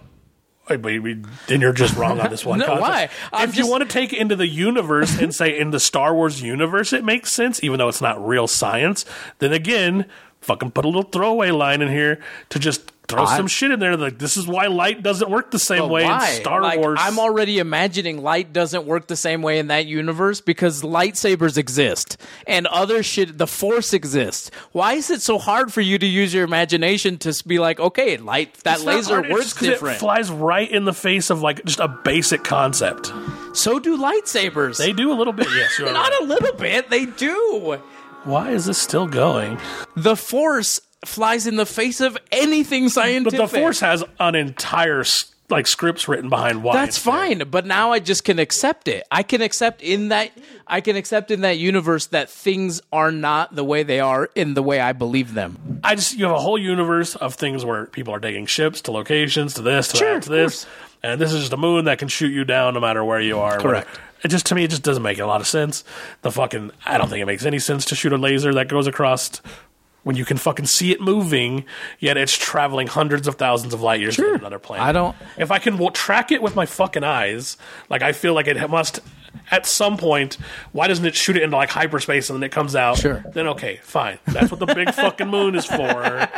you. 0.70 0.78
wait, 0.78 0.98
wait, 1.02 1.18
then 1.46 1.60
you're 1.60 1.72
just 1.72 1.94
wrong 1.96 2.20
on 2.20 2.30
this 2.30 2.44
one. 2.46 2.58
No, 2.58 2.66
concept. 2.66 2.82
why? 2.82 3.08
I'm 3.32 3.48
if 3.50 3.56
you 3.56 3.68
want 3.68 3.82
to 3.82 3.88
take 3.88 4.12
it 4.12 4.18
into 4.18 4.36
the 4.36 4.46
universe 4.48 5.18
and 5.20 5.34
say 5.34 5.58
in 5.58 5.70
the 5.70 5.80
Star 5.80 6.14
Wars 6.14 6.40
universe 6.40 6.92
it 6.92 7.04
makes 7.04 7.32
sense, 7.32 7.62
even 7.62 7.78
though 7.78 7.88
it's 7.88 8.00
not 8.00 8.26
real 8.26 8.46
science, 8.46 9.04
then 9.40 9.52
again, 9.52 10.06
fucking 10.40 10.70
put 10.70 10.84
a 10.84 10.88
little 10.88 11.02
throwaway 11.02 11.50
line 11.50 11.82
in 11.82 11.88
here 11.88 12.18
to 12.48 12.58
just 12.58 12.92
throw 13.08 13.24
I- 13.24 13.36
some 13.36 13.46
shit 13.46 13.70
in 13.70 13.80
there. 13.80 13.96
Like 13.96 14.18
this 14.18 14.36
is 14.36 14.46
why 14.46 14.66
light 14.66 15.02
doesn't 15.02 15.30
work 15.30 15.50
the 15.50 15.58
same 15.58 15.88
way 15.88 16.04
why? 16.04 16.28
in 16.30 16.40
Star 16.40 16.62
Like, 16.62 16.78
Wars. 16.78 16.98
I'm 17.02 17.18
already 17.18 17.58
imagining 17.58 18.22
light 18.22 18.52
doesn't 18.52 18.86
work 18.86 19.06
the 19.08 19.16
same 19.16 19.42
way 19.42 19.58
in 19.58 19.66
that 19.68 19.86
universe 19.86 20.40
because 20.40 20.82
lightsabers 20.82 21.56
exist 21.58 22.16
and 22.46 22.66
other 22.68 23.02
shit. 23.02 23.36
The 23.38 23.46
Force 23.46 23.92
exists. 23.92 24.50
Why 24.72 24.94
is 24.94 25.10
it 25.10 25.22
so 25.22 25.38
hard 25.38 25.72
for 25.72 25.80
you 25.80 25.98
to 25.98 26.06
use 26.06 26.32
your 26.32 26.44
imagination 26.44 27.18
to 27.18 27.34
be 27.46 27.58
like, 27.58 27.78
okay, 27.80 28.16
light 28.16 28.54
that 28.64 28.76
It's 28.76 28.84
laser 28.84 29.16
hard, 29.20 29.28
works 29.30 29.52
different? 29.54 29.96
It 29.96 30.00
flies 30.00 30.30
right 30.30 30.70
in 30.70 30.84
the 30.84 30.94
face 30.94 31.30
of 31.30 31.42
like 31.42 31.64
just 31.64 31.80
a 31.80 31.88
basic 31.88 32.42
concept. 32.44 33.12
so 33.52 33.78
do 33.78 33.98
lightsabers. 33.98 34.78
They 34.78 34.92
do 34.92 35.12
a 35.12 35.14
little 35.16 35.32
bit, 35.32 35.46
yes. 35.54 35.78
You're 35.78 35.92
Not 35.92 36.08
right. 36.10 36.20
a 36.22 36.24
little 36.24 36.54
bit. 36.56 36.90
They 36.90 37.06
do. 37.06 37.78
Why 38.24 38.50
is 38.52 38.64
this 38.64 38.78
still 38.78 39.06
going? 39.06 39.58
The 39.96 40.16
Force 40.16 40.80
flies 41.08 41.46
in 41.46 41.56
the 41.56 41.66
face 41.66 42.00
of 42.00 42.16
anything 42.32 42.88
scientific. 42.88 43.38
But 43.38 43.50
the 43.50 43.58
Force 43.58 43.80
has 43.80 44.04
an 44.20 44.34
entire 44.34 45.04
like 45.50 45.66
scripts 45.66 46.08
written 46.08 46.30
behind 46.30 46.62
why. 46.62 46.74
That's 46.74 46.96
it's 46.96 47.04
there. 47.04 47.14
fine, 47.14 47.42
but 47.50 47.66
now 47.66 47.92
I 47.92 47.98
just 47.98 48.24
can 48.24 48.38
accept 48.38 48.88
it. 48.88 49.06
I 49.10 49.22
can 49.22 49.42
accept 49.42 49.82
in 49.82 50.08
that 50.08 50.32
I 50.66 50.80
can 50.80 50.96
accept 50.96 51.30
in 51.30 51.42
that 51.42 51.58
universe 51.58 52.06
that 52.06 52.30
things 52.30 52.80
are 52.92 53.12
not 53.12 53.54
the 53.54 53.64
way 53.64 53.82
they 53.82 54.00
are 54.00 54.30
in 54.34 54.54
the 54.54 54.62
way 54.62 54.80
I 54.80 54.92
believe 54.92 55.34
them. 55.34 55.80
I 55.84 55.94
just 55.96 56.16
you 56.16 56.24
have 56.24 56.34
a 56.34 56.40
whole 56.40 56.58
universe 56.58 57.14
of 57.16 57.34
things 57.34 57.64
where 57.64 57.86
people 57.86 58.14
are 58.14 58.20
taking 58.20 58.46
ships 58.46 58.80
to 58.82 58.92
locations 58.92 59.54
to 59.54 59.62
this 59.62 59.88
to 59.88 59.96
Sure, 59.98 60.14
that 60.14 60.22
to 60.24 60.30
this, 60.30 60.66
and 61.02 61.20
this 61.20 61.32
is 61.32 61.40
just 61.40 61.52
a 61.52 61.58
moon 61.58 61.84
that 61.84 61.98
can 61.98 62.08
shoot 62.08 62.32
you 62.32 62.44
down 62.44 62.74
no 62.74 62.80
matter 62.80 63.04
where 63.04 63.20
you 63.20 63.38
are. 63.38 63.58
Correct. 63.58 63.86
whatever. 63.88 64.10
It 64.24 64.28
just 64.28 64.46
to 64.46 64.54
me 64.54 64.64
it 64.64 64.70
just 64.70 64.82
doesn't 64.82 65.02
make 65.02 65.18
a 65.18 65.26
lot 65.26 65.42
of 65.42 65.46
sense. 65.46 65.84
The 66.22 66.30
fucking 66.32 66.70
I 66.86 66.96
don't 66.96 67.10
think 67.10 67.20
it 67.20 67.26
makes 67.26 67.44
any 67.44 67.58
sense 67.58 67.84
to 67.86 67.94
shoot 67.94 68.14
a 68.14 68.16
laser 68.16 68.54
that 68.54 68.68
goes 68.68 68.86
across 68.86 69.42
when 70.04 70.16
you 70.16 70.24
can 70.24 70.36
fucking 70.36 70.66
see 70.66 70.92
it 70.92 71.00
moving, 71.00 71.64
yet 71.98 72.16
it's 72.16 72.36
traveling 72.36 72.86
hundreds 72.86 73.26
of 73.26 73.34
thousands 73.34 73.74
of 73.74 73.80
light 73.82 74.00
years 74.00 74.16
to 74.16 74.34
another 74.34 74.58
planet. 74.58 74.86
I 74.86 74.92
don't- 74.92 75.16
If 75.36 75.50
I 75.50 75.58
can 75.58 75.78
track 75.92 76.30
it 76.30 76.40
with 76.42 76.54
my 76.54 76.66
fucking 76.66 77.02
eyes, 77.04 77.56
like 77.90 78.02
I 78.02 78.12
feel 78.12 78.34
like 78.34 78.46
it 78.46 78.70
must. 78.70 79.00
At 79.50 79.66
some 79.66 79.96
point, 79.96 80.38
why 80.70 80.86
doesn't 80.86 81.04
it 81.04 81.16
shoot 81.16 81.36
it 81.36 81.42
into 81.42 81.56
like 81.56 81.68
hyperspace 81.68 82.30
and 82.30 82.36
then 82.36 82.44
it 82.44 82.52
comes 82.52 82.76
out? 82.76 82.98
Sure. 82.98 83.24
Then 83.34 83.48
okay, 83.48 83.80
fine. 83.82 84.18
That's 84.26 84.50
what 84.50 84.60
the 84.60 84.66
big 84.66 84.90
fucking 84.94 85.26
moon 85.26 85.56
is 85.56 85.66
for. 85.66 86.28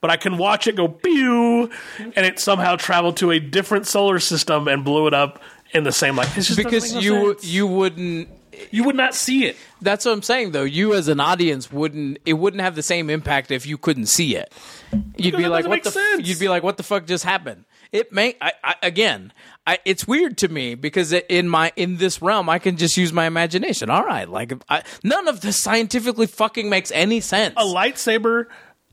But 0.00 0.10
I 0.10 0.16
can 0.16 0.38
watch 0.38 0.66
it 0.66 0.76
go 0.76 0.88
pew, 0.88 1.68
and 1.98 2.24
it 2.24 2.38
somehow 2.38 2.76
traveled 2.76 3.16
to 3.18 3.32
a 3.32 3.40
different 3.40 3.86
solar 3.86 4.18
system 4.20 4.68
and 4.68 4.84
blew 4.84 5.06
it 5.08 5.12
up 5.12 5.42
in 5.72 5.84
the 5.84 5.92
same 5.92 6.16
like. 6.16 6.28
Because 6.34 6.94
no 6.94 7.00
you 7.00 7.32
sense. 7.34 7.44
you 7.44 7.66
wouldn't 7.66 8.28
you 8.70 8.84
would 8.84 8.96
not 8.96 9.14
see 9.14 9.44
it. 9.46 9.56
that's 9.80 10.04
what 10.04 10.12
I'm 10.12 10.22
saying 10.22 10.52
though. 10.52 10.64
You 10.64 10.94
as 10.94 11.08
an 11.08 11.20
audience 11.20 11.72
wouldn't 11.72 12.18
it 12.24 12.34
wouldn't 12.34 12.62
have 12.62 12.74
the 12.74 12.82
same 12.82 13.10
impact 13.10 13.50
if 13.50 13.66
you 13.66 13.78
couldn't 13.78 14.06
see 14.06 14.36
it. 14.36 14.52
You'd 15.16 15.36
be 15.36 15.48
like 15.48 15.66
what 15.66 15.82
the 15.82 15.88
f-" 15.88 15.94
sense. 15.94 16.28
you'd 16.28 16.38
be 16.40 16.48
like 16.48 16.62
what 16.62 16.76
the 16.76 16.82
fuck 16.82 17.06
just 17.06 17.24
happened? 17.24 17.64
It 17.92 18.12
may 18.12 18.36
I, 18.40 18.52
I 18.62 18.74
again, 18.82 19.32
I, 19.66 19.78
it's 19.84 20.06
weird 20.06 20.38
to 20.38 20.48
me 20.48 20.74
because 20.74 21.12
in 21.12 21.48
my 21.48 21.72
in 21.76 21.96
this 21.96 22.22
realm 22.22 22.48
I 22.48 22.58
can 22.58 22.76
just 22.76 22.96
use 22.96 23.12
my 23.12 23.26
imagination. 23.26 23.90
All 23.90 24.04
right, 24.04 24.28
like 24.28 24.52
I, 24.68 24.82
none 25.02 25.28
of 25.28 25.40
this 25.40 25.60
scientifically 25.60 26.26
fucking 26.26 26.68
makes 26.68 26.90
any 26.92 27.20
sense. 27.20 27.54
a 27.56 27.64
lightsaber, 27.64 28.46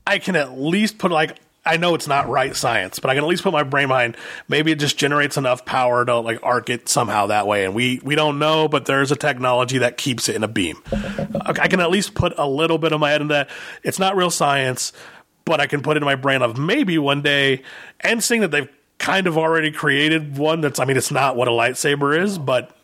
I 0.06 0.18
can 0.18 0.36
at 0.36 0.58
least 0.58 0.98
put 0.98 1.10
like 1.10 1.36
I 1.68 1.76
know 1.76 1.94
it's 1.94 2.08
not 2.08 2.28
right 2.30 2.56
science, 2.56 2.98
but 2.98 3.10
I 3.10 3.14
can 3.14 3.22
at 3.22 3.28
least 3.28 3.42
put 3.42 3.52
my 3.52 3.62
brain 3.62 3.88
behind. 3.88 4.16
Maybe 4.48 4.72
it 4.72 4.78
just 4.78 4.96
generates 4.96 5.36
enough 5.36 5.66
power 5.66 6.02
to 6.02 6.18
like 6.20 6.40
arc 6.42 6.70
it 6.70 6.88
somehow 6.88 7.26
that 7.26 7.46
way, 7.46 7.66
and 7.66 7.74
we 7.74 8.00
we 8.02 8.14
don't 8.14 8.38
know, 8.38 8.68
but 8.68 8.86
there's 8.86 9.12
a 9.12 9.16
technology 9.16 9.78
that 9.78 9.98
keeps 9.98 10.30
it 10.30 10.36
in 10.36 10.42
a 10.42 10.48
beam. 10.48 10.82
I 10.90 11.68
can 11.68 11.80
at 11.80 11.90
least 11.90 12.14
put 12.14 12.32
a 12.38 12.48
little 12.48 12.78
bit 12.78 12.92
of 12.92 13.00
my 13.00 13.10
head 13.10 13.20
in 13.20 13.28
that. 13.28 13.50
It's 13.82 13.98
not 13.98 14.16
real 14.16 14.30
science, 14.30 14.94
but 15.44 15.60
I 15.60 15.66
can 15.66 15.82
put 15.82 15.96
it 15.96 16.02
in 16.02 16.06
my 16.06 16.14
brain 16.14 16.40
of 16.40 16.58
maybe 16.58 16.96
one 16.96 17.20
day, 17.20 17.62
and 18.00 18.24
seeing 18.24 18.40
that 18.40 18.50
they've 18.50 18.70
kind 18.96 19.26
of 19.26 19.36
already 19.36 19.70
created 19.70 20.38
one 20.38 20.62
that's. 20.62 20.80
I 20.80 20.86
mean, 20.86 20.96
it's 20.96 21.10
not 21.10 21.36
what 21.36 21.48
a 21.48 21.52
lightsaber 21.52 22.18
is, 22.18 22.38
but 22.38 22.74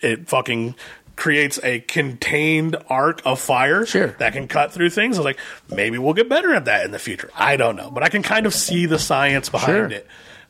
it 0.00 0.28
fucking 0.28 0.76
creates 1.16 1.60
a 1.62 1.80
contained 1.80 2.76
arc 2.88 3.22
of 3.24 3.38
fire 3.40 3.86
Sure. 3.86 4.08
that 4.18 4.32
can 4.32 4.48
cut 4.48 4.72
through 4.72 4.90
things. 4.90 5.16
I 5.16 5.20
was 5.20 5.24
like, 5.24 5.38
maybe 5.70 5.96
we'll 5.98 6.12
get 6.14 6.28
better 6.28 6.52
at 6.54 6.64
that 6.64 6.84
in 6.84 6.90
the 6.90 6.98
future. 6.98 7.30
I 7.36 7.56
don't 7.56 7.76
know, 7.76 7.90
but 7.90 8.02
I 8.02 8.08
can 8.08 8.22
kind 8.22 8.46
of 8.46 8.54
see 8.54 8.86
the 8.86 8.98
science 8.98 9.48
behind 9.48 9.68
Sure. 9.72 9.86
it. 9.86 10.06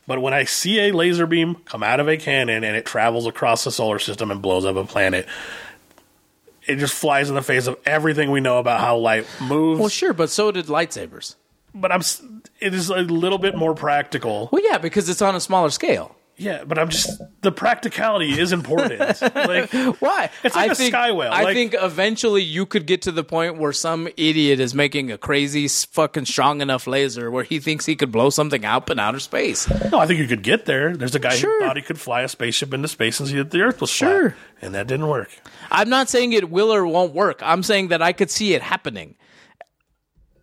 But 0.07 0.21
when 0.21 0.33
I 0.33 0.43
see 0.43 0.79
a 0.87 0.91
laser 0.91 1.25
beam 1.27 1.55
come 1.65 1.81
out 1.83 1.99
of 1.99 2.07
a 2.07 2.17
cannon 2.17 2.63
and 2.63 2.75
it 2.75 2.85
travels 2.85 3.25
across 3.27 3.63
the 3.63 3.71
solar 3.71 3.99
system 3.99 4.29
and 4.31 4.41
blows 4.41 4.65
up 4.65 4.75
a 4.75 4.85
planet, 4.85 5.27
it 6.67 6.77
just 6.77 6.93
flies 6.93 7.29
in 7.29 7.35
the 7.35 7.41
face 7.41 7.67
of 7.67 7.77
everything 7.85 8.31
we 8.31 8.39
know 8.41 8.57
about 8.59 8.79
how 8.79 8.97
light 8.97 9.25
moves. 9.41 9.79
Well, 9.79 9.89
sure, 9.89 10.13
but 10.13 10.29
so 10.29 10.51
did 10.51 10.65
lightsabers. 10.67 11.35
but 11.73 11.91
I'm 11.91 12.01
it 12.59 12.73
is 12.73 12.89
a 12.89 12.95
little 13.01 13.37
bit 13.37 13.55
more 13.55 13.73
practical. 13.75 14.49
Well, 14.51 14.63
yeah, 14.63 14.77
because 14.77 15.09
it's 15.09 15.21
on 15.21 15.35
a 15.35 15.39
smaller 15.39 15.69
scale. 15.69 16.15
Yeah, 16.37 16.65
but 16.65 16.77
I'm 16.77 16.89
just 16.89 17.21
the 17.41 17.51
practicality 17.51 18.37
is 18.37 18.51
important. 18.51 18.99
like 19.21 19.71
Why? 20.01 20.29
It's 20.43 20.53
like 20.53 20.69
I 20.69 20.71
a 20.73 20.75
think, 20.75 20.91
sky 20.93 21.11
whale, 21.13 21.31
I 21.31 21.43
like- 21.43 21.53
think 21.55 21.75
eventually 21.79 22.43
you 22.43 22.65
could 22.65 22.85
get 22.85 23.03
to 23.03 23.11
the 23.13 23.23
point 23.23 23.57
where 23.57 23.71
some 23.71 24.09
idiot 24.17 24.59
is 24.59 24.75
making 24.75 25.11
a 25.13 25.17
crazy, 25.17 25.67
fucking 25.69 26.25
strong 26.25 26.59
enough 26.59 26.87
laser 26.87 27.31
where 27.31 27.45
he 27.45 27.59
thinks 27.61 27.85
he 27.85 27.95
could 27.95 28.11
blow 28.11 28.29
something 28.29 28.65
up 28.65 28.89
in 28.89 28.99
outer 28.99 29.19
space. 29.19 29.69
no, 29.91 29.99
I 29.99 30.07
think 30.07 30.19
you 30.19 30.27
could 30.27 30.43
get 30.43 30.65
there. 30.65 30.95
There's 30.97 31.15
a 31.15 31.19
guy 31.19 31.35
Sure. 31.35 31.57
who 31.61 31.65
thought 31.67 31.77
he 31.77 31.81
could 31.81 31.99
fly 32.01 32.21
a 32.23 32.27
spaceship 32.27 32.73
into 32.73 32.89
space 32.89 33.17
and 33.21 33.29
see 33.29 33.37
that 33.37 33.51
the 33.51 33.61
Earth 33.61 33.79
was 33.79 33.89
Sure. 33.89 34.31
flat, 34.31 34.39
and 34.61 34.75
that 34.75 34.87
didn't 34.87 35.07
work. 35.07 35.29
I'm 35.71 35.87
not 35.89 36.09
saying 36.09 36.33
it 36.33 36.49
will 36.49 36.73
or 36.73 36.85
won't 36.85 37.13
work. 37.13 37.39
I'm 37.43 37.63
saying 37.63 37.87
that 37.89 38.01
I 38.01 38.11
could 38.11 38.29
see 38.29 38.53
it 38.53 38.61
happening. 38.61 39.15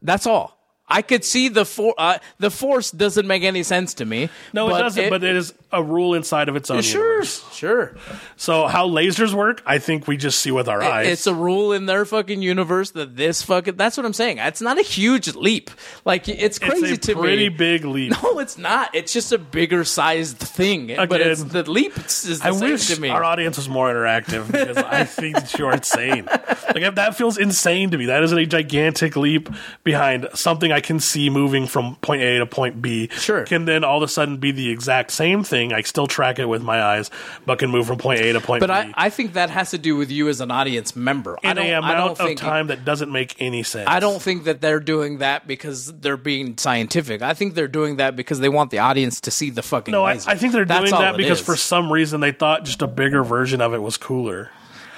That's 0.01 0.27
all. 0.27 0.59
I 0.89 1.01
could 1.01 1.25
see 1.25 1.49
the 1.49 1.65
for 1.65 1.95
uh, 1.97 2.19
the 2.39 2.51
force 2.51 2.91
doesn't 2.91 3.27
make 3.27 3.45
any 3.45 3.63
sense 3.63 3.95
to 3.95 4.05
me. 4.05 4.29
No, 4.53 4.69
it 4.75 4.79
doesn't. 4.79 5.09
but 5.11 5.25
it 5.25 5.37
is 5.37 5.55
a 5.73 5.83
rule 5.83 6.15
inside 6.15 6.49
of 6.49 6.57
its 6.57 6.71
own. 6.71 6.83
sure, 6.83 7.03
universe. 7.13 7.45
sure. 7.55 7.97
So 8.37 8.67
how 8.67 8.89
lasers 8.89 9.33
work, 9.35 9.63
I 9.67 9.79
think 9.79 10.07
we 10.07 10.17
just 10.17 10.39
see 10.41 10.51
with 10.51 10.69
our 10.69 10.83
eyes. 10.83 11.09
It's 11.09 11.27
a 11.27 11.35
rule 11.35 11.73
in 11.73 11.87
their 11.87 12.05
fucking 12.05 12.43
universe 12.43 12.91
that 12.93 13.17
this 13.17 13.43
fucking. 13.43 13.77
That's 13.77 13.97
what 13.97 14.05
I'm 14.07 14.13
saying. 14.13 14.39
It's 14.39 14.61
not 14.61 14.79
a 14.79 14.83
huge 14.83 15.35
leap. 15.35 15.71
Like 16.05 16.29
it's 16.29 16.43
It's 16.43 16.59
crazy 16.59 16.95
a 16.95 16.97
to 16.97 17.15
pretty 17.15 17.49
me. 17.49 17.57
big 17.57 17.85
leap. 17.85 18.13
No, 18.23 18.39
it's 18.39 18.59
not. 18.59 18.95
It's 18.95 19.13
just 19.13 19.33
a 19.33 19.39
bigger 19.39 19.85
sized 19.85 20.37
thing. 20.39 20.89
but 20.97 21.21
it's 21.21 21.43
the 21.43 21.69
leap 21.71 21.97
is 21.99 22.41
the 22.41 22.47
I 22.49 22.51
same 22.53 22.71
wish 22.71 22.87
to 22.89 23.01
me. 23.01 23.09
our 23.09 23.25
audience 23.25 23.57
was 23.57 23.69
more 23.69 23.93
interactive 23.93 24.47
because 24.51 24.77
I 24.77 25.05
think 25.05 25.37
that 25.37 25.59
you're 25.59 25.73
insane. 25.73 26.27
Like 26.27 26.83
if 26.83 26.95
that 26.97 27.17
feels 27.17 27.39
insane 27.39 27.91
to 27.91 27.99
me. 27.99 28.07
That 28.07 28.23
is 28.23 28.33
a 28.33 28.45
gigantic 28.45 29.17
leap 29.17 29.49
behind 29.85 30.29
something 30.35 30.73
I 30.73 30.81
can 30.81 31.01
see 31.01 31.31
moving 31.31 31.67
from 31.67 31.97
point 31.97 32.23
A 32.23 32.39
to 32.39 32.47
point 32.47 32.83
B. 32.83 33.09
Sure. 33.13 33.45
Can 33.45 33.65
then 33.65 33.85
all 33.85 33.99
of 33.99 34.03
a 34.03 34.09
sudden 34.09 34.37
be 34.39 34.51
the 34.53 34.71
exact 34.71 35.11
same 35.13 35.43
thing. 35.45 35.62
I 35.71 35.83
still 35.83 36.07
track 36.07 36.39
it 36.39 36.47
with 36.47 36.63
my 36.63 36.83
eyes, 36.83 37.11
but 37.45 37.59
can 37.59 37.71
move 37.71 37.87
from 37.87 37.99
point 37.99 38.21
A 38.23 38.33
to 38.33 38.41
point 38.41 38.63
B. 38.63 38.67
but 38.67 38.85
B. 38.87 38.93
I, 38.97 39.07
I 39.07 39.11
think 39.11 39.35
that 39.35 39.51
has 39.51 39.73
to 39.73 39.79
do 39.79 39.97
with 39.97 40.11
you 40.11 40.31
as 40.31 40.41
an 40.41 40.51
audience 40.51 40.97
member. 40.97 41.39
I 41.45 41.51
in 41.51 41.57
don't, 41.57 41.67
a 41.67 41.73
I 41.75 41.79
amount 41.79 41.97
don't 41.99 42.11
of 42.13 42.19
think 42.27 42.39
time 42.39 42.69
that 42.69 42.87
doesn't 42.87 43.13
make 43.13 43.37
any 43.39 43.63
sense. 43.63 43.87
I 43.91 44.01
don't 44.01 44.23
think 44.23 44.45
that 44.45 44.63
they're 44.63 44.81
doing 44.81 45.19
that 45.19 45.47
because 45.47 45.93
they're 46.01 46.17
being 46.17 46.57
scientific. 46.57 47.21
I 47.21 47.35
think 47.35 47.53
they're 47.53 47.69
doing 47.69 47.97
that 47.97 48.17
because 48.17 48.41
they 48.41 48.49
want 48.49 48.71
the 48.71 48.79
audience 48.79 49.21
to 49.21 49.31
see 49.31 49.51
the 49.51 49.63
fucking 49.63 49.93
No, 49.93 50.05
I. 50.05 50.13
I 50.27 50.37
think 50.37 50.55
they're 50.55 50.65
That's 50.65 50.91
doing 50.91 51.03
that 51.03 51.19
because 51.19 51.41
is. 51.41 51.45
for 51.45 51.57
some 51.57 51.93
reason 51.93 52.21
they 52.21 52.33
thought 52.33 52.65
just 52.65 52.81
a 52.81 52.87
bigger 52.87 53.23
version 53.23 53.61
of 53.61 53.75
it 53.75 53.83
was 53.83 53.99
cooler. 53.99 54.51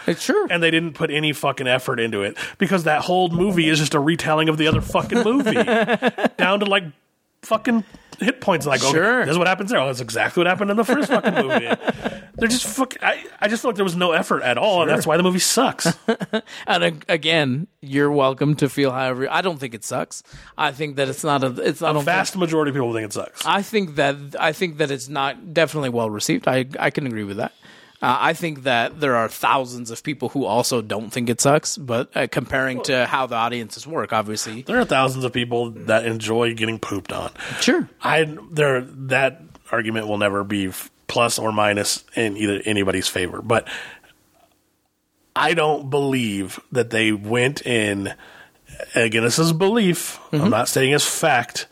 Uh, 0.07 0.11
it's 0.11 0.25
true. 0.27 0.47
and 0.51 0.63
they 0.63 0.71
didn't 0.71 0.93
put 0.93 1.11
any 1.11 1.33
fucking 1.33 1.67
effort 1.67 1.99
into 1.99 2.23
it 2.23 2.37
because 2.59 2.85
that 2.85 3.01
whole 3.01 3.31
movie 3.31 3.71
is 3.71 3.79
just 3.79 3.95
a 3.95 3.99
retelling 3.99 4.51
of 4.51 4.59
the 4.59 4.67
other 4.69 4.83
fucking 4.83 5.23
movie 5.23 5.55
down 6.37 6.61
to 6.61 6.67
like 6.67 6.85
fucking 7.41 7.83
hit 8.21 8.41
points 8.41 8.67
like 8.67 8.81
Sure. 8.81 9.19
okay, 9.21 9.27
this 9.27 9.33
is 9.33 9.39
what 9.39 9.47
happens 9.47 9.71
there 9.71 9.79
oh 9.81 9.87
that's 9.87 10.01
exactly 10.01 10.41
what 10.41 10.47
happened 10.47 10.71
in 10.71 10.77
the 10.77 10.85
first 10.85 11.09
fucking 11.09 11.35
movie 11.35 11.67
they're 12.37 12.49
just 12.49 12.67
fucking 12.67 12.99
I, 13.03 13.25
I 13.41 13.49
just 13.49 13.63
feel 13.63 13.71
like 13.71 13.77
there 13.77 13.85
was 13.85 13.97
no 13.97 14.13
effort 14.13 14.43
at 14.43 14.59
all 14.59 14.83
and 14.83 14.91
that's 14.91 15.07
why 15.07 15.17
the 15.17 15.23
movie 15.23 15.39
sucks 15.39 15.87
And 16.67 17.05
again, 17.09 17.67
you're 17.81 18.11
welcome 18.11 18.55
to 18.57 18.69
feel 18.69 18.91
however. 18.91 19.29
I 19.31 19.41
don't 19.43 19.59
think 19.59 19.75
it 19.75 19.85
sucks. 19.85 20.23
I 20.59 20.73
think 20.73 20.97
that 20.97 21.09
it's 21.09 21.23
not 21.25 21.45
a. 21.45 21.49
It's 21.63 21.83
I 21.83 21.89
the 21.89 21.95
don't. 21.95 22.05
vast 22.05 22.33
Think, 22.33 22.41
majority 22.41 22.71
of 22.71 22.75
people 22.75 22.93
think 22.93 23.05
it 23.07 23.13
sucks 23.13 23.45
I 23.47 23.63
think 23.63 23.97
that 23.97 24.17
I 24.41 24.53
think 24.53 24.79
that 24.79 24.91
it's 24.91 25.09
not 25.09 25.53
definitely 25.55 25.91
well 25.91 26.11
received. 26.11 26.49
I 26.49 26.67
I 26.79 26.91
can 26.91 27.07
agree 27.07 27.25
with 27.25 27.37
that. 27.39 27.53
Uh, 28.05 28.19
I 28.21 28.35
think 28.35 28.65
that 28.65 29.01
there 29.01 29.17
are 29.17 29.29
thousands 29.31 29.91
of 29.91 30.03
people 30.03 30.29
who 30.29 30.45
also 30.45 30.83
don't 30.83 31.09
think 31.11 31.31
it 31.31 31.41
sucks, 31.41 31.79
but 31.79 32.15
uh, 32.15 32.27
comparing 32.31 32.83
to 32.83 33.07
how 33.07 33.27
the 33.27 33.35
audiences 33.37 33.87
work, 33.87 34.13
obviously, 34.13 34.61
there 34.61 34.79
are 34.79 34.85
thousands 34.85 35.25
of 35.25 35.33
people 35.33 35.71
that 35.71 36.05
enjoy 36.05 36.55
getting 36.55 36.79
pooped 36.79 37.13
on 37.13 37.31
sure. 37.61 37.89
I 38.03 38.37
there 38.51 38.83
that 38.83 39.41
argument 39.73 40.07
will 40.07 40.19
never 40.19 40.45
be 40.45 40.67
f- 40.67 40.91
plus 41.07 41.39
or 41.39 41.51
minus 41.51 42.05
in 42.15 42.37
either 42.37 42.61
anybody's 42.67 43.09
favor, 43.09 43.41
but 43.41 43.67
I 45.35 45.55
don't 45.55 45.89
believe 45.89 46.61
that 46.73 46.91
they 46.91 47.11
went 47.13 47.65
in. 47.67 48.13
Again, 48.95 49.23
this 49.23 49.39
is 49.39 49.53
belief. 49.53 50.19
I'm 50.33 50.51
not 50.51 50.69
saying 50.69 50.93
it's 50.93 51.07
fact. 51.09 51.69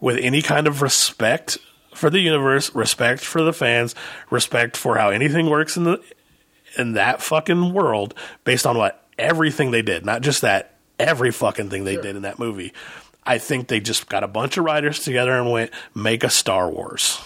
With 0.00 0.16
any 0.16 0.40
kind 0.40 0.66
of 0.66 0.80
respect 0.80 1.58
for 2.00 2.10
the 2.10 2.18
universe, 2.18 2.74
respect 2.74 3.20
for 3.20 3.42
the 3.42 3.52
fans, 3.52 3.94
respect 4.30 4.76
for 4.76 4.96
how 4.96 5.10
anything 5.10 5.48
works 5.48 5.76
in 5.76 5.84
the 5.84 6.02
in 6.78 6.94
that 6.94 7.20
fucking 7.20 7.72
world, 7.72 8.14
based 8.44 8.66
on 8.66 8.78
what 8.78 9.06
everything 9.18 9.70
they 9.70 9.82
did, 9.82 10.04
not 10.04 10.22
just 10.22 10.40
that, 10.40 10.76
every 10.98 11.30
fucking 11.30 11.68
thing 11.68 11.84
they 11.84 11.96
did 11.96 12.16
in 12.16 12.22
that 12.22 12.38
movie. 12.38 12.72
I 13.24 13.38
think 13.38 13.68
they 13.68 13.80
just 13.80 14.08
got 14.08 14.24
a 14.24 14.28
bunch 14.28 14.56
of 14.56 14.64
writers 14.64 15.00
together 15.00 15.32
and 15.32 15.50
went 15.50 15.72
make 15.94 16.24
a 16.24 16.30
Star 16.30 16.70
Wars. 16.70 17.20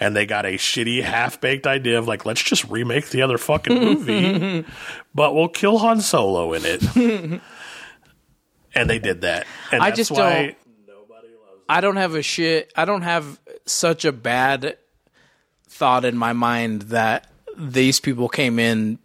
And 0.00 0.16
they 0.16 0.26
got 0.26 0.46
a 0.46 0.54
shitty 0.54 1.02
half 1.02 1.40
baked 1.40 1.66
idea 1.66 1.98
of 1.98 2.08
like, 2.08 2.24
let's 2.24 2.42
just 2.42 2.64
remake 2.68 3.10
the 3.10 3.22
other 3.22 3.38
fucking 3.38 3.74
movie, 3.78 4.64
but 5.14 5.34
we'll 5.34 5.48
kill 5.48 5.78
Han 5.78 6.00
Solo 6.00 6.54
in 6.54 6.62
it. 6.64 7.40
and 8.74 8.90
they 8.90 8.98
did 8.98 9.20
that. 9.20 9.46
And 9.70 9.82
I 9.82 9.90
just 9.90 10.10
why 10.10 10.46
don't. 10.46 10.56
I 11.68 11.80
don't 11.80 11.96
have 11.96 12.14
a 12.14 12.22
shit. 12.22 12.72
I 12.76 12.84
don't 12.84 13.02
have 13.02 13.40
such 13.66 14.04
a 14.04 14.12
bad 14.12 14.76
thought 15.68 16.04
in 16.04 16.16
my 16.16 16.32
mind 16.32 16.82
that 16.82 17.26
these 17.56 18.00
people 18.00 18.28
came 18.28 18.58
in 18.58 18.98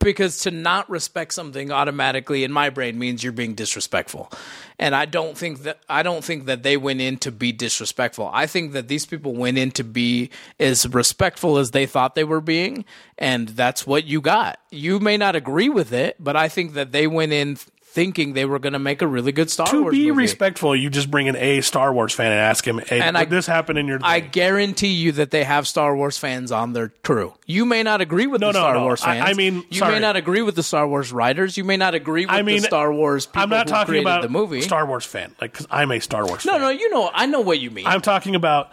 because 0.00 0.38
to 0.38 0.50
not 0.50 0.88
respect 0.88 1.34
something 1.34 1.72
automatically 1.72 2.44
in 2.44 2.52
my 2.52 2.70
brain 2.70 2.98
means 2.98 3.22
you're 3.24 3.32
being 3.32 3.54
disrespectful. 3.54 4.30
And 4.78 4.94
I 4.94 5.06
don't 5.06 5.36
think 5.36 5.62
that 5.64 5.80
I 5.88 6.02
don't 6.02 6.24
think 6.24 6.46
that 6.46 6.62
they 6.62 6.76
went 6.76 7.00
in 7.00 7.16
to 7.18 7.32
be 7.32 7.50
disrespectful. 7.50 8.30
I 8.32 8.46
think 8.46 8.72
that 8.72 8.86
these 8.86 9.06
people 9.06 9.34
went 9.34 9.58
in 9.58 9.72
to 9.72 9.84
be 9.84 10.30
as 10.60 10.88
respectful 10.88 11.58
as 11.58 11.72
they 11.72 11.86
thought 11.86 12.14
they 12.14 12.24
were 12.24 12.40
being, 12.40 12.84
and 13.18 13.48
that's 13.48 13.86
what 13.86 14.04
you 14.04 14.20
got. 14.20 14.60
You 14.70 15.00
may 15.00 15.16
not 15.16 15.34
agree 15.34 15.68
with 15.68 15.92
it, 15.92 16.16
but 16.20 16.36
I 16.36 16.48
think 16.48 16.74
that 16.74 16.92
they 16.92 17.08
went 17.08 17.32
in 17.32 17.58
thinking 17.98 18.32
they 18.34 18.44
were 18.44 18.60
going 18.60 18.74
to 18.74 18.78
make 18.78 19.02
a 19.02 19.06
really 19.08 19.32
good 19.32 19.50
Star 19.50 19.66
to 19.66 19.82
Wars 19.82 19.90
be 19.92 20.06
movie. 20.06 20.22
respectful, 20.22 20.76
you 20.76 20.88
just 20.88 21.10
bring 21.10 21.26
in 21.26 21.34
a 21.34 21.60
Star 21.62 21.92
Wars 21.92 22.12
fan 22.12 22.30
and 22.30 22.40
ask 22.40 22.64
him, 22.66 22.78
"Hey, 22.78 23.00
And 23.00 23.16
did 23.16 23.22
I- 23.22 23.24
this 23.24 23.46
happen 23.46 23.76
in 23.76 23.88
your?" 23.88 23.98
I 24.04 24.20
guarantee 24.20 24.92
you 24.92 25.10
that 25.12 25.32
they 25.32 25.42
have 25.42 25.66
Star 25.66 25.96
Wars 25.96 26.16
fans 26.16 26.52
on 26.52 26.74
their 26.74 26.92
crew. 27.02 27.34
You 27.46 27.64
may 27.64 27.82
not 27.82 28.00
agree 28.00 28.28
with 28.28 28.40
No, 28.40 28.48
the 28.48 28.52
no, 28.52 28.58
Star 28.60 28.74
no. 28.74 28.82
Wars 28.84 29.02
fans. 29.02 29.24
I 29.28 29.32
mean, 29.34 29.64
you 29.70 29.78
sorry. 29.80 29.94
may 29.94 29.98
not 30.00 30.14
agree 30.14 30.42
with 30.42 30.54
the 30.54 30.62
Star 30.62 30.86
Wars 30.86 31.12
writers. 31.12 31.56
You 31.56 31.64
may 31.64 31.76
not 31.76 31.94
agree 31.94 32.24
with 32.26 32.34
I 32.34 32.42
mean, 32.42 32.60
the 32.60 32.68
Star 32.68 32.92
Wars 32.92 33.26
people 33.26 33.42
I'm 33.42 33.50
not 33.50 33.66
talking 33.66 33.86
created 33.92 34.06
about 34.06 34.22
the 34.22 34.28
movie. 34.28 34.60
Star 34.60 34.86
Wars 34.86 35.04
fan, 35.04 35.34
like 35.40 35.52
because 35.52 35.66
I'm 35.70 35.90
a 35.90 35.98
Star 35.98 36.24
Wars. 36.24 36.44
no, 36.44 36.52
fan. 36.52 36.60
no, 36.60 36.68
you 36.68 36.90
know, 36.90 37.10
I 37.12 37.26
know 37.26 37.40
what 37.40 37.58
you 37.58 37.70
mean. 37.72 37.86
I'm 37.86 38.00
talking 38.00 38.34
about 38.36 38.70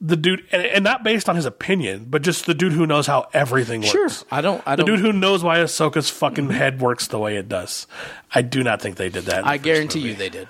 the 0.00 0.16
dude, 0.16 0.44
and, 0.52 0.62
and 0.62 0.84
not 0.84 1.02
based 1.04 1.28
on 1.28 1.36
his 1.36 1.46
opinion, 1.46 2.06
but 2.10 2.22
just 2.22 2.44
the 2.46 2.54
dude 2.54 2.72
who 2.72 2.86
knows 2.86 3.06
how 3.06 3.28
everything 3.32 3.80
works. 3.80 3.90
sure, 3.92 4.08
I 4.30 4.40
don't. 4.40 4.62
I 4.66 4.76
The 4.76 4.84
don't. 4.84 4.96
dude 4.96 5.04
who 5.04 5.12
knows 5.12 5.42
why 5.42 5.58
Ahsoka's 5.58 6.10
fucking 6.10 6.50
head 6.50 6.80
works 6.80 7.06
the 7.08 7.18
way 7.18 7.36
it 7.36 7.48
does. 7.48 7.86
I 8.34 8.42
do 8.42 8.62
not 8.62 8.80
think 8.82 8.96
they 8.96 9.08
did 9.08 9.24
that. 9.24 9.46
I 9.46 9.56
guarantee 9.56 10.00
movie. 10.00 10.10
you 10.10 10.14
they 10.16 10.28
did. 10.28 10.48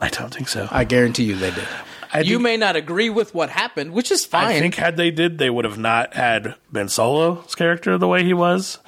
I 0.00 0.08
don't 0.08 0.34
think 0.34 0.48
so. 0.48 0.66
I 0.70 0.82
guarantee 0.84 1.24
you 1.24 1.36
they 1.36 1.50
did. 1.52 1.68
I 2.12 2.20
you 2.20 2.34
think- 2.36 2.42
may 2.42 2.56
not 2.56 2.74
agree 2.76 3.08
with 3.08 3.34
what 3.34 3.50
happened, 3.50 3.92
which 3.92 4.10
is 4.10 4.26
fine. 4.26 4.46
I 4.46 4.58
think 4.58 4.74
had 4.74 4.96
they 4.96 5.10
did, 5.12 5.38
they 5.38 5.48
would 5.48 5.64
have 5.64 5.78
not 5.78 6.14
had 6.14 6.56
Ben 6.72 6.88
Solo's 6.88 7.54
character 7.54 7.96
the 7.98 8.08
way 8.08 8.24
he 8.24 8.34
was. 8.34 8.78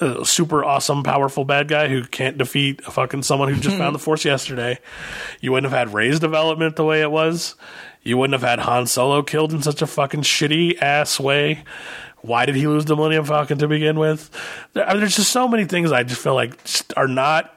A 0.00 0.26
super 0.26 0.62
awesome, 0.64 1.02
powerful 1.02 1.44
bad 1.46 1.68
guy 1.68 1.88
who 1.88 2.04
can't 2.04 2.36
defeat 2.36 2.80
a 2.86 2.90
fucking 2.90 3.22
someone 3.22 3.52
who 3.52 3.58
just 3.60 3.76
found 3.78 3.94
the 3.94 3.98
Force 3.98 4.24
yesterday. 4.26 4.78
You 5.40 5.52
wouldn't 5.52 5.70
have 5.72 5.78
had 5.88 5.94
Rey's 5.94 6.20
development 6.20 6.76
the 6.76 6.84
way 6.84 7.00
it 7.02 7.10
was. 7.10 7.54
You 8.06 8.16
wouldn't 8.16 8.40
have 8.40 8.48
had 8.48 8.60
Han 8.60 8.86
Solo 8.86 9.22
killed 9.22 9.52
in 9.52 9.62
such 9.62 9.82
a 9.82 9.86
fucking 9.86 10.22
shitty 10.22 10.80
ass 10.80 11.18
way. 11.18 11.64
Why 12.22 12.46
did 12.46 12.54
he 12.54 12.66
lose 12.66 12.84
the 12.84 12.94
Millennium 12.96 13.24
Falcon 13.24 13.58
to 13.58 13.68
begin 13.68 13.98
with? 13.98 14.30
There, 14.72 14.88
I 14.88 14.92
mean, 14.92 15.00
there's 15.00 15.16
just 15.16 15.30
so 15.30 15.48
many 15.48 15.64
things 15.64 15.92
I 15.92 16.02
just 16.02 16.20
feel 16.20 16.34
like 16.34 16.62
just 16.64 16.92
are 16.96 17.08
not 17.08 17.52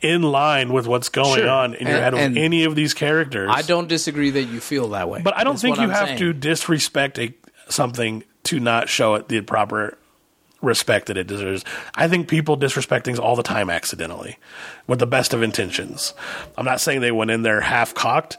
in 0.00 0.22
line 0.22 0.72
with 0.72 0.86
what's 0.86 1.08
going 1.08 1.40
Sure. 1.40 1.48
on 1.48 1.74
in 1.74 1.86
your 1.86 1.98
head 1.98 2.14
with 2.14 2.36
any 2.36 2.64
of 2.64 2.74
these 2.74 2.94
characters. 2.94 3.48
I 3.52 3.62
don't 3.62 3.88
disagree 3.88 4.30
that 4.30 4.42
you 4.44 4.60
feel 4.60 4.88
that 4.90 5.08
way. 5.08 5.22
But 5.22 5.36
I 5.36 5.44
don't 5.44 5.58
think 5.58 5.76
you 5.76 5.84
I'm 5.84 5.90
have 5.90 6.08
saying. 6.08 6.18
to 6.18 6.32
disrespect 6.32 7.18
a, 7.18 7.32
something 7.68 8.22
to 8.44 8.60
not 8.60 8.88
show 8.88 9.14
it 9.14 9.28
the 9.28 9.40
proper 9.40 9.96
respect 10.62 11.06
that 11.06 11.16
it 11.16 11.26
deserves. 11.26 11.64
I 11.94 12.08
think 12.08 12.28
people 12.28 12.56
disrespect 12.56 13.04
things 13.04 13.18
all 13.18 13.36
the 13.36 13.42
time 13.42 13.70
accidentally 13.70 14.36
with 14.86 14.98
the 14.98 15.06
best 15.06 15.32
of 15.34 15.42
intentions. 15.42 16.12
I'm 16.56 16.64
not 16.64 16.80
saying 16.80 17.00
they 17.00 17.12
went 17.12 17.30
in 17.30 17.42
there 17.42 17.60
half 17.60 17.94
cocked. 17.94 18.36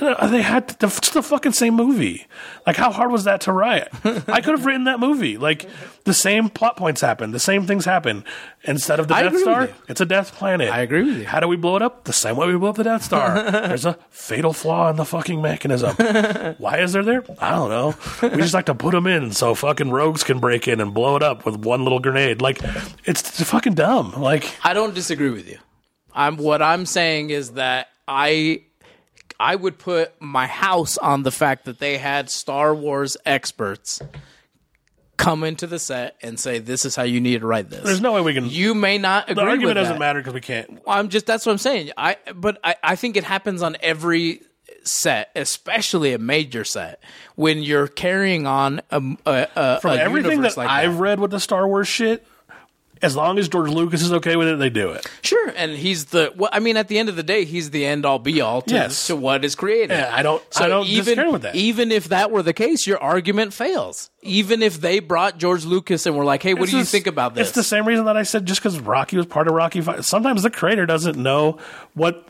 Uh, 0.00 0.26
They 0.26 0.42
had 0.42 0.68
the, 0.80 0.86
it's 0.88 1.10
the 1.10 1.22
fucking 1.22 1.52
same 1.52 1.74
movie. 1.74 2.26
Like, 2.66 2.76
how 2.76 2.90
hard 2.90 3.12
was 3.12 3.24
that 3.24 3.42
to 3.42 3.52
write? 3.52 3.88
I 4.28 4.40
could 4.40 4.56
have 4.56 4.66
written 4.66 4.84
that 4.84 4.98
movie. 4.98 5.38
Like, 5.38 5.68
the 6.04 6.12
same 6.14 6.48
plot 6.48 6.76
points 6.76 7.00
happen, 7.00 7.30
the 7.30 7.38
same 7.38 7.66
things 7.66 7.84
happen. 7.84 8.24
Instead 8.64 8.98
of 8.98 9.08
the 9.08 9.14
I 9.14 9.22
Death 9.22 9.32
agree 9.32 9.44
with 9.44 9.52
Star, 9.52 9.64
you. 9.66 9.74
it's 9.88 10.00
a 10.00 10.06
Death 10.06 10.32
Planet. 10.34 10.70
I 10.72 10.80
agree 10.80 11.02
with 11.04 11.18
you. 11.18 11.26
How 11.26 11.38
do 11.40 11.46
we 11.48 11.56
blow 11.56 11.76
it 11.76 11.82
up? 11.82 12.04
The 12.04 12.12
same 12.12 12.36
way 12.36 12.46
we 12.48 12.56
blow 12.58 12.70
up 12.70 12.76
the 12.76 12.82
Death 12.84 13.02
Star. 13.04 13.50
There's 13.50 13.84
a 13.86 13.96
fatal 14.10 14.52
flaw 14.52 14.90
in 14.90 14.96
the 14.96 15.04
fucking 15.04 15.40
mechanism. 15.40 15.94
Why 16.58 16.78
is 16.78 16.92
there 16.92 17.02
there? 17.04 17.22
I 17.38 17.50
don't 17.50 17.68
know. 17.70 17.94
We 18.22 18.38
just 18.42 18.54
like 18.54 18.66
to 18.66 18.74
put 18.74 18.92
them 18.92 19.06
in 19.06 19.32
so 19.32 19.54
fucking 19.54 19.90
rogues 19.90 20.24
can 20.24 20.40
break 20.40 20.66
in 20.66 20.80
and 20.80 20.92
blow 20.92 21.14
it 21.16 21.22
up 21.22 21.44
with 21.46 21.56
one 21.64 21.84
little 21.84 22.00
grenade. 22.00 22.40
Like, 22.42 22.58
it's, 23.04 23.40
it's 23.40 23.42
fucking 23.48 23.74
dumb. 23.74 24.12
Like, 24.20 24.54
I 24.64 24.72
don't 24.74 24.94
disagree 24.94 25.30
with 25.30 25.48
you. 25.48 25.58
I'm 26.12 26.36
what 26.36 26.62
I'm 26.62 26.86
saying 26.86 27.30
is 27.30 27.52
that 27.52 27.88
I 28.08 28.62
I 29.44 29.54
would 29.56 29.78
put 29.78 30.12
my 30.20 30.46
house 30.46 30.96
on 30.98 31.22
the 31.22 31.30
fact 31.30 31.66
that 31.66 31.78
they 31.78 31.98
had 31.98 32.30
Star 32.30 32.74
Wars 32.74 33.16
experts 33.26 34.00
come 35.16 35.44
into 35.44 35.66
the 35.66 35.78
set 35.78 36.16
and 36.22 36.40
say 36.40 36.58
this 36.58 36.84
is 36.84 36.96
how 36.96 37.02
you 37.04 37.20
need 37.20 37.40
to 37.40 37.46
write 37.46 37.70
this. 37.70 37.84
there's 37.84 38.00
no 38.00 38.12
way 38.12 38.20
we 38.20 38.34
can. 38.34 38.48
you 38.48 38.74
may 38.74 38.98
not 38.98 39.26
the 39.26 39.32
agree 39.32 39.44
argument 39.44 39.68
with 39.68 39.76
doesn't 39.76 39.94
that. 39.94 39.98
matter 40.00 40.20
because 40.20 40.34
we 40.34 40.40
can't. 40.40 40.80
I'm 40.88 41.08
just 41.08 41.26
that's 41.26 41.46
what 41.46 41.52
I'm 41.52 41.58
saying. 41.58 41.90
I 41.96 42.16
but 42.34 42.58
I, 42.64 42.74
I 42.82 42.96
think 42.96 43.16
it 43.16 43.24
happens 43.24 43.62
on 43.62 43.76
every 43.80 44.40
set, 44.82 45.30
especially 45.36 46.12
a 46.14 46.18
major 46.18 46.64
set, 46.64 47.02
when 47.36 47.62
you're 47.62 47.86
carrying 47.88 48.46
on 48.46 48.80
a, 48.90 49.00
a, 49.26 49.48
a 49.56 49.80
From 49.80 49.92
a 49.92 49.96
everything 49.96 50.40
that 50.40 50.56
like 50.56 50.68
I've 50.68 50.94
that. 50.94 51.00
read 51.00 51.20
with 51.20 51.30
the 51.30 51.40
Star 51.40 51.68
Wars 51.68 51.86
shit, 51.88 52.26
as 53.02 53.16
long 53.16 53.38
as 53.38 53.48
George 53.48 53.70
Lucas 53.70 54.02
is 54.02 54.12
okay 54.12 54.36
with 54.36 54.48
it, 54.48 54.56
they 54.58 54.70
do 54.70 54.90
it. 54.90 55.06
Sure, 55.22 55.52
and 55.56 55.72
he's 55.72 56.06
the. 56.06 56.32
Well, 56.36 56.50
I 56.52 56.60
mean, 56.60 56.76
at 56.76 56.88
the 56.88 56.98
end 56.98 57.08
of 57.08 57.16
the 57.16 57.22
day, 57.22 57.44
he's 57.44 57.70
the 57.70 57.84
end 57.84 58.04
all 58.06 58.18
be 58.18 58.40
all 58.40 58.62
to, 58.62 58.74
Yes. 58.74 59.06
to 59.08 59.16
what 59.16 59.44
is 59.44 59.54
created. 59.54 59.90
Yeah, 59.90 60.10
I 60.12 60.22
don't- 60.22 60.42
So 60.50 60.64
I 60.64 60.68
don't 60.68 60.86
even 60.86 61.04
disagree 61.04 61.30
with 61.32 61.42
that. 61.42 61.54
even 61.54 61.92
if 61.92 62.08
that 62.08 62.30
were 62.30 62.42
the 62.42 62.52
case, 62.52 62.86
your 62.86 62.98
argument 63.02 63.52
fails. 63.54 64.10
Even 64.22 64.62
if 64.62 64.80
they 64.80 65.00
brought 65.00 65.38
George 65.38 65.64
Lucas 65.64 66.06
and 66.06 66.16
were 66.16 66.24
like, 66.24 66.42
"Hey, 66.42 66.54
what 66.54 66.62
It's 66.64 66.70
do 66.72 66.78
you 66.78 66.82
the- 66.84 66.88
think 66.90 67.06
about 67.06 67.34
this?" 67.34 67.48
It's 67.48 67.56
the 67.56 67.62
same 67.62 67.86
reason 67.86 68.06
that 68.06 68.16
I 68.16 68.22
said 68.22 68.46
just 68.46 68.60
because 68.62 68.78
Rocky 68.80 69.16
was 69.16 69.26
part 69.26 69.48
of 69.48 69.54
Rocky. 69.54 69.82
Sometimes 70.00 70.42
the 70.42 70.50
creator 70.50 70.86
doesn't 70.86 71.16
know 71.16 71.58
what 71.94 72.26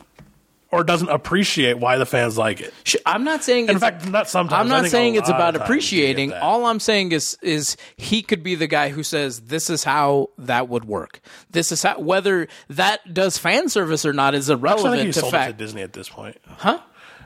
or 0.75 0.83
doesn't 0.83 1.09
appreciate 1.09 1.77
why 1.77 1.97
the 1.97 2.05
fans 2.05 2.37
like 2.37 2.61
it. 2.61 2.73
I'm 3.05 3.23
not 3.23 3.43
saying. 3.43 3.69
In 3.69 3.77
it's, 3.77 3.79
fact, 3.79 4.07
not 4.09 4.29
sometimes. 4.29 4.59
I'm 4.59 4.67
not 4.67 4.89
saying 4.89 5.15
it's 5.15 5.29
about 5.29 5.35
of 5.35 5.39
times 5.39 5.53
you 5.55 5.59
get 5.59 5.65
appreciating. 5.65 6.33
All 6.33 6.65
I'm 6.65 6.79
saying 6.79 7.11
is 7.11 7.37
is 7.41 7.77
he 7.97 8.21
could 8.21 8.43
be 8.43 8.55
the 8.55 8.67
guy 8.67 8.89
who 8.89 9.03
says 9.03 9.41
this 9.41 9.69
is 9.69 9.83
how 9.83 10.29
that 10.37 10.69
would 10.69 10.85
work. 10.85 11.21
This 11.49 11.71
is 11.71 11.83
how 11.83 11.99
whether 11.99 12.47
that 12.69 13.13
does 13.13 13.37
fan 13.37 13.69
service 13.69 14.05
or 14.05 14.13
not 14.13 14.35
is 14.35 14.49
Actually, 14.49 14.55
I 14.55 14.59
irrelevant 14.59 14.95
think 14.95 15.07
he 15.07 15.13
to 15.13 15.19
sold 15.19 15.33
it 15.33 15.37
to 15.37 15.43
fact. 15.45 15.57
Disney 15.57 15.81
at 15.81 15.93
this 15.93 16.09
point. 16.09 16.37
Huh? 16.45 16.79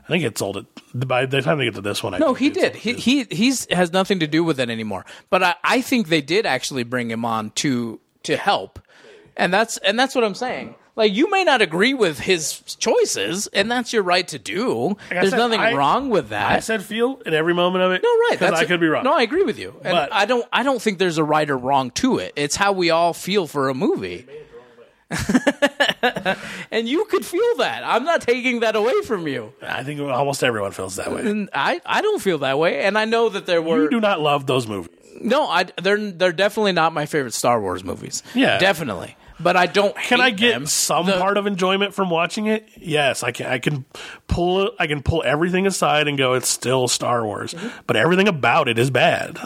I 0.09 0.11
think 0.11 0.23
it 0.23 0.37
sold 0.37 0.57
it 0.57 0.65
by 1.07 1.27
the 1.27 1.41
time 1.41 1.59
they 1.59 1.65
get 1.65 1.75
to 1.75 1.81
this 1.81 2.01
one. 2.01 2.15
I 2.15 2.17
No, 2.17 2.33
he 2.33 2.49
did. 2.49 2.75
He 2.75 2.93
he 2.93 3.25
he's 3.25 3.71
has 3.71 3.93
nothing 3.93 4.19
to 4.21 4.27
do 4.27 4.43
with 4.43 4.59
it 4.59 4.69
anymore. 4.69 5.05
But 5.29 5.43
I, 5.43 5.55
I 5.63 5.81
think 5.81 6.07
they 6.07 6.21
did 6.21 6.47
actually 6.47 6.83
bring 6.83 7.11
him 7.11 7.25
on 7.25 7.51
to 7.51 7.99
to 8.23 8.35
help, 8.35 8.79
and 9.37 9.53
that's 9.53 9.77
and 9.77 9.99
that's 9.99 10.15
what 10.15 10.23
I'm 10.23 10.33
saying. 10.33 10.73
Like 10.99 11.13
you 11.15 11.31
may 11.31 11.45
not 11.45 11.61
agree 11.61 11.93
with 11.93 12.19
his 12.19 12.59
choices, 12.77 13.47
and 13.47 13.71
that's 13.71 13.93
your 13.93 14.03
right 14.03 14.27
to 14.27 14.37
do. 14.37 14.89
Like 14.89 14.97
There's 15.09 15.29
said, 15.29 15.37
nothing 15.37 15.61
I- 15.61 15.73
wrong 15.73 16.09
with 16.09 16.29
that. 16.29 16.51
I 16.51 16.59
said 16.59 16.83
feel 16.83 17.21
in 17.25 17.33
every 17.33 17.53
moment 17.53 17.85
of 17.85 17.93
it. 17.93 18.03
no, 18.03 18.09
right. 18.09 18.31
Because 18.33 18.49
That's 18.51 18.61
I 18.61 18.65
could 18.65 18.81
be 18.81 18.87
wrong. 18.87 19.05
No, 19.05 19.13
I 19.13 19.21
agree 19.21 19.43
with 19.43 19.57
you, 19.57 19.69
and 19.83 19.93
But- 19.93 20.11
I 20.13 20.25
don't. 20.25 20.45
I 20.51 20.61
don't 20.63 20.81
think 20.81 20.99
there's 20.99 21.17
a 21.17 21.23
right 21.23 21.49
or 21.49 21.57
wrong 21.57 21.91
to 21.91 22.17
it. 22.17 22.33
It's 22.35 22.57
how 22.57 22.73
we 22.73 22.89
all 22.89 23.13
feel 23.13 23.47
for 23.47 23.69
a 23.69 23.73
movie. 23.73 24.27
and 26.71 26.87
you 26.87 27.05
could 27.05 27.25
feel 27.25 27.55
that. 27.57 27.81
I'm 27.83 28.03
not 28.03 28.21
taking 28.21 28.59
that 28.59 28.75
away 28.75 29.01
from 29.03 29.27
you. 29.27 29.53
I 29.61 29.83
think 29.83 29.99
almost 30.01 30.43
everyone 30.43 30.71
feels 30.71 30.97
that 30.97 31.11
way. 31.11 31.21
And 31.27 31.49
I, 31.53 31.81
I 31.85 32.01
don't 32.01 32.21
feel 32.21 32.39
that 32.39 32.59
way, 32.59 32.83
and 32.83 32.97
I 32.97 33.05
know 33.05 33.29
that 33.29 33.45
there 33.45 33.61
were 33.61 33.83
You 33.83 33.89
do 33.89 33.99
not 33.99 34.19
love 34.19 34.45
those 34.45 34.67
movies. 34.67 34.93
No, 35.21 35.47
I 35.47 35.65
they're 35.81 36.11
they're 36.11 36.31
definitely 36.31 36.71
not 36.73 36.93
my 36.93 37.05
favorite 37.05 37.33
Star 37.33 37.59
Wars 37.59 37.83
movies. 37.83 38.21
Yeah. 38.35 38.57
definitely. 38.59 39.15
But 39.39 39.55
I 39.55 39.67
don't. 39.67 39.95
Can 39.95 40.19
I 40.21 40.31
get 40.31 40.51
them. 40.53 40.65
some 40.65 41.05
The- 41.05 41.17
part 41.17 41.37
of 41.37 41.47
enjoyment 41.47 41.93
from 41.93 42.09
watching 42.09 42.47
it? 42.47 42.67
Yes, 42.77 43.23
I 43.23 43.31
can. 43.31 43.45
I 43.47 43.59
can 43.59 43.85
pull. 44.27 44.71
I 44.79 44.87
can 44.87 45.01
pull 45.01 45.23
everything 45.25 45.65
aside 45.65 46.07
and 46.07 46.17
go. 46.17 46.33
It's 46.33 46.49
still 46.49 46.87
Star 46.87 47.25
Wars, 47.25 47.53
Mm-hmm. 47.53 47.67
but 47.87 47.95
everything 47.95 48.27
about 48.27 48.67
it 48.67 48.77
is 48.77 48.89
bad. 48.89 49.39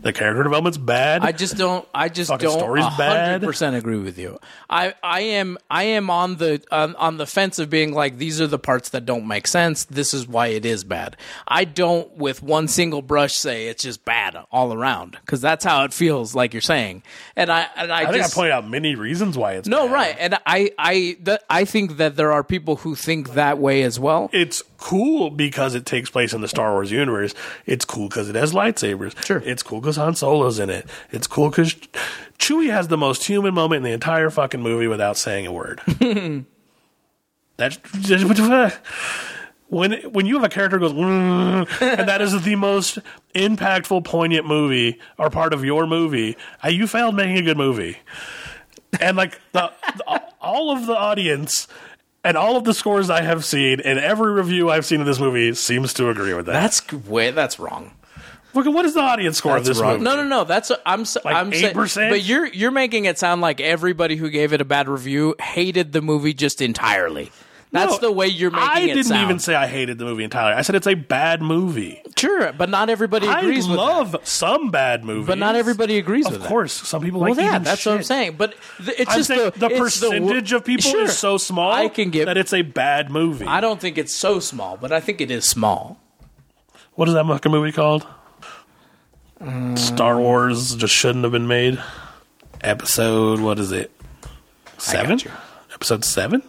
The 0.00 0.12
character 0.12 0.42
development's 0.42 0.78
bad. 0.78 1.22
I 1.22 1.32
just 1.32 1.56
don't. 1.56 1.86
I 1.94 2.08
just 2.08 2.30
Fucking 2.30 2.48
don't. 2.48 2.58
story's 2.58 2.84
hundred 2.84 3.42
percent 3.42 3.76
agree 3.76 3.98
with 3.98 4.18
you. 4.18 4.38
I 4.70 4.94
I 5.02 5.20
am 5.20 5.58
I 5.70 5.84
am 5.84 6.08
on 6.10 6.36
the 6.36 6.62
on, 6.70 6.94
on 6.96 7.18
the 7.18 7.26
fence 7.26 7.58
of 7.58 7.68
being 7.68 7.92
like 7.92 8.16
these 8.18 8.40
are 8.40 8.46
the 8.46 8.58
parts 8.58 8.88
that 8.90 9.04
don't 9.04 9.26
make 9.26 9.46
sense. 9.46 9.84
This 9.84 10.14
is 10.14 10.26
why 10.26 10.48
it 10.48 10.64
is 10.64 10.84
bad. 10.84 11.16
I 11.46 11.64
don't 11.64 12.10
with 12.16 12.42
one 12.42 12.68
single 12.68 13.02
brush 13.02 13.34
say 13.34 13.68
it's 13.68 13.82
just 13.82 14.04
bad 14.04 14.36
all 14.50 14.72
around 14.72 15.18
because 15.20 15.40
that's 15.40 15.64
how 15.64 15.84
it 15.84 15.92
feels. 15.92 16.34
Like 16.34 16.54
you're 16.54 16.60
saying, 16.62 17.02
and 17.36 17.50
I 17.50 17.66
and 17.76 17.92
I, 17.92 18.02
I 18.02 18.04
think 18.06 18.16
just 18.22 18.34
I 18.34 18.40
pointed 18.40 18.52
out 18.52 18.68
many 18.68 18.94
reasons 18.94 19.36
why 19.36 19.52
it's 19.54 19.68
no 19.68 19.86
bad. 19.86 19.92
right. 19.92 20.16
And 20.18 20.38
I 20.46 20.70
I 20.78 21.18
that, 21.22 21.44
I 21.50 21.64
think 21.64 21.98
that 21.98 22.16
there 22.16 22.32
are 22.32 22.42
people 22.42 22.76
who 22.76 22.94
think 22.94 23.34
that 23.34 23.58
way 23.58 23.82
as 23.82 24.00
well. 24.00 24.30
It's 24.32 24.62
cool 24.78 25.28
because 25.30 25.74
it 25.74 25.84
takes 25.84 26.08
place 26.08 26.32
in 26.32 26.40
the 26.40 26.48
Star 26.48 26.72
Wars 26.72 26.90
universe. 26.90 27.34
It's 27.66 27.84
cool 27.84 28.08
because 28.08 28.28
it 28.28 28.34
has 28.36 28.52
lightsabers. 28.52 29.14
Sure. 29.24 29.42
It's 29.44 29.62
cool 29.62 29.80
because 29.80 29.96
Han 29.96 30.14
Solo's 30.14 30.58
in 30.58 30.70
it. 30.70 30.86
It's 31.10 31.26
cool 31.26 31.50
because 31.50 31.74
Chewie 32.38 32.70
has 32.70 32.88
the 32.88 32.96
most 32.96 33.24
human 33.26 33.52
moment 33.54 33.78
in 33.78 33.82
the 33.84 33.92
entire 33.92 34.30
fucking 34.30 34.62
movie 34.62 34.86
without 34.86 35.16
saying 35.16 35.46
a 35.46 35.52
word. 35.52 35.80
That's 37.56 37.76
when 39.68 39.92
when 40.12 40.26
you 40.26 40.34
have 40.36 40.44
a 40.44 40.48
character 40.48 40.78
who 40.78 40.88
goes 40.88 40.92
"Mm," 40.92 41.82
and 41.98 42.08
that 42.08 42.22
is 42.22 42.40
the 42.42 42.54
most 42.54 42.98
impactful, 43.34 44.04
poignant 44.04 44.46
movie 44.46 44.98
or 45.18 45.28
part 45.28 45.52
of 45.52 45.64
your 45.64 45.86
movie. 45.86 46.36
uh, 46.64 46.68
You 46.68 46.86
failed 46.86 47.14
making 47.16 47.36
a 47.38 47.42
good 47.42 47.56
movie, 47.58 47.98
and 49.00 49.16
like 49.16 49.38
the, 49.52 49.70
the 49.96 50.22
all 50.40 50.70
of 50.70 50.86
the 50.86 50.96
audience. 50.96 51.66
And 52.28 52.36
all 52.36 52.56
of 52.56 52.64
the 52.64 52.74
scores 52.74 53.08
I 53.08 53.22
have 53.22 53.42
seen 53.42 53.80
and 53.80 53.98
every 53.98 54.32
review 54.32 54.68
I've 54.70 54.84
seen 54.84 55.00
of 55.00 55.06
this 55.06 55.18
movie 55.18 55.54
seems 55.54 55.94
to 55.94 56.10
agree 56.10 56.34
with 56.34 56.44
that. 56.46 56.52
That's 56.52 56.92
way 57.08 57.30
that's 57.30 57.58
wrong. 57.58 57.92
Look 58.52 58.66
at 58.66 58.72
what 58.72 58.84
is 58.84 58.92
the 58.94 59.00
audience 59.00 59.38
score 59.38 59.56
of 59.56 59.64
this 59.64 59.78
wrong. 59.78 59.92
movie? 59.94 60.04
No, 60.04 60.16
no, 60.16 60.24
no. 60.24 60.44
That's 60.44 60.70
I'm. 60.84 61.02
s- 61.02 61.16
I'm 61.24 61.50
8%? 61.52 62.10
but 62.10 62.24
you're 62.24 62.46
you're 62.46 62.70
making 62.70 63.06
it 63.06 63.18
sound 63.18 63.40
like 63.40 63.60
everybody 63.60 64.16
who 64.16 64.28
gave 64.30 64.52
it 64.52 64.60
a 64.60 64.64
bad 64.64 64.88
review 64.88 65.36
hated 65.40 65.92
the 65.92 66.02
movie 66.02 66.34
just 66.34 66.60
entirely. 66.60 67.30
That's 67.70 67.92
No, 67.92 67.98
the 68.08 68.12
way 68.12 68.28
you're 68.28 68.50
making 68.50 68.66
I 68.68 68.80
it 68.80 68.82
I 68.82 68.86
didn't 68.86 69.04
sound. 69.04 69.22
even 69.24 69.38
say 69.38 69.54
I 69.54 69.66
hated 69.66 69.98
the 69.98 70.06
movie 70.06 70.24
entirely. 70.24 70.54
I 70.54 70.62
said 70.62 70.74
it's 70.74 70.86
a 70.86 70.94
bad 70.94 71.42
movie. 71.42 72.00
sure, 72.16 72.50
but 72.54 72.70
not 72.70 72.88
everybody 72.88 73.26
agrees 73.26 73.68
with 73.68 73.78
I 73.78 73.82
love 73.82 74.12
that. 74.12 74.26
some 74.26 74.70
bad 74.70 75.04
movies, 75.04 75.26
But 75.26 75.36
not 75.38 75.54
everybody 75.54 75.98
agrees 75.98 76.24
Of 76.26 76.32
with 76.32 76.40
that. 76.40 76.46
Of 76.46 76.50
course, 76.50 76.72
some 76.72 77.02
people 77.02 77.20
Well, 77.20 77.34
like 77.34 77.38
yeah, 77.38 77.58
that's 77.58 77.84
what 77.84 77.96
I'm 77.96 78.02
saying. 78.02 78.36
But 78.38 78.54
th- 78.78 78.98
it's 78.98 79.10
I'm 79.10 79.16
just 79.18 79.28
the, 79.28 79.34
the, 79.36 79.46
it's 79.46 79.58
the 79.58 79.68
percentage 79.68 80.52
of 80.54 80.64
people 80.64 80.90
Sure. 80.90 81.02
is 81.02 81.18
so 81.18 81.36
small. 81.36 81.70
I 81.70 81.88
can 81.88 82.08
get. 82.08 82.24
that 82.24 82.38
it's 82.38 82.54
a 82.54 82.62
bad 82.62 83.10
movie. 83.10 83.44
I 83.46 83.60
don't 83.60 83.78
think 83.80 83.98
it's 83.98 84.14
so 84.14 84.40
small, 84.40 84.78
but 84.78 84.90
I 84.90 85.00
think 85.00 85.20
it 85.20 85.30
is 85.30 85.46
small. 85.46 86.00
what 86.94 87.06
is 87.06 87.12
that 87.14 87.26
fucking 87.26 87.52
movie 87.52 87.72
called? 87.72 88.06
Star 89.76 90.18
Wars 90.18 90.74
just 90.74 90.92
shouldn't 90.94 91.22
have 91.24 91.32
been 91.32 91.46
made. 91.46 91.80
Episode 92.62 93.40
what 93.40 93.58
is 93.60 93.70
it? 93.72 93.92
Seven. 94.78 95.20
Episode 95.72 96.04
seven. 96.04 96.42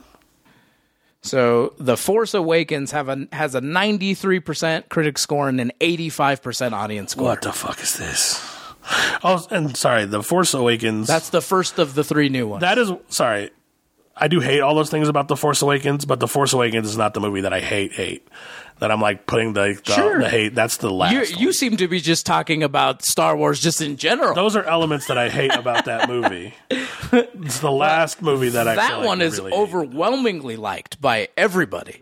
So, 1.21 1.73
The 1.77 1.97
Force 1.97 2.33
Awakens 2.33 2.91
have 2.91 3.09
a 3.09 3.27
has 3.33 3.53
a 3.53 3.61
93% 3.61 4.87
critic 4.89 5.17
score 5.17 5.49
and 5.49 5.59
an 5.59 5.71
85% 5.81 6.71
audience 6.71 7.11
score. 7.11 7.25
What 7.25 7.41
the 7.41 7.51
fuck 7.51 7.81
is 7.81 7.97
this? 7.97 8.41
Oh, 9.23 9.45
and 9.51 9.75
sorry, 9.75 10.05
The 10.05 10.23
Force 10.23 10.53
Awakens. 10.53 11.07
That's 11.07 11.29
the 11.29 11.41
first 11.41 11.77
of 11.77 11.93
the 11.93 12.03
three 12.03 12.29
new 12.29 12.47
ones. 12.47 12.61
That 12.61 12.77
is 12.77 12.91
sorry. 13.09 13.51
I 14.15 14.27
do 14.27 14.39
hate 14.39 14.59
all 14.61 14.75
those 14.75 14.89
things 14.89 15.07
about 15.07 15.27
The 15.27 15.37
Force 15.37 15.61
Awakens, 15.61 16.05
but 16.05 16.19
The 16.19 16.27
Force 16.27 16.53
Awakens 16.53 16.87
is 16.87 16.97
not 16.97 17.13
the 17.13 17.19
movie 17.21 17.41
that 17.41 17.53
I 17.53 17.59
hate 17.59 17.93
hate. 17.93 18.27
That 18.79 18.91
I'm 18.91 19.01
like 19.01 19.25
putting 19.25 19.53
the 19.53 19.79
the, 19.85 19.91
Sure. 19.93 20.19
the 20.21 20.29
hate. 20.29 20.55
That's 20.55 20.77
the 20.77 20.89
last. 20.89 21.13
you 21.13 21.37
you 21.37 21.53
seem 21.53 21.75
to 21.77 21.87
be 21.87 21.99
just 21.99 22.25
talking 22.25 22.63
about 22.63 23.03
Star 23.03 23.35
Wars 23.35 23.59
just 23.59 23.81
in 23.81 23.97
general. 23.97 24.33
those 24.35 24.55
are 24.55 24.63
elements 24.63 25.07
that 25.07 25.17
I 25.17 25.27
hate 25.29 25.53
about 25.53 25.85
that 25.85 26.07
movie. 26.07 26.53
it's 26.71 27.59
the 27.59 27.71
last 27.71 28.21
movie 28.21 28.49
that 28.49 28.67
I 28.67 28.75
that 28.75 28.97
like 28.99 29.05
one 29.05 29.21
I 29.21 29.25
is 29.25 29.37
really 29.37 29.51
hate. 29.51 29.59
overwhelmingly 29.59 30.55
liked 30.55 31.01
by 31.01 31.27
everybody. 31.35 32.01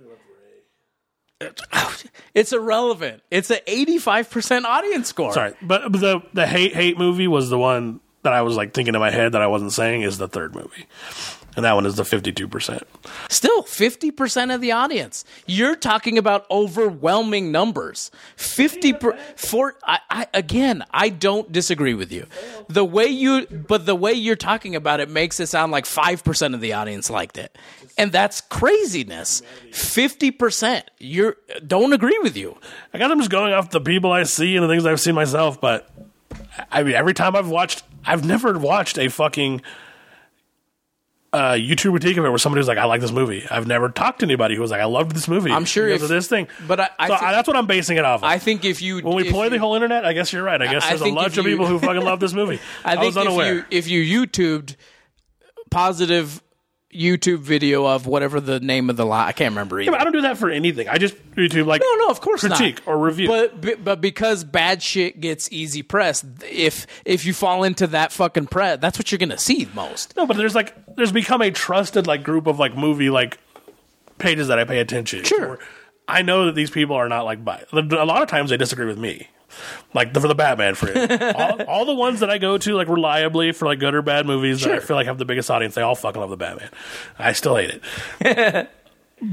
It's 2.33 2.51
irrelevant. 2.51 3.21
It's 3.29 3.49
an 3.51 3.59
85% 3.67 4.63
audience 4.65 5.07
score. 5.07 5.33
Sorry, 5.33 5.53
but 5.61 5.91
the 5.91 6.21
the 6.33 6.47
hate 6.47 6.73
hate 6.73 6.97
movie 6.97 7.27
was 7.27 7.49
the 7.49 7.57
one 7.59 7.99
that 8.23 8.33
I 8.33 8.41
was 8.41 8.55
like 8.55 8.73
thinking 8.73 8.93
in 8.95 8.99
my 8.99 9.11
head 9.11 9.33
that 9.33 9.41
I 9.41 9.47
wasn't 9.47 9.71
saying 9.71 10.01
is 10.01 10.17
the 10.17 10.27
third 10.27 10.55
movie. 10.55 10.85
And 11.57 11.65
that 11.65 11.73
one 11.73 11.85
is 11.85 11.95
the 11.95 12.05
fifty-two 12.05 12.47
percent. 12.47 12.83
Still, 13.29 13.63
50% 13.63 14.53
of 14.53 14.61
the 14.61 14.71
audience. 14.71 15.25
You're 15.45 15.75
talking 15.75 16.17
about 16.17 16.45
overwhelming 16.49 17.51
numbers. 17.51 18.11
50 18.35 18.93
per, 18.93 19.17
for 19.35 19.75
I, 19.83 19.99
I 20.09 20.27
again, 20.33 20.83
I 20.91 21.09
don't 21.09 21.51
disagree 21.51 21.95
with 21.95 22.11
you. 22.11 22.27
The 22.67 22.85
way 22.85 23.07
you 23.07 23.45
but 23.47 23.85
the 23.85 23.95
way 23.95 24.13
you're 24.13 24.35
talking 24.35 24.75
about 24.75 24.99
it 24.99 25.09
makes 25.09 25.39
it 25.39 25.47
sound 25.47 25.71
like 25.71 25.85
5% 25.85 26.53
of 26.53 26.61
the 26.61 26.73
audience 26.73 27.09
liked 27.09 27.37
it. 27.37 27.57
And 27.97 28.11
that's 28.11 28.39
craziness. 28.41 29.41
50%. 29.71 30.83
You're 30.99 31.37
don't 31.65 31.91
agree 31.91 32.19
with 32.21 32.37
you. 32.37 32.55
I 32.93 32.99
guess 32.99 33.09
I'm 33.09 33.17
just 33.17 33.31
going 33.31 33.53
off 33.53 33.71
the 33.71 33.81
people 33.81 34.11
I 34.11 34.23
see 34.23 34.55
and 34.55 34.63
the 34.63 34.69
things 34.69 34.85
I've 34.85 35.01
seen 35.01 35.15
myself, 35.15 35.59
but 35.59 35.89
I 36.71 36.83
mean, 36.83 36.93
every 36.93 37.13
time 37.13 37.35
I've 37.35 37.49
watched, 37.49 37.83
I've 38.05 38.25
never 38.25 38.57
watched 38.57 38.97
a 38.99 39.09
fucking 39.09 39.61
uh, 41.37 41.53
YouTube 41.53 41.91
critique 41.91 42.17
of 42.17 42.25
it 42.25 42.29
where 42.29 42.37
somebody 42.37 42.59
was 42.59 42.67
like, 42.67 42.77
"I 42.77 42.85
like 42.85 43.01
this 43.01 43.11
movie." 43.11 43.45
I've 43.49 43.67
never 43.67 43.89
talked 43.89 44.19
to 44.19 44.25
anybody 44.25 44.55
who 44.55 44.61
was 44.61 44.71
like, 44.71 44.81
"I 44.81 44.85
loved 44.85 45.11
this 45.15 45.27
movie." 45.27 45.51
I'm 45.51 45.65
sure 45.65 45.85
because 45.87 46.01
if- 46.01 46.09
of 46.09 46.09
this 46.09 46.27
thing, 46.27 46.47
but 46.67 46.79
I- 46.79 46.89
I 46.99 47.07
so 47.07 47.15
think- 47.17 47.31
that's 47.31 47.47
what 47.47 47.55
I'm 47.57 47.67
basing 47.67 47.97
it 47.97 48.05
off. 48.05 48.21
of. 48.21 48.23
I 48.25 48.39
think 48.39 48.65
if 48.65 48.81
you 48.81 48.99
when 49.01 49.15
we 49.15 49.29
play 49.29 49.49
the 49.49 49.57
whole 49.59 49.75
internet, 49.75 50.05
I 50.05 50.13
guess 50.13 50.33
you're 50.33 50.43
right. 50.43 50.61
I 50.61 50.67
guess 50.67 50.83
I 50.85 50.89
there's 50.89 51.01
a 51.03 51.11
bunch 51.13 51.37
of 51.37 51.45
people 51.45 51.67
who 51.67 51.79
fucking 51.79 52.01
love 52.01 52.19
this 52.19 52.33
movie. 52.41 52.59
I 52.83 52.95
think 52.95 53.05
was 53.15 53.17
unaware. 53.17 53.65
if 53.69 53.87
you 53.87 53.99
if 54.01 54.07
you 54.09 54.27
YouTubed 54.27 54.75
positive 55.69 56.41
YouTube 56.93 57.39
video 57.39 57.85
of 57.85 58.07
whatever 58.07 58.39
the 58.39 58.59
name 58.59 58.89
of 58.89 58.95
the 58.97 59.05
lie, 59.05 59.27
I 59.27 59.31
can't 59.33 59.51
remember 59.51 59.79
either. 59.79 59.93
I 59.95 60.03
don't 60.03 60.13
do 60.13 60.21
that 60.21 60.37
for 60.37 60.49
anything. 60.49 60.87
I 60.87 60.97
just 60.97 61.15
YouTube 61.35 61.65
like 61.65 61.81
No, 61.81 61.93
no, 62.05 62.09
of 62.09 62.21
course 62.21 62.41
critique 62.41 62.85
not. 62.85 62.93
or 62.93 62.97
review. 62.97 63.27
But, 63.27 63.83
but 63.83 63.99
because 64.01 64.43
bad 64.43 64.81
shit 64.81 65.19
gets 65.19 65.51
easy 65.51 65.83
press, 65.83 66.25
if 66.49 66.87
if 67.05 67.25
you 67.25 67.33
fall 67.33 67.63
into 67.63 67.87
that 67.87 68.11
fucking 68.11 68.47
press, 68.47 68.79
that's 68.79 68.97
what 68.97 69.11
you're 69.11 69.19
gonna 69.19 69.37
see 69.37 69.67
most. 69.75 70.15
no, 70.15 70.25
but 70.25 70.37
there's 70.37 70.55
like 70.55 70.73
there's 70.95 71.11
become 71.11 71.41
a 71.41 71.51
trusted 71.51 72.07
like 72.07 72.23
group 72.23 72.47
of 72.47 72.57
like 72.57 72.75
movie 72.77 73.09
like 73.09 73.37
pages 74.17 74.47
that 74.47 74.57
I 74.57 74.63
pay 74.63 74.79
attention. 74.79 75.19
to. 75.19 75.25
Sure. 75.25 75.59
I 76.07 76.21
know 76.21 76.45
that 76.45 76.55
these 76.55 76.71
people 76.71 76.95
are 76.95 77.09
not 77.09 77.25
like 77.25 77.43
bi- 77.43 77.65
a 77.73 77.75
lot 78.05 78.21
of 78.23 78.29
times 78.29 78.49
they 78.49 78.57
disagree 78.57 78.85
with 78.85 78.97
me. 78.97 79.27
Like 79.93 80.13
the, 80.13 80.21
for 80.21 80.27
the 80.27 80.35
Batman 80.35 80.75
for 80.75 80.91
all, 81.35 81.61
all 81.63 81.85
the 81.85 81.95
ones 81.95 82.19
that 82.19 82.29
I 82.29 82.37
go 82.37 82.57
to 82.57 82.73
like 82.75 82.87
reliably 82.87 83.51
for 83.51 83.65
like 83.65 83.79
good 83.79 83.95
or 83.95 84.01
bad 84.01 84.25
movies 84.25 84.61
that 84.61 84.71
I 84.71 84.79
feel 84.79 84.95
like 84.95 85.07
have 85.07 85.17
the 85.17 85.25
biggest 85.25 85.49
audience, 85.49 85.75
they 85.75 85.81
all 85.81 85.95
fucking 85.95 86.19
love 86.19 86.29
the 86.29 86.37
Batman. 86.37 86.69
I 87.17 87.33
still 87.33 87.55
hate 87.55 87.81
it. 88.21 88.69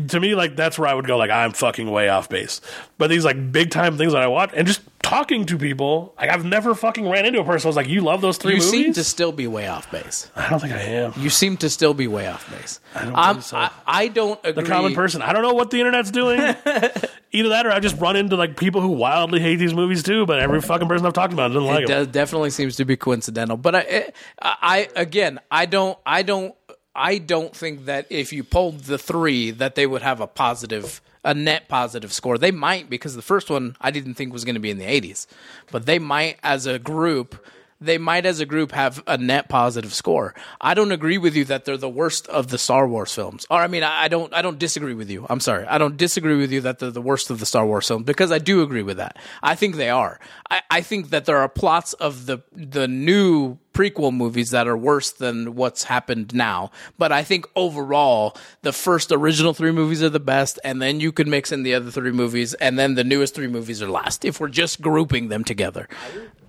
to 0.09 0.19
me, 0.21 0.35
like 0.35 0.57
that's 0.57 0.79
where 0.79 0.89
I 0.89 0.95
would 0.95 1.07
go. 1.07 1.17
Like 1.17 1.31
I'm 1.31 1.53
fucking 1.53 1.91
way 1.91 2.09
off 2.09 2.29
base. 2.29 2.61
But 2.99 3.09
these 3.11 3.25
like 3.25 3.53
big 3.53 3.71
time 3.71 3.99
things 3.99 4.13
that 4.13 4.23
I 4.23 4.27
watch 4.29 4.51
and 4.55 4.67
just 4.67 4.81
talking 5.03 5.45
to 5.45 5.59
people, 5.59 6.15
like 6.19 6.31
I've 6.31 6.45
never 6.45 6.75
fucking 6.75 7.07
ran 7.09 7.27
into 7.27 7.41
a 7.41 7.45
person 7.45 7.67
I 7.67 7.69
was 7.69 7.77
like, 7.77 7.89
"You 7.89 8.01
love 8.01 8.23
those 8.23 8.39
three 8.39 8.53
You 8.55 8.59
movies." 8.59 8.71
seem 8.71 8.93
to 8.95 9.05
still 9.05 9.33
be 9.33 9.47
way 9.47 9.69
off 9.69 9.91
base. 9.91 10.31
I 10.35 10.49
don't 10.49 10.61
think 10.61 10.73
I 10.73 10.81
am. 10.81 11.13
You 11.19 11.29
seem 11.29 11.59
to 11.59 11.69
still 11.69 11.93
be 11.93 12.07
way 12.07 12.27
off 12.27 12.51
base. 12.51 12.81
I 12.95 13.05
don't 13.05 13.15
I'm, 13.15 13.35
think 13.37 13.45
so. 13.45 13.57
I, 13.59 13.71
I 13.87 14.09
don't 14.09 14.41
agree. 14.43 14.63
the 14.63 14.69
common 14.71 14.95
person. 14.95 15.21
I 15.21 15.33
don't 15.35 15.43
know 15.43 15.53
what 15.55 15.71
the 15.71 15.79
internet's 15.81 16.11
doing. 16.11 16.41
Either 17.33 17.49
that, 17.51 17.67
or 17.67 17.71
I 17.73 17.81
just 17.81 17.99
run 17.99 18.17
into 18.17 18.37
like 18.37 18.57
people 18.57 18.81
who 18.81 18.89
wildly 18.89 19.41
hate 19.41 19.57
these 19.57 19.75
movies 19.75 20.03
too. 20.03 20.25
But 20.25 20.39
every 20.41 20.61
fucking 20.63 20.89
person 20.89 21.05
I've 21.05 21.13
talked 21.13 21.33
about 21.33 21.49
doesn't 21.49 21.65
like 21.65 21.83
it 21.83 21.89
them. 21.89 21.99
does, 22.05 22.07
definitely 22.09 22.51
seems 22.51 22.77
to 22.77 22.85
be 22.85 22.97
coincidental. 22.97 23.57
But 23.57 23.75
I, 23.75 24.13
I, 24.41 24.57
I 24.63 24.89
again, 24.97 25.41
I 25.51 25.67
don't, 25.67 25.99
I 26.07 26.23
don't, 26.23 26.55
I 26.95 27.19
don't 27.19 27.55
think 27.55 27.87
that 27.87 28.07
if 28.11 28.33
you 28.33 28.45
pulled 28.45 28.81
the 28.81 28.99
three, 28.99 29.51
that 29.51 29.75
they 29.75 29.87
would 29.87 30.03
have 30.03 30.21
a 30.21 30.27
positive, 30.27 31.01
a 31.25 31.35
net 31.35 31.69
positive 31.69 32.13
score. 32.13 32.39
They 32.39 32.53
might 32.53 32.89
because 32.89 33.17
the 33.17 33.23
first 33.23 33.51
one 33.51 33.77
I 33.81 33.91
didn't 33.91 34.15
think 34.15 34.33
was 34.33 34.45
going 34.45 34.55
to 34.55 34.61
be 34.61 34.71
in 34.71 34.79
the 34.79 34.85
80s, 34.85 35.27
but 35.73 35.87
they 35.87 35.99
might 35.99 36.39
as 36.43 36.67
a 36.67 36.79
group. 36.79 37.45
They 37.81 37.99
might, 37.99 38.27
as 38.27 38.41
a 38.41 38.47
group, 38.47 38.73
have 38.73 39.03
a 39.07 39.19
net 39.19 39.49
positive 39.49 39.93
score. 39.93 40.35
I 40.61 40.75
don't 40.75 40.93
agree 40.93 41.19
with 41.19 41.35
you 41.35 41.45
that 41.47 41.65
they're 41.65 41.77
the 41.77 41.89
worst 41.89 42.27
of 42.29 42.49
the 42.49 42.59
Star 42.59 42.89
Wars 42.89 43.15
films. 43.15 43.47
Or, 43.51 43.61
I 43.61 43.67
mean, 43.67 43.83
I 43.83 44.09
don't, 44.09 44.33
I 44.33 44.43
don't 44.43 44.59
disagree 44.59 44.95
with 44.95 45.11
you. 45.11 45.27
I'm 45.29 45.41
sorry, 45.41 45.67
I 45.67 45.79
don't 45.79 45.97
disagree 45.97 46.37
with 46.37 46.53
you 46.53 46.61
that 46.63 46.79
they're 46.79 46.91
the 46.91 47.03
worst 47.03 47.31
of 47.31 47.41
the 47.41 47.47
Star 47.47 47.67
Wars 47.67 47.89
films 47.89 48.05
because 48.05 48.33
I 48.33 48.39
do 48.39 48.63
agree 48.63 48.83
with 48.83 48.97
that. 48.99 49.19
I 49.43 49.55
think 49.55 49.77
they 49.77 49.91
are. 49.91 50.19
I, 50.51 50.63
I 50.71 50.81
think 50.81 51.11
that 51.11 51.25
there 51.25 51.39
are 51.39 51.49
plots 51.49 51.93
of 51.95 52.27
the 52.27 52.39
the 52.53 52.89
new 52.89 53.59
prequel 53.75 54.15
movies 54.15 54.51
that 54.51 54.69
are 54.69 54.77
worse 54.77 55.11
than 55.11 55.55
what's 55.57 55.85
happened 55.85 56.35
now. 56.35 56.71
But 56.97 57.13
I 57.13 57.25
think 57.25 57.47
overall, 57.57 58.37
the 58.63 58.73
first 58.73 59.13
original 59.13 59.53
three 59.53 59.73
movies 59.73 60.03
are 60.03 60.09
the 60.09 60.21
best, 60.21 60.59
and 60.65 60.81
then 60.81 61.01
you 61.01 61.13
can 61.13 61.29
mix 61.29 61.53
in 61.53 61.65
the 61.65 61.75
other 61.75 61.91
three 61.91 62.13
movies, 62.13 62.55
and 62.55 62.79
then 62.79 62.95
the 62.95 63.05
newest 63.05 63.35
three 63.35 63.49
movies 63.49 63.83
are 63.83 63.91
last. 63.91 64.25
If 64.25 64.41
we're 64.41 64.49
just 64.49 64.81
grouping 64.81 65.29
them 65.29 65.45
together, 65.45 65.89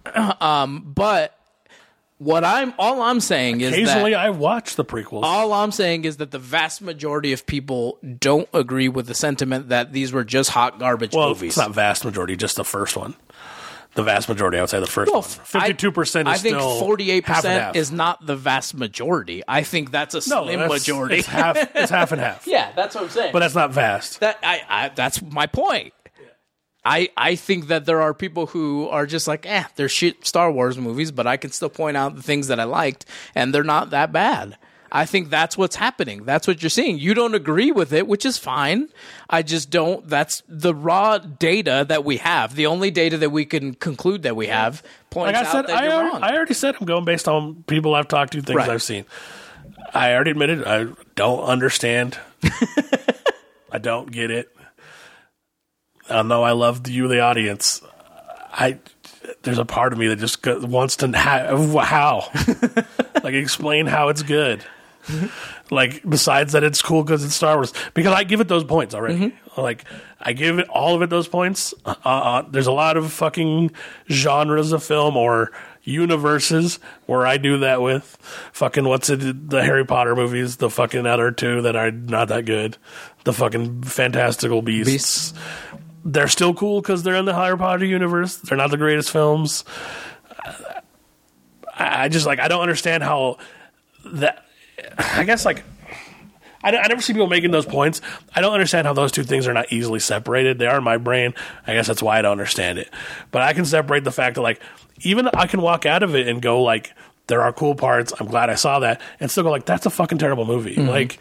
um, 0.42 0.92
but 0.96 1.38
what 2.18 2.44
I'm 2.46 2.74
all 2.80 3.02
I'm 3.02 3.20
saying 3.20 3.62
is 3.62 3.88
that 3.88 4.04
I 4.14 4.30
watch 4.30 4.76
the 4.76 4.86
prequels. 4.86 5.24
all 5.24 5.52
I'm 5.52 5.72
saying 5.72 6.06
is 6.06 6.18
that 6.18 6.32
the 6.32 6.40
vast 6.40 6.82
majority 6.82 7.34
of 7.34 7.46
people 7.46 8.00
don't 8.20 8.48
agree 8.54 8.88
with 8.88 9.08
the 9.08 9.14
sentiment 9.16 9.70
that 9.70 9.92
these 9.92 10.14
were 10.14 10.24
just 10.24 10.50
hot 10.52 10.80
garbage 10.80 11.14
well, 11.14 11.30
movies. 11.30 11.50
it's 11.52 11.58
not 11.58 11.72
vast 11.74 12.06
majority, 12.06 12.36
just 12.38 12.56
the 12.56 12.64
first 12.64 12.96
one. 12.96 13.16
The 13.96 14.04
vast 14.04 14.28
majority, 14.28 14.58
I 14.58 14.62
would 14.62 14.70
say, 14.70 14.82
the 14.82 14.88
first 14.88 15.10
Well, 15.10 15.22
one. 15.22 15.30
Fifty-two 15.30 15.92
percent. 15.94 16.28
I 16.28 16.38
think 16.38 16.58
forty-eight 16.58 17.26
percent 17.26 17.78
is 17.78 17.94
not 17.94 18.26
the 18.26 18.36
vast 18.36 18.76
majority. 18.76 19.42
I 19.48 19.64
think 19.64 19.90
that's 19.92 20.14
a 20.16 20.18
no 20.30 20.44
slim 20.44 20.60
that's- 20.60 20.70
majority. 20.70 21.16
It's 21.20 21.28
half. 21.28 21.56
It's 21.76 21.92
half 21.92 22.12
and 22.12 22.20
half. 22.28 22.46
yeah, 22.46 22.72
that's 22.76 22.94
what 22.96 23.06
I'm 23.06 23.10
saying. 23.10 23.32
but 23.32 23.40
that's 23.40 23.56
not 23.56 23.72
vast. 23.72 24.20
that 24.20 24.38
I, 24.44 24.62
I 24.70 24.90
that's 24.90 25.22
my 25.22 25.48
point. 25.48 25.94
I 26.86 27.10
I 27.18 27.36
think 27.36 27.68
that 27.68 27.86
there 27.86 28.02
are 28.02 28.14
people 28.14 28.46
who 28.48 28.88
are 28.90 29.06
just 29.06 29.28
like, 29.28 29.46
eh, 29.46 29.64
they're 29.76 29.90
shit 29.90 30.26
Star 30.26 30.52
Wars 30.52 30.78
movies, 30.78 31.12
but 31.12 31.26
I 31.26 31.36
can 31.38 31.52
still 31.52 31.70
point 31.70 31.98
out 31.98 32.16
the 32.16 32.22
things 32.22 32.48
that 32.48 32.60
I 32.60 32.64
liked, 32.66 33.06
and 33.34 33.54
they're 33.54 33.64
not 33.64 33.90
that 33.90 34.12
bad. 34.12 34.58
I 34.92 35.06
think 35.06 35.30
that's 35.30 35.58
what's 35.58 35.76
happening. 35.76 36.24
That's 36.24 36.48
what 36.48 36.62
you're 36.64 36.70
seeing. 36.70 36.98
You 37.00 37.14
don't 37.14 37.36
agree 37.36 37.72
with 37.72 37.92
it, 37.92 38.08
which 38.08 38.26
is 38.26 38.38
fine. 38.38 38.88
I 39.30 39.42
just 39.42 39.70
don't. 39.70 40.08
That's 40.08 40.42
the 40.48 40.74
raw 40.74 41.18
data 41.18 41.86
that 41.90 42.06
we 42.06 42.18
have. 42.18 42.56
The 42.56 42.68
only 42.68 42.92
data 42.92 43.18
that 43.18 43.32
we 43.32 43.44
can 43.44 43.74
conclude 43.74 44.24
that 44.24 44.38
we 44.38 44.48
have 44.48 44.84
points 45.10 45.34
Like 45.34 45.44
I 45.44 45.48
out 45.48 45.52
said, 45.52 45.68
that 45.68 45.78
I, 45.78 45.84
you're 45.84 45.94
already, 45.94 46.10
wrong. 46.12 46.24
I 46.24 46.36
already 46.36 46.54
said 46.54 46.76
I'm 46.80 46.86
going 46.86 47.04
based 47.04 47.28
on 47.28 47.64
people 47.64 47.94
I've 47.94 48.08
talked 48.08 48.34
to, 48.34 48.42
things 48.42 48.56
Right. 48.56 48.70
I've 48.70 48.84
seen. 48.84 49.06
I 49.94 50.14
already 50.14 50.32
admitted 50.32 50.64
I 50.66 50.88
don't 51.16 51.44
understand. 51.44 52.18
I 53.72 53.78
don't 53.80 54.10
get 54.10 54.32
it. 54.32 54.55
I 56.10 56.22
know 56.22 56.44
I 56.44 56.52
love 56.52 56.88
you, 56.88 57.08
the 57.08 57.22
audience. 57.22 57.82
I 58.52 58.80
there's 59.42 59.58
a 59.58 59.66
part 59.66 59.94
of 59.94 60.00
me 60.00 60.08
that 60.08 60.18
just 60.18 60.46
wants 60.46 60.98
to 60.98 61.12
ha- 61.12 61.56
how 61.82 62.30
like 63.24 63.34
explain 63.34 63.86
how 63.88 64.10
it's 64.10 64.24
good. 64.24 64.64
Like 65.72 66.08
besides 66.08 66.54
that, 66.54 66.64
it's 66.64 66.82
cool 66.82 67.04
because 67.04 67.24
it's 67.24 67.36
Star 67.36 67.56
Wars. 67.56 67.74
Because 67.94 68.14
I 68.14 68.24
give 68.24 68.40
it 68.42 68.48
those 68.48 68.64
points 68.64 68.94
already. 68.96 69.36
Like 69.58 69.86
I 70.20 70.34
give 70.34 70.60
it 70.60 70.68
all 70.70 70.96
of 70.96 71.02
it 71.02 71.10
those 71.10 71.28
points. 71.28 71.74
Uh, 71.86 71.96
uh, 72.04 72.42
there's 72.50 72.68
a 72.68 72.72
lot 72.72 72.98
of 72.98 73.12
fucking 73.12 73.72
genres 74.10 74.72
of 74.72 74.84
film 74.84 75.16
or 75.18 75.52
universes 75.84 76.80
where 77.06 77.26
I 77.28 77.38
do 77.38 77.60
that 77.60 77.82
with. 77.82 78.18
Fucking 78.54 78.86
what's 78.86 79.10
it? 79.10 79.50
The 79.50 79.64
Harry 79.64 79.86
Potter 79.86 80.16
movies, 80.16 80.58
the 80.58 80.70
fucking 80.70 81.06
other 81.06 81.32
two 81.32 81.62
that 81.64 81.76
are 81.76 81.92
not 81.92 82.30
that 82.30 82.46
good. 82.46 82.78
The 83.24 83.34
fucking 83.34 83.84
Fantastical 83.84 84.62
Beasts. 84.64 84.92
Beasts. 84.92 85.34
They're 86.06 86.28
still 86.28 86.54
cool 86.54 86.82
because 86.82 87.04
they're 87.04 87.16
in 87.16 87.26
the 87.26 87.34
Harry 87.34 87.58
Potter 87.58 87.86
universe. 87.86 88.38
They're 88.38 88.58
not 88.58 88.70
the 88.70 88.78
greatest 88.78 89.10
films. 89.12 89.66
I 91.74 92.06
I 92.06 92.10
just 92.10 92.26
like 92.26 92.40
I 92.40 92.48
don't 92.48 92.62
understand 92.62 93.04
how 93.04 93.38
that. 94.06 94.46
I 94.98 95.24
guess 95.24 95.46
like 95.46 95.64
I, 96.66 96.76
I 96.76 96.88
never 96.88 97.02
see 97.02 97.14
people 97.14 97.28
making 97.28 97.52
those 97.52 97.66
points. 97.66 98.02
I 98.36 98.42
don't 98.42 98.54
understand 98.54 98.88
how 98.88 98.94
those 98.94 99.12
two 99.12 99.24
things 99.24 99.48
are 99.48 99.54
not 99.54 99.72
easily 99.72 100.00
separated. 100.00 100.58
They 100.58 100.68
are 100.68 100.78
in 100.78 100.84
my 100.84 100.98
brain. 100.98 101.34
I 101.66 101.74
guess 101.74 101.88
that's 101.88 102.02
why 102.02 102.18
I 102.20 102.22
don't 102.22 102.32
understand 102.32 102.80
it. 102.80 102.90
But 103.32 103.44
I 103.44 103.54
can 103.54 103.66
separate 103.66 104.04
the 104.04 104.12
fact 104.12 104.36
that 104.36 104.42
like 104.42 104.62
even 105.02 105.30
I 105.34 105.48
can 105.48 105.62
walk 105.62 105.86
out 105.86 106.04
of 106.04 106.16
it 106.16 106.28
and 106.28 106.42
go 106.42 106.64
like 106.64 106.94
there 107.28 107.42
are 107.42 107.54
cool 107.54 107.76
parts. 107.76 108.14
I'm 108.20 108.28
glad 108.28 108.50
I 108.50 108.56
saw 108.56 108.80
that, 108.80 109.02
and 109.20 109.30
still 109.30 109.44
go 109.44 109.52
like 109.52 109.66
that's 109.66 109.86
a 109.86 109.90
fucking 109.90 110.18
terrible 110.18 110.46
movie. 110.46 110.76
Mm-hmm. 110.76 110.90
Like 110.90 111.20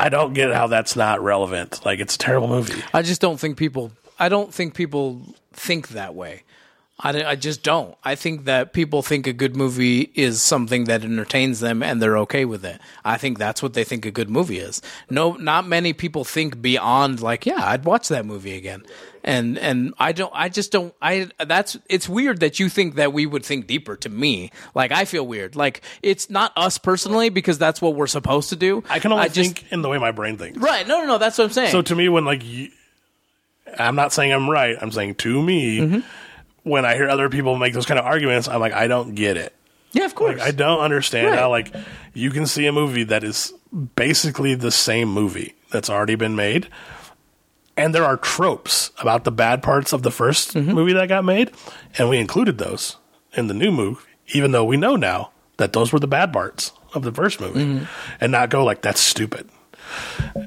I 0.00 0.08
don't 0.08 0.32
get 0.32 0.52
how 0.52 0.66
that's 0.66 0.96
not 0.96 1.22
relevant. 1.22 1.84
Like 1.84 2.00
it's 2.00 2.14
a 2.14 2.18
terrible 2.18 2.48
movie. 2.48 2.82
I 2.94 3.02
just 3.02 3.20
don't 3.20 3.38
think 3.38 3.56
people. 3.56 3.92
I 4.18 4.28
don't 4.28 4.52
think 4.52 4.74
people 4.74 5.22
think 5.52 5.88
that 5.88 6.14
way. 6.14 6.42
I, 7.02 7.24
I 7.24 7.34
just 7.34 7.62
don't. 7.62 7.96
I 8.04 8.14
think 8.14 8.44
that 8.44 8.72
people 8.72 9.02
think 9.02 9.26
a 9.26 9.32
good 9.32 9.56
movie 9.56 10.10
is 10.14 10.42
something 10.42 10.84
that 10.84 11.02
entertains 11.02 11.60
them 11.60 11.82
and 11.82 12.00
they're 12.00 12.18
okay 12.18 12.44
with 12.44 12.64
it. 12.64 12.80
I 13.04 13.16
think 13.16 13.38
that's 13.38 13.62
what 13.62 13.72
they 13.74 13.84
think 13.84 14.04
a 14.04 14.10
good 14.10 14.28
movie 14.28 14.58
is. 14.58 14.82
No, 15.08 15.32
not 15.32 15.66
many 15.66 15.92
people 15.92 16.24
think 16.24 16.60
beyond 16.60 17.20
like, 17.20 17.46
yeah, 17.46 17.62
I'd 17.64 17.84
watch 17.84 18.08
that 18.08 18.26
movie 18.26 18.56
again. 18.56 18.84
And 19.22 19.58
and 19.58 19.92
I 19.98 20.12
don't. 20.12 20.32
I 20.34 20.48
just 20.48 20.72
don't. 20.72 20.94
I 21.02 21.28
that's. 21.38 21.76
It's 21.88 22.08
weird 22.08 22.40
that 22.40 22.58
you 22.58 22.68
think 22.68 22.94
that 22.94 23.12
we 23.12 23.26
would 23.26 23.44
think 23.44 23.66
deeper. 23.66 23.96
To 23.96 24.08
me, 24.08 24.50
like 24.74 24.92
I 24.92 25.04
feel 25.04 25.26
weird. 25.26 25.56
Like 25.56 25.82
it's 26.02 26.30
not 26.30 26.52
us 26.56 26.78
personally 26.78 27.28
because 27.28 27.58
that's 27.58 27.82
what 27.82 27.94
we're 27.94 28.06
supposed 28.06 28.48
to 28.50 28.56
do. 28.56 28.82
I 28.88 28.98
can 28.98 29.12
only 29.12 29.28
just, 29.28 29.56
think 29.58 29.70
in 29.72 29.82
the 29.82 29.88
way 29.90 29.98
my 29.98 30.10
brain 30.10 30.38
thinks. 30.38 30.58
Right. 30.58 30.86
No, 30.88 31.00
no, 31.00 31.06
no. 31.06 31.18
That's 31.18 31.36
what 31.36 31.44
I'm 31.44 31.50
saying. 31.50 31.70
So 31.72 31.82
to 31.82 31.94
me, 31.94 32.08
when 32.08 32.24
like, 32.24 32.42
you, 32.44 32.70
I'm 33.78 33.94
not 33.94 34.12
saying 34.12 34.32
I'm 34.32 34.48
right. 34.48 34.76
I'm 34.80 34.90
saying 34.92 35.16
to 35.16 35.42
me, 35.42 35.78
Mm-hmm. 35.80 36.00
when 36.62 36.84
I 36.84 36.94
hear 36.94 37.08
other 37.08 37.28
people 37.28 37.56
make 37.58 37.74
those 37.74 37.86
kind 37.86 38.00
of 38.00 38.06
arguments, 38.06 38.48
I'm 38.48 38.60
like, 38.60 38.72
I 38.72 38.86
don't 38.86 39.14
get 39.14 39.36
it. 39.36 39.54
Yeah, 39.92 40.04
of 40.04 40.14
course. 40.14 40.38
Like, 40.38 40.46
I 40.48 40.50
don't 40.52 40.80
understand 40.80 41.28
Right. 41.30 41.38
how 41.38 41.50
like 41.50 41.74
you 42.14 42.30
can 42.30 42.46
see 42.46 42.66
a 42.66 42.72
movie 42.72 43.04
that 43.04 43.22
is 43.24 43.52
basically 43.96 44.54
the 44.54 44.70
same 44.70 45.08
movie 45.08 45.54
that's 45.70 45.90
already 45.90 46.14
been 46.14 46.36
made, 46.36 46.68
and 47.76 47.94
there 47.94 48.04
are 48.04 48.16
tropes 48.16 48.90
about 49.00 49.24
the 49.24 49.32
bad 49.32 49.62
parts 49.62 49.92
of 49.92 50.02
the 50.02 50.10
1st 50.10 50.54
Mm-hmm. 50.60 50.72
movie 50.72 50.92
that 50.92 51.08
got 51.08 51.24
made, 51.24 51.50
and 51.98 52.08
we 52.08 52.18
included 52.18 52.58
those 52.58 52.96
in 53.34 53.46
the 53.46 53.54
new 53.54 53.70
movie, 53.70 54.00
even 54.34 54.52
though 54.52 54.64
we 54.64 54.76
know 54.76 54.96
now 54.96 55.30
that 55.58 55.72
those 55.72 55.92
were 55.92 56.00
the 56.00 56.08
bad 56.08 56.32
parts 56.32 56.72
of 56.94 57.02
the 57.04 57.12
first 57.12 57.40
movie, 57.40 57.64
Mm-hmm. 57.64 57.84
and 58.20 58.32
not 58.32 58.50
go 58.50 58.64
like 58.64 58.82
that's 58.82 59.00
stupid. 59.00 59.48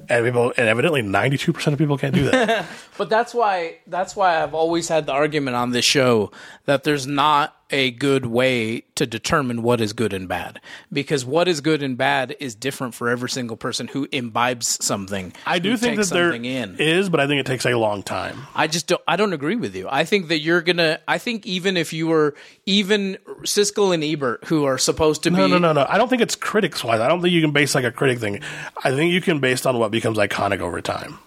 And 0.10 0.26
people, 0.26 0.54
and 0.56 0.68
evidently, 0.70 1.02
ninety-two 1.02 1.52
percent 1.52 1.74
of 1.74 1.78
people 1.80 1.98
can't 1.98 2.16
do 2.16 2.30
that. 2.30 2.66
But 2.98 3.10
that's 3.10 3.34
why 3.34 3.78
that's 3.88 4.16
why 4.16 4.42
I've 4.42 4.54
always 4.54 4.88
had 4.88 5.06
the 5.06 5.12
argument 5.12 5.56
on 5.58 5.72
this 5.72 5.84
show 5.84 6.32
that 6.66 6.84
there's 6.84 7.08
not 7.08 7.54
a 7.74 7.90
good 7.92 8.28
way 8.28 8.84
to 8.96 9.08
determine 9.08 9.64
what 9.64 9.82
is 9.82 9.92
good 9.94 10.14
and 10.14 10.28
bad 10.30 10.62
because 10.92 11.26
what 11.26 11.48
is 11.48 11.60
good 11.60 11.82
and 11.82 11.98
bad 11.98 12.36
is 12.40 12.54
different 12.54 12.94
for 12.94 13.10
every 13.10 13.30
single 13.30 13.58
person 13.58 13.88
who 13.88 14.08
imbibes 14.12 14.78
something. 14.86 15.34
I 15.46 15.58
do 15.58 15.76
think 15.76 15.98
that 15.98 16.08
there 16.10 16.32
in. 16.32 16.76
is, 16.78 17.10
but 17.10 17.20
I 17.20 17.26
think 17.26 17.40
it 17.40 17.48
takes 17.48 17.66
a 17.66 17.74
long 17.74 18.04
time. 18.04 18.38
I 18.54 18.68
just 18.68 18.86
don't. 18.88 19.02
I 19.08 19.16
don't 19.16 19.34
agree 19.34 19.56
with 19.56 19.76
you. 19.76 19.88
I 19.90 20.06
think 20.06 20.28
that 20.28 20.40
you're 20.40 20.62
gonna. 20.62 21.00
I 21.08 21.18
think 21.18 21.46
even 21.48 21.76
if 21.76 21.92
you 21.92 22.06
were 22.08 22.36
even 22.68 23.18
Siskel 23.42 23.94
and 23.94 24.04
Ebert, 24.04 24.46
who 24.46 24.66
are 24.66 24.78
supposed 24.78 25.24
to 25.24 25.32
No, 25.32 25.46
be 25.46 25.52
no, 25.52 25.58
no, 25.58 25.74
no. 25.74 25.82
No. 25.82 25.88
I 25.90 25.98
don't 25.98 26.08
think 26.10 26.22
it's 26.22 26.36
critics 26.36 26.84
wise. 26.84 27.00
I 27.00 27.08
don't 27.08 27.22
think 27.22 27.34
you 27.34 27.42
can 27.42 27.52
base 27.52 27.74
like 27.74 27.86
a 27.86 27.92
critic 27.92 28.20
thing. 28.20 28.42
I 28.84 28.92
think 28.92 29.12
you 29.12 29.20
can 29.22 29.40
based 29.40 29.66
on 29.66 29.80
what 29.80 29.90
becomes 29.90 30.20
iconic 30.20 30.60
over 30.60 30.80
time. 30.80 31.18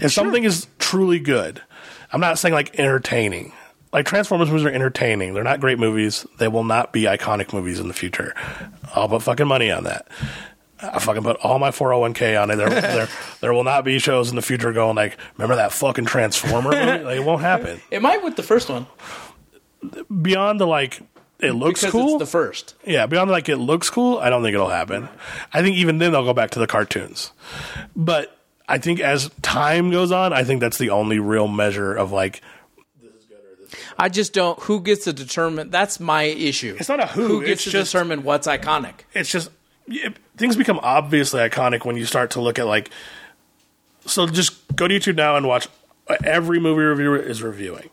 If 0.00 0.12
something 0.12 0.42
is 0.42 0.66
truly 0.78 1.20
good, 1.20 1.62
I'm 2.12 2.20
not 2.20 2.38
saying 2.38 2.52
like 2.52 2.78
entertaining. 2.78 3.52
Like 3.96 4.04
Transformers 4.04 4.50
movies 4.50 4.66
are 4.66 4.70
entertaining. 4.70 5.32
They're 5.32 5.42
not 5.42 5.58
great 5.58 5.78
movies. 5.78 6.26
They 6.36 6.48
will 6.48 6.64
not 6.64 6.92
be 6.92 7.04
iconic 7.04 7.54
movies 7.54 7.80
in 7.80 7.88
the 7.88 7.94
future. 7.94 8.34
I'll 8.94 9.08
put 9.08 9.22
fucking 9.22 9.48
money 9.48 9.70
on 9.70 9.84
that. 9.84 10.06
I 10.82 10.98
fucking 10.98 11.22
put 11.22 11.38
all 11.38 11.58
my 11.58 11.70
401k 11.70 12.40
on 12.40 12.50
it. 12.50 12.56
There, 12.56 12.68
there, 12.68 13.08
there 13.40 13.54
will 13.54 13.64
not 13.64 13.86
be 13.86 13.98
shows 13.98 14.28
in 14.28 14.36
the 14.36 14.42
future 14.42 14.70
going 14.74 14.96
like, 14.96 15.16
remember 15.38 15.56
that 15.56 15.72
fucking 15.72 16.04
Transformer 16.04 16.72
movie? 16.72 17.04
Like, 17.04 17.16
it 17.16 17.24
won't 17.24 17.40
happen. 17.40 17.80
It 17.90 18.02
might 18.02 18.22
with 18.22 18.36
the 18.36 18.42
first 18.42 18.68
one 18.68 18.86
Beyond 20.20 20.60
the 20.60 20.66
like, 20.66 21.00
it 21.40 21.52
looks 21.52 21.80
because 21.80 21.92
cool. 21.92 22.16
it's 22.16 22.18
the 22.18 22.26
first. 22.26 22.74
Yeah, 22.84 23.06
beyond 23.06 23.30
like 23.30 23.48
it 23.48 23.56
looks 23.56 23.88
cool, 23.88 24.18
I 24.18 24.28
don't 24.28 24.42
think 24.42 24.52
it'll 24.52 24.68
happen. 24.68 25.08
I 25.54 25.62
think 25.62 25.76
even 25.76 25.96
then 25.96 26.12
they'll 26.12 26.24
go 26.24 26.34
back 26.34 26.50
to 26.50 26.58
the 26.58 26.66
cartoons. 26.66 27.32
But 27.94 28.38
I 28.68 28.76
think 28.76 29.00
as 29.00 29.30
time 29.40 29.90
goes 29.90 30.12
on, 30.12 30.34
I 30.34 30.44
think 30.44 30.60
that's 30.60 30.76
the 30.76 30.90
only 30.90 31.18
real 31.18 31.48
measure 31.48 31.94
of 31.94 32.12
like 32.12 32.42
I 33.98 34.08
just 34.08 34.32
don't. 34.32 34.58
Who 34.60 34.80
gets 34.80 35.04
to 35.04 35.12
determine? 35.12 35.70
That's 35.70 35.98
my 36.00 36.22
issue. 36.24 36.76
It's 36.78 36.88
not 36.88 37.00
a 37.00 37.06
who, 37.06 37.26
Who 37.26 37.40
gets 37.40 37.52
it's 37.52 37.64
to 37.64 37.70
just- 37.70 37.92
determine 37.92 38.22
what's 38.22 38.46
iconic? 38.46 39.00
it's 39.14 39.30
just 39.30 39.50
it, 39.88 40.16
things 40.36 40.56
become 40.56 40.80
obviously 40.82 41.40
iconic 41.40 41.84
when 41.84 41.96
you 41.96 42.04
start 42.06 42.30
to 42.32 42.40
look 42.40 42.58
at 42.58 42.66
like 42.66 42.90
so 44.06 44.26
just 44.26 44.54
go 44.76 44.86
to 44.88 44.94
YouTube 44.98 45.16
now 45.16 45.36
and 45.36 45.46
watch 45.46 45.68
every 46.24 46.60
movie 46.60 46.82
reviewer 46.82 47.16
is 47.18 47.42
reviewing. 47.42 47.90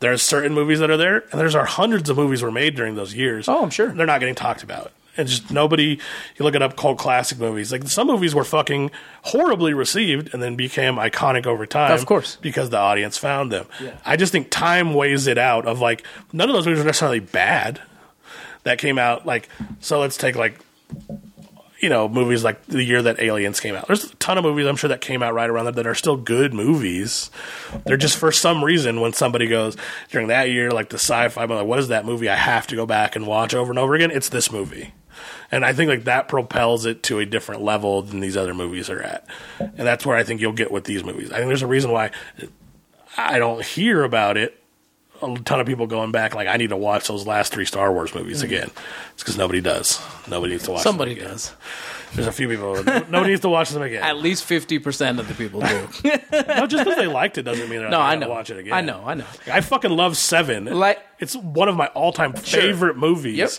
There's 0.00 0.20
certain 0.22 0.52
movies 0.52 0.80
that 0.80 0.90
are 0.90 0.96
there, 0.98 1.20
and 1.32 1.40
there's 1.40 1.54
are 1.54 1.64
hundreds 1.64 2.10
of 2.10 2.18
movies 2.18 2.42
were 2.42 2.52
made 2.52 2.74
during 2.76 2.96
those 2.96 3.14
years. 3.14 3.48
Oh, 3.48 3.62
I'm 3.62 3.70
sure. 3.70 3.92
they're 3.92 4.04
not 4.06 4.20
getting 4.20 4.34
talked 4.34 4.62
about. 4.62 4.92
And 5.16 5.28
just 5.28 5.50
nobody. 5.50 5.98
You 6.36 6.44
look 6.44 6.54
it 6.54 6.62
up, 6.62 6.76
cult 6.76 6.98
classic 6.98 7.38
movies. 7.38 7.72
Like 7.72 7.84
some 7.88 8.06
movies 8.06 8.34
were 8.34 8.44
fucking 8.44 8.90
horribly 9.22 9.74
received, 9.74 10.32
and 10.32 10.42
then 10.42 10.56
became 10.56 10.96
iconic 10.96 11.46
over 11.46 11.66
time. 11.66 11.92
Of 11.92 12.06
course. 12.06 12.36
because 12.36 12.70
the 12.70 12.78
audience 12.78 13.16
found 13.16 13.50
them. 13.52 13.66
I 14.04 14.16
just 14.16 14.32
think 14.32 14.50
time 14.50 14.94
weighs 14.94 15.26
it 15.26 15.38
out. 15.38 15.66
Of 15.66 15.80
like 15.80 16.04
none 16.32 16.48
of 16.48 16.54
those 16.54 16.66
movies 16.66 16.82
are 16.82 16.86
necessarily 16.86 17.20
bad. 17.20 17.80
That 18.64 18.78
came 18.78 18.98
out 18.98 19.24
like 19.26 19.48
so. 19.80 20.00
Let's 20.00 20.16
take 20.16 20.36
like 20.36 20.58
you 21.80 21.90
know, 21.90 22.08
movies 22.08 22.42
like 22.42 22.64
the 22.66 22.82
year 22.82 23.02
that 23.02 23.20
Aliens 23.20 23.60
came 23.60 23.74
out. 23.74 23.86
There's 23.86 24.04
a 24.04 24.14
ton 24.16 24.38
of 24.38 24.44
movies 24.44 24.66
I'm 24.66 24.76
sure 24.76 24.88
that 24.88 25.00
came 25.02 25.22
out 25.22 25.34
right 25.34 25.48
around 25.48 25.66
that 25.66 25.74
that 25.74 25.86
are 25.86 25.94
still 25.94 26.16
good 26.16 26.54
movies. 26.54 27.30
They're 27.84 27.98
just 27.98 28.16
for 28.16 28.32
some 28.32 28.64
reason 28.64 29.00
when 29.00 29.12
somebody 29.12 29.46
goes 29.46 29.76
during 30.10 30.28
that 30.28 30.48
year, 30.50 30.70
like 30.70 30.88
the 30.88 30.96
sci-fi, 30.96 31.42
I'm 31.42 31.50
like, 31.50 31.66
what 31.66 31.78
is 31.78 31.88
that 31.88 32.06
movie 32.06 32.28
I 32.28 32.34
have 32.36 32.66
to 32.68 32.76
go 32.76 32.86
back 32.86 33.14
and 33.14 33.26
watch 33.26 33.54
over 33.54 33.70
and 33.70 33.78
over 33.78 33.94
again? 33.94 34.10
It's 34.10 34.30
this 34.30 34.50
movie. 34.50 34.94
And 35.50 35.64
I 35.64 35.72
think 35.72 35.88
like 35.88 36.04
that 36.04 36.28
propels 36.28 36.86
it 36.86 37.02
to 37.04 37.18
a 37.18 37.26
different 37.26 37.62
level 37.62 38.02
than 38.02 38.20
these 38.20 38.36
other 38.36 38.54
movies 38.54 38.90
are 38.90 39.02
at. 39.02 39.26
And 39.58 39.86
that's 39.86 40.04
where 40.04 40.16
I 40.16 40.24
think 40.24 40.40
you'll 40.40 40.52
get 40.52 40.70
with 40.70 40.84
these 40.84 41.04
movies. 41.04 41.30
I 41.30 41.36
think 41.36 41.48
there's 41.48 41.62
a 41.62 41.66
reason 41.66 41.90
why 41.90 42.10
I 43.16 43.38
don't 43.38 43.64
hear 43.64 44.02
about 44.02 44.36
it. 44.36 44.62
A 45.22 45.34
ton 45.38 45.60
of 45.60 45.66
people 45.66 45.86
going 45.86 46.12
back 46.12 46.34
like 46.34 46.46
I 46.46 46.58
need 46.58 46.68
to 46.70 46.76
watch 46.76 47.08
those 47.08 47.26
last 47.26 47.50
three 47.50 47.64
Star 47.64 47.90
Wars 47.90 48.14
movies 48.14 48.38
mm-hmm. 48.38 48.52
again. 48.52 48.70
It's 49.14 49.22
because 49.22 49.38
nobody 49.38 49.62
does. 49.62 49.98
Nobody 50.28 50.52
needs 50.52 50.64
to 50.64 50.72
watch. 50.72 50.82
them 50.82 50.90
Somebody 50.90 51.14
does. 51.14 51.54
There's 52.14 52.26
a 52.26 52.32
few 52.32 52.48
people. 52.48 52.74
Nobody 52.84 53.30
needs 53.30 53.40
to 53.42 53.48
watch 53.48 53.70
them 53.70 53.82
again. 53.82 54.02
At 54.02 54.18
least 54.18 54.44
fifty 54.44 54.78
percent 54.78 55.18
of 55.18 55.28
the 55.28 55.34
people 55.34 55.60
do. 55.60 55.88
no, 56.32 56.66
just 56.66 56.84
because 56.84 56.96
they 56.96 57.06
liked 57.06 57.38
it 57.38 57.42
doesn't 57.42 57.68
mean 57.68 57.80
they're 57.80 57.90
no, 57.90 57.98
not 57.98 58.12
I 58.12 58.14
know. 58.16 58.28
watch 58.28 58.50
it 58.50 58.58
again. 58.58 58.72
I 58.72 58.80
know. 58.80 59.02
I 59.06 59.14
know. 59.14 59.26
I 59.50 59.60
fucking 59.60 59.90
love 59.90 60.16
Seven. 60.16 60.66
Like- 60.66 61.00
it's 61.18 61.34
one 61.34 61.68
of 61.68 61.76
my 61.76 61.86
all-time 61.88 62.34
favorite 62.34 62.96
movies. 62.96 63.36
Yep. 63.36 63.50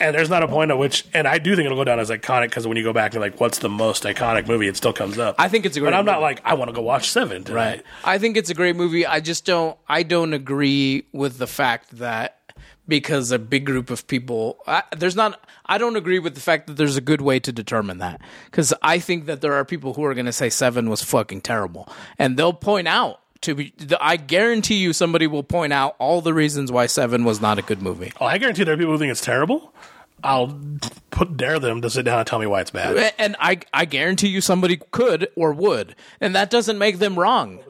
And 0.00 0.16
there's 0.16 0.30
not 0.30 0.42
a 0.42 0.48
point 0.48 0.70
at 0.70 0.78
which, 0.78 1.04
and 1.12 1.28
I 1.28 1.38
do 1.38 1.54
think 1.54 1.66
it'll 1.66 1.76
go 1.76 1.84
down 1.84 2.00
as 2.00 2.08
iconic 2.10 2.44
because 2.46 2.66
when 2.66 2.76
you 2.78 2.82
go 2.82 2.92
back 2.94 3.12
and 3.12 3.20
like, 3.20 3.38
what's 3.38 3.58
the 3.58 3.68
most 3.68 4.04
iconic 4.04 4.48
movie? 4.48 4.66
It 4.66 4.76
still 4.76 4.94
comes 4.94 5.18
up. 5.18 5.36
I 5.38 5.48
think 5.48 5.66
it's 5.66 5.76
a 5.76 5.80
great 5.80 5.90
But 5.90 5.94
I'm 5.98 6.06
not 6.06 6.14
movie. 6.20 6.22
like 6.22 6.40
I 6.44 6.54
want 6.54 6.70
to 6.70 6.72
go 6.74 6.80
watch 6.80 7.10
Seven 7.10 7.44
tonight. 7.44 7.56
Right. 7.56 7.82
I 8.04 8.16
think 8.18 8.36
it's 8.38 8.48
a 8.50 8.54
great 8.54 8.76
movie. 8.76 9.04
I 9.06 9.20
just 9.20 9.44
don't. 9.44 9.76
I 9.88 10.02
don't 10.02 10.32
agree 10.32 11.04
with 11.12 11.36
the 11.38 11.46
fact 11.46 11.98
that 11.98 12.38
because 12.88 13.30
a 13.30 13.38
big 13.38 13.66
group 13.66 13.90
of 13.90 14.06
people. 14.06 14.58
I, 14.66 14.82
there's 14.96 15.16
not. 15.16 15.38
I 15.66 15.78
don't 15.78 15.96
agree 15.96 16.18
with 16.18 16.34
the 16.34 16.40
fact 16.40 16.66
that 16.66 16.76
there's 16.78 16.96
a 16.96 17.00
good 17.02 17.20
way 17.20 17.38
to 17.38 17.52
determine 17.52 17.98
that 17.98 18.20
because 18.46 18.72
I 18.82 18.98
think 18.98 19.26
that 19.26 19.40
there 19.42 19.52
are 19.54 19.64
people 19.64 19.94
who 19.94 20.04
are 20.04 20.14
going 20.14 20.26
to 20.26 20.32
say 20.32 20.48
Seven 20.50 20.88
was 20.90 21.02
fucking 21.02 21.42
terrible, 21.42 21.88
and 22.18 22.36
they'll 22.36 22.52
point 22.52 22.88
out. 22.88 23.19
To 23.42 23.54
be, 23.54 23.72
the, 23.78 23.96
I 24.02 24.16
guarantee 24.16 24.76
you, 24.76 24.92
somebody 24.92 25.26
will 25.26 25.42
point 25.42 25.72
out 25.72 25.96
all 25.98 26.20
the 26.20 26.34
reasons 26.34 26.70
why 26.70 26.86
Seven 26.86 27.24
was 27.24 27.40
not 27.40 27.58
a 27.58 27.62
good 27.62 27.80
movie. 27.80 28.12
Oh, 28.20 28.26
I 28.26 28.36
guarantee 28.36 28.64
there 28.64 28.74
are 28.74 28.76
people 28.76 28.92
who 28.92 28.98
think 28.98 29.10
it's 29.10 29.24
terrible. 29.24 29.72
I'll 30.22 30.60
put 31.10 31.38
dare 31.38 31.58
them 31.58 31.80
to 31.80 31.88
sit 31.88 32.04
down 32.04 32.18
and 32.18 32.26
tell 32.26 32.38
me 32.38 32.46
why 32.46 32.60
it's 32.60 32.70
bad. 32.70 33.14
And 33.18 33.36
I, 33.40 33.60
I 33.72 33.86
guarantee 33.86 34.28
you 34.28 34.42
somebody 34.42 34.78
could 34.90 35.28
or 35.36 35.52
would, 35.52 35.96
and 36.20 36.34
that 36.34 36.50
doesn't 36.50 36.78
make 36.78 36.98
them 36.98 37.18
wrong. 37.18 37.60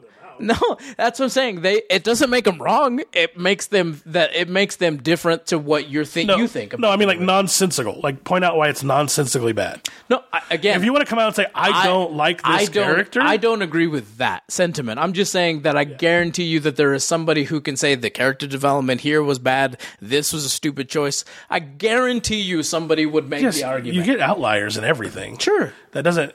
No, 0.51 0.77
that's 0.97 1.19
what 1.19 1.25
I'm 1.25 1.29
saying. 1.29 1.61
They 1.61 1.81
it 1.89 2.03
doesn't 2.03 2.29
make 2.29 2.45
them 2.45 2.61
wrong. 2.61 3.01
It 3.13 3.37
makes 3.37 3.67
them 3.67 4.01
that 4.07 4.35
it 4.35 4.49
makes 4.49 4.75
them 4.77 4.97
different 4.97 5.45
to 5.47 5.57
what 5.57 5.89
you're 5.89 6.05
think 6.05 6.27
No, 6.27 6.37
you 6.37 6.47
think. 6.47 6.73
About 6.73 6.81
no, 6.81 6.89
I 6.91 6.97
mean 6.97 7.07
like 7.07 7.17
movie. 7.17 7.27
nonsensical. 7.27 7.99
Like 8.01 8.23
point 8.23 8.43
out 8.43 8.57
why 8.57 8.69
it's 8.69 8.83
nonsensically 8.83 9.53
bad. 9.53 9.87
no. 10.09 10.23
I, 10.33 10.41
again, 10.49 10.77
If 10.77 10.83
you 10.85 10.91
want 10.93 11.05
to 11.05 11.09
come 11.09 11.19
out 11.19 11.27
and 11.27 11.35
say 11.35 11.45
I, 11.53 11.85
don't 11.85 12.13
like 12.13 12.37
this 12.37 12.47
I 12.47 12.65
don't, 12.65 12.73
character, 12.85 13.21
I 13.21 13.37
don't 13.37 13.61
agree 13.61 13.87
with 13.87 14.17
that 14.17 14.43
sentiment. 14.51 14.99
I'm 14.99 15.13
just 15.13 15.31
saying 15.31 15.61
that 15.61 15.77
I 15.77 15.83
guarantee 15.83 16.43
you 16.43 16.59
that 16.61 16.75
there 16.75 16.93
is 16.93 17.03
somebody 17.03 17.43
who 17.45 17.61
can 17.61 17.77
say 17.77 17.95
the 17.95 18.09
character 18.09 18.47
development 18.47 19.01
here 19.01 19.21
was 19.23 19.39
bad. 19.39 19.79
This 20.01 20.33
was 20.33 20.43
a 20.45 20.49
stupid 20.49 20.89
choice. 20.89 21.23
I 21.49 21.59
guarantee 21.59 22.41
you 22.41 22.63
somebody 22.63 23.05
would 23.05 23.29
make 23.29 23.41
Yes, 23.41 23.57
the 23.57 23.63
argument. 23.65 23.95
you 23.95 24.03
get 24.03 24.19
outliers 24.19 24.77
and 24.77 24.85
everything. 24.85 25.37
Sure. 25.37 25.73
that 25.91 26.03
doesn't 26.03 26.33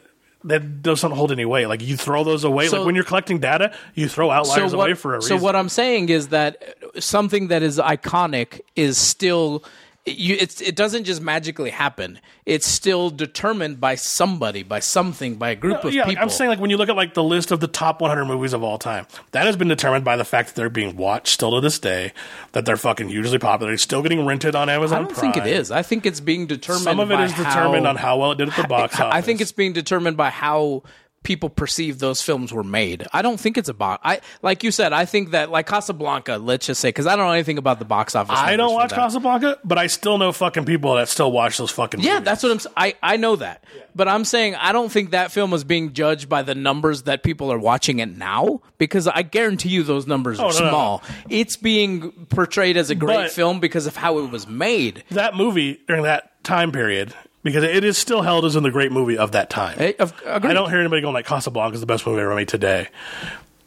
that 0.48 0.82
doesn't 0.82 1.12
hold 1.12 1.32
any 1.32 1.44
weight. 1.44 1.66
Like 1.66 1.82
you 1.82 1.96
throw 1.96 2.24
those 2.24 2.44
away. 2.44 2.68
So- 2.68 2.78
like 2.78 2.86
when 2.86 2.94
you're 2.94 3.04
collecting 3.04 3.38
data, 3.38 3.72
you 3.94 4.08
throw 4.08 4.30
outliers 4.30 4.72
away 4.72 4.94
for 4.94 5.14
a 5.14 5.18
reason. 5.18 5.38
so 5.38 5.42
what 5.42 5.56
I'm 5.56 5.68
saying 5.68 6.08
is 6.08 6.28
that 6.28 6.62
something 6.98 7.48
that 7.48 7.62
is 7.62 7.78
iconic 7.78 8.60
is 8.76 8.98
still 8.98 9.64
you 10.06 10.36
it's 10.38 10.60
it 10.60 10.76
doesn't 10.76 11.04
just 11.04 11.20
magically 11.20 11.70
happen. 11.70 12.20
It's 12.44 12.66
still 12.66 13.10
determined 13.10 13.80
by 13.80 13.96
somebody, 13.96 14.62
by 14.62 14.78
something, 14.78 15.34
by 15.36 15.50
a 15.50 15.56
group 15.56 15.84
of 15.84 15.92
yeah, 15.92 16.04
people. 16.04 16.22
I'm 16.22 16.30
saying 16.30 16.48
like 16.48 16.60
when 16.60 16.70
you 16.70 16.76
look 16.76 16.88
at 16.88 16.96
like 16.96 17.14
the 17.14 17.24
list 17.24 17.50
of 17.50 17.60
the 17.60 17.66
top 17.66 18.00
100 18.00 18.24
movies 18.24 18.52
of 18.52 18.62
all 18.62 18.78
time, 18.78 19.06
that 19.32 19.46
has 19.46 19.56
been 19.56 19.68
determined 19.68 20.04
by 20.04 20.16
the 20.16 20.24
fact 20.24 20.48
that 20.48 20.54
they're 20.54 20.70
being 20.70 20.96
watched 20.96 21.28
still 21.28 21.52
to 21.52 21.60
this 21.60 21.78
day, 21.78 22.12
that 22.52 22.64
they're 22.64 22.76
fucking 22.76 23.08
hugely 23.08 23.38
popular, 23.38 23.72
they're 23.72 23.78
still 23.78 24.02
getting 24.02 24.24
rented 24.24 24.54
on 24.54 24.68
Amazon. 24.68 25.04
I 25.04 25.06
don't 25.06 25.16
think 25.16 25.36
it 25.36 25.46
is. 25.46 25.70
I 25.70 25.82
think 25.82 26.06
it's 26.06 26.20
being 26.20 26.46
determined. 26.46 26.84
Some 26.84 27.00
of 27.00 27.10
it 27.10 27.20
is 27.20 27.34
determined 27.34 27.86
on 27.86 27.96
how 27.96 28.18
well 28.18 28.32
it 28.32 28.38
did 28.38 28.48
at 28.48 28.56
the 28.56 28.68
box 28.68 29.00
office. 29.00 29.14
I 29.14 29.22
think 29.22 29.40
it's 29.40 29.52
being 29.52 29.72
determined 29.72 30.16
by 30.16 30.30
how 30.30 30.84
people 31.26 31.50
perceive 31.50 31.98
those 31.98 32.22
films 32.22 32.52
were 32.52 32.62
made. 32.62 33.04
I 33.12 33.20
don't 33.20 33.38
think 33.40 33.58
it's 33.58 33.68
about. 33.68 33.98
I 34.04 34.20
like 34.42 34.62
you 34.62 34.70
said. 34.70 34.92
I 34.92 35.04
think 35.06 35.32
that 35.32 35.50
like 35.50 35.66
Casablanca. 35.66 36.36
Let's 36.36 36.66
just 36.66 36.80
say 36.80 36.88
because 36.90 37.08
I 37.08 37.16
don't 37.16 37.26
know 37.26 37.32
anything 37.32 37.58
about 37.58 37.80
the 37.80 37.84
box 37.84 38.14
office. 38.14 38.38
I 38.38 38.54
don't 38.54 38.72
watch. 38.72 38.92
Casablanca, 38.92 39.58
but 39.64 39.76
I 39.76 39.88
still 39.88 40.18
know 40.18 40.30
fucking 40.30 40.64
people 40.66 40.94
that 40.94 41.08
still 41.08 41.32
watch 41.32 41.58
those 41.58 41.72
fucking 41.72 42.00
Yeah, 42.00 42.14
movies. 42.14 42.24
that's 42.26 42.42
what 42.44 42.52
I'm. 42.52 42.72
I 42.76 42.94
I 43.02 43.16
know 43.16 43.34
that, 43.36 43.64
but 43.96 44.06
I'm 44.06 44.24
saying 44.24 44.54
I 44.54 44.70
don't 44.70 44.90
think 44.90 45.10
that 45.10 45.32
film 45.32 45.52
is 45.52 45.64
being 45.64 45.92
judged 45.92 46.28
by 46.28 46.42
the 46.42 46.54
numbers 46.54 47.02
that 47.02 47.24
people 47.24 47.52
are 47.52 47.58
watching 47.58 47.98
it 47.98 48.16
now 48.16 48.60
because 48.78 49.08
I 49.08 49.22
guarantee 49.22 49.70
you 49.70 49.82
those 49.82 50.06
numbers 50.06 50.38
oh, 50.38 50.44
are 50.44 50.46
Oh, 50.46 50.58
no, 50.58 50.64
no, 50.64 50.68
small. 50.70 51.02
It's 51.28 51.56
being 51.56 52.12
portrayed 52.30 52.76
as 52.76 52.88
a 52.90 52.94
great 52.94 53.16
But- 53.16 53.30
film 53.32 53.58
because 53.58 53.88
of 53.88 53.96
how 53.96 54.18
it 54.20 54.30
was 54.30 54.46
made. 54.46 55.02
that 55.10 55.34
movie 55.34 55.80
during 55.88 56.04
that 56.04 56.44
time 56.44 56.70
period 56.70 57.12
because 57.46 57.62
it 57.64 57.84
is 57.84 57.96
still 57.96 58.22
held 58.22 58.44
as 58.44 58.56
in 58.56 58.62
the 58.62 58.70
great 58.70 58.92
movie 58.92 59.16
of 59.16 59.32
that 59.32 59.48
time. 59.48 59.76
Eh. 59.78 59.92
I 60.26 60.38
don't 60.52 60.68
hear 60.68 60.80
anybody 60.80 61.00
going 61.00 61.14
like 61.14 61.26
Casablanca 61.26 61.74
is 61.74 61.80
the 61.80 61.86
best 61.86 62.06
movie 62.06 62.20
ever 62.20 62.34
made 62.34 62.48
today. 62.48 62.88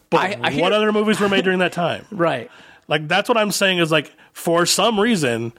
But 0.09 0.17
I- 0.21 0.39
I 0.43 0.51
hear- 0.51 0.61
what 0.61 0.73
other 0.73 0.91
movies 0.91 1.19
were 1.19 1.29
made 1.29 1.43
during 1.43 1.59
that 1.59 1.71
time? 1.85 2.05
Right. 2.11 2.51
Like 2.87 3.07
that's 3.07 3.29
what 3.29 3.37
I'm 3.37 3.51
saying 3.51 3.77
is 3.79 3.91
like 3.91 4.11
for 4.33 4.65
some 4.65 4.99
reason 4.99 5.53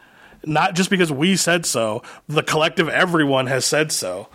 not 0.45 0.75
just 0.75 0.89
because 0.89 1.13
we 1.13 1.37
said 1.37 1.67
so, 1.67 2.03
the 2.27 2.43
collective 2.43 2.89
everyone 2.89 3.47
has 3.47 3.65
said 3.67 3.93
so. 3.93 4.29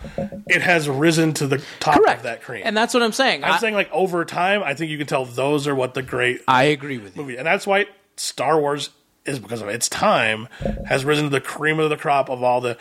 It 0.46 0.62
has 0.62 0.88
risen 0.88 1.32
to 1.34 1.48
the 1.48 1.60
top 1.80 1.96
Correct. 1.96 2.18
of 2.18 2.22
that 2.24 2.42
cream. 2.42 2.62
And 2.64 2.76
that's 2.76 2.94
what 2.94 3.02
I'm 3.02 3.10
saying. 3.12 3.42
I'm 3.42 3.54
I, 3.54 3.58
saying 3.58 3.74
like 3.74 3.90
over 3.92 4.24
time, 4.24 4.62
I 4.62 4.74
think 4.74 4.90
you 4.92 4.98
can 4.98 5.08
tell 5.08 5.24
those 5.24 5.66
are 5.66 5.74
what 5.74 5.94
the 5.94 6.02
great 6.02 6.42
I 6.46 6.64
agree 6.64 6.98
with 6.98 7.16
you. 7.16 7.22
movie, 7.22 7.36
and 7.36 7.44
that's 7.46 7.66
why 7.66 7.86
Star 8.16 8.60
Wars 8.60 8.90
is 9.24 9.40
because 9.40 9.60
of 9.60 9.68
its 9.68 9.88
time 9.88 10.46
has 10.86 11.04
risen 11.04 11.24
to 11.24 11.30
the 11.30 11.40
cream 11.40 11.80
of 11.80 11.90
the 11.90 11.96
crop 11.96 12.30
of 12.30 12.40
all 12.44 12.60
the 12.60 12.78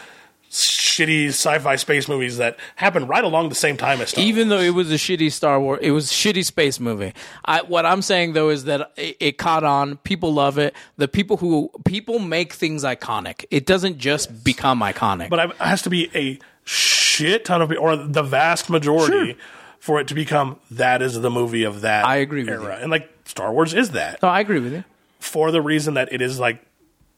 shitty 0.64 1.28
sci-fi 1.30 1.76
space 1.76 2.08
movies 2.08 2.38
that 2.38 2.58
happened 2.76 3.10
right 3.10 3.24
along 3.24 3.50
the 3.50 3.56
same 3.56 3.78
time 3.78 4.02
as 4.02 4.10
Star 4.10 4.22
Wars. 4.22 4.30
Even 4.30 4.50
though 4.50 4.60
it 4.60 4.74
was 4.74 4.92
a 4.92 4.96
shitty 4.96 5.32
Star 5.32 5.60
Wars, 5.60 5.80
it 5.82 5.92
was 5.92 6.10
a 6.10 6.14
shitty 6.14 6.46
space 6.46 6.80
movie. 6.80 7.14
I, 7.44 7.62
what 7.62 7.86
I'm 7.86 8.02
saying 8.02 8.34
though 8.34 8.50
is 8.50 8.66
that 8.66 8.92
it, 8.98 9.18
it 9.20 9.38
caught 9.38 9.64
on. 9.64 9.98
People 9.98 10.34
love 10.34 10.58
it. 10.58 10.74
The 10.98 11.08
people 11.08 11.38
who 11.38 11.70
people 11.86 12.20
make 12.20 12.54
things 12.54 12.84
iconic. 12.84 13.46
It 13.52 13.66
doesn't 13.66 13.98
just 13.98 14.44
become 14.44 14.80
iconic. 14.82 15.30
but 15.30 15.40
it 15.52 15.56
has 15.58 15.82
to 15.84 15.90
be 15.90 16.10
a 16.16 16.40
shit 16.64 17.46
ton 17.46 17.62
of 17.62 17.72
or 17.80 17.96
the 17.96 18.24
vast 18.24 18.70
majority 18.70 19.38
for 19.80 20.00
it 20.00 20.08
to 20.08 20.16
become 20.16 20.58
that 20.72 21.02
is 21.02 21.20
the 21.22 21.30
movie 21.30 21.64
of 21.64 21.82
that 21.82 22.06
I 22.06 22.18
agree 22.18 22.44
with 22.44 22.50
era. 22.50 22.80
And 22.82 22.90
like 22.90 23.10
Star 23.26 23.54
Wars 23.54 23.74
is 23.74 23.92
that 23.92 24.22
no, 24.24 24.30
I 24.30 24.40
agree 24.40 24.60
with 24.60 24.74
you. 24.74 24.84
for 25.20 25.52
the 25.52 25.62
reason 25.62 25.94
that 25.94 26.12
it 26.12 26.22
is 26.22 26.40
like 26.40 26.60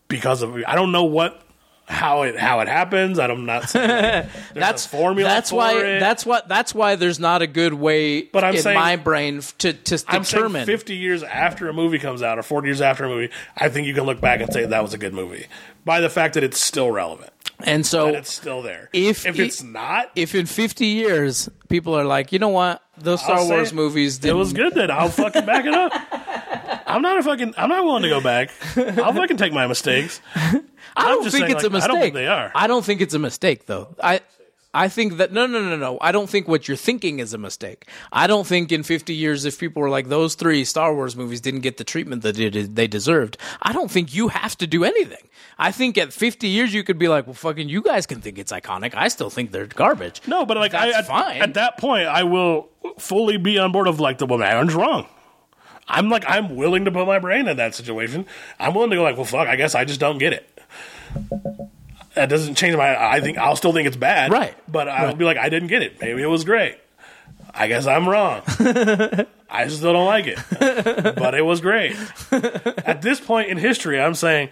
because 0.10 0.42
of 0.42 0.56
I 0.68 0.76
don't 0.76 0.92
know 0.92 1.06
what 1.06 1.42
how 1.88 2.24
it 2.24 2.38
how 2.38 2.60
it 2.60 2.68
happens. 2.68 3.18
I'm 3.18 3.46
not 3.46 3.70
saying 3.70 4.28
That's 4.54 4.86
formula. 4.86 5.30
That's 5.30 5.50
for 5.52 5.56
why. 5.56 5.74
it. 5.80 6.00
That's 6.00 6.26
what. 6.26 6.48
That's 6.48 6.76
why 6.76 6.96
there's 6.96 7.20
not 7.20 7.42
a 7.42 7.48
good 7.48 7.74
way 7.74 8.24
But 8.24 8.44
I'm 8.44 8.56
in 8.56 8.62
saying- 8.62 8.76
my 8.78 8.96
brain 8.98 9.42
to 9.60 9.74
to 9.74 10.04
I'm 10.08 10.24
determine. 10.24 10.66
50 10.66 10.96
years 10.96 11.24
after 11.24 11.70
a 11.70 11.74
movie 11.74 12.00
comes 12.00 12.22
out 12.22 12.38
or 12.38 12.44
40 12.44 12.68
years 12.68 12.82
after 12.82 13.06
a 13.06 13.10
movie, 13.10 13.32
I 13.58 13.70
think 13.70 13.88
you 13.88 13.94
can 13.94 14.04
look 14.04 14.20
back 14.22 14.42
and 14.42 14.52
say 14.52 14.66
that 14.66 14.84
was 14.84 14.94
a 14.94 14.98
good 14.98 15.14
movie 15.14 15.48
by 15.86 16.02
the 16.02 16.10
fact 16.10 16.34
that 16.34 16.44
it's 16.44 16.64
still 16.64 16.92
relevant 16.92 17.32
and 17.64 17.86
so, 17.86 18.10
it's 18.10 18.32
still 18.34 18.62
there. 18.62 18.90
If 18.94 19.26
if 19.26 19.40
it- 19.40 19.46
it's 19.46 19.64
not, 19.64 20.12
if 20.16 20.36
in 20.36 20.46
50 20.46 20.86
years 20.86 21.50
people 21.70 21.96
are 21.98 22.04
like, 22.06 22.32
you 22.32 22.38
know 22.40 22.50
what, 22.50 22.84
those 22.98 23.22
Star 23.22 23.38
I'll 23.38 23.48
Wars 23.48 23.72
it. 23.72 23.76
movies 23.76 24.18
it 24.18 24.22
didn't. 24.24 24.38
was 24.38 24.54
good. 24.54 24.74
Then 24.76 24.92
I'll 24.92 25.10
fucking 25.10 25.46
back 25.46 25.66
it 25.66 25.74
up. 25.74 25.92
I'm 26.86 27.02
not 27.02 27.18
a 27.18 27.24
fucking. 27.24 27.54
I'm 27.58 27.70
not 27.70 27.84
willing 27.84 28.04
to 28.04 28.10
go 28.10 28.22
back. 28.22 28.50
I'll 28.76 29.14
fucking 29.14 29.38
take 29.38 29.54
my 29.54 29.68
mistakes. 29.68 30.22
I 30.96 31.10
don't 31.10 31.24
think 31.24 31.32
saying, 31.32 31.52
it's 31.52 31.64
a 31.64 31.68
like, 31.68 31.74
I 31.74 31.76
mistake. 31.76 31.92
don't 31.92 32.02
think 32.02 32.14
they 32.16 32.28
are. 32.28 32.52
I 32.56 32.68
don't 32.68 32.86
think 32.86 33.02
it's 33.02 33.14
a 33.14 33.20
mistake 33.20 33.66
though. 33.66 33.96
I 34.02 34.22
I 34.74 34.90
think 34.90 35.18
that 35.18 35.32
no 35.32 35.48
no 35.48 35.62
no 35.62 35.76
no. 35.76 35.98
I 36.02 36.12
don't 36.12 36.30
think 36.30 36.48
what 36.48 36.68
you're 36.68 36.78
thinking 36.78 37.20
is 37.20 37.34
a 37.34 37.38
mistake. 37.38 37.88
I 38.12 38.28
don't 38.28 38.46
think 38.46 38.72
in 38.72 38.84
50 38.84 39.14
years 39.14 39.46
if 39.46 39.60
people 39.60 39.82
were 39.82 39.90
like 39.90 40.10
those 40.10 40.36
three 40.36 40.64
Star 40.66 40.94
Wars 40.94 41.16
movies 41.16 41.42
didn't 41.42 41.62
get 41.62 41.78
the 41.78 41.84
treatment 41.84 42.22
that 42.22 42.38
it, 42.40 42.76
they 42.76 42.88
deserved. 42.88 43.38
I 43.62 43.74
don't 43.74 43.90
think 43.90 44.14
you 44.14 44.28
have 44.28 44.56
to 44.58 44.68
do 44.68 44.84
anything. 44.84 45.30
I 45.58 45.72
think 45.72 45.98
at 45.98 46.14
50 46.14 46.48
years 46.48 46.74
you 46.74 46.84
could 46.84 47.00
be 47.00 47.08
like, 47.08 47.26
well, 47.26 47.34
fucking, 47.34 47.68
you 47.70 47.82
guys 47.82 48.06
can 48.06 48.22
think 48.22 48.38
it's 48.38 48.52
iconic. 48.52 48.94
I 48.94 49.08
still 49.08 49.32
think 49.32 49.52
they're 49.52 49.66
garbage. 49.66 50.22
No, 50.28 50.46
but 50.46 50.58
like 50.58 50.76
I, 50.76 50.92
That's 50.92 50.98
at, 51.00 51.08
fine. 51.08 51.42
at 51.42 51.56
that 51.56 51.80
point, 51.80 52.06
I 52.08 52.22
will 52.24 52.70
fully 53.00 53.38
be 53.38 53.58
on 53.58 53.72
board 53.72 53.88
of 53.88 54.00
like 54.00 54.20
the 54.20 54.28
woman 54.28 54.48
Aaron's 54.48 54.76
wrong. 54.76 55.08
I'm 55.88 56.10
like 56.10 56.26
I'm 56.28 56.56
willing 56.56 56.86
to 56.86 56.92
put 56.92 57.08
my 57.08 57.18
brain 57.18 57.48
in 57.48 57.58
that 57.58 57.74
situation. 57.74 58.26
I'm 58.60 58.74
willing 58.76 58.90
to 58.92 58.98
go 58.98 59.04
like, 59.04 59.16
well, 59.16 59.26
fuck. 59.26 59.48
I 59.48 59.56
guess 59.56 59.74
I 59.74 59.86
just 59.86 60.00
don't 60.00 60.18
get 60.18 60.34
it. 60.34 60.57
That 62.16 62.30
doesn't 62.30 62.56
change 62.56 62.76
my. 62.76 62.96
I 62.96 63.22
think 63.22 63.38
I'll 63.38 63.56
still 63.56 63.74
think 63.74 63.88
it's 63.88 63.98
bad, 63.98 64.32
Right. 64.32 64.56
But 64.68 64.88
I'll 64.90 65.16
be 65.16 65.24
like, 65.26 65.38
I 65.38 65.50
didn't 65.50 65.68
get 65.68 65.84
it. 65.84 66.02
Maybe 66.02 66.22
it 66.22 66.28
was 66.28 66.44
great. 66.44 66.78
I 67.54 67.68
guess 67.68 67.86
I'm 67.88 68.08
wrong. 68.08 68.42
I 69.50 69.68
still 69.68 69.94
don't 69.94 70.06
like 70.06 70.28
it, 70.28 70.38
but 71.16 71.34
it 71.34 71.42
was 71.44 71.62
great. 71.62 71.96
At 72.32 73.02
this 73.02 73.20
point 73.20 73.50
in 73.50 73.58
history, 73.58 74.00
I'm 74.00 74.14
saying 74.14 74.50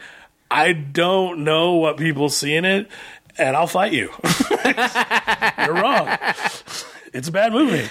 I 0.49 0.73
don't 0.73 1.43
know 1.43 1.73
what 1.73 1.97
people 1.97 2.29
see 2.29 2.55
in 2.55 2.65
it, 2.65 2.87
and 3.37 3.55
I'll 3.55 3.67
fight 3.67 3.93
you. 3.93 4.11
You're 5.65 5.73
wrong. 5.75 6.17
It's 7.13 7.27
a 7.27 7.31
bad 7.31 7.51
movie. 7.51 7.89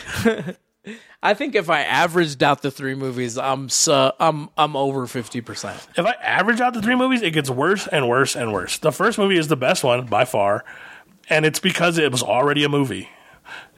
I 1.23 1.32
think 1.35 1.55
if 1.55 1.70
I 1.70 1.81
averaged 1.81 2.43
out 2.43 2.61
the 2.62 2.70
three 2.70 2.94
movies, 2.94 3.39
I'm 3.39 3.69
su- 3.69 4.11
I'm 4.20 4.51
I'm 4.59 4.77
over 4.77 5.06
50%. 5.06 5.98
If 5.98 6.05
I 6.05 6.12
average 6.23 6.61
out 6.61 6.74
the 6.74 6.82
three 6.82 6.94
movies, 6.97 7.23
it 7.23 7.31
gets 7.31 7.48
worse 7.48 7.86
and 7.86 8.09
worse 8.09 8.36
and 8.36 8.52
worse. 8.52 8.78
The 8.78 8.93
first 8.93 9.16
movie 9.19 9.39
is 9.39 9.48
the 9.48 9.56
best 9.56 9.82
one 9.82 10.05
by 10.06 10.24
far, 10.27 10.65
and 11.31 11.47
it's 11.47 11.59
because 11.61 11.97
it 11.97 12.12
was 12.12 12.23
already 12.23 12.65
a 12.65 12.69
movie. 12.69 13.09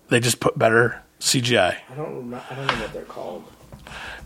They 0.09 0.19
just 0.21 0.41
put 0.41 0.59
better 0.59 1.03
CGI. 1.21 1.77
I 1.91 1.95
don't 1.95 2.35
I 2.35 2.55
don't 2.55 2.67
know 2.67 2.75
what 2.75 2.93
they're 2.93 3.03
called. 3.05 3.45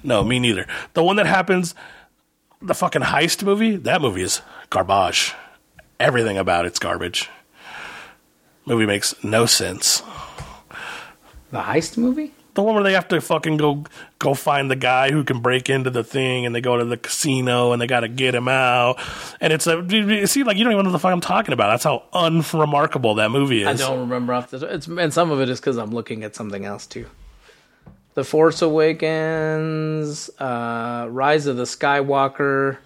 No, 0.02 0.24
me 0.24 0.38
neither. 0.38 0.66
The 0.94 1.04
one 1.04 1.16
that 1.16 1.26
happens, 1.26 1.74
the 2.62 2.74
fucking 2.74 3.02
heist 3.02 3.42
movie, 3.44 3.76
that 3.76 4.00
movie 4.00 4.22
is 4.22 4.40
garbage. 4.70 5.34
Everything 5.98 6.38
about 6.38 6.64
it's 6.64 6.78
garbage. 6.78 7.28
Movie 8.64 8.86
makes 8.86 9.14
no 9.22 9.44
sense. 9.44 10.02
The 11.50 11.60
heist 11.60 11.98
movie? 11.98 12.32
The 12.54 12.62
one 12.62 12.74
where 12.74 12.82
they 12.82 12.94
have 12.94 13.06
to 13.08 13.20
fucking 13.20 13.58
go 13.58 13.84
go 14.18 14.34
find 14.34 14.70
the 14.70 14.76
guy 14.76 15.10
who 15.12 15.22
can 15.24 15.40
break 15.40 15.70
into 15.70 15.88
the 15.90 16.02
thing, 16.02 16.46
and 16.46 16.54
they 16.54 16.60
go 16.60 16.76
to 16.76 16.84
the 16.84 16.96
casino 16.96 17.72
and 17.72 17.80
they 17.80 17.86
got 17.86 18.00
to 18.00 18.08
get 18.08 18.34
him 18.34 18.48
out. 18.48 18.98
And 19.40 19.52
it's 19.52 19.66
a 19.68 19.84
you 19.88 20.26
see 20.26 20.42
like 20.42 20.56
you 20.56 20.64
don't 20.64 20.72
even 20.72 20.84
know 20.84 20.90
the 20.92 20.98
fuck 20.98 21.12
I'm 21.12 21.20
talking 21.20 21.52
about. 21.52 21.70
That's 21.70 21.84
how 21.84 22.02
unremarkable 22.12 23.14
that 23.16 23.30
movie 23.30 23.62
is. 23.62 23.68
I 23.68 23.74
don't 23.74 24.00
remember 24.00 24.34
off 24.34 24.50
the. 24.50 24.66
It's 24.66 24.86
and 24.88 25.12
some 25.14 25.30
of 25.30 25.40
it 25.40 25.48
is 25.48 25.60
because 25.60 25.76
I'm 25.76 25.90
looking 25.92 26.24
at 26.24 26.34
something 26.34 26.64
else 26.64 26.86
too. 26.86 27.06
The 28.14 28.24
Force 28.24 28.60
Awakens, 28.60 30.28
uh, 30.40 31.06
Rise 31.08 31.46
of 31.46 31.56
the 31.56 31.62
Skywalker, 31.62 32.78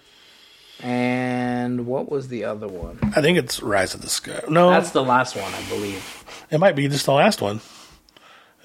and 0.81 1.87
what 1.87 2.11
was 2.11 2.27
the 2.27 2.43
other 2.45 2.67
one? 2.67 2.99
I 3.15 3.21
think 3.21 3.37
it's 3.39 3.61
Rise 3.63 3.95
of 3.95 4.01
the 4.01 4.09
Sky. 4.09 4.41
No, 4.49 4.69
That's 4.69 4.91
the 4.91 5.03
last 5.03 5.35
one, 5.35 5.51
I 5.53 5.61
believe. 5.69 6.23
it 6.51 6.59
might 6.59 6.75
be 6.75 6.87
just 6.87 7.05
the 7.05 7.13
last 7.13 7.41
one. 7.41 7.59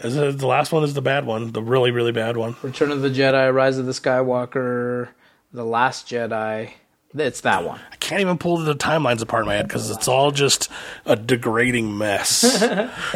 Is 0.03 0.17
it, 0.17 0.39
the 0.39 0.47
last 0.47 0.73
one 0.73 0.83
is 0.85 0.95
the 0.95 1.03
bad 1.03 1.27
one, 1.27 1.53
the 1.53 1.63
really 1.63 1.91
really 1.91 2.13
bad 2.13 2.37
one. 2.37 2.57
Return 2.63 2.91
of 2.91 3.03
the 3.03 3.11
Jedi, 3.11 3.53
Rise 3.53 3.79
of 3.79 3.87
the 3.87 3.93
Skywalker, 3.93 5.09
The 5.53 5.65
Last 5.65 6.07
Jedi. 6.09 6.71
It's 7.13 7.41
that 7.41 7.65
one. 7.65 7.81
I 7.91 7.97
can't 7.97 8.21
even 8.21 8.39
pull 8.39 8.59
the 8.59 8.75
timelines 8.77 9.21
apart 9.21 9.43
in 9.43 9.49
my 9.49 9.57
head 9.57 9.67
because 9.67 9.91
it's 9.91 10.07
all 10.07 10.31
just 10.31 10.71
a 11.05 11.17
degrading 11.17 11.99
mess 11.99 12.43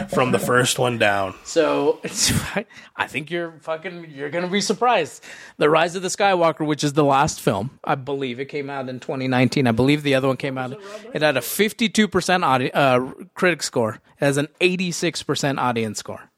from 0.12 0.32
the 0.32 0.40
first 0.40 0.80
one 0.80 0.98
down. 0.98 1.34
So 1.44 2.00
it's, 2.02 2.32
I 2.96 3.06
think 3.06 3.30
you're 3.30 3.52
fucking 3.60 4.10
you're 4.10 4.30
gonna 4.30 4.48
be 4.48 4.60
surprised. 4.60 5.22
The 5.58 5.70
Rise 5.70 5.94
of 5.94 6.02
the 6.02 6.08
Skywalker, 6.08 6.66
which 6.66 6.82
is 6.82 6.94
the 6.94 7.04
last 7.04 7.40
film, 7.40 7.78
I 7.84 7.94
believe 7.94 8.40
it 8.40 8.46
came 8.46 8.68
out 8.68 8.88
in 8.88 8.98
2019. 8.98 9.68
I 9.68 9.72
believe 9.72 10.02
the 10.02 10.16
other 10.16 10.26
one 10.26 10.38
came 10.38 10.58
out. 10.58 10.76
It 11.12 11.22
had 11.22 11.36
a 11.36 11.42
52 11.42 12.08
percent 12.08 12.42
audi- 12.42 12.72
uh, 12.72 13.12
critic 13.34 13.62
score. 13.62 13.94
It 14.20 14.24
has 14.24 14.38
an 14.38 14.48
86 14.60 15.22
percent 15.22 15.60
audience 15.60 16.00
score. 16.00 16.30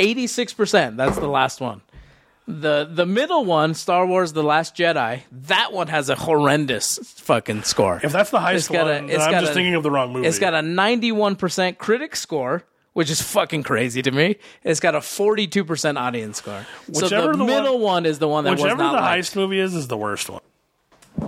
86 0.00 0.52
percent. 0.54 0.96
That's 0.96 1.16
the 1.18 1.28
last 1.28 1.60
one. 1.60 1.82
The 2.48 2.88
the 2.90 3.06
middle 3.06 3.44
one, 3.44 3.74
Star 3.74 4.04
Wars: 4.06 4.32
The 4.32 4.42
Last 4.42 4.74
Jedi, 4.74 5.20
that 5.30 5.72
one 5.72 5.86
has 5.86 6.08
a 6.08 6.16
horrendous 6.16 6.98
fucking 7.20 7.62
score. 7.62 8.00
If 8.02 8.10
that's 8.12 8.30
the 8.30 8.40
highest 8.40 8.70
It's 8.70 8.76
got 8.76 8.88
a- 8.90 8.94
one, 9.02 9.10
it's 9.10 9.22
I'm 9.22 9.30
got 9.30 9.40
just 9.40 9.52
a- 9.52 9.54
thinking 9.54 9.74
of 9.76 9.82
the 9.84 9.90
wrong 9.90 10.12
movie. 10.12 10.26
It's 10.26 10.40
got 10.40 10.54
a 10.54 10.58
91% 10.62 11.78
critic 11.78 12.16
score, 12.16 12.64
which 12.92 13.08
is 13.08 13.22
fucking 13.22 13.62
crazy 13.62 14.02
to 14.02 14.10
me. 14.10 14.36
It's 14.64 14.80
got 14.80 14.96
a 14.96 15.00
42% 15.00 15.96
audience 15.96 16.38
score. 16.38 16.66
so 16.92 17.02
Whichever 17.04 17.32
the, 17.32 17.38
the 17.38 17.44
middle 17.44 17.74
one- 17.78 17.82
one, 18.02 18.06
is 18.06 18.18
the 18.18 18.26
one 18.26 18.42
that 18.44 18.52
was 18.52 18.62
Whichever 18.62 18.82
not 18.82 18.92
the 18.96 19.00
liked. 19.00 19.26
heist 19.28 19.36
movie 19.36 19.60
is, 19.60 19.74
is 19.76 19.86
the 19.86 19.96
worst 19.98 20.28
one. 20.28 20.40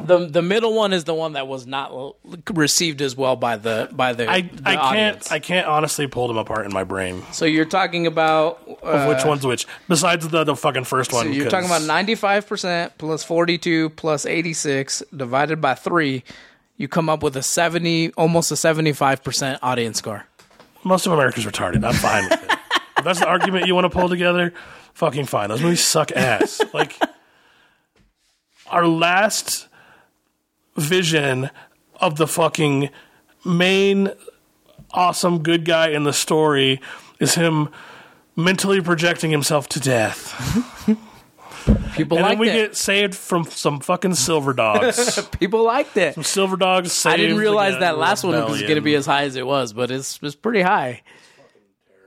The 0.05 0.27
the 0.27 0.43
middle 0.43 0.75
one 0.75 0.93
is 0.93 1.05
the 1.05 1.15
one 1.15 1.35
that 1.35 1.47
was 1.47 1.67
not 1.67 1.91
l- 1.93 2.17
received 2.53 3.01
as 3.03 3.15
well 3.17 3.37
by 3.37 3.57
the 3.57 3.89
by 3.93 4.13
the, 4.15 4.29
I, 4.29 4.41
the 4.43 4.63
I 4.69 4.77
audience. 4.77 5.29
can't 5.29 5.33
I 5.33 5.39
can't 5.39 5.67
honestly 5.69 6.07
pull 6.09 6.27
them 6.29 6.37
apart 6.39 6.67
in 6.67 6.73
my 6.73 6.83
brain. 6.85 7.23
so 7.33 7.45
you're 7.45 7.65
talking 7.65 8.07
about 8.07 8.61
uh, 8.83 9.07
which 9.07 9.25
one's 9.25 9.47
which? 9.47 9.67
Besides 9.89 10.29
the 10.29 10.43
the 10.45 10.57
fucking 10.57 10.85
first 10.85 11.13
one. 11.13 11.27
so 11.27 11.31
you're 11.31 11.45
'cause 11.45 11.53
talking 11.53 11.67
about 11.69 11.83
95% 11.83 12.93
plus 12.99 13.23
42 13.23 13.91
plus 13.91 14.27
86 14.27 15.03
divided 15.17 15.61
by 15.61 15.75
3 15.75 16.25
you 16.77 16.89
come 16.89 17.09
up 17.09 17.23
with 17.23 17.37
a 17.37 17.43
70 17.43 18.13
almost 18.17 18.51
a 18.51 18.55
75% 18.55 19.59
audience 19.63 19.99
score. 19.99 20.27
most 20.83 21.07
of 21.07 21.13
America's 21.13 21.45
retarded. 21.45 21.85
I'm 21.87 21.95
fine 21.95 22.25
with 22.29 22.43
it. 22.43 22.51
if 22.99 23.05
that's 23.05 23.21
the 23.21 23.29
argument 23.29 23.67
you 23.67 23.75
want 23.77 23.85
to 23.85 23.91
pull 23.91 24.09
together, 24.09 24.53
fucking 24.95 25.27
fine. 25.27 25.49
Those 25.51 25.63
movies 25.63 25.85
suck 25.85 26.11
ass. 26.13 26.61
Like 26.75 26.99
our 28.69 28.87
last 28.87 29.69
vision 30.77 31.51
of 32.01 32.17
the 32.17 32.27
fucking 32.27 32.91
main 33.45 34.11
awesome 34.93 35.43
good 35.43 35.65
guy 35.65 35.89
in 35.89 36.05
the 36.05 36.13
story 36.13 36.81
is 37.19 37.35
him 37.35 37.69
mentally 38.37 38.81
projecting 38.81 39.31
himself 39.31 39.69
to 39.71 39.81
death. 39.81 40.87
People 41.95 42.19
And 42.19 42.25
liked 42.25 42.33
then 42.33 42.39
we 42.39 42.47
get 42.47 42.77
saved 42.77 43.15
from 43.15 43.45
some 43.45 43.79
fucking 43.81 44.15
silver 44.15 44.53
dogs. 44.53 45.25
People 45.39 45.63
liked 45.65 45.97
it. 45.97 46.15
Some 46.15 46.25
silver 46.25 46.57
dogs 46.57 47.07
I 47.07 47.17
didn't 47.17 47.37
realize 47.37 47.79
that 47.79 47.99
last 47.99 48.25
one 48.25 48.35
was 48.51 48.63
going 48.63 48.75
to 48.75 48.81
be 48.81 48.95
as 48.97 49.07
high 49.07 49.25
as 49.25 49.37
it 49.37 49.47
was, 49.47 49.73
but 49.73 49.91
it's 49.91 50.19
it's 50.23 50.35
pretty 50.35 50.63
high. 50.63 51.03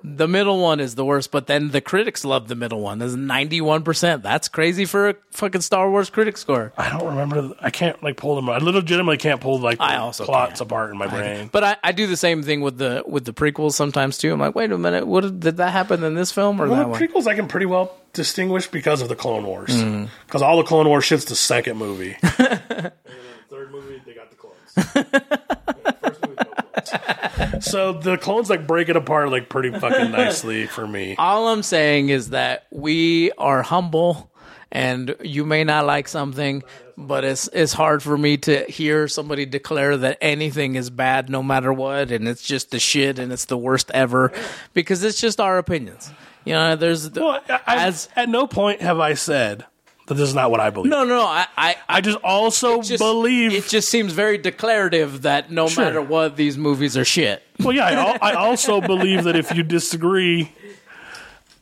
The 0.07 0.27
middle 0.27 0.61
one 0.61 0.79
is 0.79 0.93
the 0.95 1.03
worst, 1.03 1.31
but 1.31 1.47
then 1.47 1.71
the 1.71 1.81
critics 1.81 2.23
love 2.23 2.47
the 2.47 2.55
middle 2.55 2.79
one. 2.81 2.99
There's 2.99 3.15
91%. 3.15 4.21
That's 4.21 4.47
crazy 4.49 4.85
for 4.85 5.09
a 5.09 5.15
fucking 5.31 5.61
Star 5.61 5.89
Wars 5.89 6.09
critic 6.09 6.37
score. 6.37 6.71
I 6.77 6.89
don't 6.89 7.07
remember. 7.07 7.55
I 7.59 7.71
can't 7.71 8.01
like 8.03 8.15
pull 8.15 8.35
them. 8.35 8.49
I 8.49 8.57
legitimately 8.59 9.17
can't 9.17 9.41
pull 9.41 9.59
like 9.59 9.81
I 9.81 9.97
also 9.97 10.25
plots 10.25 10.51
can't. 10.59 10.61
apart 10.61 10.91
in 10.91 10.97
my 10.97 11.07
brain. 11.07 11.49
But 11.51 11.63
I, 11.63 11.77
I 11.83 11.91
do 11.91 12.05
the 12.07 12.17
same 12.17 12.43
thing 12.43 12.61
with 12.61 12.77
the 12.77 13.03
with 13.07 13.25
the 13.25 13.33
prequels 13.33 13.73
sometimes 13.73 14.17
too. 14.19 14.31
I'm 14.31 14.39
like, 14.39 14.53
wait 14.55 14.71
a 14.71 14.77
minute, 14.77 15.07
what 15.07 15.21
did, 15.21 15.39
did 15.39 15.57
that 15.57 15.71
happen 15.71 16.03
in 16.03 16.13
this 16.13 16.31
film 16.31 16.61
or 16.61 16.67
Well, 16.67 16.75
that 16.77 16.83
the 16.83 16.89
one? 16.89 17.01
prequels 17.01 17.27
I 17.27 17.35
can 17.35 17.47
pretty 17.47 17.65
well 17.65 17.95
distinguish 18.13 18.67
because 18.67 19.01
of 19.01 19.09
the 19.09 19.15
Clone 19.15 19.43
Wars. 19.45 19.67
Because 19.75 19.81
Mm-hmm. 19.83 20.43
all 20.43 20.57
the 20.57 20.63
Clone 20.63 20.87
Wars 20.87 21.03
shit's 21.03 21.25
the 21.25 21.35
second 21.35 21.77
movie. 21.77 22.15
and 22.21 22.31
then 22.37 22.91
the 23.01 23.49
third 23.49 23.71
movie, 23.71 24.01
they 24.05 24.13
got 24.13 24.29
the 24.29 24.35
clones. 24.35 24.55
First 26.01 26.21
movie, 26.25 26.35
no 26.37 26.43
clones. 26.43 26.55
so 27.61 27.93
the 27.93 28.17
clones 28.17 28.49
like 28.49 28.67
break 28.67 28.89
it 28.89 28.95
apart 28.95 29.29
like 29.29 29.49
pretty 29.49 29.71
fucking 29.71 30.11
nicely 30.11 30.67
for 30.67 30.87
me. 30.87 31.15
All 31.17 31.47
I'm 31.47 31.63
saying 31.63 32.09
is 32.09 32.29
that 32.31 32.67
we 32.71 33.31
are 33.33 33.61
humble, 33.61 34.31
and 34.71 35.15
you 35.23 35.45
may 35.45 35.63
not 35.63 35.85
like 35.85 36.07
something, 36.07 36.63
but 36.97 37.23
it's 37.23 37.47
it's 37.53 37.73
hard 37.73 38.03
for 38.03 38.17
me 38.17 38.37
to 38.37 38.65
hear 38.65 39.07
somebody 39.07 39.45
declare 39.45 39.97
that 39.97 40.17
anything 40.21 40.75
is 40.75 40.89
bad, 40.89 41.29
no 41.29 41.41
matter 41.43 41.71
what, 41.71 42.11
and 42.11 42.27
it's 42.27 42.43
just 42.43 42.71
the 42.71 42.79
shit, 42.79 43.19
and 43.19 43.31
it's 43.31 43.45
the 43.45 43.57
worst 43.57 43.91
ever, 43.91 44.31
because 44.73 45.03
it's 45.03 45.19
just 45.19 45.39
our 45.39 45.57
opinions. 45.57 46.11
You 46.43 46.53
know, 46.53 46.75
there's 46.75 47.09
Well, 47.11 47.41
I, 47.49 47.87
as 47.87 48.07
at 48.15 48.29
no 48.29 48.47
point 48.47 48.81
have 48.81 48.99
I 48.99 49.15
said 49.15 49.65
that 50.07 50.13
this 50.15 50.29
is 50.29 50.35
not 50.35 50.51
what 50.51 50.59
I 50.59 50.69
believe. 50.69 50.91
no, 50.91 51.03
no, 51.03 51.15
no. 51.17 51.25
I, 51.25 51.47
I, 51.57 51.75
I 51.89 52.01
just 52.01 52.17
also 52.23 52.81
just 52.81 52.99
believe. 53.01 53.53
it 53.53 53.67
just 53.67 53.89
seems 53.89 54.13
very 54.13 54.37
declarative 54.37 55.23
that 55.23 55.51
no 55.51 55.67
Sure. 55.67 55.85
matter 55.85 56.01
what, 56.01 56.35
these 56.35 56.57
movies 56.57 56.95
are 56.95 57.05
shit. 57.05 57.41
Well, 57.59 57.73
yeah, 57.75 58.17
I, 58.21 58.31
I 58.31 58.33
also 58.45 58.81
believe 58.81 59.23
that 59.23 59.35
if 59.35 59.53
you 59.55 59.63
disagree, 59.63 60.51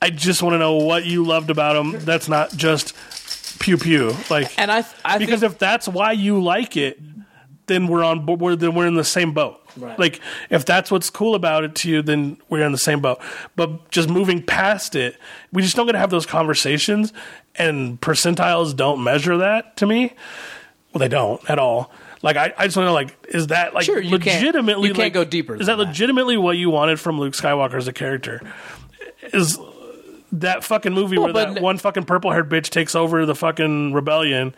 I 0.01 0.09
just 0.09 0.43
want 0.43 0.53
to 0.55 0.57
know 0.57 0.75
what 0.75 1.05
you 1.05 1.23
loved 1.23 1.49
about 1.49 1.73
them. 1.73 2.03
That's 2.03 2.27
not 2.27 2.51
just 2.51 2.93
pew 3.59 3.77
pew. 3.77 4.13
Like, 4.29 4.57
And 4.59 4.69
I, 4.69 4.83
I 5.05 5.17
because 5.17 5.39
think, 5.39 5.53
if 5.53 5.57
that's 5.59 5.87
why 5.87 6.11
you 6.11 6.43
like 6.43 6.75
it, 6.75 6.99
then 7.67 7.87
we're 7.87 8.03
on. 8.03 8.25
bo- 8.25 8.33
We're 8.33 8.57
then 8.57 8.75
we're 8.75 8.87
in 8.87 8.95
the 8.95 9.05
same 9.05 9.31
boat. 9.31 9.61
Right. 9.77 9.97
Like, 9.97 10.19
if 10.49 10.65
that's 10.65 10.91
what's 10.91 11.09
cool 11.09 11.35
about 11.35 11.63
it 11.63 11.75
to 11.75 11.89
you, 11.89 12.01
then 12.01 12.37
we're 12.49 12.65
in 12.65 12.71
the 12.71 12.77
same 12.77 12.99
boat. 13.01 13.19
But 13.55 13.89
just 13.91 14.09
moving 14.09 14.43
past 14.43 14.95
it, 14.95 15.17
we 15.51 15.61
just 15.61 15.75
don't 15.75 15.85
get 15.85 15.93
to 15.93 15.99
have 15.99 16.09
those 16.11 16.25
conversations, 16.25 17.11
and 17.55 17.99
percentiles 17.99 18.75
don't 18.75 19.03
measure 19.03 19.37
that 19.37 19.77
to 19.77 19.85
me. 19.87 20.13
Well, 20.93 20.99
they 20.99 21.07
don't 21.07 21.41
at 21.49 21.57
all. 21.57 21.91
Like 22.21 22.37
I, 22.37 22.53
I 22.57 22.65
just 22.65 22.77
want 22.77 22.85
to 22.85 22.89
know, 22.89 22.93
like, 22.93 23.17
is 23.29 23.47
that 23.47 23.73
like 23.73 23.83
Sure, 23.85 23.99
you 23.99 24.17
can't- 24.19 24.37
legitimately? 24.41 24.87
you 24.89 24.93
can't 24.93 25.05
like, 25.07 25.13
go 25.13 25.25
deeper 25.25 25.55
Is 25.55 25.65
that 25.67 25.77
that. 25.77 25.87
legitimately 25.87 26.37
what 26.37 26.55
you 26.55 26.69
wanted 26.69 26.99
from 26.99 27.19
Luke 27.19 27.33
Skywalker 27.33 27.73
as 27.75 27.87
a 27.87 27.93
character? 27.93 28.41
Is 29.33 29.57
that 30.31 30.63
fucking 30.63 30.93
movie 30.93 31.17
Well, 31.17 31.33
where 31.33 31.53
that 31.53 31.61
one 31.61 31.77
fucking 31.77 32.05
purple 32.05 32.31
haired 32.31 32.49
bitch 32.49 32.69
takes 32.69 32.95
over 32.95 33.25
the 33.25 33.35
fucking 33.35 33.93
rebellion 33.93 34.55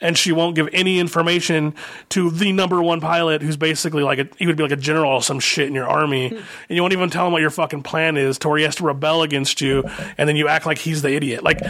and 0.00 0.16
she 0.16 0.32
won't 0.32 0.54
give 0.54 0.68
any 0.72 0.98
information 0.98 1.74
to 2.10 2.30
the 2.30 2.52
number 2.52 2.82
one 2.82 3.00
pilot 3.00 3.42
who's 3.42 3.56
basically 3.56 4.02
like 4.02 4.18
a 4.18 4.28
he 4.38 4.46
would 4.46 4.56
be 4.56 4.62
like 4.62 4.72
a 4.72 4.76
general 4.76 5.12
or 5.12 5.22
some 5.22 5.40
shit 5.40 5.66
in 5.66 5.74
your 5.74 5.88
army 5.88 6.28
hmm. 6.28 6.36
and 6.36 6.76
you 6.76 6.80
won't 6.82 6.92
even 6.92 7.10
tell 7.10 7.26
him 7.26 7.32
what 7.32 7.40
your 7.40 7.50
fucking 7.50 7.82
plan 7.82 8.16
is 8.16 8.38
to 8.38 8.48
where 8.48 8.58
he 8.58 8.64
has 8.64 8.76
to 8.76 8.84
rebel 8.84 9.22
against 9.22 9.60
you 9.60 9.82
and 10.16 10.28
then 10.28 10.36
you 10.36 10.48
act 10.48 10.66
like 10.66 10.78
he's 10.78 11.02
the 11.02 11.10
idiot 11.10 11.42
like, 11.42 11.60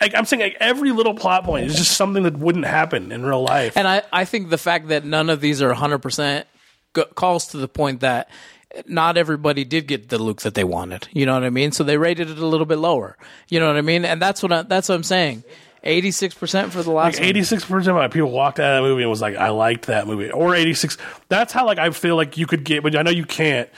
like 0.00 0.14
i'm 0.14 0.24
saying 0.24 0.40
like 0.40 0.56
every 0.60 0.92
little 0.92 1.14
plot 1.14 1.44
point 1.44 1.66
is 1.66 1.76
just 1.76 1.96
something 1.96 2.22
that 2.24 2.36
wouldn't 2.36 2.66
happen 2.66 3.12
in 3.12 3.24
real 3.24 3.42
life 3.42 3.76
And 3.76 3.86
I, 3.86 4.02
I 4.12 4.24
think 4.24 4.50
the 4.50 4.58
fact 4.58 4.88
that 4.88 5.04
none 5.04 5.30
of 5.30 5.40
these 5.40 5.62
are 5.62 5.72
100% 5.72 6.44
go- 6.92 7.04
calls 7.04 7.48
to 7.48 7.58
the 7.58 7.68
point 7.68 8.00
that 8.00 8.28
not 8.86 9.16
everybody 9.16 9.64
did 9.64 9.86
get 9.86 10.08
the 10.08 10.18
Luke 10.18 10.42
that 10.42 10.54
they 10.54 10.64
wanted. 10.64 11.08
You 11.12 11.26
know 11.26 11.34
what 11.34 11.44
I 11.44 11.50
mean? 11.50 11.72
So 11.72 11.84
they 11.84 11.96
rated 11.96 12.28
it 12.28 12.38
a 12.38 12.46
little 12.46 12.66
bit 12.66 12.78
lower. 12.78 13.16
You 13.48 13.60
know 13.60 13.66
what 13.66 13.76
I 13.76 13.82
mean? 13.82 14.04
And 14.04 14.20
that's 14.20 14.42
what 14.42 14.52
I, 14.52 14.62
that's 14.62 14.88
what 14.88 14.96
I'm 14.96 15.02
saying. 15.02 15.44
86% 15.84 16.70
for 16.70 16.82
the 16.82 16.90
last. 16.90 17.20
Eighty 17.20 17.42
six 17.42 17.64
percent 17.64 17.96
of 17.96 18.10
people 18.10 18.30
walked 18.30 18.58
out 18.58 18.76
of 18.76 18.82
that 18.82 18.88
movie 18.88 19.02
and 19.02 19.10
was 19.10 19.20
like, 19.20 19.36
"I 19.36 19.50
liked 19.50 19.86
that 19.86 20.06
movie," 20.06 20.30
or 20.30 20.54
eighty 20.54 20.74
six. 20.74 20.96
That's 21.28 21.52
how 21.52 21.66
like 21.66 21.78
I 21.78 21.90
feel 21.90 22.16
like 22.16 22.36
you 22.36 22.46
could 22.46 22.64
get, 22.64 22.82
but 22.82 22.96
I 22.96 23.02
know 23.02 23.10
you 23.10 23.24
can't. 23.24 23.68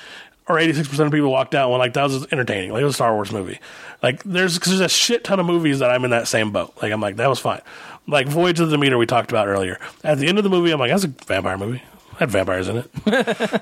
Or 0.49 0.59
eighty 0.59 0.73
six 0.73 0.89
percent 0.89 1.07
of 1.07 1.13
people 1.13 1.31
walked 1.31 1.55
out 1.55 1.65
and 1.65 1.73
were 1.73 1.79
like, 1.79 1.93
"That 1.93 2.05
was 2.05 2.27
entertaining." 2.33 2.73
Like 2.73 2.83
it 2.83 2.85
was 2.85 2.95
a 2.95 2.97
Star 2.97 3.15
Wars 3.15 3.31
movie. 3.31 3.61
Like 4.03 4.23
there's 4.25 4.59
cause 4.59 4.71
there's 4.79 4.81
a 4.81 4.95
shit 4.95 5.23
ton 5.25 5.39
of 5.39 5.47
movies 5.47 5.79
that 5.81 5.91
I'm 5.91 6.05
in 6.05 6.11
that 6.11 6.27
same 6.27 6.51
boat. 6.51 6.75
Like 6.83 6.93
I'm 6.93 7.01
like 7.01 7.17
that 7.17 7.29
was 7.29 7.39
fine. 7.39 7.61
Like 8.09 8.27
Voyage 8.27 8.59
of 8.59 8.69
the 8.71 8.77
Demeter 8.77 8.99
we 8.99 9.07
talked 9.07 9.31
about 9.31 9.47
earlier. 9.47 9.79
At 10.03 10.19
the 10.19 10.27
end 10.27 10.39
of 10.39 10.45
the 10.45 10.51
movie, 10.51 10.73
I'm 10.73 10.81
like, 10.81 10.91
"That's 10.91 11.05
a 11.05 11.09
vampire 11.09 11.59
movie." 11.59 11.83
Had 12.19 12.31
vampires 12.31 12.69
in 12.69 12.79
it. 12.79 12.91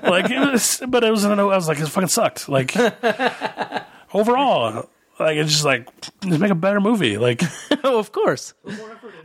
like 0.03 0.29
it 0.31 0.39
was, 0.39 0.81
but 0.87 1.03
it 1.03 1.11
was. 1.11 1.23
I 1.23 1.41
was 1.43 1.67
like, 1.67 1.79
it 1.79 1.87
fucking 1.87 2.09
sucked. 2.09 2.49
Like 2.49 2.75
overall, 4.13 4.89
like 5.19 5.37
it's 5.37 5.51
just 5.51 5.65
like 5.65 5.87
just 6.23 6.39
make 6.39 6.51
a 6.51 6.55
better 6.55 6.79
movie. 6.81 7.17
Like. 7.17 7.41
Oh, 7.81 7.97
of 7.97 8.11
course. 8.11 8.53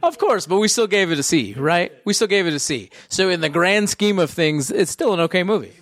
Of 0.01 0.17
course, 0.19 0.47
but 0.47 0.59
we 0.59 0.69
still 0.69 0.87
gave 0.87 1.11
it 1.11 1.19
a 1.19 1.25
C, 1.25 1.55
right? 1.55 1.91
We 2.05 2.13
still 2.13 2.29
gave 2.29 2.47
it 2.47 2.55
a 2.55 2.61
C. 2.61 2.91
So 3.09 3.29
in 3.29 3.41
the 3.41 3.49
grand 3.49 3.91
scheme 3.91 4.21
of 4.21 4.31
things, 4.31 4.71
it's 4.71 4.93
still 4.93 5.13
an 5.13 5.19
okay 5.21 5.43
movie. 5.43 5.73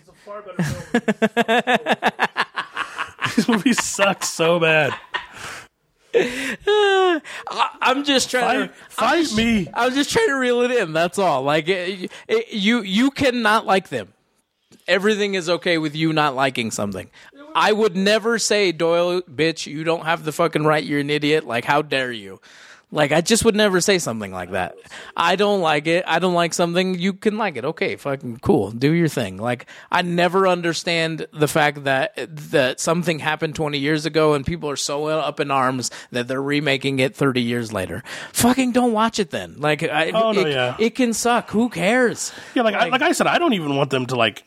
This 3.37 3.49
movie 3.49 3.73
sucks 3.73 4.31
so 4.31 4.59
bad. 4.61 4.95
Uh, 6.15 7.21
I'm 7.81 8.05
just 8.05 8.31
trying 8.31 8.69
Fight, 8.69 8.75
to 8.75 8.91
fight 8.91 9.17
I'm 9.19 9.23
just- 9.23 9.37
me. 9.37 9.69
I 9.73 9.87
was 9.87 9.95
just 9.95 10.11
trying 10.11 10.29
to 10.29 10.35
reel 10.39 10.61
it 10.63 10.71
in. 10.71 10.93
That's 10.93 11.19
all. 11.19 11.43
Like 11.43 11.69
it, 11.69 12.11
it, 12.29 12.53
you, 12.53 12.83
you 12.83 13.11
cannot 13.11 13.65
like 13.67 13.89
them. 13.89 14.13
Everything 14.89 15.35
is 15.35 15.49
okay 15.49 15.79
with 15.79 15.95
you 15.95 16.13
not 16.13 16.35
liking 16.35 16.71
something. 16.71 17.09
I 17.55 17.73
would 17.73 17.97
never 17.97 18.39
say 18.39 18.73
Doyle, 18.73 19.23
bitch. 19.23 19.67
You 19.67 19.85
don't 19.85 20.05
have 20.05 20.25
the 20.25 20.33
fucking 20.33 20.65
right. 20.65 20.83
You're 20.85 21.01
an 21.01 21.11
idiot. 21.11 21.45
Like 21.47 21.65
how 21.65 21.83
dare 21.83 22.13
you? 22.13 22.41
Like 22.95 23.11
I 23.11 23.23
just 23.23 23.43
would 23.47 23.57
never 23.57 23.81
say 23.81 23.99
something 23.99 24.33
like 24.33 24.51
that. 24.51 24.77
I 25.17 25.37
don't 25.37 25.63
like 25.63 25.87
it. 25.87 26.05
I 26.07 26.19
don't 26.19 26.35
like 26.35 26.53
something. 26.53 26.99
You 26.99 27.15
can 27.15 27.39
like 27.39 27.57
it. 27.57 27.65
Okay, 27.65 27.97
fucking 27.97 28.41
cool. 28.43 28.71
Do 28.71 28.93
your 28.93 29.09
thing. 29.09 29.39
Like 29.39 29.65
I 29.91 30.03
never 30.03 30.47
understand 30.47 31.27
the 31.33 31.49
fact 31.49 31.85
that 31.85 32.13
that 32.51 32.81
something 32.81 33.19
happened 33.19 33.55
20 33.55 33.79
years 33.79 34.05
ago 34.05 34.35
and 34.35 34.45
people 34.45 34.69
are 34.69 34.77
so 34.77 35.07
up 35.07 35.41
in 35.41 35.51
arms 35.51 35.91
that 36.11 36.29
they're 36.29 36.43
remaking 36.43 36.99
it 36.99 37.17
30 37.17 37.41
years 37.41 37.73
later. 37.73 38.03
Fucking 38.35 38.73
don't 38.73 38.93
watch 38.93 39.19
it 39.19 39.31
then. 39.31 39.59
Like 39.59 39.83
I, 39.83 40.11
Oh, 40.11 40.33
no, 40.33 40.43
it, 40.43 40.53
yeah. 40.53 40.77
it 40.79 40.95
can 40.95 41.15
suck. 41.15 41.49
Who 41.51 41.71
cares? 41.71 42.31
Yeah, 42.55 42.61
like 42.63 42.75
I, 42.75 42.89
like 42.91 43.01
I 43.01 43.13
said, 43.13 43.27
I 43.27 43.39
don't 43.39 43.55
even 43.55 43.75
want 43.75 43.89
them 43.89 44.05
to 44.07 44.17
like 44.17 44.45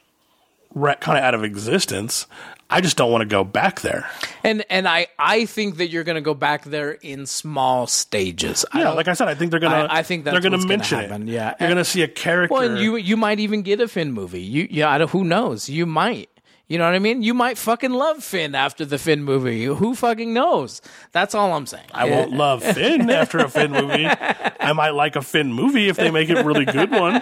kind 0.76 1.18
of 1.18 1.24
out 1.24 1.34
of 1.34 1.44
existence. 1.44 2.28
I 2.70 2.82
just 2.82 2.98
don't 2.98 3.12
want 3.12 3.22
to 3.22 3.28
go 3.28 3.44
back 3.44 3.82
there. 3.82 4.10
And 4.44 4.66
and 4.70 4.88
I 4.88 5.08
I 5.20 5.46
think 5.46 5.78
that 5.78 5.90
you're 5.90 6.04
going 6.04 6.16
to 6.16 6.22
go 6.22 6.34
back 6.34 6.64
there 6.64 6.92
in 6.92 7.26
small 7.28 7.86
stages. 7.88 8.66
Yeah, 8.74 8.84
don't- 8.86 8.96
like 8.96 9.08
I 9.08 9.14
said, 9.14 9.28
I 9.28 9.36
think 9.36 9.52
they're 9.52 9.60
gonna. 9.60 9.88
I- 9.90 10.00
I 10.00 10.04
think 10.04 10.24
they're 10.24 10.34
what's 10.34 10.44
gonna 10.44 10.66
mention 10.66 11.00
it. 11.00 11.28
yeah. 11.28 11.54
you're 11.60 11.70
gonna 11.70 11.86
see 11.86 12.02
a 12.02 12.08
character. 12.08 12.54
Well, 12.54 12.64
and 12.64 12.80
you 12.80 12.96
you 12.96 13.18
might 13.18 13.40
even 13.40 13.62
get 13.62 13.80
a 13.82 13.88
Finn 13.88 14.12
movie. 14.14 14.42
You 14.42 14.68
yeah, 14.72 14.90
I 14.90 14.98
don't, 14.98 15.10
who 15.12 15.24
knows? 15.24 15.70
You 15.70 15.86
might. 15.86 16.30
You 16.68 16.80
know 16.80 16.86
what 16.86 16.96
I 16.96 17.00
mean? 17.00 17.22
You 17.22 17.36
might 17.36 17.60
fucking 17.60 17.92
love 17.92 18.24
Finn 18.24 18.56
after 18.56 18.86
the 18.86 18.98
Finn 18.98 19.24
movie. 19.24 19.66
Who 19.66 19.94
fucking 19.94 20.34
knows? 20.34 20.82
That's 21.12 21.36
all 21.36 21.54
I'm 21.54 21.68
saying. 21.68 21.86
I 21.94 22.06
won't 22.10 22.32
love 22.32 22.64
Finn 22.64 23.08
after 23.12 23.38
a 23.38 23.48
Finn 23.48 23.70
movie. 23.72 24.08
I 24.08 24.74
might 24.74 24.96
like 24.96 25.16
a 25.16 25.22
Finn 25.22 25.54
movie 25.54 25.90
if 25.90 25.98
they 25.98 26.10
make 26.10 26.28
it 26.32 26.40
a 26.40 26.44
really 26.44 26.66
good 26.66 26.90
one. 26.90 27.22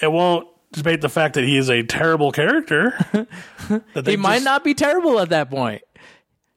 It 0.00 0.10
won't 0.10 0.48
debate 0.72 1.00
the 1.00 1.08
fact 1.08 1.34
that 1.34 1.44
he 1.44 1.56
is 1.56 1.70
a 1.70 1.82
terrible 1.82 2.32
character. 2.32 2.98
He 4.04 4.16
might 4.16 4.34
just- 4.36 4.44
not 4.44 4.64
be 4.64 4.74
terrible 4.74 5.20
at 5.20 5.28
that 5.30 5.48
point. 5.50 5.82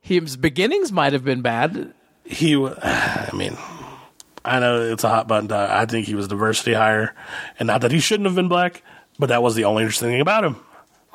His 0.01 0.35
beginnings 0.37 0.91
might 0.91 1.13
have 1.13 1.23
been 1.23 1.41
bad. 1.41 1.93
he 2.25 2.55
I 2.83 3.29
mean 3.33 3.57
I 4.43 4.59
know 4.59 4.81
it's 4.81 5.03
a 5.03 5.09
hot 5.09 5.27
button 5.27 5.47
to- 5.49 5.67
I 5.71 5.85
think 5.85 6.07
he 6.07 6.15
was 6.15 6.27
diversity 6.27 6.73
hire 6.73 7.15
and 7.59 7.67
not 7.67 7.81
that 7.81 7.91
he 7.91 7.99
shouldn't 7.99 8.25
have 8.27 8.35
been 8.35 8.47
black 8.47 8.83
but 9.19 9.27
that 9.29 9.41
was 9.43 9.55
the 9.55 9.63
only 9.65 9.83
interesting 9.83 10.09
thing 10.09 10.21
about 10.21 10.43
him 10.43 10.57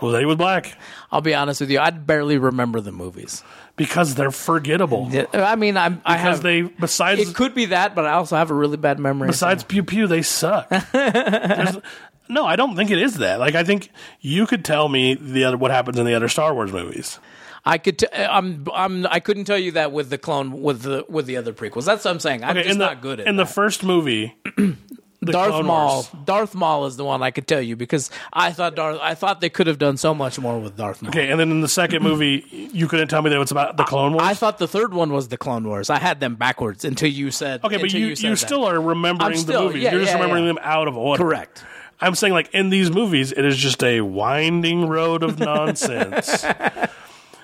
that 0.01 0.21
he 0.21 0.27
was 0.27 0.37
black 0.37 0.77
I'll 1.13 1.21
be 1.21 1.35
honest 1.35 1.61
with 1.61 1.71
you. 1.71 1.79
I 1.81 1.91
barely 1.91 2.39
remember 2.39 2.81
the 2.81 2.93
movies. 2.93 3.43
because 3.77 4.15
they're 4.15 4.31
forgettable 4.31 5.09
Yeah, 5.11 5.27
I 5.35 5.57
mean, 5.57 5.77
I'm, 5.77 6.01
I 6.05 6.17
have. 6.17 6.43
they 6.43 6.63
besides 6.63 7.21
it 7.21 7.35
could 7.35 7.55
be 7.55 7.67
that, 7.67 7.95
but 7.95 8.07
I 8.07 8.13
also 8.13 8.37
have 8.37 8.51
a 8.51 8.55
really 8.55 8.77
bad 8.77 8.99
memory. 8.99 9.29
besides 9.29 9.63
pew 9.65 9.83
pew 9.83 10.07
they 10.07 10.23
suck 10.23 10.71
no 12.29 12.47
I 12.47 12.57
don't 12.57 12.77
think 12.77 12.91
it 12.91 12.99
is 12.99 13.19
that 13.19 13.39
like 13.41 13.55
I 13.55 13.65
think 13.65 13.91
you 14.21 14.47
could 14.47 14.65
tell 14.65 14.89
me 14.89 15.15
the 15.15 15.45
other 15.45 15.57
what 15.57 15.71
happens 15.71 15.99
in 15.99 16.07
the 16.07 16.15
other 16.15 16.29
Star 16.29 16.55
Wars 16.55 16.73
movies 16.73 17.19
I 17.63 17.77
could. 17.77 17.99
T- 17.99 18.07
I'm. 18.17 18.67
I'm. 18.73 19.07
I 19.07 19.21
couldn't 19.21 19.45
tell 19.45 19.59
you 19.59 19.73
that 19.73 19.93
with 19.93 20.09
the 20.09 20.17
clone 20.17 20.63
with 20.63 20.81
the 20.81 21.05
with 21.11 21.27
the 21.27 21.37
other 21.37 21.53
prequels. 21.53 21.85
That's 21.85 22.07
what 22.07 22.11
I'm 22.13 22.19
saying. 22.19 22.43
I'm 22.43 22.57
Okay, 22.57 22.67
just 22.69 22.79
the, 22.79 22.87
not 22.87 23.03
good 23.03 23.21
at 23.21 23.27
in 23.27 23.37
the 23.37 23.45
first 23.45 23.85
movie 23.85 24.35
the 25.21 25.33
Darth 25.33 25.51
Clone 25.51 25.67
Maul. 25.67 25.95
Wars. 25.95 26.11
Darth 26.25 26.55
Maul 26.55 26.87
is 26.87 26.97
the 26.97 27.05
one 27.05 27.23
I 27.23 27.31
could 27.31 27.47
tell 27.47 27.61
you 27.61 27.77
because 27.77 28.11
I 28.33 28.53
thought 28.53 28.75
Darth. 28.75 28.99
I 29.03 29.15
thought 29.15 29.41
they 29.41 29.51
could 29.51 29.67
have 29.67 29.79
done 29.79 29.97
so 29.97 30.15
much 30.15 30.39
more 30.39 30.59
with 30.59 30.77
Darth 30.77 31.03
Maul. 31.03 31.11
okay 31.11 31.31
and 31.31 31.39
then 31.39 31.51
in 31.51 31.61
the 31.61 31.69
second 31.69 32.03
movie 32.03 32.45
you 32.73 32.89
couldn't 32.89 33.09
tell 33.09 33.21
me 33.23 33.31
that 33.31 33.41
it's 33.41 33.51
about 33.51 33.77
the 33.77 33.85
Clone 33.85 34.13
Wars 34.15 34.25
I 34.27 34.35
thought 34.35 34.59
the 34.59 34.69
third 34.69 34.95
one 34.95 35.13
was 35.13 35.29
the 35.29 35.37
Clone 35.37 35.67
Wars. 35.69 35.91
I 35.91 35.99
had 35.99 36.21
them 36.21 36.37
backwards 36.37 36.85
until 36.85 37.11
you 37.11 37.31
said. 37.31 37.63
Okay, 37.65 37.77
but 37.77 37.93
you, 37.93 38.07
you, 38.07 38.15
that. 38.17 38.37
still 38.37 38.65
are 38.65 38.81
remembering 38.81 39.33
I'm 39.33 39.37
still- 39.37 39.61
the 39.63 39.67
movies. 39.67 39.83
yeah, 39.83 39.91
You're 39.93 40.01
just 40.01 40.13
yeah, 40.13 40.21
remembering 40.21 40.45
yeah. 40.47 40.53
them 40.55 40.63
out 40.63 40.89
of 40.89 40.97
order. 40.97 41.23
correct. 41.23 41.65
I'm 42.03 42.15
saying, 42.15 42.33
like, 42.33 42.49
in 42.55 42.71
these 42.71 42.91
movies, 42.91 43.31
it 43.31 43.45
is 43.45 43.59
just 43.59 43.83
a 43.85 44.01
winding 44.01 44.89
road 44.89 45.23
of 45.23 45.39
nonsense. 45.39 46.47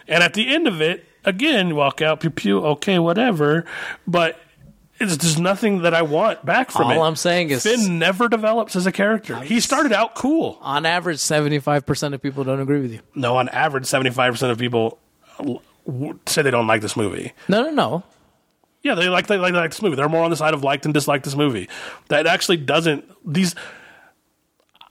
And 0.08 0.22
at 0.22 0.34
the 0.34 0.54
end 0.54 0.68
of 0.68 0.80
it, 0.80 1.04
again, 1.24 1.68
you 1.68 1.74
walk 1.74 2.00
out, 2.00 2.20
pew 2.20 2.30
pew, 2.30 2.64
okay, 2.64 2.98
whatever. 2.98 3.64
But 4.06 4.38
it's 4.98 5.16
there's 5.18 5.38
nothing 5.38 5.82
that 5.82 5.94
I 5.94 6.02
want 6.02 6.44
back 6.44 6.70
from 6.70 6.86
All 6.86 6.90
it. 6.92 6.96
All 6.96 7.04
I'm 7.04 7.16
saying 7.16 7.50
is- 7.50 7.62
Finn 7.62 7.98
never 7.98 8.28
develops 8.28 8.76
as 8.76 8.86
a 8.86 8.92
character. 8.92 9.38
He 9.40 9.60
started 9.60 9.92
out 9.92 10.14
cool. 10.14 10.58
On 10.62 10.86
average, 10.86 11.18
75% 11.18 12.14
of 12.14 12.22
people 12.22 12.44
don't 12.44 12.60
agree 12.60 12.80
with 12.80 12.92
you. 12.92 13.00
No, 13.14 13.36
on 13.36 13.48
average, 13.50 13.86
seventy 13.86 14.10
five 14.10 14.32
percent 14.34 14.52
of 14.52 14.58
people 14.58 14.98
say 16.26 16.42
they 16.42 16.50
don't 16.50 16.66
like 16.66 16.80
this 16.82 16.96
movie. 16.96 17.32
No, 17.48 17.62
no, 17.62 17.70
no. 17.70 18.04
Yeah, 18.82 18.94
they 18.94 19.08
like 19.08 19.26
they 19.26 19.36
like, 19.36 19.52
they 19.52 19.58
like 19.58 19.70
this 19.70 19.82
movie. 19.82 19.96
They're 19.96 20.08
more 20.08 20.22
on 20.24 20.30
the 20.30 20.36
side 20.36 20.54
of 20.54 20.62
liked 20.62 20.84
and 20.84 20.94
disliked 20.94 21.24
this 21.24 21.34
movie. 21.36 21.68
That 22.08 22.26
actually 22.26 22.58
doesn't 22.58 23.04
these. 23.24 23.54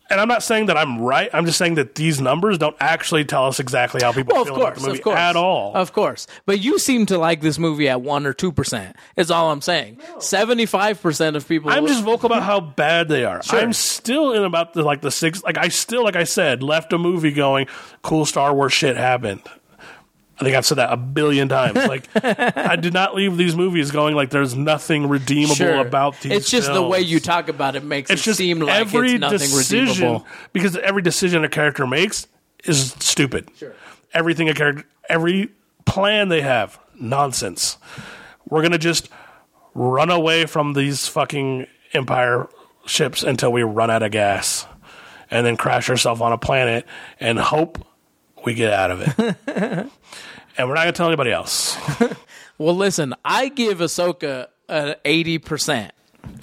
And 0.10 0.20
I'm 0.22 0.28
not 0.28 0.44
saying 0.44 0.68
that 0.68 0.78
I'm 0.78 1.02
right. 1.02 1.30
I'm 1.34 1.46
just 1.46 1.58
saying 1.58 1.76
that 1.76 1.96
these 1.96 2.22
numbers 2.22 2.58
don't 2.60 2.76
actually 2.80 3.26
tell 3.26 3.48
us 3.48 3.60
exactly 3.60 4.02
how 4.04 4.12
people 4.14 4.34
Well, 4.34 4.44
of 4.44 4.48
feel 4.50 4.56
about 4.58 4.66
course, 4.74 4.82
the 4.82 4.88
movie 4.88 5.00
of 5.00 5.04
course, 5.04 5.18
at 5.20 5.36
all. 5.36 5.74
of 5.76 5.94
course. 5.94 6.28
But 6.46 6.60
you 6.60 6.78
seem 6.78 7.08
to 7.08 7.18
like 7.18 7.42
this 7.42 7.58
movie 7.58 7.90
at 7.90 8.02
one 8.02 8.26
or 8.28 8.34
two 8.34 8.52
percent. 8.52 8.96
Is 9.18 9.32
all 9.32 9.52
I'm 9.52 9.62
saying. 9.62 10.00
Seventy-five 10.20 11.02
percent 11.02 11.36
of 11.36 11.48
people. 11.48 11.72
I'm 11.72 11.88
just 11.88 12.04
vocal 12.04 12.28
about 12.28 12.44
how 12.52 12.60
bad 12.60 13.08
they 13.08 13.26
are. 13.26 13.42
Sure. 13.42 13.60
I'm 13.60 13.74
still 13.74 14.34
in 14.34 14.44
about 14.44 14.74
the 14.74 14.84
like 14.84 15.02
the 15.02 15.12
six. 15.12 15.44
Like 15.44 15.58
I 15.58 15.70
still, 15.70 16.04
like 16.04 16.16
I 16.16 16.24
said, 16.26 16.62
left 16.62 16.94
a 16.94 16.98
movie 16.98 17.32
going, 17.32 17.68
cool 18.04 18.26
Star 18.26 18.54
Wars 18.54 18.74
shit 18.74 18.98
happened. 18.98 19.42
I 20.38 20.44
think 20.44 20.56
I've 20.56 20.66
said 20.66 20.80
that 20.80 20.92
a 20.92 20.98
billion 20.98 21.48
times. 21.48 21.78
Like 21.78 22.10
I 22.24 22.76
did 22.76 22.94
not 22.94 23.16
leave 23.16 23.38
these 23.38 23.56
movies 23.56 23.92
going 23.92 24.16
like 24.16 24.32
there's 24.32 24.56
nothing 24.56 25.08
redeemable 25.08 25.56
sure. 25.56 25.80
about 25.80 26.20
these. 26.22 26.34
It's 26.34 26.52
just 26.52 26.72
the 26.72 26.84
way 26.84 27.00
you 27.02 27.20
talk 27.20 27.48
about 27.48 27.76
it 27.76 27.84
makes 27.84 28.10
It's 28.10 28.22
it 28.22 28.26
just 28.26 28.38
seem 28.38 28.60
like 28.60 28.82
every 28.82 29.12
it's 29.12 29.22
nothing 29.22 29.40
decision 29.40 29.88
redeemable. 29.88 30.28
because 30.52 30.76
every 30.78 31.02
decision 31.02 31.44
a 31.46 31.50
character 31.50 31.88
makes 31.88 32.28
is 32.66 32.92
stupid. 33.00 33.50
Sure. 33.56 33.74
Everything 34.14 34.50
a 34.50 34.54
character, 34.54 34.86
every 35.08 35.50
plan 35.86 36.30
they 36.30 36.42
have, 36.42 36.80
nonsense. 37.00 37.78
We're 38.50 38.62
gonna 38.62 38.78
just 38.78 39.10
run 39.74 40.10
away 40.10 40.46
from 40.46 40.74
these 40.74 41.08
fucking 41.08 41.68
empire 41.94 42.48
ships 42.86 43.24
until 43.24 43.52
we 43.52 43.64
run 43.64 43.90
out 43.90 44.04
of 44.04 44.12
gas, 44.12 44.68
and 45.32 45.46
then 45.46 45.58
crash 45.58 45.90
ourselves 45.90 46.22
on 46.22 46.32
a 46.32 46.38
planet 46.38 46.86
and 47.20 47.40
hope 47.40 47.86
we 48.46 48.54
get 48.54 48.72
out 48.74 48.92
of 48.92 49.02
it. 49.02 49.38
and 50.58 50.68
we're 50.70 50.76
not 50.76 50.82
gonna 50.84 50.92
tell 50.94 51.08
anybody 51.08 51.32
else. 51.32 51.78
Well, 52.58 52.74
listen, 52.74 53.14
I 53.26 53.50
give 53.50 53.80
Ahsoka 53.80 54.48
an 54.70 54.96
eighty 55.04 55.40
percent. 55.40 55.92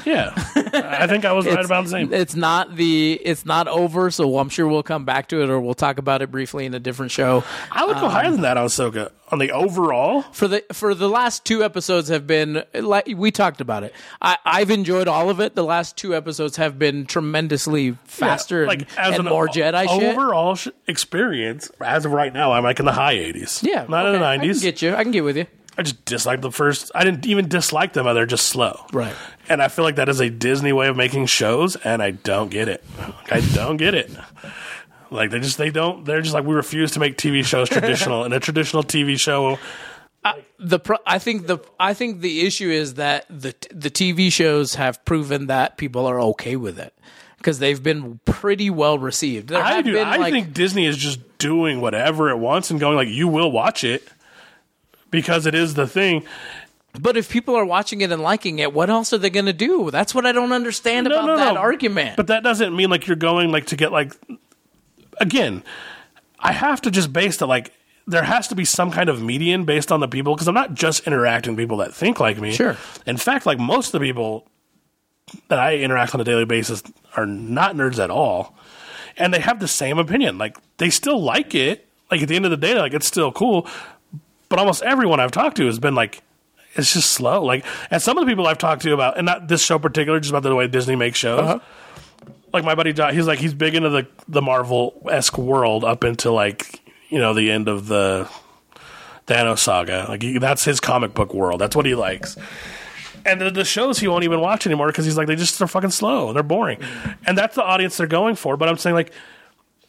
Yeah, 0.04 0.32
I 0.36 1.06
think 1.06 1.24
I 1.24 1.32
was 1.32 1.46
right 1.46 1.64
about 1.64 1.84
the 1.84 1.90
same. 1.90 2.12
It's 2.12 2.34
not 2.34 2.74
the 2.76 3.20
it's 3.24 3.46
not 3.46 3.68
over, 3.68 4.10
so 4.10 4.38
I'm 4.38 4.48
sure 4.48 4.66
we'll 4.66 4.82
come 4.82 5.04
back 5.04 5.28
to 5.28 5.42
it 5.42 5.48
or 5.50 5.60
we'll 5.60 5.74
talk 5.74 5.98
about 5.98 6.22
it 6.22 6.30
briefly 6.30 6.66
in 6.66 6.74
a 6.74 6.80
different 6.80 7.12
show. 7.12 7.44
I 7.70 7.84
would 7.86 7.96
go 7.96 8.08
higher 8.08 8.30
than 8.30 8.40
that 8.42 8.56
on 8.56 8.66
Ahsoka. 8.66 9.10
On 9.30 9.38
the 9.38 9.50
overall, 9.52 10.22
For 10.32 10.46
the 10.48 10.62
for 10.72 10.94
the 10.94 11.08
last 11.08 11.44
two 11.46 11.64
episodes 11.64 12.08
have 12.08 12.26
been 12.26 12.64
like 12.74 13.06
we 13.16 13.30
talked 13.30 13.60
about 13.62 13.82
it. 13.82 13.94
I, 14.20 14.36
I've 14.44 14.70
enjoyed 14.70 15.08
all 15.08 15.30
of 15.30 15.40
it. 15.40 15.54
The 15.54 15.64
last 15.64 15.96
two 15.96 16.14
episodes 16.14 16.56
have 16.56 16.78
been 16.78 17.06
tremendously 17.06 17.96
faster 18.04 18.66
like 18.66 18.80
and, 18.80 18.88
as 18.98 19.18
and 19.18 19.26
an 19.26 19.32
more 19.32 19.48
Jedi 19.48 19.88
shit. 19.88 20.02
overall 20.16 20.56
sh- 20.56 20.68
experience. 20.86 21.70
As 21.80 22.04
of 22.04 22.12
right 22.12 22.32
now, 22.32 22.52
I'm 22.52 22.64
like 22.64 22.78
in 22.80 22.84
the 22.86 22.92
high 22.92 23.14
80s. 23.16 23.62
Yeah, 23.62 23.86
not 23.88 24.04
in 24.06 24.12
okay, 24.16 24.18
the 24.18 24.24
I 24.26 24.38
can 24.38 24.48
90s. 24.50 24.62
get 24.62 24.82
you. 24.82 24.94
I 24.94 25.02
can 25.02 25.12
get 25.12 25.24
with 25.24 25.36
you. 25.38 25.46
I 25.76 25.82
just 25.82 26.04
dislike 26.04 26.42
the 26.42 26.52
first. 26.52 26.90
I 26.94 27.04
didn't 27.04 27.26
even 27.26 27.48
dislike 27.48 27.94
them. 27.94 28.04
They're 28.14 28.26
just 28.26 28.46
slow. 28.48 28.84
Right. 28.92 29.14
And 29.48 29.62
I 29.62 29.68
feel 29.68 29.84
like 29.84 29.96
that 29.96 30.08
is 30.08 30.20
a 30.20 30.28
Disney 30.28 30.72
way 30.72 30.88
of 30.88 30.96
making 30.96 31.26
shows, 31.26 31.76
and 31.76 32.02
I 32.02 32.10
don't 32.10 32.50
get 32.50 32.68
it. 32.68 32.84
I 33.30 33.40
don't 33.54 33.78
get 33.78 33.94
it. 33.94 34.10
Like 35.10 35.30
they 35.30 35.40
just 35.40 35.58
they 35.58 35.70
don't. 35.70 36.04
They're 36.04 36.20
just 36.20 36.34
like 36.34 36.44
we 36.44 36.54
refuse 36.54 36.92
to 36.92 37.00
make 37.00 37.16
TV 37.16 37.44
shows 37.44 37.68
traditional, 37.70 38.24
and 38.24 38.34
a 38.34 38.40
traditional 38.40 38.82
TV 38.82 39.18
show. 39.18 39.58
the 40.58 40.78
pro- 40.78 40.98
I 41.06 41.18
think 41.18 41.46
the 41.46 41.58
I 41.80 41.94
think 41.94 42.20
the 42.20 42.46
issue 42.46 42.70
is 42.70 42.94
that 42.94 43.26
the 43.28 43.54
the 43.70 43.90
TV 43.90 44.30
shows 44.30 44.74
have 44.74 45.04
proven 45.04 45.46
that 45.46 45.78
people 45.78 46.06
are 46.06 46.20
okay 46.20 46.56
with 46.56 46.78
it 46.78 46.94
because 47.38 47.58
they've 47.58 47.82
been 47.82 48.20
pretty 48.24 48.70
well 48.70 48.98
received. 48.98 49.48
There 49.48 49.62
I 49.62 49.82
do. 49.82 49.92
been 49.94 50.06
I 50.06 50.16
like 50.16 50.32
think 50.32 50.54
Disney 50.54 50.86
is 50.86 50.96
just 50.96 51.38
doing 51.38 51.80
whatever 51.80 52.30
it 52.30 52.36
wants 52.36 52.70
and 52.70 52.78
going 52.78 52.96
like 52.96 53.08
you 53.08 53.26
will 53.26 53.50
watch 53.50 53.84
it 53.84 54.06
because 55.12 55.46
it 55.46 55.54
is 55.54 55.74
the 55.74 55.86
thing. 55.86 56.24
But 56.98 57.16
if 57.16 57.30
people 57.30 57.54
are 57.54 57.64
watching 57.64 58.00
it 58.00 58.10
and 58.10 58.20
liking 58.20 58.58
it, 58.58 58.72
what 58.72 58.90
else 58.90 59.12
are 59.12 59.18
they 59.18 59.30
going 59.30 59.46
to 59.46 59.52
do? 59.52 59.90
That's 59.92 60.14
what 60.14 60.26
I 60.26 60.32
don't 60.32 60.52
understand 60.52 61.06
about 61.06 61.36
that 61.36 61.56
argument. 61.56 62.16
But 62.16 62.26
that 62.26 62.42
doesn't 62.42 62.74
mean 62.74 62.90
like 62.90 63.06
you're 63.06 63.16
going 63.16 63.52
like 63.52 63.66
to 63.66 63.76
get 63.76 63.92
like 63.92 64.12
again. 65.18 65.62
I 66.40 66.52
have 66.52 66.82
to 66.82 66.90
just 66.90 67.12
base 67.12 67.36
that 67.36 67.46
like 67.46 67.72
there 68.06 68.24
has 68.24 68.48
to 68.48 68.54
be 68.54 68.64
some 68.64 68.90
kind 68.90 69.08
of 69.08 69.22
median 69.22 69.64
based 69.64 69.92
on 69.92 70.00
the 70.00 70.08
people 70.08 70.34
because 70.34 70.48
I'm 70.48 70.54
not 70.54 70.74
just 70.74 71.06
interacting 71.06 71.52
with 71.52 71.62
people 71.62 71.76
that 71.78 71.94
think 71.94 72.18
like 72.18 72.38
me. 72.38 72.52
Sure. 72.52 72.76
In 73.06 73.16
fact, 73.16 73.46
like 73.46 73.58
most 73.58 73.94
of 73.94 74.00
the 74.00 74.06
people 74.06 74.48
that 75.48 75.58
I 75.58 75.76
interact 75.76 76.14
on 76.14 76.20
a 76.20 76.24
daily 76.24 76.44
basis 76.44 76.82
are 77.16 77.26
not 77.26 77.74
nerds 77.74 78.02
at 78.02 78.10
all, 78.10 78.54
and 79.16 79.32
they 79.32 79.40
have 79.40 79.60
the 79.60 79.68
same 79.68 79.98
opinion. 79.98 80.36
Like 80.36 80.58
they 80.76 80.90
still 80.90 81.22
like 81.22 81.54
it. 81.54 81.88
Like 82.10 82.20
at 82.20 82.28
the 82.28 82.36
end 82.36 82.44
of 82.44 82.50
the 82.50 82.58
day, 82.58 82.74
like 82.74 82.92
it's 82.92 83.06
still 83.06 83.32
cool. 83.32 83.66
But 84.52 84.58
almost 84.58 84.82
everyone 84.82 85.18
I've 85.18 85.30
talked 85.30 85.56
to 85.56 85.64
has 85.64 85.78
been 85.78 85.94
like, 85.94 86.22
it's 86.74 86.92
just 86.92 87.10
slow. 87.12 87.42
Like, 87.42 87.64
and 87.90 88.02
some 88.02 88.18
of 88.18 88.26
the 88.26 88.30
people 88.30 88.46
I've 88.46 88.58
talked 88.58 88.82
to 88.82 88.92
about, 88.92 89.16
and 89.16 89.24
not 89.24 89.48
this 89.48 89.64
show 89.64 89.78
particular, 89.78 90.20
just 90.20 90.28
about 90.28 90.42
the 90.42 90.54
way 90.54 90.68
Disney 90.68 90.94
makes 90.94 91.18
shows. 91.18 91.40
Uh-huh. 91.40 91.58
Like 92.52 92.62
my 92.62 92.74
buddy 92.74 92.92
John, 92.92 93.14
he's 93.14 93.26
like 93.26 93.38
he's 93.38 93.54
big 93.54 93.74
into 93.74 93.88
the 93.88 94.06
the 94.28 94.42
Marvel 94.42 95.00
esque 95.10 95.38
world 95.38 95.84
up 95.84 96.04
until 96.04 96.34
like 96.34 96.82
you 97.08 97.18
know 97.18 97.32
the 97.32 97.50
end 97.50 97.66
of 97.66 97.86
the 97.86 98.28
Thanos 99.26 99.60
saga. 99.60 100.04
Like 100.06 100.20
he, 100.20 100.36
that's 100.36 100.66
his 100.66 100.80
comic 100.80 101.14
book 101.14 101.32
world. 101.32 101.58
That's 101.58 101.74
what 101.74 101.86
he 101.86 101.94
likes. 101.94 102.36
And 103.24 103.40
the, 103.40 103.50
the 103.50 103.64
shows 103.64 104.00
he 104.00 104.06
won't 104.06 104.24
even 104.24 104.42
watch 104.42 104.66
anymore 104.66 104.88
because 104.88 105.06
he's 105.06 105.16
like 105.16 105.28
they 105.28 105.36
just 105.36 105.58
they're 105.58 105.66
fucking 105.66 105.92
slow 105.92 106.34
they're 106.34 106.42
boring, 106.42 106.78
and 107.26 107.38
that's 107.38 107.54
the 107.54 107.62
audience 107.62 107.96
they're 107.96 108.06
going 108.06 108.34
for. 108.34 108.58
But 108.58 108.68
I'm 108.68 108.76
saying 108.76 108.96
like 108.96 109.14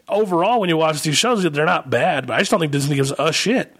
overall, 0.07 0.59
when 0.59 0.69
you 0.69 0.77
watch 0.77 1.01
these 1.01 1.17
shows, 1.17 1.43
they're 1.43 1.65
not 1.65 1.89
bad, 1.89 2.27
but 2.27 2.35
I 2.35 2.39
just 2.39 2.51
don't 2.51 2.59
think 2.59 2.71
Disney 2.71 2.95
gives 2.95 3.11
a 3.17 3.31
shit. 3.31 3.75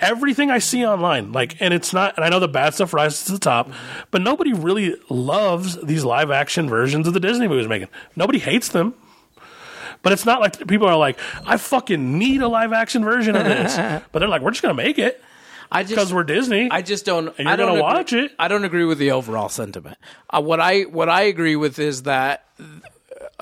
Everything 0.00 0.50
I 0.50 0.58
see 0.58 0.86
online, 0.86 1.32
like, 1.32 1.60
and 1.60 1.74
it's 1.74 1.92
not, 1.92 2.14
and 2.16 2.24
I 2.24 2.28
know 2.28 2.40
the 2.40 2.48
bad 2.48 2.74
stuff 2.74 2.92
rises 2.92 3.24
to 3.26 3.32
the 3.32 3.38
top, 3.38 3.70
but 4.10 4.22
nobody 4.22 4.52
really 4.52 4.96
loves 5.08 5.80
these 5.82 6.04
live 6.04 6.30
action 6.30 6.68
versions 6.68 7.06
of 7.06 7.14
the 7.14 7.20
Disney 7.20 7.48
movies 7.48 7.68
making. 7.68 7.88
Nobody 8.16 8.38
hates 8.38 8.68
them. 8.68 8.94
But 10.02 10.12
it's 10.12 10.26
not 10.26 10.40
like 10.40 10.66
people 10.66 10.86
are 10.86 10.98
like, 10.98 11.18
I 11.46 11.56
fucking 11.56 12.18
need 12.18 12.42
a 12.42 12.48
live 12.48 12.74
action 12.74 13.02
version 13.04 13.36
of 13.36 13.44
this. 13.44 13.74
but 14.12 14.18
they're 14.18 14.28
like, 14.28 14.42
we're 14.42 14.50
just 14.50 14.62
going 14.62 14.76
to 14.76 14.82
make 14.82 14.98
it 14.98 15.22
I 15.72 15.82
because 15.82 16.12
we're 16.12 16.24
Disney. 16.24 16.70
I 16.70 16.82
just 16.82 17.04
don't. 17.04 17.28
I 17.40 17.56
don't 17.56 17.56
gonna 17.56 17.72
agree- 17.72 17.82
watch 17.82 18.12
it. 18.12 18.32
I 18.38 18.48
don't 18.48 18.64
agree 18.64 18.84
with 18.84 18.98
the 18.98 19.12
overall 19.12 19.48
sentiment. 19.48 19.98
Uh, 20.30 20.42
what 20.42 20.60
I 20.60 20.82
what 20.82 21.08
I 21.08 21.22
agree 21.22 21.56
with 21.56 21.78
is 21.78 22.02
that 22.04 22.44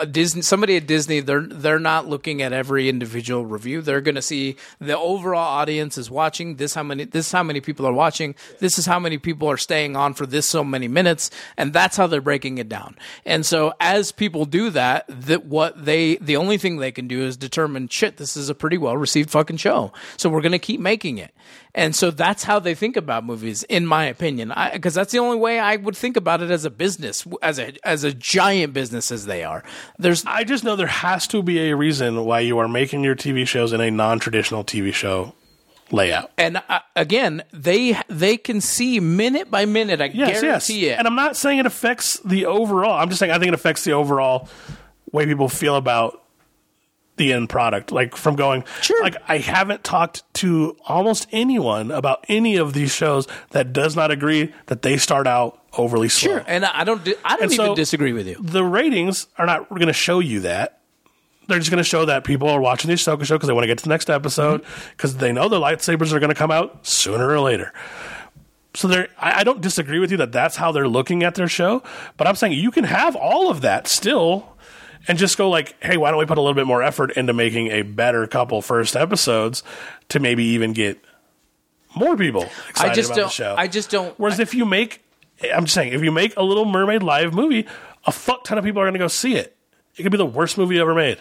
Disney 0.05 0.43
somebody 0.43 0.77
at 0.77 0.87
Disney 0.87 1.21
they're 1.21 1.43
they're 1.43 1.79
not 1.79 2.09
looking 2.09 2.43
at 2.43 2.53
every 2.53 2.89
individual 2.89 3.45
review. 3.45 3.83
They're 3.83 4.01
going 4.01 4.15
to 4.15 4.23
see 4.23 4.57
the 4.81 4.99
overall 4.99 5.39
audience 5.39 5.99
is 5.99 6.11
watching. 6.11 6.57
This 6.57 6.75
how 6.75 6.83
many 6.83 7.05
this 7.05 7.27
is 7.27 7.33
how 7.33 7.43
many 7.43 7.61
people 7.61 7.87
are 7.87 7.93
watching. 7.93 8.35
This 8.59 8.79
is 8.79 8.87
how 8.87 8.99
many 8.99 9.19
people 9.19 9.49
are 9.49 9.57
staying 9.57 9.97
on 9.97 10.15
for 10.15 10.27
this 10.27 10.49
so 10.49 10.65
many 10.65 10.89
minutes, 10.89 11.31
and 11.57 11.73
that's 11.73 11.97
how 11.97 12.07
they're 12.07 12.21
breaking 12.21 12.59
it 12.59 12.69
down. 12.69 12.97
And 13.25 13.45
so 13.45 13.75
as 13.81 14.13
people 14.13 14.45
do 14.45 14.71
that, 14.71 15.05
that 15.09 15.47
what 15.47 15.85
they 15.85 16.17
the 16.17 16.37
only 16.37 16.59
thing 16.59 16.77
they 16.77 16.93
can 16.93 17.09
do 17.09 17.23
is 17.23 17.37
determine 17.37 17.89
shit. 17.89 18.17
This 18.17 18.37
is 18.37 18.49
a 18.49 18.55
pretty 18.55 18.79
well 18.79 18.97
received 18.97 19.31
fucking 19.31 19.59
show, 19.59 19.93
so 20.17 20.29
we're 20.29 20.43
going 20.43 20.53
to 20.53 20.59
keep 20.59 20.81
making 20.81 21.19
it. 21.19 21.35
And 21.75 21.97
so 21.97 22.11
that's 22.11 22.45
how 22.45 22.59
they 22.59 22.75
think 22.75 22.99
about 22.99 23.25
movies, 23.25 23.63
in 23.63 23.87
my 23.87 24.05
opinion, 24.05 24.53
because 24.75 24.93
that's 24.93 25.11
the 25.11 25.19
only 25.19 25.39
way 25.39 25.59
I 25.59 25.77
would 25.77 25.97
think 25.97 26.19
about 26.19 26.43
it 26.43 26.51
as 26.51 26.67
a 26.67 26.71
business, 26.71 27.27
as 27.41 27.59
a 27.59 27.73
as 27.83 28.05
a 28.05 28.13
giant 28.13 28.75
business 28.75 29.11
as 29.11 29.25
they 29.25 29.43
are. 29.43 29.65
There's 29.99 30.23
I 30.27 30.45
just 30.45 30.65
know 30.65 30.77
there 30.77 30.87
has 30.87 31.27
to 31.29 31.43
be 31.43 31.71
a 31.71 31.77
reason 31.77 32.25
why 32.27 32.41
you 32.41 32.59
are 32.59 32.69
making 32.69 33.05
your 33.05 33.17
TV 33.17 33.47
shows 33.47 33.73
in 33.73 33.81
a 33.81 33.91
non 33.91 34.19
traditional 34.19 34.65
TV 34.65 34.93
show 34.93 35.35
layout. 35.91 36.31
and 36.37 36.63
uh, 36.69 36.81
again, 36.95 37.43
they 37.55 37.99
they 38.09 38.37
can 38.37 38.61
see 38.61 39.01
minute 39.01 39.51
by 39.51 39.65
minute. 39.65 40.03
I 40.03 40.07
Yes, 40.07 40.15
yes. 40.29 40.41
guarantee 40.43 40.89
it. 40.89 40.99
And 40.99 41.07
I'm 41.07 41.17
not 41.17 41.39
saying 41.39 41.59
it 41.59 41.67
affects 41.67 42.21
the 42.23 42.45
overall. 42.47 42.99
I'm 42.99 43.09
just 43.09 43.19
saying 43.19 43.33
I 43.33 43.39
think 43.39 43.49
it 43.49 43.55
affects 43.55 43.85
the 43.85 43.93
overall 43.93 44.49
way 45.11 45.25
people 45.25 45.49
feel 45.49 45.77
about 45.77 46.22
the 47.23 47.33
end 47.33 47.49
product. 47.49 47.93
Like 47.93 48.17
from 48.17 48.37
going, 48.37 48.65
Sure. 48.81 49.03
Like 49.03 49.17
I 49.29 49.39
haven't 49.39 49.85
talked 49.85 50.23
to 50.35 50.77
almost 50.87 51.27
anyone 51.33 51.91
about 51.91 52.25
any 52.29 52.57
of 52.57 52.73
these 52.73 52.93
shows 52.93 53.27
that 53.51 53.73
does 53.73 53.95
not 53.97 54.11
agree 54.11 54.53
that 54.67 54.83
they 54.83 54.97
start 54.97 55.27
out 55.27 55.61
overly 55.79 56.09
slow. 56.09 56.33
sure, 56.33 56.45
and 56.47 56.65
I 56.65 56.85
don't 56.85 57.01
I 57.25 57.37
don't 57.37 57.43
And 57.45 57.53
even 57.53 57.67
so- 57.67 57.75
disagree 57.75 58.13
with 58.13 58.27
you. 58.27 58.37
The 58.41 58.65
ratings 58.65 59.27
are 59.39 59.47
not 59.47 59.69
going 59.69 59.87
to 59.87 59.93
show 59.93 60.19
you 60.19 60.41
that. 60.41 60.81
They're 61.49 61.59
just 61.59 61.71
going 61.71 61.83
to 61.83 61.89
show 61.89 62.05
that 62.05 62.23
people 62.25 62.49
are 62.49 62.61
watching 62.61 62.89
the 62.89 62.95
Ahsoka 62.95 63.25
show 63.25 63.35
because 63.37 63.49
they 63.49 63.53
want 63.53 63.65
to 63.65 63.69
get 63.69 63.79
to 63.79 63.85
the 63.85 63.91
next 63.91 64.09
episode 64.09 64.63
mm-hmm. 64.63 64.91
because 64.91 65.17
they 65.17 65.33
know 65.33 65.49
the 65.49 65.59
lightsabers 65.61 66.13
are 66.13 66.21
going 66.21 66.31
to 66.31 66.37
come 66.37 66.51
out 66.53 66.87
sooner 66.87 67.29
or 67.29 67.41
later. 67.41 67.73
So 68.75 68.89
they're, 68.89 69.09
I, 69.19 69.41
I 69.41 69.45
don't 69.45 69.61
disagree 69.61 69.99
with 69.99 70.11
you 70.11 70.17
that 70.19 70.33
that's 70.33 70.57
how 70.57 70.73
they're 70.73 70.89
looking 70.89 71.25
at 71.25 71.35
their 71.35 71.49
show, 71.49 71.83
but 72.17 72.27
I'm 72.27 72.37
saying 72.37 72.53
you 72.55 72.71
can 72.71 72.85
have 72.85 73.17
all 73.17 73.51
of 73.51 73.61
that 73.63 73.87
still 73.87 74.52
and 75.09 75.19
just 75.19 75.37
go 75.37 75.51
like, 75.51 75.75
hey, 75.83 75.97
why 75.97 76.11
don't 76.11 76.19
we 76.19 76.27
put 76.27 76.39
a 76.39 76.41
little 76.41 76.55
bit 76.55 76.67
more 76.67 76.83
effort 76.83 77.13
into 77.17 77.33
making 77.33 77.69
a 77.69 77.83
better 77.83 78.27
couple 78.27 78.63
first 78.63 78.97
episodes 78.97 79.63
to 80.09 80.21
maybe 80.21 80.45
even 80.45 80.73
get 80.73 80.99
more 81.97 82.17
people 82.17 82.45
excited 82.69 82.93
I 82.93 82.95
just 82.95 83.11
about 83.11 83.17
don't. 83.17 83.27
the 83.27 83.33
show. 83.33 83.55
I 83.59 83.67
just 83.69 83.91
don't. 83.91 84.19
Whereas 84.19 84.39
if 84.39 84.55
you 84.55 84.65
make, 84.65 85.03
I'm 85.55 85.65
just 85.65 85.75
saying, 85.75 85.93
if 85.93 86.03
you 86.03 86.13
make 86.13 86.37
a 86.37 86.43
Little 86.43 86.65
Mermaid 86.65 87.03
live 87.03 87.35
movie, 87.35 87.67
a 88.07 88.13
fuck 88.13 88.45
ton 88.45 88.59
of 88.59 88.65
people 88.65 88.81
are 88.81 88.85
going 88.85 88.95
to 88.95 88.99
go 88.99 89.09
see 89.09 89.35
it. 89.35 89.57
It 89.97 90.03
could 90.03 90.13
be 90.13 90.19
the 90.19 90.25
worst 90.25 90.57
movie 90.57 90.79
ever 90.79 90.95
made. 90.95 91.19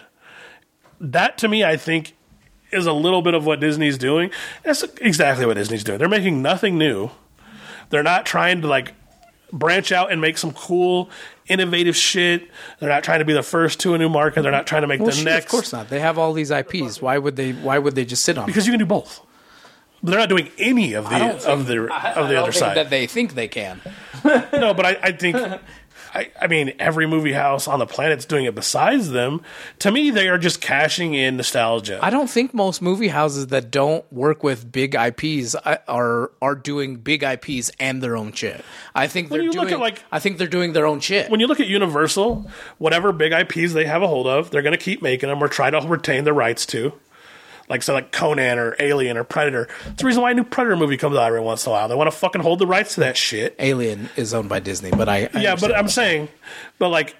That 1.00 1.38
to 1.38 1.48
me, 1.48 1.64
I 1.64 1.76
think, 1.76 2.14
is 2.70 2.86
a 2.86 2.92
little 2.92 3.20
bit 3.20 3.34
of 3.34 3.44
what 3.44 3.60
Disney's 3.60 3.98
doing. 3.98 4.30
That's 4.62 4.82
exactly 5.00 5.44
what 5.44 5.54
Disney's 5.54 5.84
doing. 5.84 5.98
They're 5.98 6.08
making 6.08 6.40
nothing 6.40 6.78
new. 6.78 7.10
They're 7.90 8.02
not 8.02 8.24
trying 8.24 8.62
to 8.62 8.68
like 8.68 8.94
branch 9.52 9.92
out 9.92 10.10
and 10.10 10.20
make 10.20 10.38
some 10.38 10.52
cool, 10.52 11.10
innovative 11.48 11.96
shit. 11.96 12.48
They're 12.80 12.88
not 12.88 13.04
trying 13.04 13.18
to 13.20 13.24
be 13.24 13.32
the 13.32 13.42
first 13.42 13.80
to 13.80 13.94
a 13.94 13.98
new 13.98 14.08
market. 14.08 14.42
They're 14.42 14.52
not 14.52 14.66
trying 14.66 14.82
to 14.82 14.88
make 14.88 15.00
well, 15.00 15.10
the 15.10 15.16
sure, 15.16 15.24
next. 15.24 15.46
of 15.46 15.50
course 15.50 15.72
not. 15.72 15.88
They 15.88 16.00
have 16.00 16.18
all 16.18 16.32
these 16.32 16.50
IPs. 16.50 17.00
Why 17.02 17.18
would 17.18 17.36
they? 17.36 17.52
Why 17.52 17.78
would 17.78 17.94
they 17.94 18.04
just 18.04 18.24
sit 18.24 18.36
on? 18.38 18.42
them? 18.42 18.46
because 18.46 18.66
you 18.66 18.72
can 18.72 18.78
do 18.80 18.86
both. 18.86 19.20
They're 20.04 20.18
not 20.18 20.28
doing 20.28 20.50
any 20.58 20.94
of 20.94 21.08
the 21.08 21.48
of 21.48 21.66
the 21.66 21.88
I- 21.92 22.12
of 22.12 22.24
I 22.24 22.28
the 22.28 22.34
don't 22.34 22.42
other 22.42 22.52
side. 22.52 22.76
that 22.76 22.90
they 22.90 23.06
think 23.06 23.34
they 23.34 23.46
can. 23.48 23.80
No, 24.24 24.74
but 24.74 24.84
I, 24.86 24.96
I 25.02 25.12
think, 25.12 25.36
I, 26.14 26.30
I 26.40 26.46
mean, 26.46 26.74
every 26.78 27.06
movie 27.06 27.32
house 27.32 27.66
on 27.66 27.78
the 27.78 27.86
planet's 27.86 28.24
doing 28.26 28.44
it 28.44 28.54
besides 28.54 29.10
them. 29.10 29.40
To 29.78 29.90
me, 29.90 30.10
they 30.10 30.28
are 30.28 30.36
just 30.38 30.60
cashing 30.60 31.14
in 31.14 31.36
nostalgia. 31.38 31.98
I 32.02 32.10
don't 32.10 32.28
think 32.28 32.52
most 32.52 32.82
movie 32.82 33.08
houses 33.08 33.46
that 33.48 33.70
don't 33.70 34.04
work 34.12 34.42
with 34.42 34.70
big 34.70 34.94
IPs 34.94 35.54
uh, 35.54 35.76
are 35.88 36.30
are 36.42 36.54
doing 36.54 36.96
big 36.96 37.22
IPs 37.22 37.70
and 37.80 38.02
their 38.02 38.16
own 38.16 38.32
shit. 38.32 38.62
I 38.94 39.06
think 39.06 39.30
they're 39.30 39.42
you 39.42 39.52
doing. 39.52 39.64
look 39.64 39.72
at, 39.72 39.80
like- 39.80 40.02
I 40.12 40.18
think 40.18 40.36
they're 40.38 40.46
doing 40.46 40.72
their 40.74 40.86
own 40.86 41.00
shit. 41.00 41.30
when 41.30 41.40
you 41.40 41.46
look 41.46 41.60
at 41.60 41.66
Universal, 41.66 42.50
whatever 42.78 43.12
big 43.12 43.32
IPs 43.32 43.72
they 43.72 43.86
have 43.86 44.02
a 44.02 44.08
hold 44.08 44.26
of, 44.26 44.50
they're 44.50 44.62
going 44.62 44.76
to 44.76 44.84
keep 44.84 45.00
making 45.02 45.28
them 45.30 45.42
or 45.42 45.48
try 45.48 45.70
to 45.70 45.80
retain 45.80 46.24
the 46.24 46.32
rights 46.32 46.66
to. 46.66 46.92
Like 47.68 47.82
so, 47.82 47.94
like 47.94 48.12
Conan 48.12 48.58
or 48.58 48.76
Alien 48.78 49.16
or 49.16 49.24
Predator. 49.24 49.68
It's 49.86 50.02
the 50.02 50.06
reason 50.06 50.22
why 50.22 50.32
a 50.32 50.34
new 50.34 50.44
Predator 50.44 50.76
movie 50.76 50.96
comes 50.96 51.16
out 51.16 51.26
every 51.26 51.40
once 51.40 51.64
in 51.64 51.70
a 51.70 51.72
while. 51.72 51.88
They 51.88 51.94
want 51.94 52.10
to 52.10 52.16
fucking 52.16 52.42
hold 52.42 52.58
the 52.58 52.66
rights 52.66 52.94
to 52.94 53.00
that 53.00 53.16
shit. 53.16 53.54
Alien 53.58 54.10
is 54.16 54.34
owned 54.34 54.48
by 54.48 54.60
Disney, 54.60 54.90
but 54.90 55.08
I, 55.08 55.30
I 55.32 55.40
yeah, 55.40 55.56
but. 55.58 55.74
I'm 55.74 55.88
saying, 55.88 56.28
but 56.78 56.90
like, 56.90 57.16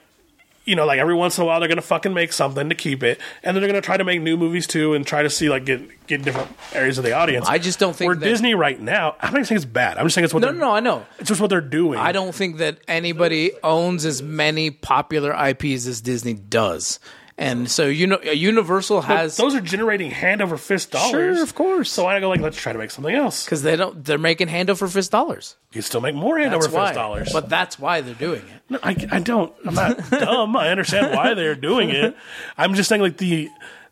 you 0.65 0.77
know, 0.77 0.85
like 0.87 0.99
every 1.01 1.15
once 1.15 1.39
in 1.39 1.43
a 1.43 1.47
while 1.47 1.59
they're 1.59 1.69
gonna 1.69 1.81
fucking 1.83 2.13
make 2.15 2.33
something 2.33 2.69
to 2.69 2.75
keep 2.75 3.03
it, 3.03 3.21
and 3.43 3.57
then 3.57 3.63
they're 3.63 3.69
gonna 3.69 3.81
try 3.81 3.97
to 3.97 4.05
make 4.05 4.21
new 4.21 4.37
movies 4.37 4.67
too, 4.67 4.95
and 4.95 5.07
try 5.07 5.23
to 5.23 5.31
see 5.31 5.49
like 5.49 5.65
get 5.65 6.07
get 6.07 6.23
different 6.23 6.51
areas 6.73 6.99
of 6.99 7.05
the 7.05 7.13
audience. 7.13 7.49
I 7.49 7.59
just 7.59 7.79
don't 7.81 7.97
think 7.97 8.09
Where 8.09 8.15
that- 8.17 8.25
Disney 8.25 8.55
right 8.55 8.81
now, 8.81 9.17
I'm 9.21 9.33
not 9.35 9.47
saying 9.47 9.57
it's 9.57 9.65
bad. 9.65 9.97
I'm 9.99 10.05
just 10.07 10.15
saying 10.15 10.25
it's 10.27 10.35
what 10.35 10.41
no, 10.43 10.51
no, 10.53 10.59
no, 10.59 10.71
I 10.73 10.81
know. 10.81 11.05
it's 11.19 11.29
just 11.29 11.41
what 11.41 11.51
they're 11.51 11.61
doing. 11.61 11.99
I 11.99 12.13
don't 12.13 12.35
think 12.35 12.59
that 12.59 12.79
anybody 12.87 13.53
owns 13.65 14.05
as 14.05 14.23
many 14.23 14.71
popular 14.71 15.33
IPs 15.33 15.87
as 15.87 16.01
Disney 16.01 16.35
does, 16.35 17.01
and 17.39 17.71
so 17.71 17.87
you 17.87 18.07
know, 18.07 18.21
Universal 18.21 19.03
has 19.03 19.37
Those 19.37 19.55
are 19.55 19.61
generating 19.61 20.11
hand 20.11 20.43
over 20.43 20.57
fist 20.57 20.91
dollars. 20.91 21.37
Sure, 21.37 21.43
of 21.43 21.55
course. 21.55 21.91
So 21.91 22.07
I 22.07 22.21
go 22.21 22.29
like, 22.29 22.41
let's 22.41 22.57
try 22.57 22.73
to 22.73 22.79
make 22.79 22.91
something 22.91 23.15
else. 23.15 23.45
because 23.45 23.63
they 23.63 23.77
don't. 23.77 24.05
They're 24.05 24.19
making 24.19 24.49
hand 24.49 24.71
over 24.71 24.87
fist 24.89 25.11
dollars. 25.11 25.57
You 25.73 25.83
still 25.83 26.01
make 26.01 26.15
more 26.15 26.39
hand 26.39 26.53
That's 26.53 26.67
over 26.67 26.77
why. 26.77 26.85
fist 26.89 26.95
dollars. 26.95 27.31
But 27.33 27.49
that's 27.49 27.79
why 27.79 28.01
they're 28.03 28.15
doing 28.15 28.43
it. 28.43 28.63
No, 28.71 28.79
I, 28.83 28.97
I 29.11 29.19
don't. 29.21 29.53
I'm 29.65 29.75
not 29.75 30.11
dumb. 30.11 30.57
I 30.57 30.69
understand 30.69 31.15
why 31.15 31.35
they're 31.35 31.55
doing 31.55 31.91
it. 31.91 32.17
I'm 32.59 32.75
just 32.75 32.89
saying, 32.89 33.03
like 33.03 33.17
the 33.17 33.49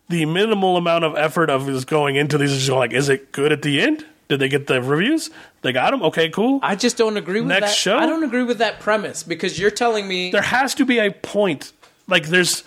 the 0.09 0.27
minimal 0.27 0.77
amount 0.77 1.05
of 1.05 1.17
effort 1.17 1.51
of 1.51 1.69
is 1.69 1.85
going 1.85 2.17
into 2.17 2.37
these 2.37 2.53
is 2.53 2.59
just 2.67 2.71
like, 2.77 2.93
is 2.93 3.09
it 3.09 3.33
good 3.33 3.53
at 3.53 3.63
the 3.63 3.81
end? 3.81 4.05
Did 4.29 4.39
they 4.39 4.49
get 4.49 4.69
the 4.69 4.81
reviews? 4.81 5.29
They 5.63 5.73
got 5.73 5.91
them. 5.91 6.03
Okay, 6.05 6.29
cool. 6.29 6.61
I 6.63 6.77
just 6.77 6.97
don't 6.97 7.17
agree 7.17 7.41
with 7.41 7.49
Next 7.49 7.63
that. 7.71 7.75
show? 7.75 7.99
I 7.99 8.07
don't 8.07 8.23
agree 8.23 8.45
with 8.45 8.59
that 8.59 8.79
premise 8.79 9.23
because 9.25 9.59
you're 9.59 9.73
telling 9.73 10.07
me 10.07 10.31
there 10.31 10.41
has 10.43 10.75
to 10.77 10.85
be 10.85 10.99
a 10.99 11.11
point. 11.11 11.73
Like 12.07 12.27
there's 12.29 12.63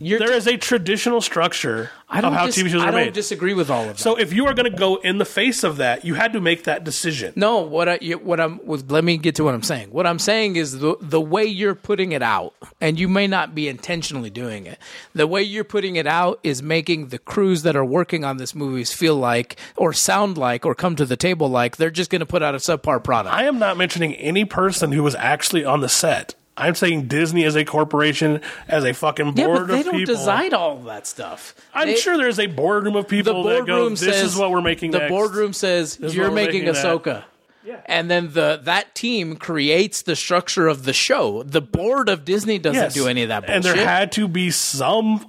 you're 0.00 0.18
there 0.18 0.32
is 0.32 0.46
a 0.46 0.56
traditional 0.56 1.20
structure 1.20 1.90
I 2.08 2.20
don't 2.20 2.32
of 2.32 2.38
how 2.38 2.46
dis- 2.46 2.56
TV 2.56 2.68
shows 2.70 2.74
are. 2.74 2.78
Made. 2.78 2.82
I 2.84 2.88
are 2.88 2.92
don't 2.92 3.04
made. 3.06 3.12
disagree 3.14 3.54
with 3.54 3.70
all 3.70 3.82
of 3.82 3.88
that. 3.96 3.98
so 3.98 4.16
if 4.18 4.32
you 4.32 4.46
are 4.46 4.54
going 4.54 4.70
to 4.70 4.76
go 4.76 4.96
in 4.96 5.18
the 5.18 5.24
face 5.24 5.62
of 5.62 5.76
that, 5.76 6.04
you 6.04 6.14
had 6.14 6.32
to 6.32 6.40
make 6.40 6.64
that 6.64 6.82
decision. 6.84 7.32
No, 7.36 7.58
what 7.60 7.88
I 7.88 7.98
you- 8.00 8.18
what 8.18 8.40
I'm 8.40 8.64
with, 8.66 8.90
let 8.90 9.04
me 9.04 9.18
get 9.18 9.34
to 9.36 9.44
what 9.44 9.54
I'm 9.54 9.62
saying. 9.62 9.90
What 9.90 10.06
I'm 10.06 10.18
saying 10.18 10.56
is 10.56 10.78
the 10.78 10.96
the 11.00 11.20
way 11.20 11.44
you're 11.44 11.74
putting 11.74 12.12
it 12.12 12.22
out, 12.22 12.54
and 12.80 12.98
you 12.98 13.08
may 13.08 13.26
not 13.26 13.54
be 13.54 13.68
intentionally 13.68 14.30
doing 14.30 14.66
it. 14.66 14.78
The 15.14 15.26
way 15.26 15.42
you're 15.42 15.64
putting 15.64 15.96
it 15.96 16.06
out 16.06 16.40
is 16.42 16.62
making 16.62 17.08
the 17.08 17.18
crews 17.18 17.62
that 17.62 17.76
are 17.76 17.84
working 17.84 18.24
on 18.24 18.36
this 18.38 18.54
movies 18.54 18.92
feel 18.92 19.16
like, 19.16 19.56
or 19.76 19.92
sound 19.92 20.38
like, 20.38 20.64
or 20.66 20.74
come 20.74 20.96
to 20.96 21.04
the 21.06 21.16
table 21.16 21.48
like 21.48 21.76
they're 21.76 21.90
just 21.90 22.10
going 22.10 22.20
to 22.20 22.26
put 22.26 22.42
out 22.42 22.54
a 22.54 22.58
subpar 22.58 23.02
product. 23.02 23.34
I 23.34 23.44
am 23.44 23.58
not 23.58 23.76
mentioning 23.76 24.14
any 24.14 24.44
person 24.44 24.92
who 24.92 25.02
was 25.02 25.14
actually 25.14 25.64
on 25.64 25.80
the 25.80 25.88
set. 25.88 26.34
I'm 26.58 26.74
saying 26.74 27.06
Disney 27.06 27.44
as 27.44 27.54
a 27.56 27.64
corporation, 27.64 28.40
as 28.66 28.84
a 28.84 28.92
fucking 28.92 29.26
board 29.32 29.38
yeah, 29.38 29.46
board 29.46 29.58
but 29.68 29.76
they 29.76 29.82
don't 29.84 29.94
people. 29.96 30.14
decide 30.16 30.52
all 30.52 30.76
of 30.78 30.84
that 30.86 31.06
stuff. 31.06 31.54
I'm 31.72 31.86
They- 31.88 31.96
sure 31.96 32.16
there's 32.18 32.38
a 32.40 32.46
boardroom 32.46 32.96
of 32.96 33.04
the 33.04 33.08
people 33.08 33.44
that 33.44 33.60
go, 33.64 33.76
boardroom 33.76 33.90
"This 33.90 34.00
says 34.00 34.32
is 34.32 34.36
what 34.36 34.50
we're 34.50 34.60
making." 34.60 34.90
The 34.90 34.98
next." 34.98 35.10
boardroom 35.10 35.52
says 35.52 35.96
is 36.00 36.14
you're 36.14 36.26
what 36.26 36.34
making, 36.34 36.64
making 36.64 36.74
that." 36.74 36.84
Ahsoka. 36.84 37.24
And 37.86 38.10
then 38.10 38.32
the 38.32 38.60
that 38.64 38.94
team 38.94 39.36
creates 39.36 40.00
the 40.02 40.16
structure 40.16 40.68
of 40.68 40.84
the 40.84 40.92
show. 40.94 41.42
The 41.42 41.60
board 41.60 42.08
of 42.08 42.24
Disney 42.24 42.58
doesn't 42.58 42.82
Yes. 42.82 42.94
do 42.94 43.06
any 43.08 43.22
of 43.22 43.28
that 43.28 43.46
bullshit. 43.46 43.56
And 43.56 43.64
there 43.64 43.86
had 43.86 44.10
to 44.12 44.26
be 44.26 44.50
some 44.50 45.26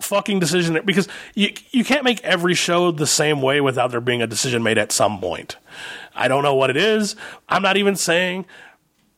fucking 0.00 0.40
decision 0.40 0.72
there 0.74 0.82
because 0.82 1.06
you 1.34 1.52
you 1.70 1.84
can't 1.84 2.04
make 2.04 2.22
every 2.24 2.54
show 2.54 2.90
the 2.90 3.06
same 3.06 3.40
way 3.42 3.60
without 3.60 3.90
there 3.90 4.00
being 4.00 4.22
a 4.22 4.26
decision 4.26 4.62
made 4.62 4.78
at 4.78 4.90
some 4.92 5.20
point. 5.20 5.56
I 6.16 6.26
don't 6.26 6.42
know 6.42 6.54
what 6.54 6.70
it 6.70 6.76
is. 6.76 7.16
I'm 7.48 7.62
not 7.62 7.76
even 7.76 7.96
saying 7.96 8.46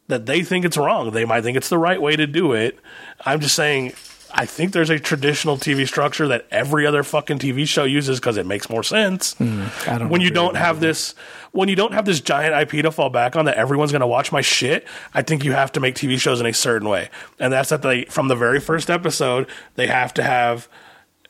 that 0.09 0.27
they 0.27 0.43
think 0.43 0.65
it's 0.65 0.77
wrong. 0.77 1.11
They 1.11 1.25
might 1.25 1.43
think 1.43 1.57
it's 1.57 1.69
the 1.69 1.79
right 1.79 2.01
way 2.01 2.17
to 2.17 2.27
do 2.27 2.53
it. 2.53 2.79
I'm 3.25 3.41
just 3.41 3.55
saying 3.55 3.95
I 4.37 4.47
think 4.47 4.73
there's 4.73 4.91
a 4.91 4.99
traditional 4.99 5.57
TV 5.57 5.87
structure 5.87 6.27
that 6.29 6.47
every 6.51 6.87
other 6.87 7.05
fucking 7.05 7.39
TV 7.39 7.69
show 7.69 7.85
uses 7.85 8.19
because 8.19 8.37
it 8.37 8.47
makes 8.47 8.69
more 8.69 8.83
sense. 8.83 9.35
Hmm, 9.35 9.67
I 9.87 9.99
don't 9.99 10.09
when 10.09 10.21
you 10.21 10.31
don't 10.31 10.57
have 10.57 10.81
this 10.81 11.15
when 11.53 11.69
you 11.69 11.77
don't 11.77 11.93
have 11.93 12.05
this 12.05 12.21
giant 12.21 12.55
IP 12.55 12.83
to 12.83 12.91
fall 12.91 13.11
back 13.11 13.37
on 13.37 13.45
that 13.45 13.57
everyone's 13.57 13.93
going 13.93 14.01
to 14.01 14.09
watch 14.09 14.33
my 14.33 14.41
shit, 14.41 14.87
I 15.15 15.23
think 15.23 15.45
you 15.45 15.53
have 15.53 15.71
to 15.73 15.81
make 15.81 15.95
TV 15.95 16.19
shows 16.19 16.41
in 16.41 16.47
a 16.47 16.53
certain 16.53 16.89
way. 16.89 17.11
And 17.39 17.53
that's 17.53 17.71
that 17.71 17.83
they 17.83 18.07
from 18.07 18.27
the 18.27 18.35
very 18.35 18.59
first 18.59 18.91
episode, 18.91 19.49
they 19.77 19.87
have 19.87 20.13
to 20.15 20.23
have 20.25 20.69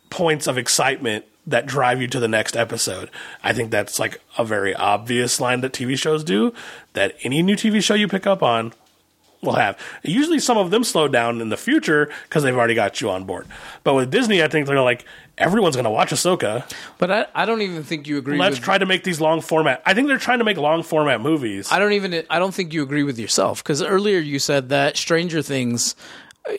points 0.09 0.47
of 0.47 0.57
excitement 0.57 1.27
that 1.47 1.67
drive 1.67 2.01
you 2.01 2.09
to 2.09 2.21
the 2.21 2.29
next 2.29 2.57
episode. 2.57 3.11
I 3.43 3.53
think 3.53 3.71
that's 3.71 3.99
like 3.99 4.21
a 4.39 4.45
very 4.45 4.75
obvious 4.75 5.41
line 5.41 5.61
that 5.61 5.73
TV 5.73 5.99
shows 5.99 6.25
do 6.25 6.53
that 6.95 7.15
any 7.23 7.43
new 7.43 7.57
TV 7.57 7.83
show 7.83 7.95
you 7.95 8.09
pick 8.09 8.27
up 8.27 8.43
on 8.43 8.73
will 9.45 9.55
have. 9.55 9.79
Usually 10.03 10.39
some 10.39 10.57
of 10.57 10.71
them 10.71 10.85
slow 10.85 11.07
down 11.07 11.41
in 11.41 11.51
the 11.51 11.57
future 11.57 12.11
because 12.25 12.43
they've 12.43 12.57
already 12.57 12.75
got 12.75 13.01
you 13.01 13.11
on 13.11 13.25
board. 13.25 13.47
But 13.83 13.95
with 13.95 14.11
Disney, 14.11 14.43
I 14.43 14.49
think 14.49 14.67
they're 14.67 14.81
like, 14.81 15.05
everyone's 15.39 15.77
going 15.77 15.85
to 15.85 15.91
watch 15.91 16.11
Ahsoka. 16.11 16.71
But 16.99 17.11
I, 17.11 17.27
I 17.35 17.45
don't 17.45 17.63
even 17.63 17.83
think 17.83 18.09
you 18.09 18.19
agree. 18.19 18.33
With. 18.35 18.41
Let's 18.41 18.57
with, 18.57 18.65
try 18.65 18.79
to 18.79 18.87
make 18.87 19.05
these 19.05 19.21
long 19.21 19.41
format. 19.41 19.83
I 19.85 19.95
think 19.95 20.09
they're 20.09 20.19
trying 20.19 20.39
to 20.39 20.45
make 20.45 20.57
long 20.57 20.83
format 20.83 21.21
movies. 21.21 21.71
I 21.71 21.79
don't 21.79 21.93
even. 21.93 22.25
I 22.31 22.39
don't 22.39 22.55
think 22.55 22.73
you 22.73 22.83
agree 22.83 23.03
with 23.03 23.19
yourself 23.19 23.63
because 23.63 23.83
earlier 23.83 24.19
you 24.19 24.39
said 24.39 24.71
that 24.71 24.97
Stranger 24.97 25.43
Things 25.43 25.95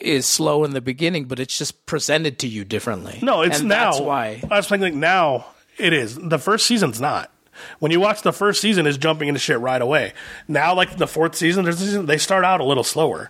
is 0.01 0.25
slow 0.25 0.63
in 0.63 0.71
the 0.71 0.81
beginning, 0.81 1.25
but 1.25 1.39
it's 1.39 1.57
just 1.57 1.85
presented 1.85 2.39
to 2.39 2.47
you 2.47 2.63
differently. 2.65 3.19
no, 3.21 3.41
it's 3.41 3.59
and 3.59 3.69
now. 3.69 3.91
That's 3.91 4.01
why. 4.01 4.41
I 4.49 4.57
was 4.57 4.67
thinking 4.67 4.81
like 4.83 4.93
now 4.93 5.45
it 5.77 5.93
is. 5.93 6.15
The 6.17 6.39
first 6.39 6.65
season's 6.65 6.99
not. 6.99 7.31
When 7.79 7.91
you 7.91 7.99
watch 8.01 8.21
the 8.21 8.33
first 8.33 8.59
season, 8.61 8.85
is 8.85 8.97
jumping 8.97 9.29
into 9.29 9.39
shit 9.39 9.59
right 9.59 9.81
away. 9.81 10.11
Now, 10.47 10.73
like 10.75 10.97
the 10.97 11.07
fourth 11.07 11.35
season, 11.35 11.63
there's 11.63 11.79
they 12.05 12.17
start 12.17 12.43
out 12.43 12.59
a 12.59 12.65
little 12.65 12.83
slower, 12.83 13.29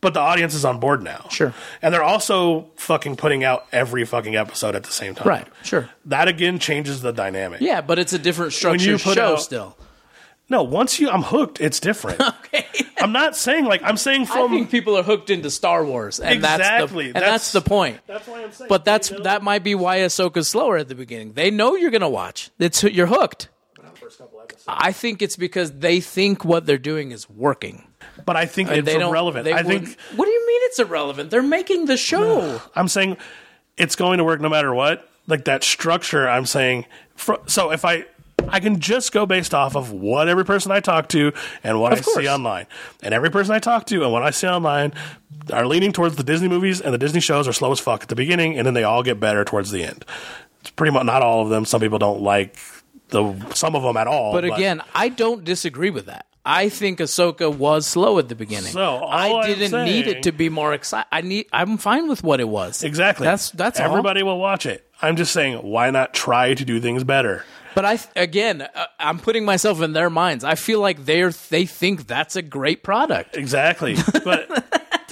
but 0.00 0.14
the 0.14 0.20
audience 0.20 0.52
is 0.54 0.64
on 0.64 0.80
board 0.80 1.00
now. 1.02 1.26
Sure. 1.30 1.54
and 1.80 1.94
they're 1.94 2.02
also 2.02 2.68
fucking 2.76 3.14
putting 3.16 3.44
out 3.44 3.66
every 3.70 4.04
fucking 4.04 4.34
episode 4.34 4.74
at 4.74 4.82
the 4.82 4.90
same 4.90 5.14
time. 5.14 5.28
Right. 5.28 5.46
Sure. 5.62 5.88
That 6.06 6.26
again 6.26 6.58
changes 6.58 7.02
the 7.02 7.12
dynamic. 7.12 7.60
Yeah, 7.60 7.82
but 7.82 8.00
it's 8.00 8.12
a 8.12 8.18
different 8.18 8.52
structure 8.52 8.98
show 8.98 9.34
out- 9.34 9.40
still. 9.42 9.76
No, 10.48 10.62
once 10.62 11.00
you, 11.00 11.10
I'm 11.10 11.22
hooked. 11.22 11.60
It's 11.60 11.80
different. 11.80 12.20
Okay. 12.46 12.64
I'm 12.98 13.12
not 13.12 13.36
saying 13.36 13.66
like 13.66 13.82
I'm 13.82 13.96
saying 13.98 14.22
I 14.22 14.24
from. 14.26 14.50
think 14.50 14.70
people 14.70 14.96
are 14.96 15.02
hooked 15.02 15.28
into 15.30 15.50
Star 15.50 15.84
Wars, 15.84 16.18
and 16.20 16.42
that's 16.42 16.60
Exactly. 16.60 17.04
the 17.04 17.08
and 17.08 17.14
That's- 17.16 17.32
that's, 17.32 17.52
the 17.52 17.60
point. 17.60 17.98
that's 18.06 18.26
why 18.26 18.42
I'm 18.44 18.52
saying. 18.52 18.68
But 18.68 18.84
that's 18.84 19.10
that 19.24 19.42
might 19.42 19.62
be 19.64 19.74
why 19.74 19.98
Ahsoka's 19.98 20.48
slower 20.48 20.78
at 20.78 20.88
the 20.88 20.94
beginning. 20.94 21.32
They 21.34 21.50
know 21.50 21.74
you're 21.74 21.90
gonna 21.90 22.08
watch. 22.08 22.50
It's 22.58 22.82
you're 22.84 23.06
hooked. 23.08 23.48
I 24.68 24.92
think 24.92 25.22
it's 25.22 25.36
because 25.36 25.72
they 25.72 26.00
think 26.00 26.44
what 26.44 26.66
they're 26.66 26.78
doing 26.78 27.10
is 27.12 27.28
working. 27.28 27.86
But 28.24 28.36
I 28.36 28.46
think 28.46 28.70
it's 28.70 28.88
irrelevant. 28.88 29.46
I 29.48 29.62
think 29.62 29.98
What 30.16 30.24
do 30.24 30.30
you 30.30 30.46
mean 30.46 30.60
it's 30.64 30.78
irrelevant? 30.78 31.30
They're 31.30 31.42
making 31.42 31.86
the 31.86 31.96
show. 31.96 32.60
I'm 32.74 32.88
saying 32.88 33.16
it's 33.76 33.96
going 33.96 34.18
to 34.18 34.24
work 34.24 34.40
no 34.40 34.48
matter 34.48 34.72
what. 34.72 35.08
Like 35.26 35.44
that 35.46 35.64
structure, 35.64 36.28
I'm 36.28 36.46
saying. 36.46 36.86
So 37.46 37.72
if 37.72 37.84
I, 37.84 38.04
I 38.48 38.60
can 38.60 38.80
just 38.80 39.12
go 39.12 39.26
based 39.26 39.54
off 39.54 39.76
of 39.76 39.92
what 39.92 40.28
every 40.28 40.44
person 40.44 40.70
I 40.70 40.80
talk 40.80 41.08
to 41.08 41.32
and 41.64 41.80
what 41.80 41.92
I 41.92 42.00
course. 42.00 42.16
see 42.16 42.28
online, 42.28 42.66
and 43.02 43.12
every 43.12 43.30
person 43.30 43.54
I 43.54 43.58
talk 43.58 43.86
to 43.86 44.02
and 44.02 44.12
what 44.12 44.22
I 44.22 44.30
see 44.30 44.46
online 44.46 44.92
are 45.52 45.66
leaning 45.66 45.92
towards 45.92 46.16
the 46.16 46.22
Disney 46.22 46.48
movies 46.48 46.80
and 46.80 46.92
the 46.94 46.98
Disney 46.98 47.20
shows 47.20 47.48
are 47.48 47.52
slow 47.52 47.72
as 47.72 47.80
fuck 47.80 48.02
at 48.02 48.08
the 48.08 48.14
beginning, 48.14 48.56
and 48.56 48.66
then 48.66 48.74
they 48.74 48.84
all 48.84 49.02
get 49.02 49.18
better 49.18 49.44
towards 49.44 49.70
the 49.70 49.82
end. 49.84 50.04
It's 50.60 50.70
pretty 50.70 50.92
much 50.92 51.04
not 51.06 51.22
all 51.22 51.42
of 51.42 51.48
them. 51.48 51.64
Some 51.64 51.80
people 51.80 51.98
don't 51.98 52.20
like 52.22 52.56
the 53.08 53.34
some 53.54 53.74
of 53.74 53.82
them 53.82 53.96
at 53.96 54.06
all. 54.06 54.32
But 54.32 54.44
again, 54.44 54.82
I 54.94 55.08
don't 55.08 55.44
disagree 55.44 55.90
with 55.90 56.06
that. 56.06 56.26
I 56.44 56.68
think 56.68 57.00
Ahsoka 57.00 57.52
was 57.54 57.88
slow 57.88 58.20
at 58.20 58.28
the 58.28 58.36
beginning. 58.36 58.70
So, 58.70 59.04
I 59.04 59.48
didn't 59.48 59.84
need 59.84 60.06
it 60.06 60.22
to 60.22 60.32
be 60.32 60.48
more 60.48 60.72
exciting. 60.74 61.08
I 61.10 61.20
need. 61.22 61.46
I'm 61.52 61.76
fine 61.76 62.08
with 62.08 62.22
what 62.22 62.38
it 62.38 62.48
was. 62.48 62.84
Exactly. 62.84 63.24
That's 63.24 63.50
that's 63.50 63.80
all. 63.80 63.86
everybody 63.86 64.22
will 64.22 64.38
watch 64.38 64.64
it. 64.64 64.88
I'm 65.02 65.16
just 65.16 65.32
saying, 65.32 65.58
why 65.58 65.90
not 65.90 66.14
try 66.14 66.54
to 66.54 66.64
do 66.64 66.80
things 66.80 67.02
better? 67.02 67.44
But 67.76 67.84
I 67.84 67.98
again, 68.16 68.62
uh, 68.62 68.86
I'm 68.98 69.18
putting 69.18 69.44
myself 69.44 69.82
in 69.82 69.92
their 69.92 70.08
minds. 70.08 70.44
I 70.44 70.54
feel 70.54 70.80
like 70.80 71.04
they're 71.04 71.30
they 71.30 71.66
think 71.66 72.06
that's 72.06 72.34
a 72.34 72.40
great 72.40 72.82
product. 72.82 73.36
Exactly. 73.36 73.96
But 74.24 74.48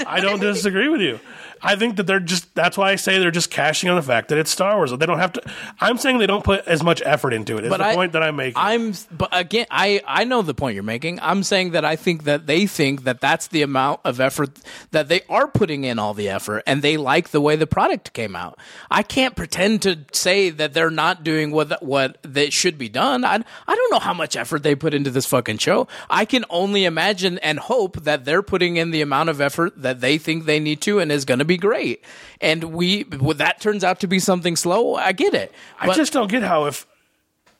I 0.07 0.21
don't 0.21 0.41
disagree 0.41 0.89
with 0.89 1.01
you. 1.01 1.21
I 1.67 1.77
think 1.77 1.97
that 1.97 2.03
they're 2.07 2.21
just 2.21 2.55
that's 2.55 2.77
why 2.77 2.91
I 2.91 2.97
say 2.97 3.19
they're 3.19 3.31
just 3.31 3.51
cashing 3.51 3.89
on 3.89 3.97
the 3.97 4.03
fact 4.03 4.29
that 4.29 4.37
it's 4.37 4.51
Star 4.51 4.77
Wars. 4.77 4.91
They 4.91 5.07
don't 5.07 5.19
have 5.19 5.33
to 5.33 5.43
I'm 5.81 5.97
saying 5.97 6.19
they 6.19 6.27
don't 6.27 6.45
put 6.45 6.67
as 6.67 6.83
much 6.83 7.01
effort 7.07 7.33
into 7.33 7.57
it. 7.57 7.65
Is 7.65 7.71
But 7.71 7.79
the 7.79 7.87
I- 7.87 7.95
point 7.95 8.13
that 8.13 8.23
I'm 8.23 8.37
making. 8.37 8.55
I'm, 8.59 8.93
but 9.11 9.31
again, 9.33 9.65
I 9.71 10.03
I 10.07 10.25
know 10.25 10.43
the 10.43 10.53
point 10.53 10.75
you're 10.75 10.83
making. 10.83 11.21
I'm 11.23 11.43
saying 11.43 11.71
that 11.71 11.83
I 11.83 11.97
think 11.97 12.25
that 12.25 12.47
they 12.47 12.67
think 12.67 13.05
that 13.05 13.19
that's 13.23 13.47
the 13.47 13.63
amount 13.63 14.01
of 14.05 14.21
effort 14.21 14.51
that 14.91 15.09
they 15.09 15.23
are 15.31 15.49
putting 15.49 15.85
in 15.85 15.99
all 15.99 16.13
the 16.13 16.29
effort, 16.29 16.65
and 16.67 16.83
they 16.83 16.99
like 16.99 17.31
the 17.31 17.41
way 17.41 17.57
the 17.57 17.67
product 17.67 18.13
came 18.13 18.37
out. 18.37 18.59
I 18.91 19.03
can't 19.03 19.35
pretend 19.35 19.81
to 19.83 20.01
say 20.13 20.51
that 20.51 20.75
they're 20.75 20.91
not 20.91 21.25
doing 21.25 21.51
what 21.51 21.83
what 21.83 22.19
that 22.25 22.53
should 22.53 22.77
be 22.77 22.91
done. 22.91 23.25
I 23.25 23.37
I 23.67 23.75
don't 23.75 23.91
know 23.91 24.01
how 24.01 24.13
much 24.13 24.37
effort 24.37 24.65
they 24.65 24.75
put 24.75 24.93
into 24.93 25.09
this 25.09 25.25
fucking 25.25 25.59
show. 25.59 25.89
I 26.11 26.27
can 26.27 26.45
only 26.51 26.85
imagine 26.85 27.39
and 27.39 27.59
hope 27.59 28.03
that 28.03 28.27
they're 28.27 28.43
putting 28.43 28.77
in 28.77 28.91
the 28.91 29.01
amount 29.01 29.31
of 29.31 29.41
effort 29.41 29.73
that 29.81 29.94
they 30.01 30.19
think 30.19 30.45
they 30.45 30.61
need 30.61 30.81
to, 30.83 30.99
and 30.99 31.11
is 31.11 31.25
going 31.25 31.39
to 31.39 31.45
be 31.45 31.57
great. 31.57 32.05
And 32.41 32.65
we, 32.65 33.03
when 33.03 33.37
that 33.39 33.61
turns 33.61 33.85
out 33.85 34.01
to 34.01 34.07
be 34.07 34.19
something 34.19 34.57
slow, 34.57 34.95
I 34.95 35.13
get 35.13 35.35
it. 35.35 35.53
I 35.79 35.95
just 35.95 36.13
don't 36.13 36.31
get 36.31 36.43
how 36.43 36.67
if 36.67 36.87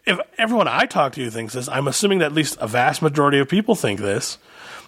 if 0.07 0.19
everyone 0.37 0.69
I 0.69 0.87
talk 0.87 1.15
to 1.15 1.31
thinks 1.31 1.55
this, 1.55 1.69
I'm 1.69 1.89
assuming 1.89 2.19
that 2.19 2.27
at 2.27 2.33
least 2.33 2.59
a 2.61 2.67
vast 2.67 3.01
majority 3.01 3.39
of 3.39 3.49
people 3.49 3.75
think 3.75 4.01
this 4.01 4.39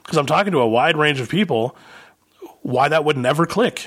because 0.02 0.18
I'm 0.18 0.26
talking 0.26 0.52
to 0.52 0.58
a 0.58 0.68
wide 0.68 0.96
range 0.96 1.20
of 1.20 1.28
people. 1.28 1.76
Why 2.62 2.88
that 2.88 3.04
would 3.04 3.16
never 3.16 3.46
click 3.46 3.86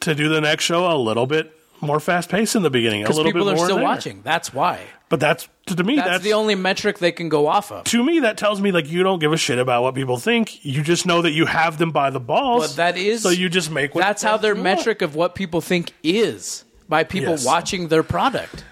to 0.00 0.14
do 0.14 0.28
the 0.28 0.40
next 0.40 0.64
show 0.64 0.90
a 0.90 0.96
little 0.96 1.26
bit 1.26 1.52
more 1.80 2.00
fast 2.00 2.28
paced 2.28 2.54
in 2.56 2.62
the 2.62 2.70
beginning, 2.70 3.02
a 3.02 3.04
because 3.04 3.16
little 3.16 3.32
people 3.32 3.46
bit 3.46 3.54
are 3.54 3.56
more 3.56 3.64
still 3.66 3.76
there. 3.76 3.84
watching. 3.84 4.22
That's 4.22 4.52
why. 4.52 4.80
But 5.08 5.18
that's 5.20 5.48
to 5.66 5.82
me 5.82 5.96
That's, 5.96 6.08
that's, 6.08 6.24
the 6.24 6.34
only 6.34 6.54
metric 6.54 6.98
they 6.98 7.10
can 7.12 7.28
go 7.28 7.46
off 7.48 7.72
of. 7.72 7.84
to 7.84 8.04
me 8.04 8.20
that 8.20 8.36
tells 8.38 8.60
me 8.60 8.70
like 8.70 8.88
you 8.88 9.02
don't 9.02 9.18
give 9.18 9.32
a 9.32 9.36
shit 9.36 9.58
about 9.58 9.82
what 9.82 9.94
people 9.94 10.18
think. 10.18 10.64
You 10.64 10.82
just 10.82 11.04
know 11.06 11.22
that 11.22 11.32
you 11.32 11.46
have 11.46 11.78
them 11.78 11.90
by 11.90 12.10
the 12.10 12.20
balls. 12.20 12.68
But 12.68 12.76
that 12.76 12.96
is 12.96 13.22
so 13.22 13.30
you 13.30 13.48
just 13.48 13.70
make 13.70 13.94
what 13.94 14.02
that's 14.02 14.22
how 14.22 14.36
their 14.36 14.54
want. 14.54 14.64
metric 14.64 15.02
of 15.02 15.14
what 15.16 15.34
people 15.34 15.60
think 15.60 15.92
is 16.04 16.64
by 16.88 17.02
people 17.04 17.30
Yes. 17.32 17.44
watching 17.44 17.88
their 17.88 18.02
product. 18.04 18.64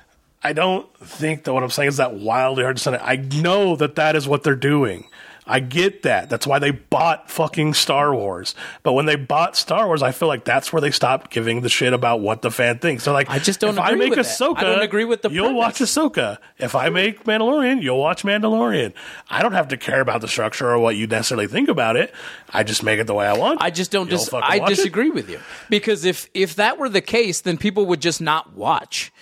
I 0.42 0.52
don't 0.52 0.86
think 1.00 1.42
that 1.44 1.52
what 1.52 1.64
I'm 1.64 1.70
saying 1.70 1.88
is 1.88 1.96
that 1.96 2.14
wildly 2.14 2.62
hard 2.62 2.76
to 2.76 2.82
say. 2.82 2.96
I 3.00 3.16
know 3.16 3.74
that 3.74 3.96
that 3.96 4.14
is 4.14 4.28
what 4.28 4.44
they're 4.44 4.54
doing. 4.54 5.08
I 5.48 5.60
get 5.60 6.02
that. 6.02 6.28
That's 6.28 6.46
why 6.46 6.58
they 6.58 6.72
bought 6.72 7.30
fucking 7.30 7.72
Star 7.72 8.14
Wars. 8.14 8.54
But 8.82 8.92
when 8.92 9.06
they 9.06 9.16
bought 9.16 9.56
Star 9.56 9.86
Wars, 9.86 10.02
I 10.02 10.12
feel 10.12 10.28
like 10.28 10.44
that's 10.44 10.72
where 10.72 10.82
they 10.82 10.90
stopped 10.90 11.30
giving 11.30 11.62
the 11.62 11.70
shit 11.70 11.94
about 11.94 12.20
what 12.20 12.42
the 12.42 12.50
fan 12.50 12.78
thinks. 12.78 13.04
They're 13.06 13.14
like, 13.14 13.30
I 13.30 13.38
just 13.38 13.58
don't 13.58 13.70
if 13.70 13.78
I 13.80 13.94
make. 13.94 14.12
Ahsoka, 14.12 14.58
I 14.58 14.64
don't 14.64 14.82
agree 14.82 15.06
with 15.06 15.22
the 15.22 15.30
You'll 15.30 15.54
watch 15.54 15.76
premise. 15.76 15.96
Ahsoka. 15.96 16.38
If 16.58 16.74
I 16.74 16.90
make 16.90 17.24
Mandalorian, 17.24 17.82
you'll 17.82 17.98
watch 17.98 18.24
Mandalorian. 18.24 18.92
I 19.30 19.42
don't 19.42 19.52
have 19.52 19.68
to 19.68 19.78
care 19.78 20.00
about 20.02 20.20
the 20.20 20.28
structure 20.28 20.68
or 20.68 20.78
what 20.78 20.96
you 20.96 21.06
necessarily 21.06 21.46
think 21.46 21.68
about 21.70 21.96
it. 21.96 22.12
I 22.50 22.62
just 22.62 22.82
make 22.82 23.00
it 23.00 23.06
the 23.06 23.14
way 23.14 23.26
I 23.26 23.32
want. 23.32 23.62
I 23.62 23.70
just 23.70 23.90
don't. 23.90 24.10
Dis- 24.10 24.30
I 24.32 24.58
watch 24.58 24.72
it? 24.72 24.76
disagree 24.76 25.10
with 25.10 25.30
you 25.30 25.40
because 25.70 26.04
if 26.04 26.28
if 26.34 26.56
that 26.56 26.78
were 26.78 26.90
the 26.90 27.00
case, 27.00 27.40
then 27.40 27.56
people 27.56 27.86
would 27.86 28.02
just 28.02 28.20
not 28.20 28.54
watch. 28.54 29.12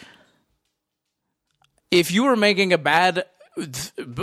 If 1.92 2.10
you 2.10 2.24
were 2.24 2.36
making 2.36 2.72
a 2.72 2.78
bad 2.78 3.26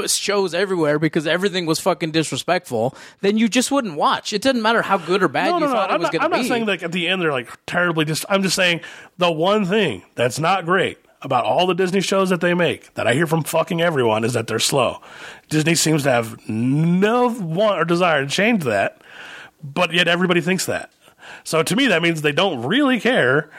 shows 0.07 0.53
everywhere 0.53 0.99
because 0.99 1.25
everything 1.27 1.65
was 1.65 1.79
fucking 1.79 2.11
disrespectful, 2.11 2.95
then 3.21 3.37
you 3.37 3.47
just 3.49 3.71
wouldn't 3.71 3.95
watch. 3.95 4.33
It 4.33 4.41
doesn't 4.41 4.61
matter 4.61 4.81
how 4.81 4.97
good 4.97 5.23
or 5.23 5.27
bad 5.27 5.47
No, 5.49 5.53
you 5.55 5.59
no, 5.61 5.67
no. 5.67 5.73
thought 5.73 5.89
it 5.89 5.93
I'm, 5.93 5.99
was 6.01 6.09
going 6.09 6.21
I'm 6.21 6.31
to 6.31 6.37
not 6.37 6.45
saying 6.45 6.65
like 6.65 6.83
at 6.83 6.91
the 6.91 7.07
end 7.07 7.21
they're 7.21 7.31
like 7.31 7.49
terribly 7.65 8.05
just. 8.05 8.25
I'm 8.29 8.43
just 8.43 8.55
saying 8.55 8.81
the 9.17 9.31
one 9.31 9.65
thing 9.65 10.03
that's 10.15 10.39
not 10.39 10.65
great 10.65 10.97
about 11.21 11.45
all 11.45 11.65
the 11.65 11.73
Disney 11.73 12.01
shows 12.01 12.29
that 12.29 12.41
they 12.41 12.53
make 12.53 12.93
that 12.95 13.07
I 13.07 13.13
hear 13.13 13.25
from 13.27 13.43
fucking 13.43 13.81
everyone 13.81 14.23
is 14.25 14.33
that 14.33 14.47
they're 14.47 14.59
slow. 14.59 15.01
Disney 15.49 15.75
seems 15.75 16.03
to 16.03 16.11
have 16.11 16.37
no 16.49 17.27
want 17.27 17.79
or 17.79 17.85
desire 17.85 18.23
to 18.25 18.29
change 18.29 18.63
that, 18.65 19.01
but 19.63 19.93
yet 19.93 20.07
everybody 20.07 20.41
thinks 20.41 20.65
that. 20.65 20.91
So 21.45 21.63
to 21.63 21.75
me, 21.75 21.87
that 21.87 22.01
means 22.01 22.21
they 22.21 22.33
don't 22.33 22.63
really 22.65 22.99
care. 22.99 23.49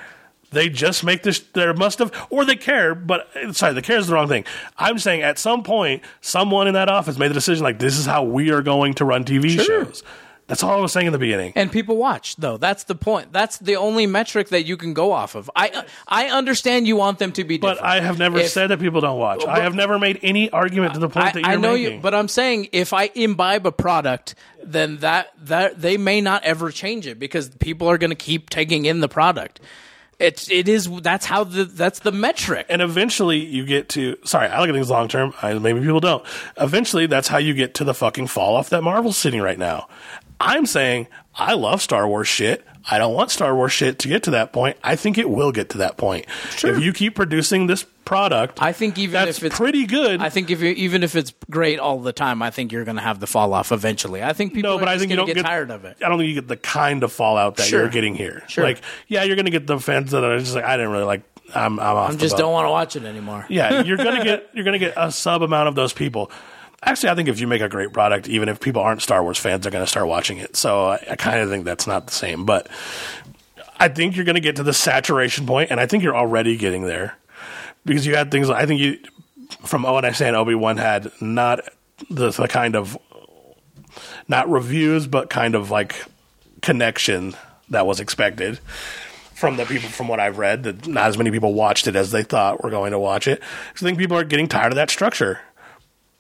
They 0.55 0.69
just 0.71 1.05
make 1.05 1.23
this. 1.23 1.41
There 1.53 1.75
must 1.75 1.99
have, 1.99 2.11
or 2.31 2.45
they 2.45 2.57
care, 2.57 2.95
but 2.95 3.29
sorry, 3.53 3.75
the 3.75 3.83
care 3.83 3.99
is 3.99 4.07
the 4.07 4.15
wrong 4.15 4.29
thing. 4.29 4.45
I'm 4.79 4.99
saying 4.99 5.23
at 5.23 5.39
some 5.39 5.63
point, 5.63 6.03
someone 6.23 6.67
in 6.69 6.75
that 6.75 6.89
office 6.89 7.19
made 7.19 7.29
the 7.29 7.35
decision 7.35 7.63
like 7.63 7.79
this 7.79 7.99
is 7.99 8.07
how 8.07 8.23
we 8.25 8.51
are 8.51 8.63
going 8.63 8.95
to 8.95 9.05
run 9.05 9.25
TV 9.25 9.51
Sure. 9.51 9.65
shows. 9.85 10.03
That's 10.47 10.63
all 10.63 10.77
I 10.77 10.81
was 10.83 10.93
saying 10.93 11.07
in 11.07 11.13
the 11.15 11.19
beginning. 11.19 11.55
and 11.57 11.73
people 11.73 11.97
watch 11.97 12.37
though. 12.37 12.59
That's 12.59 12.85
the 12.85 12.95
point. 12.95 13.33
That's 13.33 13.57
the 13.57 13.77
only 13.77 14.07
metric 14.07 14.51
that 14.51 14.67
you 14.67 14.77
can 14.77 14.93
go 14.93 15.11
off 15.11 15.35
of. 15.37 15.51
I 15.57 15.85
I 16.07 16.27
understand 16.27 16.87
you 16.87 16.97
want 16.97 17.19
them 17.19 17.33
to 17.33 17.45
be 17.45 17.57
different. 17.57 17.79
But 17.81 17.87
I 17.87 18.01
have 18.01 18.19
never 18.19 18.39
If- 18.41 18.51
said 18.51 18.67
that 18.69 18.79
people 18.79 19.01
don't 19.01 19.19
watch. 19.19 19.43
I 19.47 19.61
have 19.61 19.75
never 19.75 19.99
made 19.99 20.21
any 20.23 20.51
argument 20.51 20.93
to 20.95 21.01
the 21.01 21.09
point 21.09 21.29
I, 21.29 21.31
that 21.33 21.41
you're 21.41 21.49
I 21.51 21.57
know 21.57 21.73
making. 21.73 21.93
you, 21.95 22.01
but 22.01 22.15
I'm 22.15 22.29
saying 22.29 22.69
if 22.73 22.93
I 22.93 23.11
imbibe 23.15 23.67
a 23.67 23.73
product, 23.73 24.35
then 24.63 24.99
that 24.99 25.33
that 25.47 25.81
they 25.81 25.97
may 25.97 26.21
not 26.21 26.45
ever 26.45 26.71
change 26.71 27.07
it 27.07 27.19
because 27.19 27.49
people 27.49 27.89
are 27.89 27.97
going 27.97 28.11
to 28.11 28.15
keep 28.17 28.51
taking 28.51 28.85
in 28.85 29.01
the 29.01 29.09
product. 29.09 29.61
It's 30.19 30.51
it 30.51 30.69
is 30.69 30.89
that's 31.01 31.27
how 31.27 31.45
the 31.45 31.65
that's 31.65 32.01
the 32.01 32.13
metric. 32.13 32.67
and 32.69 32.81
eventually 32.81 33.39
you 33.39 33.67
get 33.67 33.89
to. 33.91 34.17
Sorry, 34.25 34.49
I 34.49 34.61
look 34.61 34.69
at 34.69 34.75
things 34.75 34.91
long 34.91 35.09
term. 35.09 35.35
Maybe 35.43 35.81
people 35.81 36.01
don't. 36.01 36.25
Eventually, 36.57 37.07
that's 37.07 37.29
how 37.29 37.39
you 37.39 37.55
get 37.55 37.75
to 37.75 37.85
the 37.85 37.95
fucking 37.95 38.29
fall 38.29 38.57
off 38.57 38.71
that 38.71 38.83
Marvel's 38.83 39.17
sitting 39.17 39.41
right 39.41 39.59
now. 39.59 39.89
I'm 40.41 40.67
saying 40.67 41.09
I 41.35 41.55
love 41.55 41.83
Star 41.83 42.07
Wars 42.07 42.29
shit. 42.29 42.65
I 42.91 42.99
don't 42.99 43.15
want 43.15 43.31
Star 43.31 43.55
Wars 43.55 43.73
shit 43.73 43.99
to 44.01 44.09
get 44.09 44.25
to 44.25 44.33
that 44.33 44.53
point. 44.53 44.77
I 44.85 44.97
think 44.97 45.17
it 45.17 45.31
will 45.31 45.53
get 45.53 45.71
to 45.71 45.79
that 45.79 45.97
point. 45.97 46.27
If 46.63 46.81
you 46.81 46.93
keep 46.93 47.15
producing 47.15 47.67
this 47.67 47.85
product, 48.05 48.61
I 48.61 48.73
think 48.73 48.99
even 48.99 49.13
that's 49.25 49.39
if 49.39 49.45
it's 49.45 49.57
pretty 49.57 49.87
good. 49.87 50.21
I 50.21 50.29
think 50.29 50.51
if 50.51 50.61
you 50.61 50.69
even 50.71 51.03
if 51.03 51.17
it's 51.17 51.33
great 51.51 51.79
all 51.79 51.99
the 52.01 52.13
time, 52.13 52.43
I 52.43 52.51
think 52.51 52.73
you're 52.73 52.85
going 52.85 52.97
to 52.97 53.03
have 53.03 53.21
the 53.21 53.27
fall 53.27 53.55
off 53.55 53.73
eventually. 53.73 54.23
I 54.23 54.35
think 54.35 54.53
people 54.53 54.71
no, 54.71 54.77
are 54.77 54.81
but 54.81 54.89
I 54.89 54.99
think 54.99 55.11
you 55.11 55.17
going 55.17 55.29
don't 55.29 55.35
to 55.35 55.35
get 55.35 55.43
get 55.45 55.49
tired 55.49 55.71
of 55.71 55.85
it. 55.87 55.97
I 56.05 56.09
don't 56.09 56.19
think 56.19 56.29
you 56.29 56.35
get 56.35 56.49
the 56.49 56.59
kind 56.59 57.03
of 57.03 57.13
fallout 57.13 57.57
that 57.57 57.67
Sure. 57.67 57.81
you're 57.81 57.89
getting 57.89 58.15
here. 58.15 58.43
Sure. 58.49 58.65
Like, 58.65 58.83
yeah, 59.09 59.23
you're 59.23 59.37
going 59.37 59.47
to 59.47 59.51
get 59.51 59.67
the 59.67 59.79
fans 59.81 60.11
that 60.11 60.23
are 60.23 60.39
just 60.39 60.55
like, 60.55 60.65
I 60.65 60.77
didn't 60.77 60.93
really 60.93 61.05
like. 61.05 61.23
I'm, 61.55 61.79
I'm 61.79 61.97
off. 61.97 62.11
I 62.11 62.17
just 62.17 62.37
don't 62.37 62.53
want 62.53 62.67
to 62.67 62.71
watch 62.71 62.97
it 62.97 63.05
anymore. 63.05 63.45
Yeah, 63.49 63.83
you're 63.83 63.99
gonna 63.99 64.25
get 64.25 64.49
you're 64.55 64.65
gonna 64.65 64.79
get 64.79 64.95
a 64.97 65.13
sub 65.13 65.43
amount 65.43 65.69
of 65.69 65.75
those 65.75 65.93
people. 65.93 66.31
Actually, 66.85 67.11
I 67.11 67.15
think 67.15 67.29
if 67.29 67.41
you 67.41 67.47
make 67.47 67.63
a 67.63 67.69
great 67.69 67.93
product, 67.93 68.29
even 68.29 68.49
if 68.49 68.61
people 68.61 68.83
aren't 68.83 69.03
Star 69.03 69.23
Wars 69.23 69.39
fans, 69.39 69.63
they're 69.63 69.73
going 69.73 69.85
to 69.85 69.91
start 69.91 70.07
watching 70.07 70.39
it. 70.39 70.55
So 70.55 70.89
I, 70.89 71.05
I 71.11 71.17
kind 71.17 71.41
of 71.41 71.49
think 71.49 71.65
that's 71.65 71.87
not 71.87 72.07
the 72.07 72.13
same. 72.13 72.45
But 72.45 72.69
I 73.79 73.89
think 73.89 74.17
you're 74.17 74.25
going 74.25 74.35
to 74.35 74.41
get 74.41 74.57
to 74.57 74.63
the 74.63 74.75
saturation 74.75 75.47
point, 75.47 75.71
and 75.71 75.81
I 75.81 75.87
think 75.87 76.03
you're 76.03 76.17
already 76.17 76.57
getting 76.57 76.85
there 76.85 77.17
because 77.85 78.07
you 78.07 78.15
had 78.15 78.31
things. 78.31 78.51
I 78.51 78.67
think 78.67 78.81
you 78.81 78.99
from 79.65 79.85
Owen 79.85 80.05
I 80.05 80.13
say 80.13 80.29
and 80.29 80.37
Obi 80.37 80.55
Wan 80.55 80.77
had 80.77 81.11
not 81.21 81.61
the, 82.11 82.31
the 82.31 82.49
kind 82.49 82.77
of 82.77 82.99
not 84.29 84.49
reviews, 84.51 85.07
but 85.07 85.31
kind 85.31 85.55
of 85.55 85.71
like 85.71 86.05
connection 86.63 87.35
that 87.69 87.87
was 87.87 88.01
expected 88.01 88.59
from 89.35 89.57
the 89.57 89.65
people 89.65 89.89
from 89.89 90.09
what 90.09 90.21
I've 90.21 90.39
read 90.39 90.63
that 90.63 90.87
not 90.87 91.09
as 91.09 91.19
many 91.19 91.31
people 91.31 91.55
watched 91.55 91.87
it 91.87 91.97
as 91.97 92.11
they 92.11 92.23
thought 92.23 92.63
were 92.63 92.71
going 92.71 92.93
to 92.93 92.99
watch 92.99 93.27
it. 93.27 93.43
So 93.75 93.85
I 93.85 93.89
think 93.89 93.99
people 93.99 94.17
are 94.17 94.25
getting 94.25 94.49
tired 94.49 94.73
of 94.73 94.77
that 94.77 94.91
structure. 94.91 95.41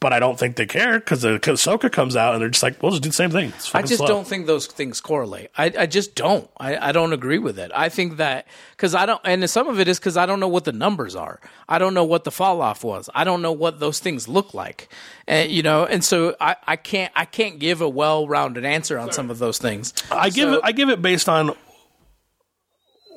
But 0.04 0.12
I 0.12 0.18
don't 0.18 0.38
think 0.38 0.56
they 0.56 0.66
care 0.66 0.98
because 0.98 1.22
the 1.22 1.38
Ahsoka 1.38 1.90
comes 1.90 2.14
out 2.14 2.34
and 2.34 2.42
they're 2.42 2.50
just 2.50 2.62
like, 2.62 2.82
"We'll 2.82 2.90
just 2.90 3.02
do 3.02 3.08
the 3.08 3.14
same 3.14 3.30
thing." 3.30 3.54
I 3.72 3.80
just 3.80 3.96
slow. 3.96 4.06
don't 4.06 4.26
think 4.26 4.46
those 4.46 4.66
things 4.66 5.00
correlate. 5.00 5.48
I, 5.56 5.72
I 5.78 5.86
just 5.86 6.14
don't. 6.14 6.46
I, 6.58 6.90
I 6.90 6.92
don't 6.92 7.14
agree 7.14 7.38
with 7.38 7.58
it. 7.58 7.70
I 7.74 7.88
think 7.88 8.18
that 8.18 8.46
because 8.72 8.94
I 8.94 9.06
don't, 9.06 9.18
and 9.24 9.48
some 9.48 9.66
of 9.66 9.80
it 9.80 9.88
is 9.88 9.98
because 9.98 10.18
I 10.18 10.26
don't 10.26 10.40
know 10.40 10.48
what 10.48 10.64
the 10.64 10.72
numbers 10.72 11.16
are. 11.16 11.40
I 11.70 11.78
don't 11.78 11.94
know 11.94 12.04
what 12.04 12.24
the 12.24 12.30
fall 12.30 12.60
off 12.60 12.84
was. 12.84 13.08
I 13.14 13.24
don't 13.24 13.40
know 13.40 13.52
what 13.52 13.80
those 13.80 13.98
things 13.98 14.28
look 14.28 14.52
like, 14.52 14.90
and 15.26 15.50
you 15.50 15.62
know, 15.62 15.86
and 15.86 16.04
so 16.04 16.36
I, 16.38 16.56
I 16.66 16.76
can't 16.76 17.10
I 17.16 17.24
can't 17.24 17.58
give 17.58 17.80
a 17.80 17.88
well 17.88 18.28
rounded 18.28 18.66
answer 18.66 18.98
on 18.98 19.10
some 19.10 19.30
of 19.30 19.38
those 19.38 19.56
things. 19.56 19.94
I 20.10 20.28
give 20.28 20.52
it. 20.52 20.60
I 20.62 20.72
give 20.72 20.90
it 20.90 21.00
based 21.00 21.30
on 21.30 21.56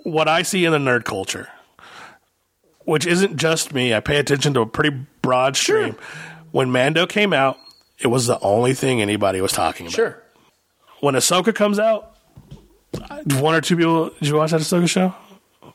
what 0.03 0.30
I 0.30 0.43
see 0.43 0.64
in 0.64 0.72
the 0.72 0.77
nerd 0.77 1.03
culture, 1.03 1.49
which 2.85 3.05
isn't 3.05 3.35
just 3.35 3.73
me. 3.73 3.93
I 3.93 3.99
pay 3.99 4.19
attention 4.19 4.53
to 4.53 4.61
a 4.61 4.65
pretty 4.65 5.05
broad 5.22 5.57
stream. 5.57 5.97
When 6.58 6.72
Mando 6.72 7.06
came 7.06 7.34
out, 7.34 7.60
it 8.00 8.08
was 8.08 8.26
the 8.26 8.40
only 8.40 8.74
thing 8.74 9.00
anybody 9.00 9.42
was 9.42 9.52
talking 9.52 9.86
about. 9.86 9.94
Sure. 9.94 10.24
When 11.02 11.14
Ahsoka 11.14 11.54
comes 11.54 11.78
out, 11.78 12.18
one 13.40 13.54
or 13.54 13.62
two 13.62 13.78
people. 13.78 14.10
Did 14.10 14.28
you 14.30 14.36
watch 14.38 14.50
that 14.50 14.62
Ahsoka 14.62 14.90
show? 14.90 15.14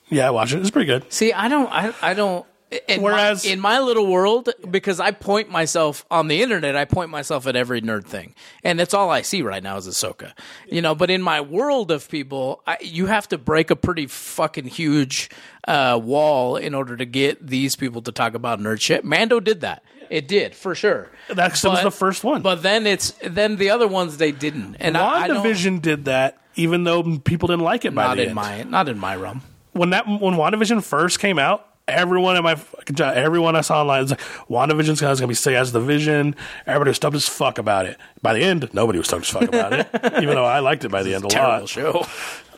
Yeah, 0.08 0.26
I 0.26 0.30
watched 0.30 0.54
it. 0.54 0.58
It's 0.58 0.72
pretty 0.72 0.86
good. 0.86 1.04
See, 1.12 1.32
I 1.32 1.46
don't, 1.46 1.70
I, 1.70 1.94
I 2.02 2.14
don't. 2.14 2.44
In 2.88 3.00
Whereas- 3.00 3.44
my, 3.44 3.52
in 3.52 3.60
my 3.60 3.78
little 3.78 4.08
world, 4.08 4.48
because 4.68 4.98
I 4.98 5.12
point 5.12 5.50
myself 5.50 6.04
on 6.10 6.26
the 6.26 6.42
internet, 6.42 6.74
I 6.74 6.84
point 6.84 7.10
myself 7.10 7.46
at 7.46 7.54
every 7.54 7.80
nerd 7.80 8.04
thing, 8.04 8.34
and 8.64 8.76
that's 8.76 8.92
all 8.92 9.08
I 9.08 9.22
see 9.22 9.42
right 9.42 9.62
now 9.62 9.76
is 9.76 9.86
Ahsoka. 9.86 10.32
You 10.68 10.82
know, 10.82 10.96
but 10.96 11.10
in 11.10 11.22
my 11.22 11.42
world 11.42 11.92
of 11.92 12.08
people, 12.08 12.60
I, 12.66 12.78
you 12.80 13.06
have 13.06 13.28
to 13.28 13.38
break 13.38 13.70
a 13.70 13.76
pretty 13.76 14.08
fucking 14.08 14.64
huge 14.64 15.30
uh, 15.68 16.00
wall 16.02 16.56
in 16.56 16.74
order 16.74 16.96
to 16.96 17.04
get 17.04 17.46
these 17.46 17.76
people 17.76 18.02
to 18.02 18.10
talk 18.10 18.34
about 18.34 18.58
nerd 18.58 18.80
shit. 18.80 19.04
Mando 19.04 19.38
did 19.38 19.60
that. 19.60 19.84
It 20.12 20.28
did 20.28 20.54
for 20.54 20.74
sure. 20.74 21.08
That 21.28 21.52
was 21.64 21.82
the 21.82 21.90
first 21.90 22.22
one. 22.22 22.42
But 22.42 22.62
then 22.62 22.86
it's 22.86 23.12
then 23.22 23.56
the 23.56 23.70
other 23.70 23.88
ones 23.88 24.18
they 24.18 24.30
didn't, 24.30 24.76
and 24.78 24.94
I, 24.96 25.24
I. 25.24 25.28
WandaVision 25.28 25.80
did 25.80 26.04
that, 26.04 26.38
even 26.54 26.84
though 26.84 27.18
people 27.18 27.48
didn't 27.48 27.64
like 27.64 27.86
it 27.86 27.94
by 27.94 28.08
Not 28.08 28.16
the 28.16 28.22
in 28.24 28.28
end. 28.28 28.34
my 28.36 28.62
not 28.64 28.88
in 28.90 28.98
my 28.98 29.16
realm. 29.16 29.40
when 29.72 29.90
that 29.90 30.06
when 30.06 30.34
WandaVision 30.34 30.82
first 30.84 31.18
came 31.18 31.38
out, 31.38 31.66
everyone 31.88 32.36
in 32.36 32.42
my 32.42 32.60
everyone 33.00 33.56
I 33.56 33.62
saw 33.62 33.80
online 33.80 34.02
was 34.02 34.10
like, 34.10 34.20
WandaVision's 34.50 35.00
going 35.00 35.16
to 35.16 35.26
be 35.26 35.32
say 35.34 35.56
as 35.56 35.72
the 35.72 35.80
vision. 35.80 36.36
Everybody 36.66 36.90
was 36.90 36.96
stoked 36.98 37.16
as 37.16 37.26
fuck 37.26 37.56
about 37.56 37.86
it. 37.86 37.96
By 38.20 38.34
the 38.34 38.40
end, 38.40 38.68
nobody 38.74 38.98
was 38.98 39.08
stoked 39.08 39.24
as 39.24 39.30
fuck 39.30 39.44
about 39.44 39.72
it, 39.72 39.88
even 40.22 40.34
though 40.34 40.44
I 40.44 40.58
liked 40.58 40.84
it 40.84 40.90
by 40.90 41.02
the 41.02 41.14
end 41.14 41.24
a 41.24 41.28
Terrible 41.28 41.60
lot. 41.60 41.68
show. 41.70 42.06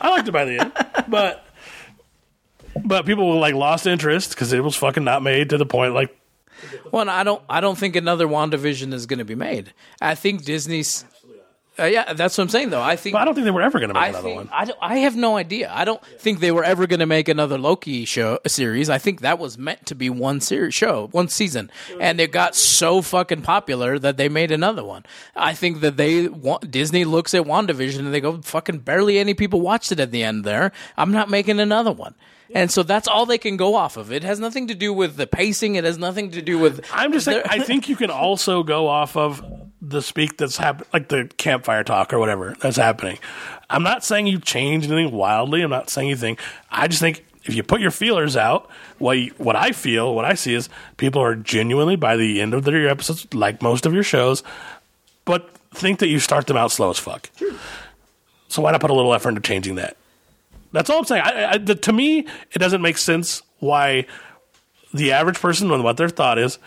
I 0.01 0.11
liked 0.11 0.27
it 0.27 0.33
by 0.33 0.45
the 0.45 0.59
end, 0.59 0.73
but 1.09 1.47
but 2.85 3.07
people 3.07 3.29
were 3.29 3.37
like 3.39 3.55
lost 3.55 3.87
interest 3.87 4.31
because 4.31 4.53
it 4.53 4.65
was 4.65 4.75
fucking 4.75 5.05
not 5.05 5.23
made 5.23 5.51
to 5.51 5.57
the 5.59 5.67
point 5.67 5.95
like 5.95 6.17
Well, 6.93 7.09
I 7.09 7.23
don't. 7.23 7.43
I 7.49 7.61
don't 7.61 7.79
think 7.79 7.97
another 7.97 8.27
WandaVision 8.27 8.93
is 8.93 9.07
going 9.07 9.19
to 9.19 9.25
be 9.25 9.35
made. 9.35 9.73
I 10.01 10.15
think 10.15 10.45
Disney's. 10.45 11.05
Uh, 11.77 11.87
yeah, 11.87 12.13
that's 12.13 12.39
what 12.39 12.45
I'm 12.45 12.49
saying 12.51 12.71
though. 12.71 12.81
I 12.81 12.95
think. 12.95 13.15
But 13.15 13.23
I 13.23 13.25
don't 13.25 13.35
think 13.35 13.47
they 13.47 13.51
were 13.51 13.61
ever 13.63 13.81
going 13.81 13.89
to 13.89 13.95
make 13.95 14.03
I 14.05 14.09
another 14.09 14.23
think, 14.23 14.37
one. 14.37 14.49
I, 14.53 14.71
I 14.81 14.97
have 14.99 15.17
no 15.17 15.37
idea. 15.37 15.73
I 15.75 15.85
don't 15.85 16.01
think 16.05 16.39
they 16.39 16.53
were 16.53 16.63
ever 16.63 16.87
going 16.87 17.01
to 17.01 17.07
make 17.07 17.29
another 17.29 17.59
Loki 17.59 18.05
show 18.05 18.39
series. 18.47 18.89
I 18.89 18.99
think 18.99 19.23
that 19.23 19.41
was 19.41 19.59
meant 19.59 19.85
to 19.87 19.97
be 19.97 20.09
one 20.09 20.41
series 20.41 20.73
show, 20.73 21.09
one 21.11 21.27
season, 21.27 21.73
and 21.99 22.21
it 22.21 22.31
got 22.31 22.55
so 22.55 23.03
fucking 23.03 23.43
popular 23.43 23.99
that 23.99 24.17
they 24.17 24.29
made 24.29 24.53
another 24.53 24.85
one. 24.85 25.05
I 25.35 25.53
think 25.55 25.81
that 25.81 25.97
they 25.97 26.29
Disney 26.71 27.05
looks 27.05 27.35
at 27.35 27.43
WandaVision 27.43 27.99
and 27.99 28.15
they 28.15 28.21
go, 28.21 28.41
"Fucking 28.41 28.79
barely 28.79 29.19
any 29.19 29.35
people 29.35 29.61
watched 29.61 29.91
it 29.91 29.99
at 29.99 30.13
the 30.13 30.23
end 30.23 30.45
there. 30.45 30.71
I'm 30.97 31.11
not 31.11 31.29
making 31.29 31.59
another 31.59 31.93
one." 31.93 32.15
And 32.55 32.71
so 32.71 32.85
that's 32.85 33.09
all 33.09 33.27
they 33.27 33.37
can 33.39 33.57
go 33.57 33.75
off 33.75 33.97
of. 33.97 34.13
It 34.13 34.23
has 34.23 34.39
nothing 34.39 34.69
to 34.69 34.75
do 34.75 34.93
with 34.93 35.17
the 35.17 35.27
pacing. 35.27 35.75
It 35.75 35.83
has 35.85 35.99
nothing 35.99 36.31
to 36.31 36.41
do 36.41 36.59
with. 36.59 36.85
I'm 36.93 37.13
just 37.13 37.25
saying. 37.25 37.43
I 37.47 37.59
think 37.59 37.89
you 37.89 37.97
can 37.97 38.11
also 38.11 38.63
go 38.63 38.87
off 38.87 39.17
of 39.17 39.45
the 39.83 40.01
speak 40.01 40.37
that's 40.39 40.57
happening, 40.57 40.89
like 40.93 41.09
the 41.09 41.31
campfire 41.37 41.83
talk 41.83 42.13
or 42.13 42.19
whatever 42.19 42.57
that's 42.61 42.77
happening. 42.77 43.19
I'm 43.69 43.83
not 43.83 44.05
saying 44.05 44.29
you 44.29 44.39
change 44.39 44.87
anything 44.87 45.13
wildly. 45.13 45.63
I'm 45.63 45.71
not 45.71 45.91
saying 45.91 46.11
anything. 46.11 46.39
I 46.71 46.89
just 46.89 47.01
think 47.01 47.25
if 47.45 47.55
you 47.55 47.63
put 47.63 47.81
your 47.81 47.91
feelers 47.91 48.37
out, 48.37 48.71
what 48.99 49.19
you, 49.19 49.33
what 49.37 49.57
I 49.57 49.73
feel, 49.73 50.15
what 50.15 50.25
I 50.25 50.35
see 50.35 50.55
is 50.55 50.69
people 50.97 51.21
are 51.21 51.35
genuinely 51.35 51.97
by 51.97 52.17
the 52.17 52.41
end 52.41 52.55
of 52.55 52.65
their 52.65 52.89
episodes, 52.89 53.27
like 53.35 53.63
most 53.63 53.85
of 53.85 53.93
your 53.93 54.03
shows, 54.03 54.43
but 55.25 55.51
think 55.73 55.99
that 55.99 56.09
you 56.09 56.21
start 56.21 56.47
them 56.47 56.57
out 56.57 56.71
slow 56.71 56.91
as 56.91 56.99
fuck. 56.99 57.31
So 58.49 58.63
why 58.63 58.73
not 58.73 58.81
put 58.81 58.91
a 58.91 58.95
little 58.95 59.13
effort 59.13 59.31
into 59.31 59.41
changing 59.41 59.75
that? 59.75 59.97
That's 60.75 60.91
all 60.91 60.99
I'm 60.99 61.05
saying. 61.05 61.23
I, 61.25 61.53
I, 61.53 61.59
the, 61.59 61.75
to 61.75 61.93
me, 61.93 62.27
it 62.53 62.59
doesn't 62.59 62.83
make 62.83 62.99
sense 62.99 63.43
why 63.61 64.07
the 64.93 65.13
average 65.13 65.41
person 65.41 65.71
and 65.71 65.83
what 65.83 65.97
their 65.97 66.09
thought 66.09 66.39
is, 66.39 66.59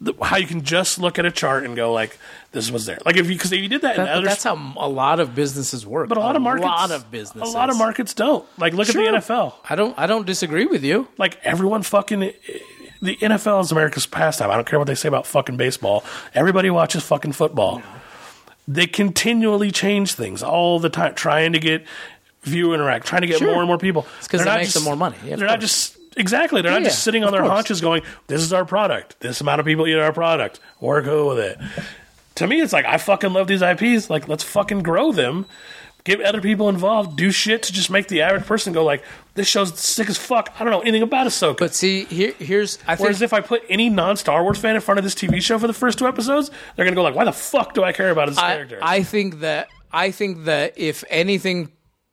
the, 0.00 0.14
how 0.22 0.38
you 0.38 0.46
can 0.46 0.62
just 0.62 0.98
look 0.98 1.18
at 1.18 1.26
a 1.26 1.30
chart 1.30 1.64
and 1.64 1.76
go 1.76 1.92
like, 1.92 2.18
"This 2.52 2.70
was 2.70 2.86
there." 2.86 2.98
Like 3.04 3.16
if 3.16 3.26
you 3.28 3.34
because 3.34 3.52
if 3.52 3.60
you 3.60 3.68
did 3.68 3.82
that, 3.82 3.96
in 3.98 4.04
That- 4.04 4.16
other, 4.16 4.26
that's 4.26 4.44
how 4.44 4.54
a 4.78 4.88
lot 4.88 5.20
of 5.20 5.34
businesses 5.34 5.86
work. 5.86 6.08
but 6.08 6.16
a 6.16 6.20
lot 6.20 6.36
of 6.36 6.42
markets, 6.42 6.64
a 6.64 6.68
lot 6.70 6.90
of 6.90 7.10
businesses, 7.10 7.52
a 7.52 7.56
lot 7.56 7.68
of 7.70 7.76
markets 7.76 8.14
don't. 8.14 8.46
Like 8.58 8.72
look 8.72 8.86
Sure. 8.86 9.02
at 9.02 9.12
the 9.26 9.32
NFL. 9.34 9.54
I 9.68 9.74
don't. 9.74 9.98
I 9.98 10.06
don't 10.06 10.26
disagree 10.26 10.64
with 10.66 10.82
you. 10.84 11.08
Like 11.18 11.38
everyone 11.44 11.82
fucking. 11.82 12.32
The 13.02 13.16
NFL 13.16 13.62
is 13.62 13.72
America's 13.72 14.06
pastime. 14.06 14.50
I 14.50 14.54
don't 14.56 14.66
care 14.66 14.78
what 14.78 14.86
they 14.86 14.94
say 14.94 15.08
about 15.08 15.26
fucking 15.26 15.56
baseball. 15.56 16.04
Everybody 16.34 16.70
watches 16.70 17.02
fucking 17.02 17.32
football. 17.32 17.82
They 18.68 18.86
continually 18.86 19.70
change 19.70 20.12
things 20.14 20.42
all 20.42 20.78
the 20.80 20.90
time, 20.90 21.14
trying 21.14 21.52
to 21.54 21.58
get 21.58 21.84
viewer 22.42 22.74
interact, 22.74 23.06
trying 23.06 23.20
to 23.22 23.26
get 23.26 23.38
Sure. 23.38 23.48
more 23.52 23.58
and 23.58 23.66
more 23.66 23.78
people. 23.78 24.06
It's 24.18 24.28
'cause 24.28 24.40
They're 24.40 24.46
it 24.48 24.50
not 24.50 24.58
makes 24.58 24.68
just- 24.72 24.76
them 24.76 24.84
more 24.84 24.96
money. 24.96 25.16
Yeah, 25.24 25.36
they're 25.36 25.46
not 25.46 25.60
just 25.60 25.96
exactly. 26.16 26.62
They're 26.62 26.72
not 26.72 26.82
just 26.82 27.02
sitting 27.02 27.22
on 27.24 27.32
their 27.32 27.42
course. 27.42 27.52
haunches 27.52 27.80
going, 27.80 28.02
"This 28.28 28.40
is 28.42 28.52
our 28.52 28.64
product. 28.64 29.16
This 29.20 29.40
amount 29.40 29.60
of 29.60 29.66
people 29.66 29.86
eat 29.86 29.94
our 29.96 30.12
product. 30.12 30.58
We're 30.80 31.02
cool 31.02 31.28
with 31.28 31.38
it." 31.38 31.58
To 32.36 32.46
me, 32.46 32.60
it's 32.62 32.72
like 32.72 32.86
I 32.86 32.96
fucking 32.96 33.32
love 33.34 33.46
these 33.48 33.62
IPs. 33.62 34.08
Like, 34.08 34.26
let's 34.28 34.42
fucking 34.44 34.82
grow 34.82 35.12
them. 35.12 35.44
Get 36.04 36.22
other 36.22 36.40
people 36.40 36.70
involved. 36.70 37.18
Do 37.18 37.30
shit 37.30 37.62
to 37.64 37.72
just 37.74 37.90
make 37.90 38.08
the 38.08 38.22
average 38.22 38.46
person 38.46 38.72
go 38.72 38.82
like, 38.82 39.02
"This 39.34 39.46
show's 39.46 39.78
sick 39.78 40.08
as 40.08 40.16
fuck." 40.16 40.50
I 40.58 40.64
don't 40.64 40.72
know 40.72 40.80
anything 40.80 41.02
about 41.02 41.26
Ahsoka. 41.26 41.58
But 41.58 41.74
see, 41.74 42.04
here, 42.06 42.32
here's 42.38 42.78
I 42.86 42.96
think 42.96 43.00
Whereas 43.00 43.20
if 43.20 43.34
I 43.34 43.40
put 43.40 43.62
any 43.68 43.90
non-Star 43.90 44.42
Wars 44.42 44.56
fan 44.56 44.74
in 44.74 44.80
front 44.80 44.96
of 44.96 45.04
this 45.04 45.14
TV 45.14 45.40
show 45.42 45.58
for 45.58 45.66
the 45.66 45.74
first 45.74 45.98
two 45.98 46.08
episodes, 46.08 46.50
they're 46.74 46.86
gonna 46.86 46.94
go 46.96 47.02
like, 47.02 47.14
"Why 47.14 47.24
the 47.26 47.32
fuck 47.32 47.74
do 47.74 47.84
I 47.84 47.92
care 47.92 48.08
about 48.08 48.28
this 48.30 48.38
I, 48.38 48.54
character?" 48.54 48.78
I 48.80 49.02
think 49.02 49.40
that 49.40 49.68
I 49.92 50.10
think 50.10 50.46
that 50.46 50.72
if 50.76 51.04
anything 51.10 51.68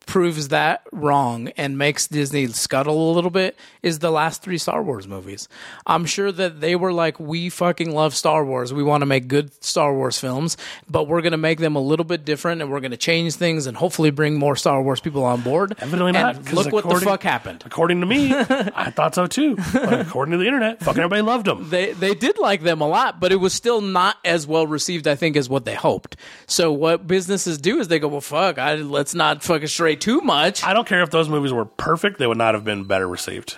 proves 0.08 0.48
that 0.48 0.82
wrong 0.92 1.50
and 1.58 1.78
makes 1.78 2.08
Disney 2.08 2.48
scuttle 2.48 3.12
a 3.12 3.14
little 3.14 3.30
bit 3.30 3.58
is 3.84 4.00
the 4.00 4.10
last 4.10 4.42
three 4.42 4.58
Star 4.58 4.82
Wars 4.82 5.08
movies. 5.08 5.48
I'm 5.86 6.06
sure 6.06 6.32
that 6.32 6.62
they 6.62 6.76
were 6.76 6.94
like, 6.94 7.20
we 7.20 7.50
fucking 7.50 7.94
love 7.94 8.16
Star 8.16 8.44
Wars. 8.44 8.74
We 8.74 8.84
want 8.84 9.02
to 9.02 9.06
make 9.06 9.28
good 9.28 9.52
Star 9.64 9.94
Wars 9.94 10.18
films, 10.18 10.58
but 10.90 11.08
we're 11.08 11.22
going 11.22 11.34
to 11.34 11.38
make 11.38 11.60
them 11.60 11.76
a 11.76 11.82
little 11.82 12.06
bit 12.06 12.26
different 12.26 12.62
and 12.62 12.72
we're 12.72 12.80
going 12.80 12.92
to 12.92 12.98
change 12.98 13.36
things 13.36 13.68
and 13.68 13.76
hopefully 13.78 14.10
bring 14.10 14.40
more 14.40 14.56
Star 14.56 14.82
Wars 14.82 15.02
people 15.02 15.24
on 15.26 15.42
board. 15.42 15.76
Evidently 15.78 16.16
And 16.16 16.46
not. 16.46 16.54
Look 16.54 16.72
what 16.72 16.88
the 16.88 17.02
fuck 17.02 17.22
happened. 17.22 17.64
According 17.66 18.00
to 18.00 18.08
me, 18.08 18.34
I 18.34 18.92
thought 18.92 19.14
so 19.14 19.28
too. 19.28 19.58
But 19.74 20.02
according 20.02 20.32
to 20.32 20.38
the 20.38 20.46
internet, 20.46 20.80
fucking 20.80 21.04
everybody 21.04 21.22
loved 21.22 21.46
them. 21.46 21.70
they 21.70 21.92
they 21.92 22.16
did 22.16 22.38
like 22.38 22.64
them 22.64 22.80
a 22.82 22.88
lot, 22.88 23.20
but 23.20 23.34
it 23.34 23.36
was 23.38 23.54
still 23.54 23.82
not 23.82 24.18
as 24.24 24.48
well 24.48 24.66
received, 24.66 25.06
I 25.08 25.16
think, 25.16 25.36
as 25.36 25.50
what 25.50 25.66
they 25.66 25.76
hoped. 25.76 26.16
So 26.48 26.72
what 26.72 27.06
businesses 27.06 27.58
do 27.58 27.80
is 27.80 27.90
they 27.90 28.00
go, 28.00 28.08
well, 28.08 28.22
fuck, 28.22 28.58
I, 28.58 28.76
let's 28.76 29.14
not 29.14 29.44
fucking 29.44 29.68
stray 29.68 29.97
too 29.98 30.22
much. 30.22 30.64
I 30.64 30.74
don't 30.74 30.88
care 30.88 31.02
if 31.02 31.10
those 31.12 31.28
movies 31.30 31.52
were 31.52 31.66
perfect; 31.66 32.18
they 32.20 32.28
would 32.28 32.38
not 32.38 32.54
have 32.54 32.64
been 32.64 32.86
better 32.86 33.08
received. 33.08 33.58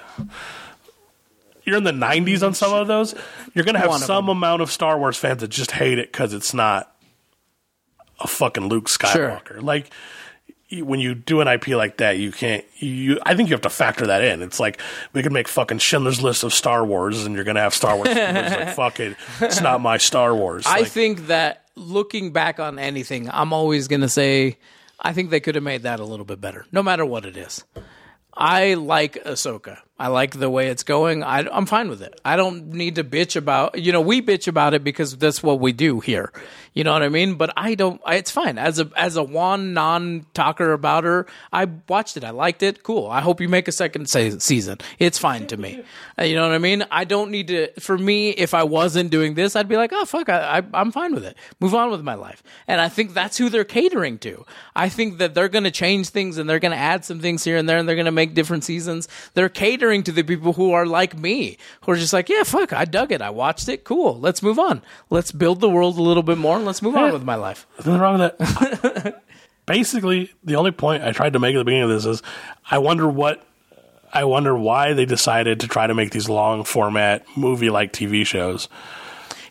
You're 1.64 1.78
in 1.78 1.84
the 1.84 1.92
'90s 1.92 2.42
on 2.46 2.54
some 2.54 2.74
of 2.74 2.88
those. 2.88 3.14
You're 3.54 3.66
going 3.66 3.76
to 3.76 3.80
have 3.80 3.90
One 3.90 4.02
of 4.02 4.08
some 4.08 4.28
amount 4.30 4.62
of 4.62 4.72
Star 4.72 4.98
Wars 4.98 5.18
fans 5.18 5.42
that 5.42 5.50
just 5.50 5.72
hate 5.72 6.00
it 6.00 6.12
because 6.12 6.34
it's 6.34 6.54
not 6.54 6.96
a 8.20 8.28
fucking 8.28 8.68
Luke 8.70 8.86
Skywalker. 8.88 9.62
Like 9.62 9.92
you- 10.70 10.86
when 10.86 11.00
you 11.00 11.14
do 11.16 11.42
an 11.42 11.48
IP 11.48 11.70
like 11.70 11.98
that, 11.98 12.18
you 12.18 12.32
can't. 12.32 12.64
You, 12.78 13.20
I 13.24 13.36
think 13.36 13.50
you 13.50 13.54
have 13.54 13.62
to 13.62 13.70
factor 13.70 14.08
that 14.08 14.24
in. 14.24 14.42
It's 14.42 14.60
like 14.60 14.80
we 15.14 15.22
could 15.22 15.32
make 15.34 15.48
fucking 15.48 15.78
Schindler's 15.80 16.22
List 16.24 16.44
of 16.44 16.54
Star 16.54 16.84
Wars, 16.86 17.24
and 17.26 17.36
you're 17.36 17.44
going 17.44 17.56
to 17.56 17.62
have 17.62 17.74
Star 17.76 17.96
Wars. 17.96 18.08
fans 18.10 18.56
like 18.56 18.76
fuck 18.76 19.00
it, 19.00 19.16
it's 19.42 19.62
not 19.62 19.80
my 19.82 19.98
Star 19.98 20.34
Wars. 20.36 20.66
I 20.66 20.80
Like, 20.82 20.88
think 20.88 21.28
that 21.28 21.66
looking 21.76 22.32
back 22.32 22.60
on 22.60 22.80
anything, 22.80 23.30
I'm 23.32 23.54
always 23.54 23.88
going 23.88 24.02
to 24.02 24.10
say 24.10 24.58
I 25.02 25.14
think 25.14 25.30
they 25.30 25.40
could 25.40 25.56
have 25.56 25.64
made 25.64 25.84
that 25.84 26.00
a 26.00 26.06
little 26.06 26.26
bit 26.26 26.42
better, 26.42 26.66
no 26.72 26.84
matter 26.84 27.06
what 27.06 27.26
it 27.26 27.38
is. 27.38 27.64
I 28.34 28.74
like 28.76 29.14
Ahsoka. 29.24 29.80
I 30.00 30.08
like 30.08 30.32
the 30.40 30.50
way 30.50 30.70
it's 30.70 30.84
going. 30.84 31.24
I, 31.24 31.40
I'm 31.52 31.66
fine 31.66 31.90
with 31.90 32.02
it. 32.02 32.20
I 32.24 32.38
don't 32.38 32.70
need 32.70 32.96
to 32.96 33.04
bitch 33.04 33.36
about. 33.36 33.78
You 33.78 33.92
know, 33.92 34.00
we 34.00 34.22
bitch 34.22 34.48
about 34.48 34.74
it 34.74 34.84
because 34.84 35.18
that's 35.18 35.44
what 35.44 35.60
we 35.60 35.74
do 35.74 36.00
here. 36.00 36.32
You 36.74 36.86
know 36.86 36.94
what 36.94 37.04
I 37.04 37.10
mean? 37.10 37.36
But 37.36 37.52
I 37.58 37.76
don't. 37.76 38.00
I, 38.06 38.16
it's 38.16 38.32
fine 38.32 38.58
as 38.58 38.80
a 38.80 38.90
as 38.96 39.18
a 39.18 39.24
one 39.24 39.74
non 39.74 40.26
talker 40.34 40.72
about 40.72 41.04
her. 41.04 41.26
I 41.52 41.66
watched 41.90 42.16
it. 42.16 42.24
I 42.24 42.30
liked 42.30 42.64
it. 42.64 42.84
Cool. 42.84 43.08
I 43.10 43.20
hope 43.20 43.42
you 43.42 43.50
make 43.50 43.68
a 43.68 43.72
second 43.74 44.08
se- 44.08 44.40
season. 44.40 44.78
It's 45.00 45.18
fine 45.18 45.48
to 45.48 45.58
me. 45.58 45.84
Uh, 46.18 46.24
You 46.24 46.36
know 46.36 46.44
what 46.48 46.56
I 46.56 46.60
mean? 46.60 46.86
I 46.92 47.04
don't 47.04 47.32
need 47.32 47.48
to. 47.48 47.68
For 47.82 47.98
me, 47.98 48.30
if 48.30 48.54
I 48.54 48.64
wasn't 48.64 49.10
doing 49.10 49.34
this, 49.34 49.58
I'd 49.58 49.68
be 49.68 49.76
like, 49.78 49.92
oh 49.92 50.06
fuck, 50.06 50.30
I, 50.30 50.60
I, 50.60 50.64
I'm 50.74 50.92
fine 50.94 51.14
with 51.14 51.26
it. 51.26 51.36
Move 51.60 51.76
on 51.76 51.92
with 51.92 52.04
my 52.04 52.14
life. 52.16 52.42
And 52.68 52.80
I 52.80 52.88
think 52.88 53.14
that's 53.14 53.38
who 53.38 53.50
they're 53.50 53.66
catering 53.66 54.18
to. 54.20 54.46
I 54.76 54.88
think 54.88 55.18
that 55.18 55.34
they're 55.34 55.50
going 55.50 55.66
to 55.66 55.72
change 55.72 56.10
things 56.10 56.38
and 56.38 56.50
they're 56.50 56.60
going 56.60 56.72
to 56.72 56.78
add 56.78 57.04
some 57.04 57.20
things 57.20 57.44
here 57.44 57.58
and 57.58 57.68
there 57.68 57.80
and 57.80 57.90
they're 57.90 57.98
going 57.98 58.06
to 58.06 58.12
make 58.12 58.34
different 58.36 58.64
seasons. 58.64 59.10
They're 59.34 59.50
catering 59.50 59.89
to 60.04 60.12
the 60.12 60.24
people 60.24 60.54
who 60.54 60.72
are 60.72 60.86
like 60.86 61.18
me, 61.18 61.58
who 61.82 61.92
are 61.92 61.96
just 61.96 62.14
like, 62.14 62.30
yeah, 62.30 62.44
fuck, 62.44 62.72
I 62.74 62.86
dug 62.86 63.12
it. 63.12 63.22
I 63.22 63.30
watched 63.30 63.68
it. 63.68 63.84
Cool. 63.84 64.20
Let's 64.20 64.42
move 64.42 64.60
on. 64.60 64.82
Let's 65.10 65.32
build 65.32 65.60
the 65.60 65.70
world 65.70 65.98
a 65.98 66.02
little 66.02 66.24
bit 66.24 66.38
more 66.38 66.56
and 66.58 66.66
let's 66.66 66.82
move 66.82 66.96
on 66.96 67.12
with 67.12 67.24
my 67.24 67.36
life. 67.36 67.68
Nothing 67.80 67.98
wrong 67.98 68.20
with 68.20 68.38
that. 68.38 69.24
Basically, 69.66 70.32
the 70.44 70.56
only 70.56 70.72
point 70.72 71.04
I 71.04 71.12
tried 71.12 71.34
to 71.34 71.40
make 71.40 71.56
at 71.56 71.60
the 71.60 71.66
beginning 71.66 71.84
of 71.84 71.90
this 71.90 72.06
is 72.06 72.24
I 72.70 72.78
wonder 72.80 73.08
what 73.08 73.44
I 74.12 74.24
wonder 74.24 74.58
why 74.58 74.94
they 74.94 75.06
decided 75.06 75.60
to 75.60 75.68
try 75.68 75.86
to 75.86 75.94
make 75.94 76.12
these 76.12 76.28
long 76.30 76.64
format 76.64 77.26
movie 77.38 77.70
like 77.70 77.94
TV 77.94 78.26
shows 78.26 78.68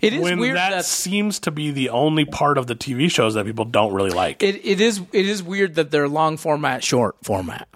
It 0.01 0.12
is 0.15 0.20
when 0.20 0.40
weird 0.40 0.56
that 0.56 0.70
that 0.70 0.85
seems 0.85 1.39
to 1.40 1.52
be 1.52 1.70
the 1.70 1.90
only 1.90 2.24
part 2.24 2.59
of 2.59 2.66
the 2.66 2.74
TV 2.74 3.09
shows 3.10 3.35
that 3.35 3.47
people 3.47 3.65
don't 3.65 3.93
really 3.93 4.10
like. 4.10 4.43
it, 4.43 4.56
it 4.65 4.81
is 4.81 5.01
it 5.12 5.27
is 5.27 5.43
weird 5.43 5.77
that 5.77 5.90
they're 5.93 6.09
long 6.09 6.36
format, 6.36 6.82
short 6.82 7.16
format. 7.23 7.69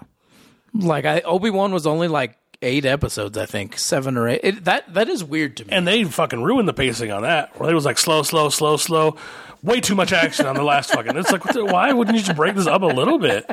Like 0.73 1.05
Obi 1.25 1.49
Wan 1.49 1.71
was 1.71 1.87
only 1.87 2.07
like 2.07 2.35
eight 2.63 2.85
episodes, 2.85 3.37
I 3.37 3.45
think 3.45 3.77
seven 3.77 4.17
or 4.17 4.27
eight. 4.27 4.39
It, 4.43 4.63
that 4.65 4.93
that 4.93 5.09
is 5.09 5.23
weird 5.23 5.57
to 5.57 5.65
me. 5.65 5.71
and 5.71 5.87
they 5.87 6.03
fucking 6.03 6.41
ruined 6.41 6.67
the 6.67 6.73
pacing 6.73 7.11
on 7.11 7.21
that. 7.23 7.59
Where 7.59 7.69
it 7.69 7.73
was 7.75 7.85
like 7.85 7.97
slow, 7.99 8.23
slow, 8.23 8.49
slow, 8.49 8.77
slow, 8.77 9.17
way 9.61 9.79
too 9.81 9.95
much 9.95 10.11
action 10.13 10.45
on 10.45 10.55
the 10.55 10.63
last 10.63 10.91
fucking. 10.91 11.15
It's 11.15 11.31
like, 11.31 11.43
the, 11.43 11.63
why 11.65 11.91
wouldn't 11.93 12.17
you 12.17 12.23
just 12.23 12.35
break 12.35 12.55
this 12.55 12.67
up 12.67 12.81
a 12.81 12.85
little 12.87 13.19
bit? 13.19 13.45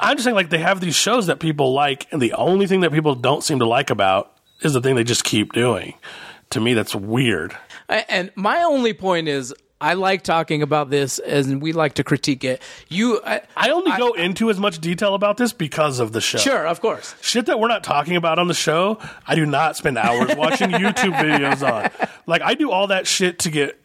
I'm 0.00 0.16
just 0.16 0.24
saying, 0.24 0.34
like 0.34 0.50
they 0.50 0.58
have 0.58 0.80
these 0.80 0.94
shows 0.96 1.26
that 1.26 1.40
people 1.40 1.72
like, 1.72 2.06
and 2.12 2.20
the 2.20 2.34
only 2.34 2.66
thing 2.66 2.80
that 2.82 2.92
people 2.92 3.14
don't 3.14 3.42
seem 3.42 3.58
to 3.60 3.66
like 3.66 3.90
about 3.90 4.32
is 4.62 4.72
the 4.74 4.80
thing 4.80 4.96
they 4.96 5.04
just 5.04 5.24
keep 5.24 5.52
doing. 5.52 5.94
To 6.50 6.60
me, 6.60 6.74
that's 6.74 6.94
weird. 6.94 7.56
I- 7.88 8.04
and 8.08 8.30
my 8.34 8.62
only 8.62 8.92
point 8.92 9.28
is 9.28 9.54
I 9.80 9.94
like 9.94 10.22
talking 10.22 10.62
about 10.62 10.90
this, 10.90 11.18
and 11.20 11.62
we 11.62 11.72
like 11.72 11.94
to 11.94 12.04
critique 12.04 12.42
it. 12.42 12.60
You, 12.88 13.20
I, 13.24 13.42
I 13.56 13.70
only 13.70 13.96
go 13.96 14.12
into 14.12 14.50
as 14.50 14.58
much 14.58 14.80
detail 14.80 15.14
about 15.14 15.36
this 15.36 15.52
because 15.52 16.00
of 16.00 16.12
the 16.12 16.20
show. 16.20 16.38
sure, 16.38 16.66
of 16.66 16.80
course. 16.80 17.14
Shit 17.20 17.46
that 17.46 17.60
we're 17.60 17.68
not 17.68 17.84
talking 17.84 18.16
about 18.16 18.38
on 18.40 18.48
the 18.48 18.54
show, 18.54 18.98
I 19.26 19.36
do 19.36 19.46
not 19.46 19.76
spend 19.76 19.96
hours 19.96 20.34
watching 20.36 20.70
YouTube 20.70 21.14
videos 21.14 21.62
on. 21.62 22.08
Like 22.26 22.42
I 22.42 22.54
do 22.54 22.70
all 22.72 22.88
that 22.88 23.06
shit 23.06 23.38
to 23.40 23.50
get 23.50 23.78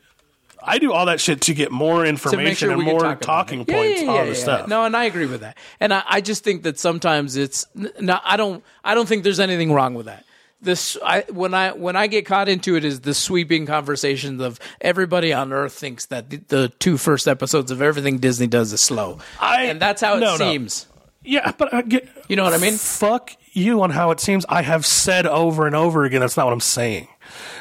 I 0.66 0.80
do 0.80 0.94
all 0.94 1.08
that 1.08 1.20
shit 1.20 1.42
to 1.42 1.54
get 1.54 1.72
more 1.72 2.06
information 2.06 2.70
sure 2.70 2.72
and 2.72 2.84
more 2.84 3.00
talk 3.00 3.22
talking 3.22 3.62
it. 3.62 3.68
Yeah, 3.68 3.76
points 3.76 4.02
yeah, 4.02 4.10
on 4.10 4.16
yeah, 4.16 4.24
the 4.24 4.30
yeah. 4.30 4.36
stuff. 4.36 4.68
No, 4.68 4.86
and 4.86 4.96
I 4.96 5.06
agree 5.06 5.26
with 5.26 5.42
that. 5.42 5.58
And 5.80 5.94
I, 5.94 6.04
I 6.08 6.22
just 6.22 6.44
think 6.44 6.64
that 6.64 6.80
sometimes 6.80 7.36
it's 7.36 7.66
no, 7.76 8.20
I 8.24 8.38
don't 8.38 8.64
I 8.84 8.96
don't 8.96 9.08
think 9.08 9.24
there's 9.24 9.40
anything 9.40 9.72
wrong 9.72 9.94
with 9.94 10.06
that. 10.06 10.26
This 10.64 10.98
I 11.06 11.26
when 11.30 11.54
I 11.54 11.74
when 11.74 11.96
I 11.96 12.08
get 12.08 12.26
caught 12.26 12.48
into 12.50 12.76
it 12.76 12.86
is 12.86 13.02
the 13.02 13.14
sweeping 13.14 13.66
conversations 13.66 14.42
of 14.42 14.60
everybody 14.82 15.34
on 15.34 15.52
earth 15.54 15.74
thinks 15.74 16.06
that 16.08 16.30
the, 16.30 16.38
the 16.48 16.70
two 16.80 16.98
first 16.98 17.28
episodes 17.28 17.70
of 17.70 17.82
everything 17.82 18.20
Disney 18.20 18.48
does 18.48 18.72
is 18.74 18.82
slow, 18.82 19.20
I- 19.40 19.64
and 19.66 19.82
that's 19.82 20.02
how 20.02 20.16
it 20.18 20.22
no, 20.22 20.38
no. 20.38 20.52
seems. 20.52 20.88
Yeah, 21.26 21.52
but 21.58 21.74
I 21.74 21.82
get 21.84 22.10
You 22.28 22.36
know 22.36 22.44
what 22.44 22.54
I 22.54 22.58
mean? 22.58 22.74
Fuck 22.74 23.32
you 23.54 23.82
on 23.82 23.90
how 23.92 24.12
it 24.12 24.20
seems. 24.20 24.46
I 24.50 24.62
have 24.62 24.86
said 24.86 25.26
over 25.26 25.68
and 25.68 25.76
over 25.76 26.04
again 26.06 26.20
that's 26.22 26.36
not 26.38 26.46
what 26.46 26.54
I'm 26.54 26.60
saying. 26.60 27.08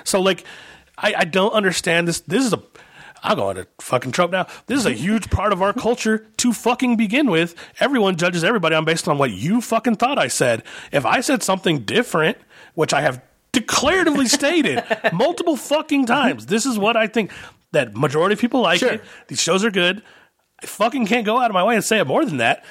So 0.05 0.21
like 0.21 0.45
I, 0.99 1.15
I 1.19 1.25
don't 1.25 1.53
understand 1.53 2.07
this. 2.09 2.21
This 2.21 2.45
is 2.45 2.53
a 2.53 2.63
I'll 3.25 3.37
go 3.37 3.51
into 3.51 3.69
fucking 3.81 4.11
Trump 4.11 4.33
now. 4.33 4.49
This 4.67 4.81
is 4.81 4.87
a 4.87 4.93
huge 4.93 5.31
part 5.31 5.53
of 5.53 5.63
our 5.63 5.73
culture 5.73 6.27
to 6.39 6.53
fucking 6.53 6.97
begin 6.97 7.31
with. 7.31 7.55
Everyone 7.79 8.17
judges 8.17 8.43
everybody 8.43 8.75
on 8.75 8.85
based 8.85 9.07
on 9.07 9.17
what 9.17 9.31
you 9.31 9.61
fucking 9.61 9.95
thought 9.95 10.19
I 10.19 10.27
said. 10.27 10.65
If 10.91 11.07
I 11.07 11.21
said 11.21 11.45
something 11.45 11.85
different, 11.85 12.37
which 12.75 12.93
I 12.93 13.01
have 13.03 13.23
declaratively 13.53 14.29
stated 14.29 14.83
multiple 15.13 15.57
fucking 15.57 16.07
times, 16.07 16.47
this 16.47 16.65
is 16.67 16.79
what 16.79 16.97
I 16.97 17.07
think 17.07 17.31
that 17.73 17.95
majority 17.95 18.35
of 18.35 18.39
people 18.41 18.61
like 18.61 18.81
Sure. 18.81 18.93
it. 18.95 19.05
These 19.29 19.41
shows 19.41 19.65
are 19.65 19.71
good. 19.71 20.03
I 20.63 20.67
fucking 20.67 21.07
can't 21.07 21.27
go 21.27 21.39
out 21.41 21.51
of 21.51 21.55
my 21.55 21.65
way 21.65 21.75
and 21.75 21.85
say 21.85 21.99
it 21.99 22.07
more 22.07 22.25
than 22.25 22.37
that. 22.39 22.65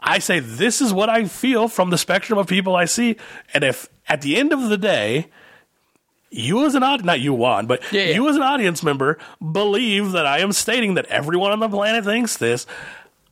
I 0.00 0.18
say 0.18 0.38
this 0.40 0.80
is 0.82 0.92
what 0.92 1.08
I 1.08 1.24
feel 1.24 1.68
from 1.68 1.90
the 1.90 1.96
spectrum 1.98 2.38
of 2.38 2.46
people 2.46 2.76
I 2.76 2.84
see, 2.84 3.16
and 3.54 3.64
if 3.64 3.88
at 4.08 4.20
the 4.20 4.36
end 4.36 4.52
of 4.52 4.68
the 4.68 4.76
day, 4.76 5.28
you 6.30 6.66
as 6.66 6.74
an 6.74 6.82
audience, 6.82 7.04
not 7.06 7.20
you 7.20 7.32
Juan, 7.32 7.66
but 7.66 7.80
Yeah, 7.92 8.02
yeah. 8.06 8.14
you 8.14 8.28
as 8.28 8.36
an 8.36 8.42
audience 8.42 8.82
member 8.82 9.18
believe 9.52 10.12
that 10.12 10.26
I 10.26 10.40
am 10.40 10.52
stating 10.52 10.94
that 10.94 11.06
everyone 11.06 11.52
on 11.52 11.60
the 11.60 11.68
planet 11.68 12.04
thinks 12.04 12.36
this, 12.36 12.66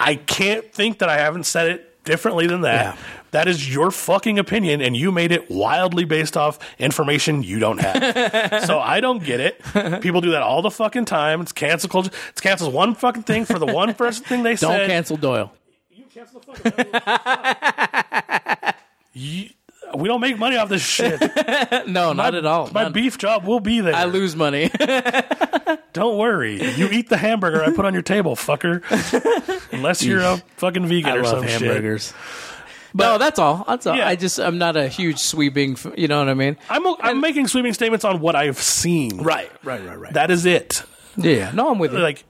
I 0.01 0.15
can't 0.15 0.73
think 0.73 0.99
that 1.01 1.09
I 1.09 1.19
haven't 1.19 1.45
said 1.45 1.69
it 1.71 2.05
differently 2.05 2.47
than 2.47 2.63
that. 2.63 2.95
Yeah. 2.97 3.03
That 3.33 3.49
is 3.49 3.73
your 3.75 3.91
fucking 3.91 4.39
opinion, 4.39 4.81
and 4.83 4.97
you 4.97 5.11
made 5.11 5.33
it 5.33 5.51
wildly 5.51 6.05
based 6.05 6.37
off 6.37 6.59
information 6.79 7.43
you 7.43 7.59
don't 7.59 7.79
have. 7.81 8.65
so 8.67 8.79
I 8.79 9.01
don't 9.01 9.25
get 9.25 9.41
it. 9.41 10.01
People 10.03 10.21
do 10.21 10.31
that 10.33 10.43
all 10.43 10.63
the 10.63 10.71
fucking 10.71 11.07
time. 11.07 11.41
It's 11.41 11.53
cancel 11.53 11.89
culture. 11.89 12.11
It's 12.29 12.41
cancels 12.41 12.73
one 12.73 12.95
fucking 12.95 13.23
thing 13.25 13.45
for 13.47 13.59
the 13.59 13.67
one 13.67 13.95
first 13.95 14.25
thing 14.25 14.43
they 14.43 14.57
say. 14.57 14.67
Don't 14.67 14.77
said. 14.81 14.89
cancel 14.91 15.17
Doyle. 15.17 15.53
You 15.91 16.05
cancel 16.13 16.41
the 16.41 16.71
fucking. 16.71 18.75
You- 19.15 19.49
we 19.95 20.09
don't 20.09 20.23
make 20.23 20.39
money 20.39 20.57
off 20.57 20.71
this 20.71 20.83
shit. 20.83 21.21
No, 21.87 22.13
not 22.15 22.35
at 22.35 22.47
all. 22.47 22.71
My 22.73 22.85
None. 22.85 22.93
beef 22.93 23.19
job 23.19 23.45
will 23.45 23.61
be 23.61 23.81
there. 23.81 23.95
I 23.95 24.05
lose 24.05 24.35
money. 24.37 24.71
Don't 25.93 26.17
worry. 26.17 26.63
You 26.77 26.89
eat 26.91 27.09
the 27.11 27.17
hamburger 27.19 27.63
I 27.63 27.73
put 27.75 27.85
on 27.85 27.93
your 27.93 28.03
table, 28.03 28.37
fucker. 28.37 28.83
Unless 29.73 30.03
you're 30.03 30.21
a 30.21 30.39
fucking 30.57 30.87
vegan 30.87 31.13
I 31.13 31.17
or 31.17 31.23
love 31.25 31.41
some 31.41 31.49
shit. 31.49 32.15
Hamburgers. 32.93 33.13
no, 33.13 33.19
that's 33.19 33.39
all. 33.39 33.65
That's 33.67 33.87
all. 33.87 33.97
Yeah. 33.97 34.09
I 34.09 34.17
just 34.17 34.39
I'm 34.39 34.59
not 34.59 34.77
a 34.77 34.89
huge 34.89 35.19
sweeping. 35.19 35.77
You 35.97 36.09
know 36.09 36.19
what 36.19 36.29
I 36.29 36.35
mean? 36.35 36.57
I'm, 36.71 36.87
I'm 37.01 37.21
making 37.21 37.49
sweeping 37.49 37.73
statements 37.75 38.05
on 38.05 38.21
what 38.21 38.37
I've 38.37 38.59
seen. 38.59 39.19
Right, 39.23 39.51
right, 39.65 39.85
right, 39.85 39.99
right. 39.99 40.13
That 40.13 40.31
is 40.31 40.47
it. 40.47 40.83
yeah, 41.17 41.51
no, 41.53 41.71
I'm 41.71 41.79
with 41.79 41.93
you. 41.93 41.99
Like, 41.99 42.25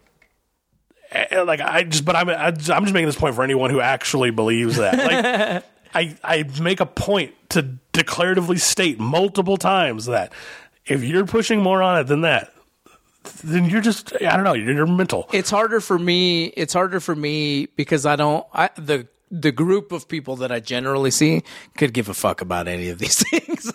eh, 1.11 1.43
like 1.43 1.61
I 1.61 1.85
just, 1.85 2.05
but 2.05 2.17
I'm, 2.17 2.29
I, 2.29 2.47
I'm 2.47 2.57
just 2.57 2.93
making 2.93 3.07
this 3.07 3.17
point 3.17 3.35
for 3.35 3.43
anyone 3.45 3.71
who 3.71 3.81
actually 3.81 4.31
believes 4.31 4.77
that. 4.77 4.97
Like, 4.99 5.65
I, 5.95 6.17
I 6.25 6.45
make 6.61 6.81
a 6.81 6.87
point 6.87 7.35
to 7.51 7.77
declaratively 7.93 8.59
state 8.59 8.99
multiple 8.99 9.57
times 9.59 10.07
that 10.07 10.33
if 10.87 11.05
you're 11.05 11.27
pushing 11.27 11.61
more 11.61 11.83
on 11.83 12.01
it 12.01 12.05
than 12.05 12.23
that, 12.23 12.53
then 13.45 13.69
you're 13.69 13.83
just, 13.83 14.15
I 14.23 14.35
don't 14.35 14.43
know, 14.45 14.55
you're, 14.55 14.73
you're 14.73 14.87
mental. 14.87 15.29
it's 15.33 15.51
harder 15.51 15.81
for 15.81 15.99
me. 15.99 16.47
It's 16.47 16.73
harder 16.73 16.99
for 16.99 17.15
me 17.15 17.67
because 17.67 18.07
I 18.07 18.17
don't. 18.17 18.47
I 18.53 18.71
the 18.77 19.07
the 19.35 19.51
group 19.51 19.93
of 19.93 20.07
people 20.09 20.37
that 20.37 20.53
I 20.53 20.61
generally 20.61 21.11
see 21.11 21.43
could 21.79 21.95
give 21.95 22.09
a 22.11 22.15
fuck 22.15 22.43
about 22.43 22.69
any 22.69 22.91
of 22.91 22.99
these 22.99 23.17
things, 23.31 23.73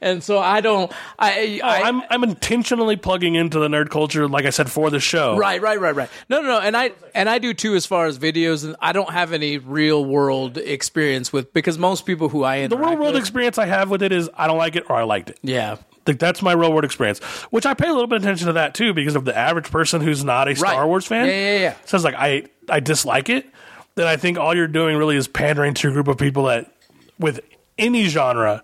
and 0.00 0.22
so 0.22 0.38
I 0.38 0.60
don't. 0.60 0.92
I, 1.18 1.60
oh, 1.62 1.66
I 1.66 1.82
I'm, 1.88 2.02
I'm 2.08 2.22
intentionally 2.24 2.96
plugging 2.96 3.34
into 3.34 3.58
the 3.58 3.68
nerd 3.68 3.90
culture, 3.90 4.28
like 4.28 4.44
I 4.44 4.50
said, 4.50 4.70
for 4.70 4.90
the 4.90 5.00
show. 5.00 5.36
Right, 5.36 5.60
right, 5.60 5.80
right, 5.80 5.94
right. 5.94 6.08
No, 6.28 6.40
no, 6.40 6.48
no, 6.48 6.60
and 6.60 6.76
I 6.76 6.92
and 7.14 7.28
I 7.28 7.38
do 7.38 7.52
too 7.52 7.74
as 7.74 7.84
far 7.84 8.06
as 8.06 8.18
videos, 8.18 8.64
and 8.64 8.76
I 8.80 8.92
don't 8.92 9.10
have 9.10 9.32
any 9.32 9.58
real 9.58 10.04
world 10.04 10.56
experience 10.56 11.32
with 11.32 11.52
because 11.52 11.78
most 11.78 12.06
people 12.06 12.28
who 12.28 12.44
I 12.44 12.66
The 12.66 12.76
real 12.76 12.96
world 12.96 13.14
with, 13.14 13.22
experience 13.22 13.58
I 13.58 13.66
have 13.66 13.90
with 13.90 14.02
it 14.02 14.12
is 14.12 14.30
I 14.36 14.46
don't 14.46 14.58
like 14.58 14.76
it 14.76 14.84
or 14.88 14.96
I 14.96 15.02
liked 15.02 15.30
it. 15.30 15.38
yeah, 15.42 15.76
Like 16.06 16.18
that's 16.20 16.42
my 16.42 16.52
real 16.52 16.70
world 16.70 16.84
experience, 16.84 17.18
which 17.50 17.66
I 17.66 17.74
pay 17.74 17.88
a 17.88 17.92
little 17.92 18.06
bit 18.06 18.16
of 18.18 18.22
attention 18.22 18.46
to 18.46 18.52
that 18.54 18.74
too, 18.74 18.94
because 18.94 19.16
of 19.16 19.24
the 19.24 19.36
average 19.36 19.70
person 19.70 20.00
who's 20.00 20.22
not 20.24 20.46
a 20.48 20.54
Star 20.54 20.80
Right. 20.80 20.86
Wars 20.86 21.06
fan. 21.06 21.26
Yeah, 21.26 21.32
yeah, 21.32 21.58
yeah. 21.58 21.74
Says 21.86 22.04
like 22.04 22.14
I 22.14 22.44
I 22.68 22.80
dislike 22.80 23.28
it. 23.28 23.46
Then 23.96 24.06
I 24.06 24.16
think 24.16 24.38
all 24.38 24.54
you're 24.56 24.66
doing 24.66 24.96
really 24.96 25.16
is 25.16 25.28
pandering 25.28 25.74
to 25.74 25.88
a 25.88 25.92
group 25.92 26.08
of 26.08 26.18
people 26.18 26.44
that, 26.44 26.72
with 27.18 27.40
any 27.78 28.06
genre, 28.08 28.62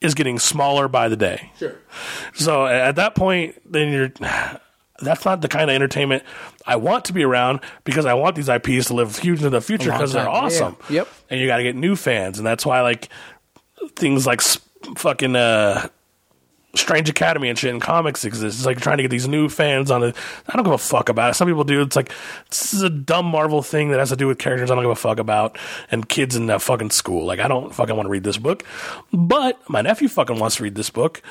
is 0.00 0.14
getting 0.14 0.38
smaller 0.38 0.88
by 0.88 1.08
the 1.08 1.16
day. 1.16 1.50
sure. 1.58 1.76
So 2.34 2.66
at 2.66 2.96
that 2.96 3.14
point, 3.14 3.54
then 3.70 3.92
you're. 3.92 4.12
That's 4.98 5.26
not 5.26 5.42
the 5.42 5.48
kind 5.48 5.68
of 5.68 5.74
entertainment 5.74 6.22
I 6.64 6.76
want 6.76 7.04
to 7.04 7.12
be 7.12 7.22
around 7.22 7.60
because 7.84 8.06
I 8.06 8.14
want 8.14 8.34
these 8.34 8.48
IPs 8.48 8.86
to 8.86 8.94
live 8.94 9.18
huge 9.18 9.40
into 9.40 9.50
the 9.50 9.60
future 9.60 9.92
because 9.92 10.14
they're 10.14 10.26
awesome. 10.26 10.74
yeah. 10.88 11.00
Yep. 11.00 11.08
And 11.28 11.38
you 11.38 11.46
got 11.46 11.58
to 11.58 11.62
get 11.64 11.76
new 11.76 11.96
fans, 11.96 12.38
and 12.38 12.46
that's 12.46 12.64
why 12.64 12.80
like 12.80 13.10
things 13.96 14.26
like 14.26 14.40
fucking 14.96 15.36
uh, 15.36 15.88
Strange 16.74 17.08
Academy 17.08 17.48
and 17.48 17.58
shit 17.58 17.70
and 17.72 17.80
comics 17.80 18.24
exist. 18.24 18.58
It's 18.58 18.66
like 18.66 18.80
trying 18.80 18.98
to 18.98 19.02
get 19.02 19.10
these 19.10 19.26
new 19.26 19.48
fans 19.48 19.90
on 19.90 20.02
it. 20.02 20.16
I 20.46 20.56
don't 20.56 20.64
give 20.64 20.74
a 20.74 20.78
fuck 20.78 21.08
about 21.08 21.30
it. 21.30 21.34
Some 21.34 21.48
people 21.48 21.64
do. 21.64 21.80
It's 21.80 21.96
like 21.96 22.12
this 22.50 22.74
is 22.74 22.82
a 22.82 22.90
dumb 22.90 23.26
Marvel 23.26 23.62
thing 23.62 23.90
that 23.90 23.98
has 23.98 24.10
to 24.10 24.16
do 24.16 24.26
with 24.26 24.38
characters 24.38 24.70
I 24.70 24.74
don't 24.74 24.84
give 24.84 24.90
a 24.90 24.94
fuck 24.94 25.18
about 25.18 25.58
and 25.90 26.06
kids 26.08 26.36
in 26.36 26.50
a 26.50 26.58
fucking 26.58 26.90
school. 26.90 27.24
Like 27.24 27.40
I 27.40 27.48
don't 27.48 27.74
fucking 27.74 27.96
want 27.96 28.06
to 28.06 28.10
read 28.10 28.24
this 28.24 28.36
book, 28.36 28.64
but 29.12 29.58
my 29.70 29.80
nephew 29.80 30.08
fucking 30.08 30.38
wants 30.38 30.56
to 30.56 30.64
read 30.64 30.74
this 30.74 30.90
book. 30.90 31.22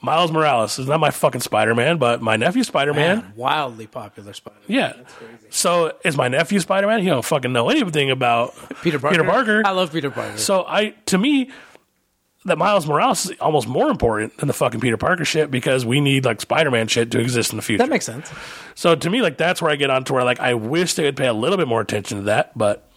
Miles 0.00 0.32
Morales 0.32 0.78
is 0.78 0.86
not 0.86 1.00
my 1.00 1.10
fucking 1.10 1.40
Spider 1.40 1.74
Man, 1.74 1.98
but 1.98 2.20
my 2.20 2.36
nephew 2.36 2.62
Spider 2.64 2.92
Man. 2.92 3.18
Man, 3.18 3.32
wildly 3.36 3.86
popular 3.86 4.32
Spider. 4.32 4.56
Man. 4.66 4.78
Yeah. 4.78 4.92
So 5.50 5.96
is 6.04 6.16
my 6.16 6.28
nephew 6.28 6.60
Spider 6.60 6.86
Man? 6.86 7.00
He 7.00 7.06
don't 7.06 7.24
fucking 7.24 7.52
know 7.52 7.68
anything 7.68 8.10
about 8.10 8.54
Peter 8.82 8.98
Parker. 8.98 9.16
Peter 9.16 9.28
Parker. 9.28 9.62
I 9.64 9.70
love 9.70 9.92
Peter 9.92 10.10
Parker. 10.10 10.36
So 10.38 10.64
I, 10.66 10.90
to 11.06 11.16
me, 11.18 11.50
that 12.46 12.58
Miles 12.58 12.86
Morales 12.86 13.26
is 13.26 13.38
almost 13.40 13.66
more 13.66 13.88
important 13.88 14.36
than 14.36 14.48
the 14.48 14.52
fucking 14.52 14.80
Peter 14.80 14.96
Parker 14.96 15.24
shit 15.24 15.50
because 15.50 15.86
we 15.86 16.00
need 16.00 16.24
like 16.24 16.40
Spider 16.40 16.70
Man 16.70 16.88
shit 16.88 17.10
to 17.12 17.18
exist 17.18 17.52
in 17.52 17.56
the 17.56 17.62
future. 17.62 17.82
that 17.82 17.90
makes 17.90 18.04
sense. 18.04 18.30
so 18.74 18.94
to 18.94 19.10
me, 19.10 19.22
like 19.22 19.38
that's 19.38 19.62
where 19.62 19.70
I 19.70 19.76
get 19.76 19.90
on 19.90 20.04
to 20.04 20.12
where 20.12 20.24
like 20.24 20.40
I 20.40 20.54
wish 20.54 20.94
they 20.94 21.04
would 21.04 21.16
pay 21.16 21.26
a 21.26 21.32
little 21.32 21.56
bit 21.56 21.68
more 21.68 21.80
attention 21.80 22.18
to 22.18 22.24
that, 22.24 22.56
but 22.56 22.88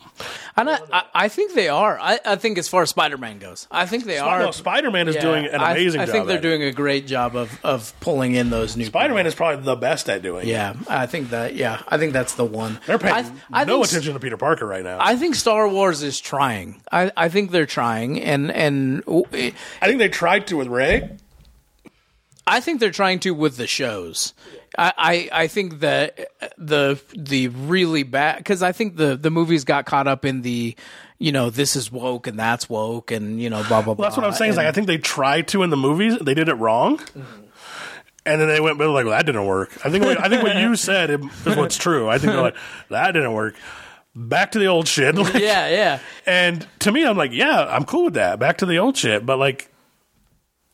And 0.55 0.69
I, 0.69 0.79
I, 0.91 1.03
I 1.13 1.27
think 1.29 1.53
they 1.53 1.69
are. 1.69 1.99
I, 1.99 2.19
I 2.25 2.35
think 2.37 2.57
as 2.57 2.67
far 2.67 2.81
as 2.81 2.89
Spider 2.89 3.17
Man 3.17 3.37
goes, 3.39 3.67
I 3.69 3.85
think 3.85 4.05
they 4.05 4.17
are. 4.17 4.39
no, 4.39 4.51
Spider 4.51 4.89
Man 4.91 5.07
is 5.07 5.15
Yeah, 5.15 5.21
doing 5.21 5.45
an 5.45 5.61
I- 5.61 5.71
amazing 5.73 6.01
I, 6.01 6.05
job. 6.05 6.11
think 6.13 6.27
they're 6.27 6.37
at 6.37 6.45
it. 6.45 6.47
doing 6.49 6.63
a 6.63 6.71
great 6.71 7.05
job 7.07 7.35
of 7.35 7.59
of 7.63 7.93
pulling 7.99 8.33
in 8.35 8.49
those 8.49 8.75
new. 8.75 8.85
Spider 8.85 9.13
Man 9.13 9.25
is 9.27 9.35
probably 9.35 9.63
the 9.63 9.75
best 9.75 10.09
at 10.09 10.21
doing. 10.21 10.47
it. 10.47 10.51
Yeah, 10.51 10.73
I 10.89 11.05
think 11.05 11.29
that. 11.29 11.55
Yeah, 11.55 11.81
I 11.87 11.97
think 11.97 12.13
that's 12.13 12.35
the 12.35 12.45
one. 12.45 12.79
they're 12.87 12.97
paying 12.97 13.13
I, 13.13 13.61
I 13.61 13.63
no 13.65 13.75
think, 13.83 13.87
attention 13.91 14.13
to 14.13 14.19
Peter 14.19 14.37
Parker 14.37 14.65
right 14.65 14.83
now. 14.83 14.97
I 14.99 15.15
think 15.15 15.35
Star 15.35 15.67
Wars 15.69 16.01
is 16.03 16.19
trying. 16.19 16.81
I, 16.91 17.11
I 17.15 17.29
think 17.29 17.51
they're 17.51 17.65
trying, 17.65 18.19
and 18.21 18.51
and 18.51 19.03
I 19.07 19.53
think 19.85 19.99
they 19.99 20.09
tried 20.09 20.47
to 20.47 20.57
with 20.57 20.67
Rey. 20.67 21.17
I 22.49 22.61
think 22.61 22.79
they're 22.79 22.91
trying 22.91 23.19
to 23.19 23.31
with 23.31 23.57
the 23.57 23.67
shows. 23.67 24.33
I, 24.77 24.93
I, 24.97 25.43
I 25.43 25.47
think 25.47 25.79
that 25.79 26.19
uh, 26.41 26.47
the 26.57 27.01
the 27.15 27.47
really 27.49 28.03
bad 28.03 28.37
because 28.37 28.63
I 28.63 28.71
think 28.71 28.95
the 28.95 29.15
the 29.15 29.29
movies 29.29 29.63
got 29.63 29.85
caught 29.85 30.07
up 30.07 30.25
in 30.25 30.41
the 30.41 30.75
you 31.19 31.31
know 31.31 31.49
this 31.49 31.75
is 31.75 31.91
woke 31.91 32.27
and 32.27 32.37
that's 32.37 32.69
woke 32.69 33.11
and 33.11 33.41
you 33.41 33.49
know 33.49 33.63
blah 33.67 33.81
blah 33.81 33.93
blah. 33.93 33.95
Well, 33.95 34.09
that's 34.09 34.17
what 34.17 34.25
I'm 34.25 34.33
saying. 34.33 34.51
Is 34.51 34.57
like 34.57 34.67
I 34.67 34.71
think 34.71 34.87
they 34.87 34.97
tried 34.97 35.47
to 35.49 35.63
in 35.63 35.69
the 35.69 35.77
movies, 35.77 36.17
they 36.19 36.33
did 36.33 36.49
it 36.49 36.55
wrong, 36.55 36.97
mm-hmm. 36.97 37.43
and 38.25 38.41
then 38.41 38.47
they 38.47 38.59
went 38.59 38.77
but 38.77 38.89
like 38.89 39.05
well, 39.05 39.17
that 39.17 39.25
didn't 39.25 39.45
work. 39.45 39.71
I 39.85 39.89
think 39.89 40.03
what, 40.03 40.19
I 40.19 40.29
think 40.29 40.43
what 40.43 40.57
you 40.57 40.75
said 40.75 41.09
is 41.11 41.19
what's 41.45 41.77
true. 41.77 42.09
I 42.09 42.17
think 42.17 42.33
they're 42.33 42.41
like 42.41 42.57
that 42.89 43.11
didn't 43.11 43.33
work. 43.33 43.55
Back 44.15 44.53
to 44.53 44.59
the 44.59 44.65
old 44.65 44.87
shit. 44.87 45.13
Like, 45.13 45.35
yeah, 45.35 45.67
yeah. 45.69 45.99
And 46.25 46.67
to 46.79 46.91
me, 46.91 47.05
I'm 47.05 47.17
like, 47.17 47.31
yeah, 47.33 47.67
I'm 47.69 47.85
cool 47.85 48.05
with 48.05 48.15
that. 48.15 48.39
Back 48.39 48.57
to 48.57 48.65
the 48.65 48.79
old 48.79 48.97
shit, 48.97 49.27
but 49.27 49.37
like 49.37 49.71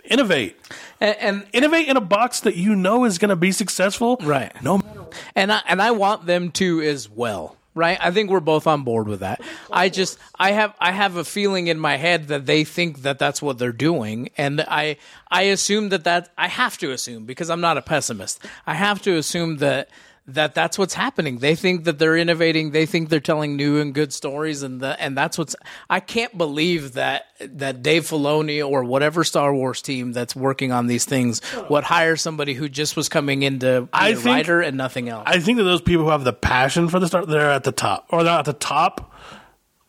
innovate, 0.06 0.56
And, 1.00 1.16
and 1.20 1.46
innovate 1.54 1.88
in 1.88 1.98
a 1.98 2.02
box 2.02 2.40
that 2.42 2.56
you 2.56 2.76
know 2.76 3.06
is 3.06 3.18
going 3.18 3.30
to 3.30 3.36
be 3.36 3.52
successful. 3.52 4.18
Right. 4.22 4.52
No 4.64 4.78
matter. 4.78 5.06
and 5.36 5.52
I 5.52 5.62
and 5.68 5.82
I 5.82 5.92
want 5.92 6.26
them 6.26 6.52
to 6.52 6.82
as 6.82 7.10
well. 7.10 7.56
right? 7.76 7.98
I 8.00 8.12
think 8.12 8.30
we're 8.30 8.40
both 8.40 8.68
on 8.68 8.84
board 8.84 9.08
with 9.08 9.22
that. 9.22 9.42
I 9.72 9.90
just 9.90 10.18
I 10.40 10.52
have 10.52 10.76
I 10.80 10.92
have 10.92 11.16
a 11.16 11.24
feeling 11.26 11.68
in 11.68 11.80
my 11.80 11.98
head 11.98 12.28
that 12.28 12.46
they 12.46 12.64
think 12.64 13.02
that 13.02 13.18
that's 13.20 13.42
what 13.42 13.58
they're 13.58 13.72
doing, 13.72 14.30
and 14.38 14.62
I 14.62 14.98
I 15.32 15.44
assume 15.44 15.90
that 15.90 16.04
that 16.04 16.30
I 16.38 16.48
have 16.48 16.78
to 16.80 16.92
assume 16.92 17.26
because 17.26 17.50
I'm 17.50 17.62
not 17.62 17.78
a 17.78 17.82
pessimist. 17.82 18.40
I 18.68 18.76
have 18.76 19.02
to 19.04 19.16
assume 19.18 19.58
that 19.58 19.90
that 20.28 20.56
that's 20.56 20.78
what's 20.78 20.94
happening. 20.94 21.40
They 21.40 21.56
think 21.56 21.84
that 21.84 22.00
they're 22.00 22.16
innovating. 22.16 22.72
They 22.72 22.86
think 22.86 23.10
they're 23.10 23.20
telling 23.20 23.58
new 23.58 23.82
and 23.82 23.94
good 23.94 24.14
stories, 24.14 24.64
and 24.64 24.80
the, 24.80 25.00
and 25.02 25.18
that's 25.18 25.38
what's. 25.38 25.56
I 25.90 26.00
can't 26.00 26.38
believe 26.38 26.94
that 26.94 27.26
that 27.42 27.84
Dave 27.84 28.04
Filoni 28.04 28.66
or 28.66 28.86
whatever 28.86 29.26
Star 29.26 29.54
Wars 29.54 29.82
team 29.82 30.14
that's 30.14 30.34
working 30.36 30.72
on 30.72 30.88
these 30.88 31.04
things 31.04 31.42
would 31.70 31.84
hire 31.84 32.16
somebody 32.16 32.54
who 32.54 32.70
just 32.70 32.96
was 32.96 33.10
coming 33.10 33.44
in 33.44 33.60
to 33.60 33.82
be 33.82 33.90
I 33.92 34.10
a 34.10 34.16
think- 34.16 34.26
writer 34.26 34.62
and 34.62 34.78
nothing 34.78 35.10
else. 35.10 35.24
I 35.26 35.40
think 35.40 35.58
that 35.58 35.66
those 35.66 35.82
people 35.82 36.06
who 36.06 36.12
have 36.12 36.24
the 36.24 36.34
passion 36.34 36.88
for 36.88 37.00
the 37.00 37.08
start, 37.08 37.28
they're 37.28 37.52
at 37.52 37.66
the 37.66 37.74
top, 37.74 38.06
or 38.10 38.24
they're 38.24 38.40
at 38.40 38.46
the 38.46 38.54
top. 38.54 39.14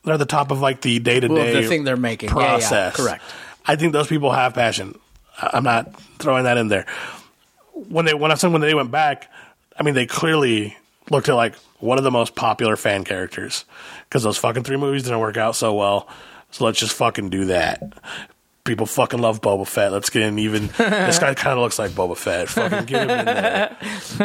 They're 0.03 0.15
at 0.15 0.19
the 0.21 0.27
top 0.27 0.51
of 0.51 0.61
like 0.61 0.81
the 0.81 0.99
day 0.99 1.21
to 1.21 1.29
day 1.29 1.63
the 1.63 1.69
thing 1.69 1.85
they're 1.85 1.97
making. 1.97 2.31
Yeah, 2.31 2.35
yeah, 2.41 2.49
process. 2.49 2.97
correct. 2.97 3.23
I 3.65 3.77
think 3.77 3.93
those 3.93 4.09
people 4.09 4.33
have 4.33 4.53
passion. 4.53 4.99
I'm 5.41 5.65
not 5.65 5.99
throwing 6.19 6.45
that 6.45 6.59
in 6.59 6.69
there. 6.69 6.87
When 7.73 8.05
they 8.05 8.15
when 8.15 8.31
I 8.31 8.35
said 8.35 8.53
when 8.53 8.61
they 8.61 8.75
went 8.75 8.91
back, 8.91 9.31
I 9.79 9.83
mean 9.83 9.95
they 9.95 10.07
clearly 10.07 10.77
looked 11.11 11.29
at 11.29 11.35
like 11.35 11.55
one 11.81 11.99
of 11.99 12.05
the 12.05 12.11
most 12.11 12.35
popular 12.35 12.77
fan 12.77 13.05
characters 13.05 13.65
because 14.09 14.23
those 14.23 14.39
fucking 14.39 14.65
three 14.65 14.77
movies 14.77 15.03
didn't 15.05 15.21
work 15.21 15.37
out 15.37 15.57
so 15.57 15.75
well. 15.75 16.09
So 16.51 16.65
let's 16.65 16.79
just 16.79 16.95
fucking 16.95 17.31
do 17.31 17.47
that. 17.47 17.83
People 18.65 18.87
fucking 18.87 19.21
love 19.21 19.43
Boba 19.43 19.67
Fett. 19.67 19.93
Let's 19.93 20.09
get 20.09 20.23
in 20.23 20.39
even. 20.39 20.69
this 20.79 21.19
guy 21.19 21.35
kind 21.35 21.53
of 21.53 21.59
looks 21.59 21.79
like 21.79 21.91
Boba 21.91 22.17
Fett. 22.17 22.49
Fucking 22.49 22.87
get 22.87 23.03
him 23.03 23.11
in 23.11 23.25
there. 23.27 23.77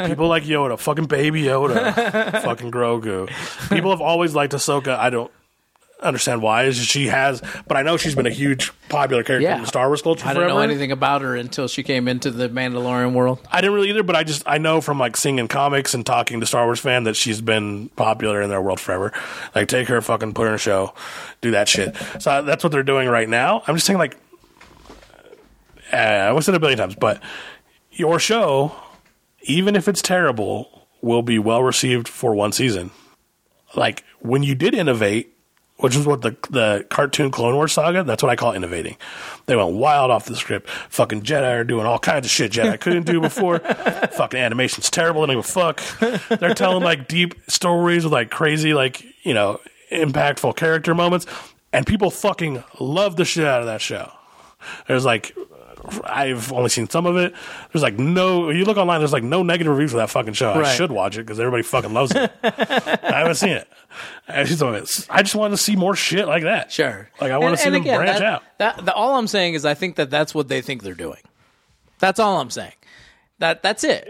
People 0.07 0.27
like 0.30 0.43
Yoda. 0.43 0.80
Fucking 0.80 1.07
baby 1.07 1.43
Yoda. 1.43 1.91
fucking 2.43 2.71
Grogu. 2.71 3.30
People 3.69 3.89
have 3.89 3.99
always 3.99 4.35
liked 4.35 4.53
Ahsoka. 4.53 4.97
I 4.97 5.09
don't 5.09 5.30
understand 6.01 6.41
why. 6.41 6.69
She 6.71 7.07
has, 7.07 7.41
but 7.67 7.76
I 7.77 7.81
know 7.81 7.97
she's 7.97 8.15
been 8.15 8.26
a 8.26 8.31
huge 8.31 8.71
popular 8.89 9.23
character 9.23 9.43
Yeah. 9.47 9.55
in 9.57 9.61
the 9.61 9.67
Star 9.67 9.88
Wars 9.88 10.01
culture 10.01 10.26
I 10.26 10.34
forever. 10.34 10.47
don't 10.49 10.57
know 10.57 10.63
anything 10.63 10.91
about 10.91 11.21
her 11.21 11.35
until 11.35 11.67
she 11.67 11.84
came 11.84 12.07
into 12.07 12.31
the 12.31 12.47
Mandalorian 12.49 13.13
world. 13.13 13.39
I 13.51 13.61
didn't 13.61 13.73
really 13.76 13.89
either, 13.89 14.03
but 14.03 14.15
I 14.15 14.23
just 14.23 14.43
I 14.45 14.57
know 14.57 14.81
from 14.81 14.97
like 14.99 15.17
seeing 15.17 15.39
in 15.39 15.47
comics 15.47 15.93
and 15.93 16.05
talking 16.05 16.39
to 16.39 16.45
Star 16.45 16.65
Wars 16.65 16.80
fan 16.80 17.03
that 17.03 17.15
she's 17.15 17.41
been 17.41 17.89
popular 17.95 18.41
in 18.41 18.49
their 18.49 18.61
world 18.61 18.80
forever. 18.80 19.11
Like 19.53 19.67
take 19.67 19.88
her, 19.89 20.01
fucking 20.01 20.34
put 20.34 20.43
her 20.43 20.49
in 20.49 20.53
a 20.55 20.57
show, 20.57 20.93
do 21.41 21.51
that 21.51 21.67
shit. 21.67 21.95
So 22.19 22.41
that's 22.43 22.63
what 22.63 22.71
they're 22.71 22.84
doing 22.84 23.07
right 23.09 23.27
now. 23.30 23.63
I'm 23.67 23.76
just 23.76 23.85
saying 23.85 23.99
like, 23.99 24.17
uh, 25.91 26.34
I 26.35 26.39
said 26.39 26.55
a 26.55 26.59
billion 26.59 26.77
times, 26.77 26.95
but 26.95 27.21
your 27.91 28.19
show, 28.19 28.73
even 29.43 29.76
if 29.76 29.88
it's 29.88 30.01
terrible, 30.01 30.88
will 31.01 31.21
be 31.23 31.39
well 31.39 31.63
received 31.63 32.07
for 32.07 32.35
one 32.35 32.51
season. 32.51 32.91
Like 33.76 34.03
when 34.19 34.43
you 34.43 34.55
did 34.55 34.73
innovate, 34.73 35.35
which 35.80 35.95
is 35.95 36.06
what 36.06 36.22
the 36.22 36.35
the 36.49 36.85
cartoon 36.89 37.31
Clone 37.31 37.56
Wars 37.56 37.73
saga. 37.73 38.03
That's 38.03 38.22
what 38.22 38.30
I 38.30 38.35
call 38.35 38.53
innovating. 38.53 38.97
They 39.45 39.56
went 39.56 39.72
wild 39.72 40.11
off 40.11 40.26
the 40.26 40.35
script. 40.35 40.69
Fucking 40.69 41.22
Jedi 41.22 41.51
are 41.60 41.64
doing 41.64 41.85
all 41.85 41.99
kinds 41.99 42.26
of 42.26 42.31
shit 42.31 42.51
Jedi 42.51 42.80
couldn't 42.80 43.06
do 43.06 43.22
before. 43.22 43.60
Fucking 44.11 44.39
animation's 44.39 44.89
terrible. 44.89 45.22
They 45.22 45.34
don't 45.34 45.41
give 45.41 45.57
a 45.57 45.73
fuck. 45.73 46.39
They're 46.39 46.53
telling 46.53 46.84
like 46.84 47.07
deep 47.07 47.35
stories 47.47 48.03
with 48.03 48.14
like 48.14 48.30
crazy 48.30 48.73
like 48.73 49.03
you 49.23 49.34
know 49.34 49.60
impactful 49.91 50.56
character 50.57 50.93
moments, 50.93 51.26
and 51.72 51.88
people 51.88 52.11
fucking 52.11 52.64
love 52.80 53.15
the 53.15 53.26
shit 53.26 53.45
out 53.45 53.61
of 53.61 53.68
that 53.68 53.81
show. 53.81 54.11
There's 54.88 55.06
like. 55.06 55.35
I've 56.03 56.51
only 56.51 56.69
seen 56.69 56.89
some 56.89 57.06
of 57.06 57.15
it. 57.18 57.34
There's 57.72 57.81
like 57.84 57.97
no. 57.97 58.49
You 58.49 58.65
look 58.65 58.77
online. 58.77 58.99
There's 58.99 59.14
like 59.14 59.23
no 59.23 59.43
negative 59.43 59.72
reviews 59.72 59.91
for 59.91 59.97
that 59.97 60.10
fucking 60.10 60.34
show. 60.34 60.53
I 60.53 60.73
should 60.76 60.91
watch 60.91 61.18
it 61.18 61.22
because 61.22 61.39
everybody 61.39 61.64
fucking 61.64 61.93
loves 61.93 62.11
it. 62.14 62.31
I 62.43 62.99
haven't 63.19 63.35
seen 63.35 63.51
it. 63.51 63.68
I 64.27 64.43
just, 64.43 64.61
I 65.10 65.22
just 65.23 65.35
wanted 65.35 65.51
to 65.51 65.64
see 65.64 65.76
more 65.76 65.95
shit 65.95 66.27
like 66.27 66.43
that. 66.43 66.72
Sure. 66.72 67.10
Like 67.19 67.31
I 67.31 67.38
want 67.38 67.49
And- 67.51 67.57
to 67.57 67.64
see 67.64 67.69
them 67.69 67.81
again, 67.81 67.97
branch 67.99 68.19
that, 68.19 68.26
out. 68.26 68.43
That, 68.57 68.85
the, 68.85 68.93
all 68.93 69.15
I'm 69.15 69.27
saying 69.27 69.53
is 69.56 69.65
I 69.65 69.73
think 69.73 69.95
that 69.95 70.10
that's 70.10 70.35
what 70.35 70.47
they 70.47 70.61
think 70.61 70.84
they're 70.84 70.93
doing. 70.93 71.22
That's 71.99 72.19
all 72.19 72.39
I'm 72.39 72.49
saying. 72.51 72.73
That 73.39 73.64
that's 73.64 73.84
it. 73.84 74.07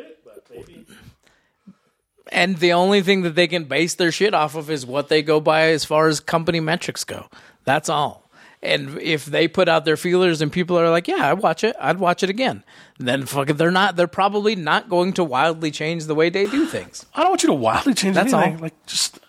And 2.32 2.58
the 2.58 2.74
only 2.74 3.02
thing 3.02 3.24
that 3.24 3.34
they 3.36 3.48
can 3.48 3.64
base 3.64 3.96
their 3.96 4.12
shit 4.12 4.34
off 4.36 4.56
of 4.56 4.70
is 4.70 4.86
what 4.86 5.08
they 5.10 5.24
go 5.24 5.40
by 5.40 5.70
as 5.70 5.84
far 5.84 6.08
as 6.08 6.20
company 6.20 6.60
metrics 6.60 7.04
go. 7.04 7.28
That's 7.66 7.90
all. 7.90 8.29
And 8.62 9.00
if 9.02 9.26
they 9.26 9.48
put 9.48 9.70
out 9.70 9.86
their 9.86 9.96
feelers 9.96 10.42
and 10.42 10.52
people 10.52 10.78
are 10.78 10.90
like, 10.90 11.08
"Yeah, 11.08 11.32
I'd 11.32 11.40
watch 11.40 11.64
it. 11.64 11.76
I'd 11.80 11.98
watch 12.00 12.24
it 12.24 12.30
again," 12.30 12.64
then 12.98 13.26
fucking 13.26 13.56
they're 13.56 13.72
not. 13.72 13.96
They're 13.96 14.08
probably 14.08 14.56
not 14.56 14.90
going 14.90 15.14
to 15.14 15.24
wildly 15.24 15.72
change 15.72 16.06
the 16.06 16.16
way 16.16 16.30
they 16.30 16.46
do 16.46 16.66
things. 16.76 17.06
I 17.16 17.22
don't 17.22 17.30
want 17.32 17.44
you 17.44 17.48
to 17.48 17.54
wildly 17.54 17.94
change 17.94 18.16
That's 18.16 18.34
anything. 18.34 18.56
all. 18.56 18.62
Like 18.62 18.86
just 18.86 19.20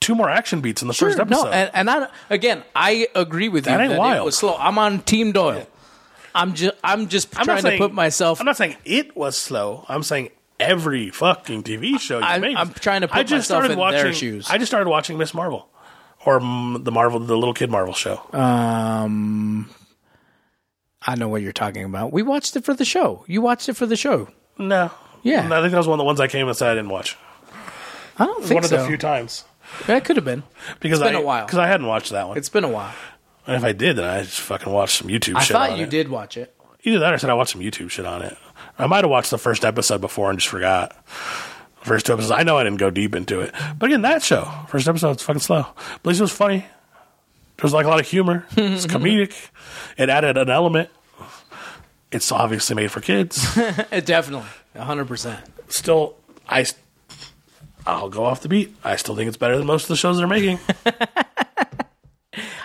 two 0.00 0.14
more 0.14 0.28
action 0.28 0.60
beats 0.60 0.82
in 0.82 0.88
the 0.88 0.94
first 0.94 1.16
Sure, 1.16 1.22
episode. 1.22 1.44
No, 1.44 1.50
and, 1.50 1.70
and 1.72 1.88
I 1.90 2.08
again, 2.28 2.62
I 2.76 3.08
agree 3.14 3.48
with 3.48 3.64
That 3.64 3.76
you 3.78 3.80
ain't 3.84 3.90
that 3.92 3.98
wild. 3.98 4.18
it 4.18 4.24
was 4.24 4.36
slow. 4.36 4.56
I'm 4.58 4.76
on 4.78 5.00
Team 5.00 5.32
Doyle. 5.32 5.66
I'm 6.34 6.54
just, 6.54 6.74
I'm 6.82 7.08
just 7.08 7.38
I'm 7.38 7.44
trying 7.44 7.62
to 7.62 7.76
put 7.78 7.92
myself. 7.92 8.40
I'm 8.40 8.46
not 8.46 8.56
saying 8.56 8.76
it 8.84 9.16
was 9.16 9.36
slow. 9.36 9.84
I'm 9.88 10.02
saying 10.02 10.30
every 10.58 11.10
fucking 11.10 11.62
TV 11.62 11.98
show 12.00 12.20
made. 12.20 12.56
I'm 12.56 12.72
trying 12.74 13.02
to 13.02 13.08
put 13.08 13.16
I 13.16 13.22
just 13.22 13.32
myself 13.32 13.44
started 13.46 13.72
in 13.72 13.78
watching, 13.78 14.02
their 14.02 14.12
shoes. 14.12 14.48
I 14.50 14.58
just 14.58 14.70
started 14.70 14.88
watching 14.88 15.18
Miss 15.18 15.34
Marvel, 15.34 15.68
or 16.24 16.38
the 16.40 16.90
Marvel, 16.92 17.20
the 17.20 17.36
little 17.36 17.54
kid 17.54 17.70
Marvel 17.70 17.94
show. 17.94 18.20
um, 18.32 19.68
I 21.06 21.14
know 21.16 21.28
what 21.28 21.42
you're 21.42 21.52
talking 21.52 21.84
about. 21.84 22.12
We 22.12 22.22
watched 22.22 22.54
it 22.56 22.64
for 22.64 22.74
the 22.74 22.84
show. 22.84 23.24
You 23.26 23.42
watched 23.42 23.68
it 23.68 23.74
for 23.74 23.86
the 23.86 23.96
show. 23.96 24.28
no, 24.58 24.90
Yeah. 25.22 25.46
No, 25.48 25.58
I 25.58 25.60
think 25.60 25.72
that 25.72 25.78
was 25.78 25.88
one 25.88 25.94
of 25.98 25.98
the 25.98 26.04
ones 26.06 26.20
I 26.20 26.28
came 26.28 26.46
and 26.46 26.56
said 26.56 26.70
I 26.70 26.74
didn't 26.74 26.90
watch. 26.90 27.16
I 28.18 28.26
don't 28.26 28.42
think 28.44 28.54
one 28.56 28.64
of 28.64 28.70
so. 28.70 28.82
the 28.82 28.86
few 28.86 28.96
times 28.98 29.44
That 29.86 30.04
could 30.04 30.16
have 30.16 30.24
been. 30.24 30.42
because 30.80 31.00
It's 31.00 31.06
been 31.08 31.16
I, 31.16 31.20
a 31.20 31.24
while. 31.24 31.44
because 31.46 31.58
I 31.58 31.66
hadn't 31.66 31.86
watched 31.86 32.10
that 32.10 32.28
one. 32.28 32.36
It's 32.36 32.48
been 32.50 32.64
a 32.64 32.68
while. 32.68 32.92
And 33.46 33.56
if 33.56 33.64
I 33.64 33.72
did, 33.72 33.96
then 33.96 34.04
I 34.04 34.20
just 34.22 34.40
fucking 34.40 34.72
watched 34.72 34.98
some 34.98 35.08
YouTube 35.08 35.34
I 35.36 35.40
shit. 35.42 35.56
I 35.56 35.68
thought 35.68 35.78
you 35.78 35.84
it. 35.84 35.90
did 35.90 36.08
watch 36.08 36.36
it. 36.36 36.54
Either 36.84 36.98
that 37.00 37.10
or 37.12 37.14
I 37.14 37.16
said 37.16 37.30
I 37.30 37.34
watched 37.34 37.52
some 37.52 37.60
YouTube 37.62 37.90
shit 37.90 38.06
on 38.06 38.22
it. 38.22 38.36
I 38.78 38.86
might 38.86 39.02
have 39.02 39.10
watched 39.10 39.30
the 39.30 39.38
first 39.38 39.64
episode 39.64 40.00
before 40.00 40.30
and 40.30 40.38
just 40.38 40.48
forgot. 40.50 40.96
First 41.84 42.06
two 42.06 42.12
episodes. 42.12 42.30
I 42.30 42.42
know 42.44 42.56
I 42.58 42.64
didn't 42.64 42.78
go 42.78 42.90
deep 42.90 43.14
into 43.14 43.40
it. 43.40 43.52
But 43.78 43.86
again, 43.86 44.02
that 44.02 44.22
show, 44.22 44.44
first 44.68 44.86
episode, 44.88 45.12
it's 45.12 45.22
fucking 45.22 45.40
slow. 45.40 45.66
But 45.74 46.00
at 46.00 46.06
least 46.06 46.20
it 46.20 46.24
was 46.24 46.32
funny. 46.32 46.58
There 46.58 47.64
was 47.64 47.72
like 47.72 47.86
a 47.86 47.88
lot 47.88 48.00
of 48.00 48.06
humor. 48.08 48.46
It's 48.56 48.86
comedic. 48.88 49.34
It 49.96 50.08
added 50.08 50.36
an 50.36 50.48
element. 50.50 50.90
It's 52.10 52.30
obviously 52.30 52.76
made 52.76 52.90
for 52.92 53.00
kids. 53.00 53.56
It 53.90 54.06
definitely, 54.06 54.48
hundred 54.76 55.06
percent. 55.06 55.40
Still, 55.68 56.14
I, 56.48 56.66
I'll 57.86 58.10
go 58.10 58.24
off 58.24 58.40
the 58.42 58.48
beat. 58.48 58.74
I 58.84 58.96
still 58.96 59.16
think 59.16 59.28
it's 59.28 59.36
better 59.36 59.56
than 59.56 59.66
most 59.66 59.84
of 59.84 59.88
the 59.88 59.96
shows 59.96 60.18
they're 60.18 60.26
making. 60.26 60.58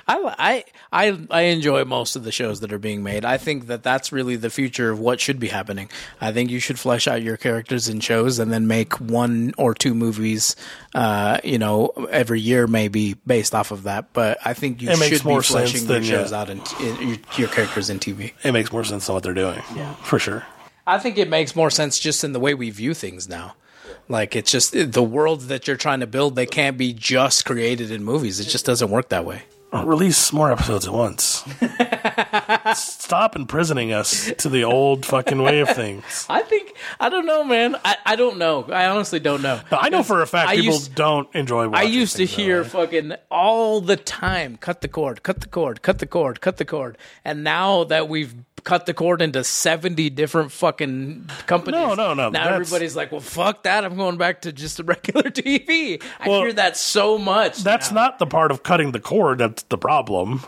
I, 0.08 0.64
I 0.92 1.10
I 1.10 1.20
I 1.30 1.42
enjoy 1.44 1.84
most 1.84 2.16
of 2.16 2.24
the 2.24 2.32
shows 2.32 2.62
that 2.62 2.72
are 2.72 2.80
being 2.80 3.04
made. 3.04 3.26
I 3.26 3.38
think 3.38 3.68
that 3.68 3.84
that's 3.84 4.12
really 4.12 4.38
the 4.38 4.50
future 4.50 4.90
of 4.90 5.00
what 5.00 5.20
should 5.20 5.40
be 5.40 5.50
happening. 5.50 5.90
I 6.22 6.32
think 6.32 6.50
you 6.50 6.60
should 6.60 6.80
flesh 6.80 7.08
out 7.08 7.22
your 7.22 7.36
characters 7.36 7.90
in 7.90 8.00
shows 8.00 8.40
and 8.40 8.52
then 8.52 8.68
make 8.68 9.00
one 9.02 9.54
or 9.58 9.74
two 9.74 9.94
movies, 9.94 10.56
uh, 10.96 11.40
you 11.44 11.60
know, 11.60 11.88
every 12.10 12.40
year 12.40 12.68
maybe 12.68 13.16
based 13.26 13.54
off 13.54 13.72
of 13.72 13.84
that. 13.84 14.14
But 14.14 14.38
I 14.46 14.54
think 14.54 14.82
you 14.82 14.90
It 14.90 14.98
should 14.98 15.24
be 15.24 15.42
fleshing 15.42 15.88
your 15.88 16.04
shows 16.04 16.32
yeah. 16.32 16.40
out 16.40 16.50
in, 16.50 16.62
in 16.80 17.10
your, 17.10 17.18
your 17.38 17.48
characters 17.50 17.90
in 17.90 18.00
TV. 18.00 18.34
it 18.44 18.54
makes 18.54 18.72
more 18.72 18.86
sense 18.86 19.08
than 19.08 19.14
what 19.14 19.24
they're 19.24 19.34
doing. 19.34 19.62
Yeah. 19.76 19.94
For 19.96 20.20
sure. 20.20 20.46
I 20.86 21.00
think 21.00 21.18
it 21.18 21.30
makes 21.30 21.54
more 21.54 21.70
sense 21.70 22.00
just 22.00 22.24
in 22.24 22.32
the 22.32 22.40
way 22.40 22.54
we 22.54 22.70
view 22.70 22.94
things 22.94 23.28
now. 23.28 23.56
Like 24.08 24.38
it's 24.38 24.50
just 24.50 24.72
the 24.74 25.04
worlds 25.04 25.48
that 25.48 25.68
you're 25.68 25.76
trying 25.76 26.00
to 26.00 26.08
build. 26.08 26.36
They 26.38 26.46
can't 26.46 26.78
be 26.78 26.94
just 26.94 27.44
created 27.44 27.92
in 27.92 28.06
movies. 28.06 28.40
It 28.40 28.46
just 28.46 28.66
doesn't 28.66 28.90
work 28.90 29.10
that 29.10 29.26
way. 29.26 29.44
Release 29.74 30.32
more 30.32 30.50
episodes 30.52 30.88
at 30.88 30.94
once. 30.94 31.44
Stop 32.74 33.36
imprisoning 33.36 33.92
us 33.92 34.32
to 34.38 34.48
the 34.50 34.64
old 34.64 35.06
fucking 35.06 35.42
way 35.42 35.60
of 35.60 35.70
things. 35.70 36.26
I 36.30 36.42
think 36.42 36.76
I 37.00 37.10
don't 37.10 37.26
know, 37.26 37.44
man. 37.44 37.76
I, 37.84 37.98
I 38.06 38.16
don't 38.16 38.38
know. 38.38 38.64
I 38.72 38.88
honestly 38.88 39.20
don't 39.20 39.42
know. 39.42 39.60
I 39.72 39.90
know 39.90 40.04
for 40.04 40.22
a 40.22 40.28
fact 40.28 40.50
I 40.50 40.56
people 40.56 40.74
used- 40.76 40.96
don't 40.96 41.34
enjoy 41.36 41.70
I 41.72 41.84
used 41.84 42.16
to 42.16 42.26
hear 42.26 42.64
way. 42.64 42.70
fucking 42.70 43.14
all 43.30 43.82
the 43.82 43.98
time, 43.98 44.56
cut 44.58 44.80
the 44.82 44.88
cord, 44.88 45.24
cut 45.24 45.42
the 45.42 45.48
cord, 45.50 45.82
cut 45.82 46.00
the 46.00 46.08
cord, 46.08 46.40
cut 46.40 46.58
the 46.58 46.66
cord. 46.66 46.98
And 47.26 47.44
now 47.44 47.84
that 47.86 48.08
we've 48.08 48.36
cut 48.68 48.86
the 48.86 48.94
cord 48.94 49.22
into 49.22 49.46
70 49.46 50.10
different 50.10 50.52
fucking 50.52 51.30
companies. 51.46 51.80
No, 51.80 51.96
no, 51.96 52.14
no, 52.14 52.30
Now 52.30 52.44
that's- 52.44 52.54
everybody's 52.54 52.98
like, 52.98 53.14
well, 53.14 53.22
fuck 53.22 53.64
that. 53.64 53.86
I'm 53.86 53.96
going 53.96 54.18
back 54.18 54.42
to 54.42 54.52
just 54.52 54.82
a 54.82 54.84
regular 54.94 55.30
TV. 55.32 56.04
I 56.20 56.28
Well, 56.28 56.42
hear 56.42 56.52
that 56.52 56.76
so 56.76 57.18
much. 57.18 57.60
That's 57.64 57.92
now. 57.92 58.02
not 58.02 58.20
the 58.20 58.26
part 58.28 58.52
of 58.52 58.64
cutting 58.64 58.92
the 58.92 59.00
cord 59.00 59.38
that's 59.40 59.64
the 59.64 59.78
problem. 59.78 60.44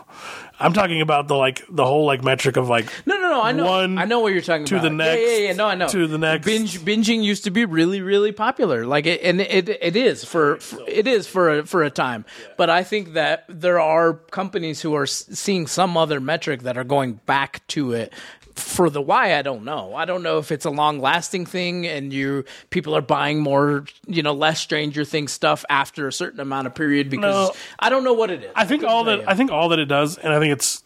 I'm 0.60 0.72
talking 0.72 1.00
about 1.00 1.26
the 1.28 1.34
like 1.36 1.64
the 1.70 1.84
whole 1.84 2.04
like 2.04 2.22
metric 2.22 2.56
of 2.56 2.68
like 2.68 2.86
No, 3.06 3.16
no, 3.16 3.30
no. 3.30 3.42
I 3.42 3.52
know. 3.52 3.64
one 3.66 3.98
I 3.98 4.04
know 4.04 4.20
what 4.20 4.32
you're 4.32 4.42
talking 4.42 4.66
to 4.66 4.76
about. 4.76 4.82
the 4.82 4.90
Yeah, 4.90 4.96
next, 4.96 5.20
Yeah, 5.22 5.36
yeah, 5.48 5.52
No, 5.54 5.66
I 5.66 5.74
know. 5.74 5.88
to 5.88 6.06
the 6.06 6.18
next. 6.18 6.44
Binge 6.44 6.78
binging 6.80 7.22
used 7.22 7.44
to 7.44 7.50
be 7.50 7.64
really, 7.64 8.00
really 8.02 8.32
popular. 8.32 8.84
Like 8.86 9.06
it, 9.06 9.22
and 9.22 9.40
it, 9.40 9.68
it 9.68 9.96
is 9.96 10.24
for, 10.24 10.58
for 10.60 10.80
it 10.86 11.06
is 11.06 11.26
for 11.26 11.58
a, 11.60 11.66
for 11.66 11.82
a 11.82 11.90
time. 11.90 12.24
But 12.56 12.68
I 12.70 12.84
think 12.84 13.14
that 13.14 13.44
there 13.48 13.80
are 13.80 14.14
companies 14.14 14.80
who 14.82 14.94
are 14.94 15.06
seeing 15.06 15.66
some 15.66 15.96
other 15.96 16.20
metric 16.20 16.62
that 16.62 16.76
are 16.76 16.84
going 16.84 17.14
back 17.26 17.66
to 17.68 17.92
it 17.92 18.12
for 18.54 18.90
the 18.90 19.00
why, 19.00 19.36
I 19.36 19.42
don't 19.42 19.64
know. 19.64 19.94
I 19.94 20.04
don't 20.04 20.22
know 20.22 20.38
if 20.38 20.52
it's 20.52 20.64
a 20.64 20.70
long 20.70 21.00
lasting 21.00 21.46
thing 21.46 21.86
and 21.86 22.12
you 22.12 22.44
people 22.70 22.94
are 22.96 23.02
buying 23.02 23.40
more, 23.40 23.84
you 24.06 24.22
know, 24.22 24.32
less 24.32 24.60
Stranger 24.60 25.04
Things 25.04 25.32
stuff 25.32 25.64
after 25.68 26.06
a 26.08 26.12
certain 26.12 26.40
amount 26.40 26.66
of 26.66 26.74
period 26.74 27.10
because 27.10 27.48
No. 27.48 27.54
I 27.78 27.88
don't 27.90 28.04
know 28.04 28.12
what 28.12 28.30
it 28.30 28.44
is. 28.44 28.50
I 28.54 28.64
think 28.64 28.84
all 28.84 29.04
that 29.04 29.28
I 29.28 29.34
think 29.34 29.50
all 29.50 29.68
that 29.70 29.78
it 29.78 29.86
does, 29.86 30.18
and 30.18 30.32
I 30.32 30.38
think 30.38 30.52
it's 30.52 30.82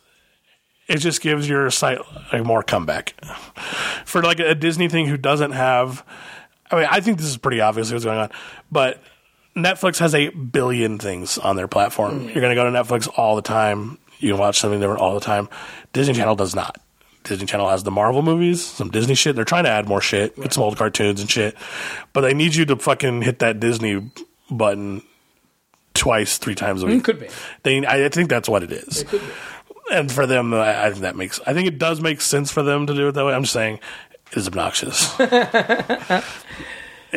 it 0.86 0.99
just 0.99 1.20
gives 1.20 1.49
your 1.49 1.70
site 1.70 1.99
like 2.32 2.45
more 2.45 2.62
comeback 2.62 3.15
for 4.05 4.23
like 4.23 4.41
a 4.41 4.55
Disney 4.55 4.89
thing 4.89 5.07
who 5.07 5.16
doesn't 5.16 5.53
have. 5.53 6.05
I 6.70 6.77
mean, 6.77 6.86
I 6.91 7.01
think 7.01 7.19
this 7.19 7.27
is 7.27 7.36
pretty 7.36 7.61
obvious 7.61 7.93
what's 7.93 8.05
going 8.05 8.19
on, 8.19 8.31
but 8.70 9.01
Netflix 9.57 9.99
has 9.99 10.15
a 10.15 10.31
billion 10.31 10.99
things 10.99 11.39
on 11.39 11.57
their 11.57 11.69
platform. 11.69 12.20
Mm. 12.20 12.24
You're 12.35 12.43
going 12.43 12.51
to 12.51 12.55
go 12.55 12.65
to 12.65 12.70
Netflix 12.70 13.09
all 13.16 13.36
the 13.36 13.43
time. 13.43 13.99
You 14.19 14.32
can 14.32 14.41
watch 14.41 14.59
something 14.59 14.81
different 14.81 15.01
all 15.01 15.15
the 15.15 15.20
time. 15.20 15.49
Disney 15.93 16.15
Channel 16.15 16.35
does 16.35 16.55
not. 16.55 16.81
Disney 17.25 17.47
Channel 17.47 17.69
has 17.71 17.83
the 17.83 17.91
Marvel 17.91 18.23
movies, 18.23 18.65
some 18.65 18.91
Disney 18.91 19.15
shit. 19.15 19.35
They're 19.35 19.45
trying 19.45 19.65
to 19.65 19.71
add 19.71 19.89
more 19.89 20.01
shit, 20.01 20.37
get 20.37 20.53
some 20.53 20.63
old 20.63 20.77
cartoons 20.77 21.21
and 21.21 21.31
shit, 21.31 21.57
but 22.13 22.21
they 22.21 22.35
need 22.35 22.55
you 22.55 22.65
to 22.67 22.77
fucking 22.77 23.23
hit 23.23 23.39
that 23.41 23.61
Disney 23.61 24.11
button 24.51 25.03
twice, 25.95 26.39
three 26.39 26.55
times 26.55 26.83
a 26.83 26.87
mm, 26.87 26.91
week. 26.91 26.99
It 26.99 27.05
could 27.05 27.21
be. 27.21 27.29
They, 27.63 27.87
I 27.87 28.09
think 28.11 28.29
that's 28.29 28.49
what 28.49 28.63
it 28.63 28.73
is. 28.73 29.05
Could 29.05 29.21
be. 29.21 29.27
And 29.93 30.11
for 30.13 30.27
them, 30.27 30.55
I, 30.55 30.87
I 30.87 30.91
think 30.91 31.03
that 31.03 31.17
makes. 31.17 31.41
I 31.47 31.53
think 31.55 31.69
it 31.69 31.79
does 31.79 32.01
make 32.01 32.21
sense 32.21 32.51
for 32.51 32.63
them 32.63 32.87
to 32.87 32.95
do 32.95 33.09
it 33.09 33.13
that 33.13 33.25
way. 33.25 33.35
I'm 33.35 33.43
just 33.43 33.53
saying, 33.53 33.81
it 34.33 34.39
is 34.39 34.47
obnoxious. 34.47 35.15
it 35.21 36.23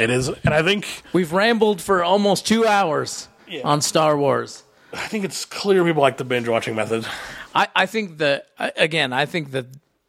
is, 0.10 0.30
and 0.30 0.54
I 0.54 0.64
think 0.64 1.04
We've 1.14 1.32
rambled 1.32 1.82
for 1.82 2.04
almost 2.04 2.48
two 2.48 2.66
hours 2.66 3.28
Yeah. 3.48 3.62
on 3.64 3.82
Star 3.82 4.18
Wars. 4.18 4.64
I 4.94 5.08
think 5.08 5.26
it's 5.26 5.46
clear 5.46 5.84
people 5.84 6.02
like 6.02 6.18
the 6.18 6.24
binge 6.24 6.48
watching 6.48 6.76
method. 6.76 7.06
I, 7.54 7.68
I 7.76 7.86
think 7.88 8.20
that 8.20 8.48
I- 8.58 8.72
again, 8.78 9.12
I 9.14 9.26
think 9.26 9.52
that 9.52 9.66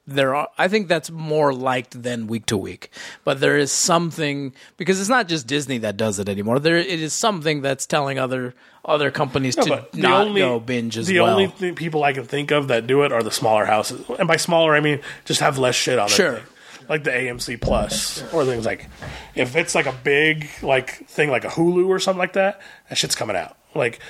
there 0.09 0.35
are. 0.35 0.49
I 0.57 0.69
think 0.69 0.89
that's 0.89 1.11
more 1.11 1.53
liked 1.53 2.03
than 2.03 2.27
week 2.27 2.47
to 2.47 2.57
week. 2.57 2.91
But 3.25 3.41
there 3.41 3.59
is 3.59 3.71
something 3.71 4.55
because 4.77 5.01
it's 5.01 5.09
not 5.09 5.29
just 5.29 5.47
Disney 5.47 5.79
that 5.79 5.97
does 5.97 6.19
it 6.19 6.29
anymore. 6.29 6.59
There, 6.59 6.77
it 6.77 7.01
is 7.01 7.13
something 7.13 7.61
that's 7.61 7.87
telling 7.87 8.19
other 8.19 8.55
other 8.85 9.11
companies 9.11 9.55
to 9.57 9.87
not 9.93 10.27
only 10.27 10.41
go 10.41 10.59
binge 10.59 10.97
as 10.97 11.07
well. 11.07 11.13
the 11.13 11.21
well. 11.21 11.31
only 11.31 11.49
th- 11.49 11.77
people 11.77 12.05
I 12.05 12.13
can 12.13 12.25
think 12.25 12.51
of 12.51 12.69
that 12.69 12.87
do 12.87 13.03
it 13.03 13.13
are 13.13 13.23
the 13.23 13.31
smaller 13.31 13.67
houses, 13.67 14.03
and 14.19 14.27
by 14.27 14.37
smaller 14.37 14.75
I 14.75 14.81
mean 14.81 15.01
just 15.27 15.41
have 15.41 15.59
less 15.59 15.75
shit 15.75 15.99
on. 15.99 16.09
Sure. 16.09 16.37
thing. 16.37 16.45
Like 16.89 17.05
the 17.05 17.11
AMC 17.11 17.61
Plus 17.61 18.23
or 18.33 18.47
things 18.47 18.65
like, 18.65 18.87
if 19.35 19.57
it's 19.57 19.75
like 19.75 19.85
a 19.85 19.93
big 19.93 20.49
like 20.63 21.07
thing 21.07 21.31
like 21.31 21.45
a 21.45 21.49
Hulu 21.49 21.87
or 21.87 21.99
something 21.99 22.19
like 22.19 22.33
that, 22.33 22.63
that 22.89 22.97
shit's 22.97 23.15
coming 23.15 23.37
out. 23.37 23.59
Like, 23.75 24.01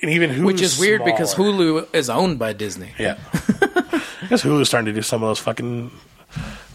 and 0.00 0.10
even 0.10 0.30
Hulu, 0.30 0.46
which 0.46 0.62
is 0.62 0.78
weird 0.78 1.04
because. 1.04 1.34
Hulu 1.34 1.94
is 1.94 2.08
owned 2.08 2.38
by 2.38 2.54
Disney. 2.54 2.92
Yeah. 2.98 3.18
I 4.24 4.28
guess 4.28 4.42
Hulu's 4.42 4.68
starting 4.68 4.86
to 4.86 4.92
do 4.92 5.02
some 5.02 5.22
of 5.22 5.28
those 5.28 5.38
fucking 5.38 5.90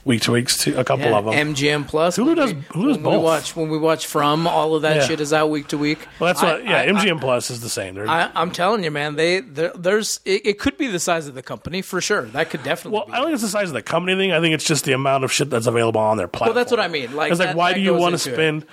week 0.06 0.22
to 0.22 0.32
weeks 0.32 0.58
too. 0.58 0.78
A 0.78 0.84
couple 0.84 1.06
Yeah, 1.06 1.18
of 1.18 1.26
them. 1.26 1.34
MGM 1.34 1.84
Plus. 1.88 2.18
Hulu 2.18 2.36
does- 2.36 2.54
we- 2.54 2.62
Hulu 2.62 2.88
does 2.88 2.96
when 2.98 3.04
both. 3.04 3.14
We 3.14 3.18
watch 3.20 3.56
when 3.56 3.70
we 3.70 3.78
watch 3.78 4.06
from 4.08 4.48
all 4.48 4.76
of 4.76 4.84
that 4.84 4.96
Yeah. 4.98 5.08
shit 5.08 5.20
is 5.20 5.34
out 5.34 5.50
week 5.50 5.68
to 5.70 5.78
week. 5.78 6.00
well, 6.20 6.28
that's 6.28 6.42
what. 6.42 6.64
Yeah, 6.64 6.78
I- 6.78 6.86
MGM 6.88 7.20
Plus 7.20 7.50
is 7.52 7.60
the 7.62 7.70
same. 7.70 7.96
They're, 7.96 8.10
I, 8.10 8.30
I'm 8.36 8.52
telling 8.52 8.84
you, 8.84 8.92
man. 8.92 9.16
They 9.18 9.42
there's 9.42 10.20
it, 10.26 10.46
it 10.46 10.60
could 10.60 10.78
be 10.78 10.88
the 10.88 11.00
size 11.00 11.28
of 11.28 11.36
the 11.36 11.44
company 11.44 11.82
for 11.82 12.00
sure. 12.00 12.24
That 12.24 12.50
could 12.50 12.64
definitely. 12.64 12.98
well, 13.00 13.08
be. 13.08 13.14
I 13.14 13.18
don't 13.18 13.26
think 13.26 13.34
it's 13.36 13.44
the 13.44 13.50
size 13.50 13.68
of 13.70 13.74
the 13.74 13.82
company 13.82 14.16
thing. 14.16 14.32
I 14.32 14.40
think 14.40 14.54
it's 14.56 14.64
just 14.66 14.86
the 14.86 14.94
amount 14.94 15.24
of 15.26 15.32
shit 15.34 15.50
that's 15.50 15.68
available 15.68 16.00
on 16.02 16.18
their 16.18 16.28
platform. 16.28 16.56
Well, 16.56 16.64
that's 16.64 16.72
what 16.72 16.80
I 16.80 16.88
mean. 16.88 17.16
Like, 17.16 17.32
it's 17.32 17.40
like, 17.40 17.50
that- 17.50 17.56
why 17.58 17.72
that 17.72 17.76
do 17.76 17.82
you 17.82 17.94
want 17.94 18.18
to 18.18 18.30
into 18.30 18.32
it. 18.32 18.36
spend? 18.36 18.66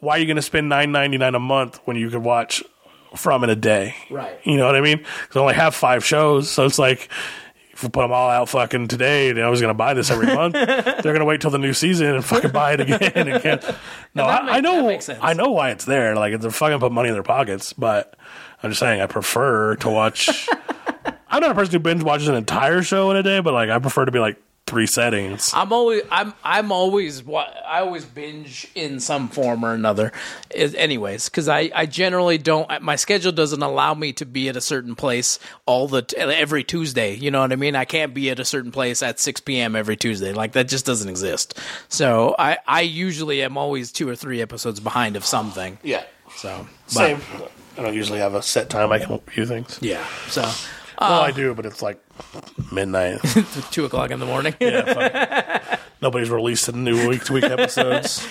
Why 0.00 0.16
are 0.16 0.18
you 0.18 0.26
going 0.26 0.36
to 0.36 0.42
spend 0.42 0.68
nine 0.68 0.90
ninety 0.92 1.16
nine 1.18 1.34
a 1.34 1.40
month 1.40 1.78
when 1.84 1.96
you 1.96 2.10
could 2.10 2.22
watch 2.24 2.62
from 3.16 3.44
in 3.44 3.48
a 3.50 3.56
day? 3.56 3.94
Right. 4.10 4.38
You 4.42 4.56
know 4.56 4.66
what 4.66 4.74
I 4.76 4.80
mean? 4.80 4.98
Because 4.98 5.36
I 5.36 5.40
only 5.40 5.54
have 5.54 5.74
five 5.74 6.04
shows, 6.04 6.50
so 6.50 6.64
it's 6.66 6.78
like. 6.80 7.08
If 7.74 7.82
we 7.82 7.88
put 7.88 8.02
them 8.02 8.12
all 8.12 8.30
out 8.30 8.48
fucking 8.48 8.86
today, 8.88 9.30
and 9.30 9.40
I 9.42 9.50
was 9.50 9.60
going 9.60 9.70
to 9.70 9.76
buy 9.76 9.94
this 9.94 10.08
every 10.10 10.26
month, 10.32 10.52
they're 10.54 11.02
going 11.02 11.18
to 11.18 11.24
wait 11.24 11.40
till 11.40 11.50
the 11.50 11.58
new 11.58 11.72
season 11.72 12.14
and 12.14 12.24
fucking 12.24 12.52
buy 12.52 12.72
it 12.74 12.80
again 12.80 13.12
and 13.16 13.28
again. 13.28 13.60
No, 14.14 14.24
I, 14.26 14.42
make- 14.42 14.54
I 14.54 14.60
know, 14.60 14.86
makes. 14.86 15.08
I 15.08 15.32
know 15.32 15.50
why 15.50 15.70
it's 15.70 15.84
there. 15.84 16.14
Like 16.14 16.38
they're 16.40 16.52
fucking 16.52 16.78
put 16.78 16.92
money 16.92 17.08
in 17.08 17.14
their 17.14 17.24
pockets, 17.24 17.72
but 17.72 18.14
I'm 18.62 18.70
just 18.70 18.78
saying 18.78 19.00
I 19.00 19.06
prefer 19.06 19.74
to 19.76 19.90
watch. 19.90 20.48
I'm 21.28 21.40
not 21.40 21.50
a 21.50 21.54
person 21.54 21.72
who 21.72 21.78
binge 21.80 22.04
watches 22.04 22.28
an 22.28 22.36
entire 22.36 22.82
show 22.82 23.10
in 23.10 23.16
a 23.16 23.24
day, 23.24 23.40
but 23.40 23.52
like 23.54 23.70
I 23.70 23.80
prefer 23.80 24.04
to 24.04 24.12
be 24.12 24.20
like 24.20 24.40
three 24.66 24.86
settings. 24.86 25.50
I'm 25.54 25.72
always 25.72 26.02
I'm 26.10 26.32
I'm 26.42 26.72
always 26.72 27.22
wa- 27.22 27.50
I 27.66 27.80
always 27.80 28.04
binge 28.04 28.66
in 28.74 28.98
some 28.98 29.28
form 29.28 29.64
or 29.64 29.74
another. 29.74 30.10
Is- 30.54 30.74
Anyways, 30.74 31.28
because 31.28 31.48
I 31.48 31.70
I 31.74 31.86
generally 31.86 32.38
don't 32.38 32.68
my 32.82 32.96
schedule 32.96 33.30
doesn't 33.32 33.62
allow 33.62 33.92
me 33.94 34.12
to 34.14 34.24
be 34.24 34.48
at 34.48 34.56
a 34.56 34.60
certain 34.62 34.94
place 34.94 35.38
all 35.66 35.86
the 35.86 36.02
t- 36.02 36.16
every 36.16 36.64
Tuesday. 36.64 37.14
You 37.14 37.30
know 37.30 37.40
what 37.42 37.52
I 37.52 37.56
mean? 37.56 37.76
I 37.76 37.84
can't 37.84 38.14
be 38.14 38.30
at 38.30 38.40
a 38.40 38.44
certain 38.44 38.72
place 38.72 39.02
at 39.02 39.20
6 39.20 39.40
p.m. 39.42 39.76
every 39.76 39.96
Tuesday. 39.96 40.32
Like 40.32 40.52
that 40.52 40.68
just 40.68 40.86
doesn't 40.86 41.08
exist. 41.10 41.58
So 41.88 42.34
I 42.38 42.58
I 42.66 42.80
usually 42.80 43.42
am 43.42 43.58
always 43.58 43.92
two 43.92 44.08
or 44.08 44.16
three 44.16 44.40
episodes 44.40 44.80
behind 44.80 45.16
of 45.16 45.24
something. 45.26 45.78
Yeah, 45.82 46.04
So 46.36 46.66
but- 46.86 46.90
same. 46.92 47.20
I 47.76 47.82
don't 47.82 47.94
usually 47.94 48.20
have 48.20 48.34
a 48.36 48.42
set 48.42 48.70
time 48.70 48.92
I 48.92 49.00
can 49.00 49.18
view 49.26 49.46
things. 49.46 49.78
Yeah. 49.82 50.06
So 50.28 50.48
well, 51.00 51.20
I 51.22 51.30
do, 51.30 51.54
but 51.54 51.66
it's 51.66 51.82
like 51.82 52.00
midnight. 52.72 53.20
two 53.70 53.84
o'clock 53.84 54.10
in 54.10 54.20
the 54.20 54.26
morning. 54.26 54.54
yeah, 54.60 54.92
fuck. 55.70 55.80
Nobody's 56.02 56.30
releasing 56.30 56.84
new 56.84 57.08
week 57.08 57.24
to 57.24 57.32
week 57.32 57.44
episodes. 57.44 58.26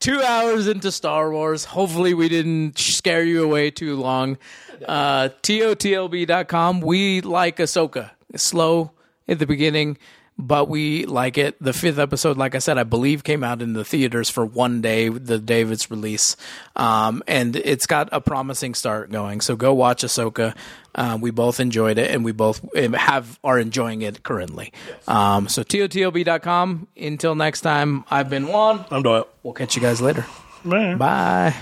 two 0.00 0.20
hours 0.22 0.66
into 0.66 0.90
Star 0.90 1.30
Wars. 1.32 1.64
Hopefully, 1.64 2.14
we 2.14 2.28
didn't 2.28 2.78
scare 2.78 3.22
you 3.22 3.44
away 3.44 3.70
too 3.70 3.96
long. 3.96 4.38
Uh, 4.86 5.28
TOTLB.com. 5.42 6.80
We 6.80 7.20
like 7.20 7.58
Ahsoka. 7.58 8.10
Slow 8.34 8.90
at 9.28 9.38
the 9.38 9.46
beginning, 9.46 9.98
but 10.38 10.68
we 10.68 11.06
like 11.06 11.38
it. 11.38 11.56
The 11.60 11.72
fifth 11.72 11.98
episode, 11.98 12.36
like 12.36 12.54
I 12.54 12.58
said, 12.58 12.78
I 12.78 12.84
believe 12.84 13.24
came 13.24 13.44
out 13.44 13.62
in 13.62 13.74
the 13.74 13.84
theaters 13.84 14.30
for 14.30 14.44
one 14.44 14.80
day, 14.80 15.08
the 15.08 15.38
day 15.38 15.60
of 15.60 15.70
its 15.70 15.90
release. 15.90 16.36
Um, 16.74 17.22
and 17.26 17.54
it's 17.56 17.86
got 17.86 18.08
a 18.12 18.20
promising 18.20 18.74
start 18.74 19.10
going. 19.10 19.40
So 19.40 19.56
go 19.56 19.74
watch 19.74 20.02
Ahsoka. 20.02 20.56
Uh, 20.94 21.18
we 21.20 21.30
both 21.30 21.60
enjoyed 21.60 21.96
it, 21.98 22.10
and 22.10 22.24
we 22.24 22.32
both 22.32 22.60
have 22.94 23.38
are 23.42 23.58
enjoying 23.58 24.02
it 24.02 24.22
currently. 24.22 24.72
Um, 25.08 25.48
so 25.48 25.62
TOTLB.com. 25.62 26.88
Until 26.96 27.34
next 27.34 27.62
time, 27.62 28.04
I've 28.10 28.28
been 28.28 28.48
Juan. 28.48 28.84
I'm 28.90 29.02
Doyle. 29.02 29.26
We'll 29.42 29.54
catch 29.54 29.74
you 29.76 29.82
guys 29.82 30.00
later. 30.02 30.26
Man. 30.64 30.98
Bye. 30.98 31.54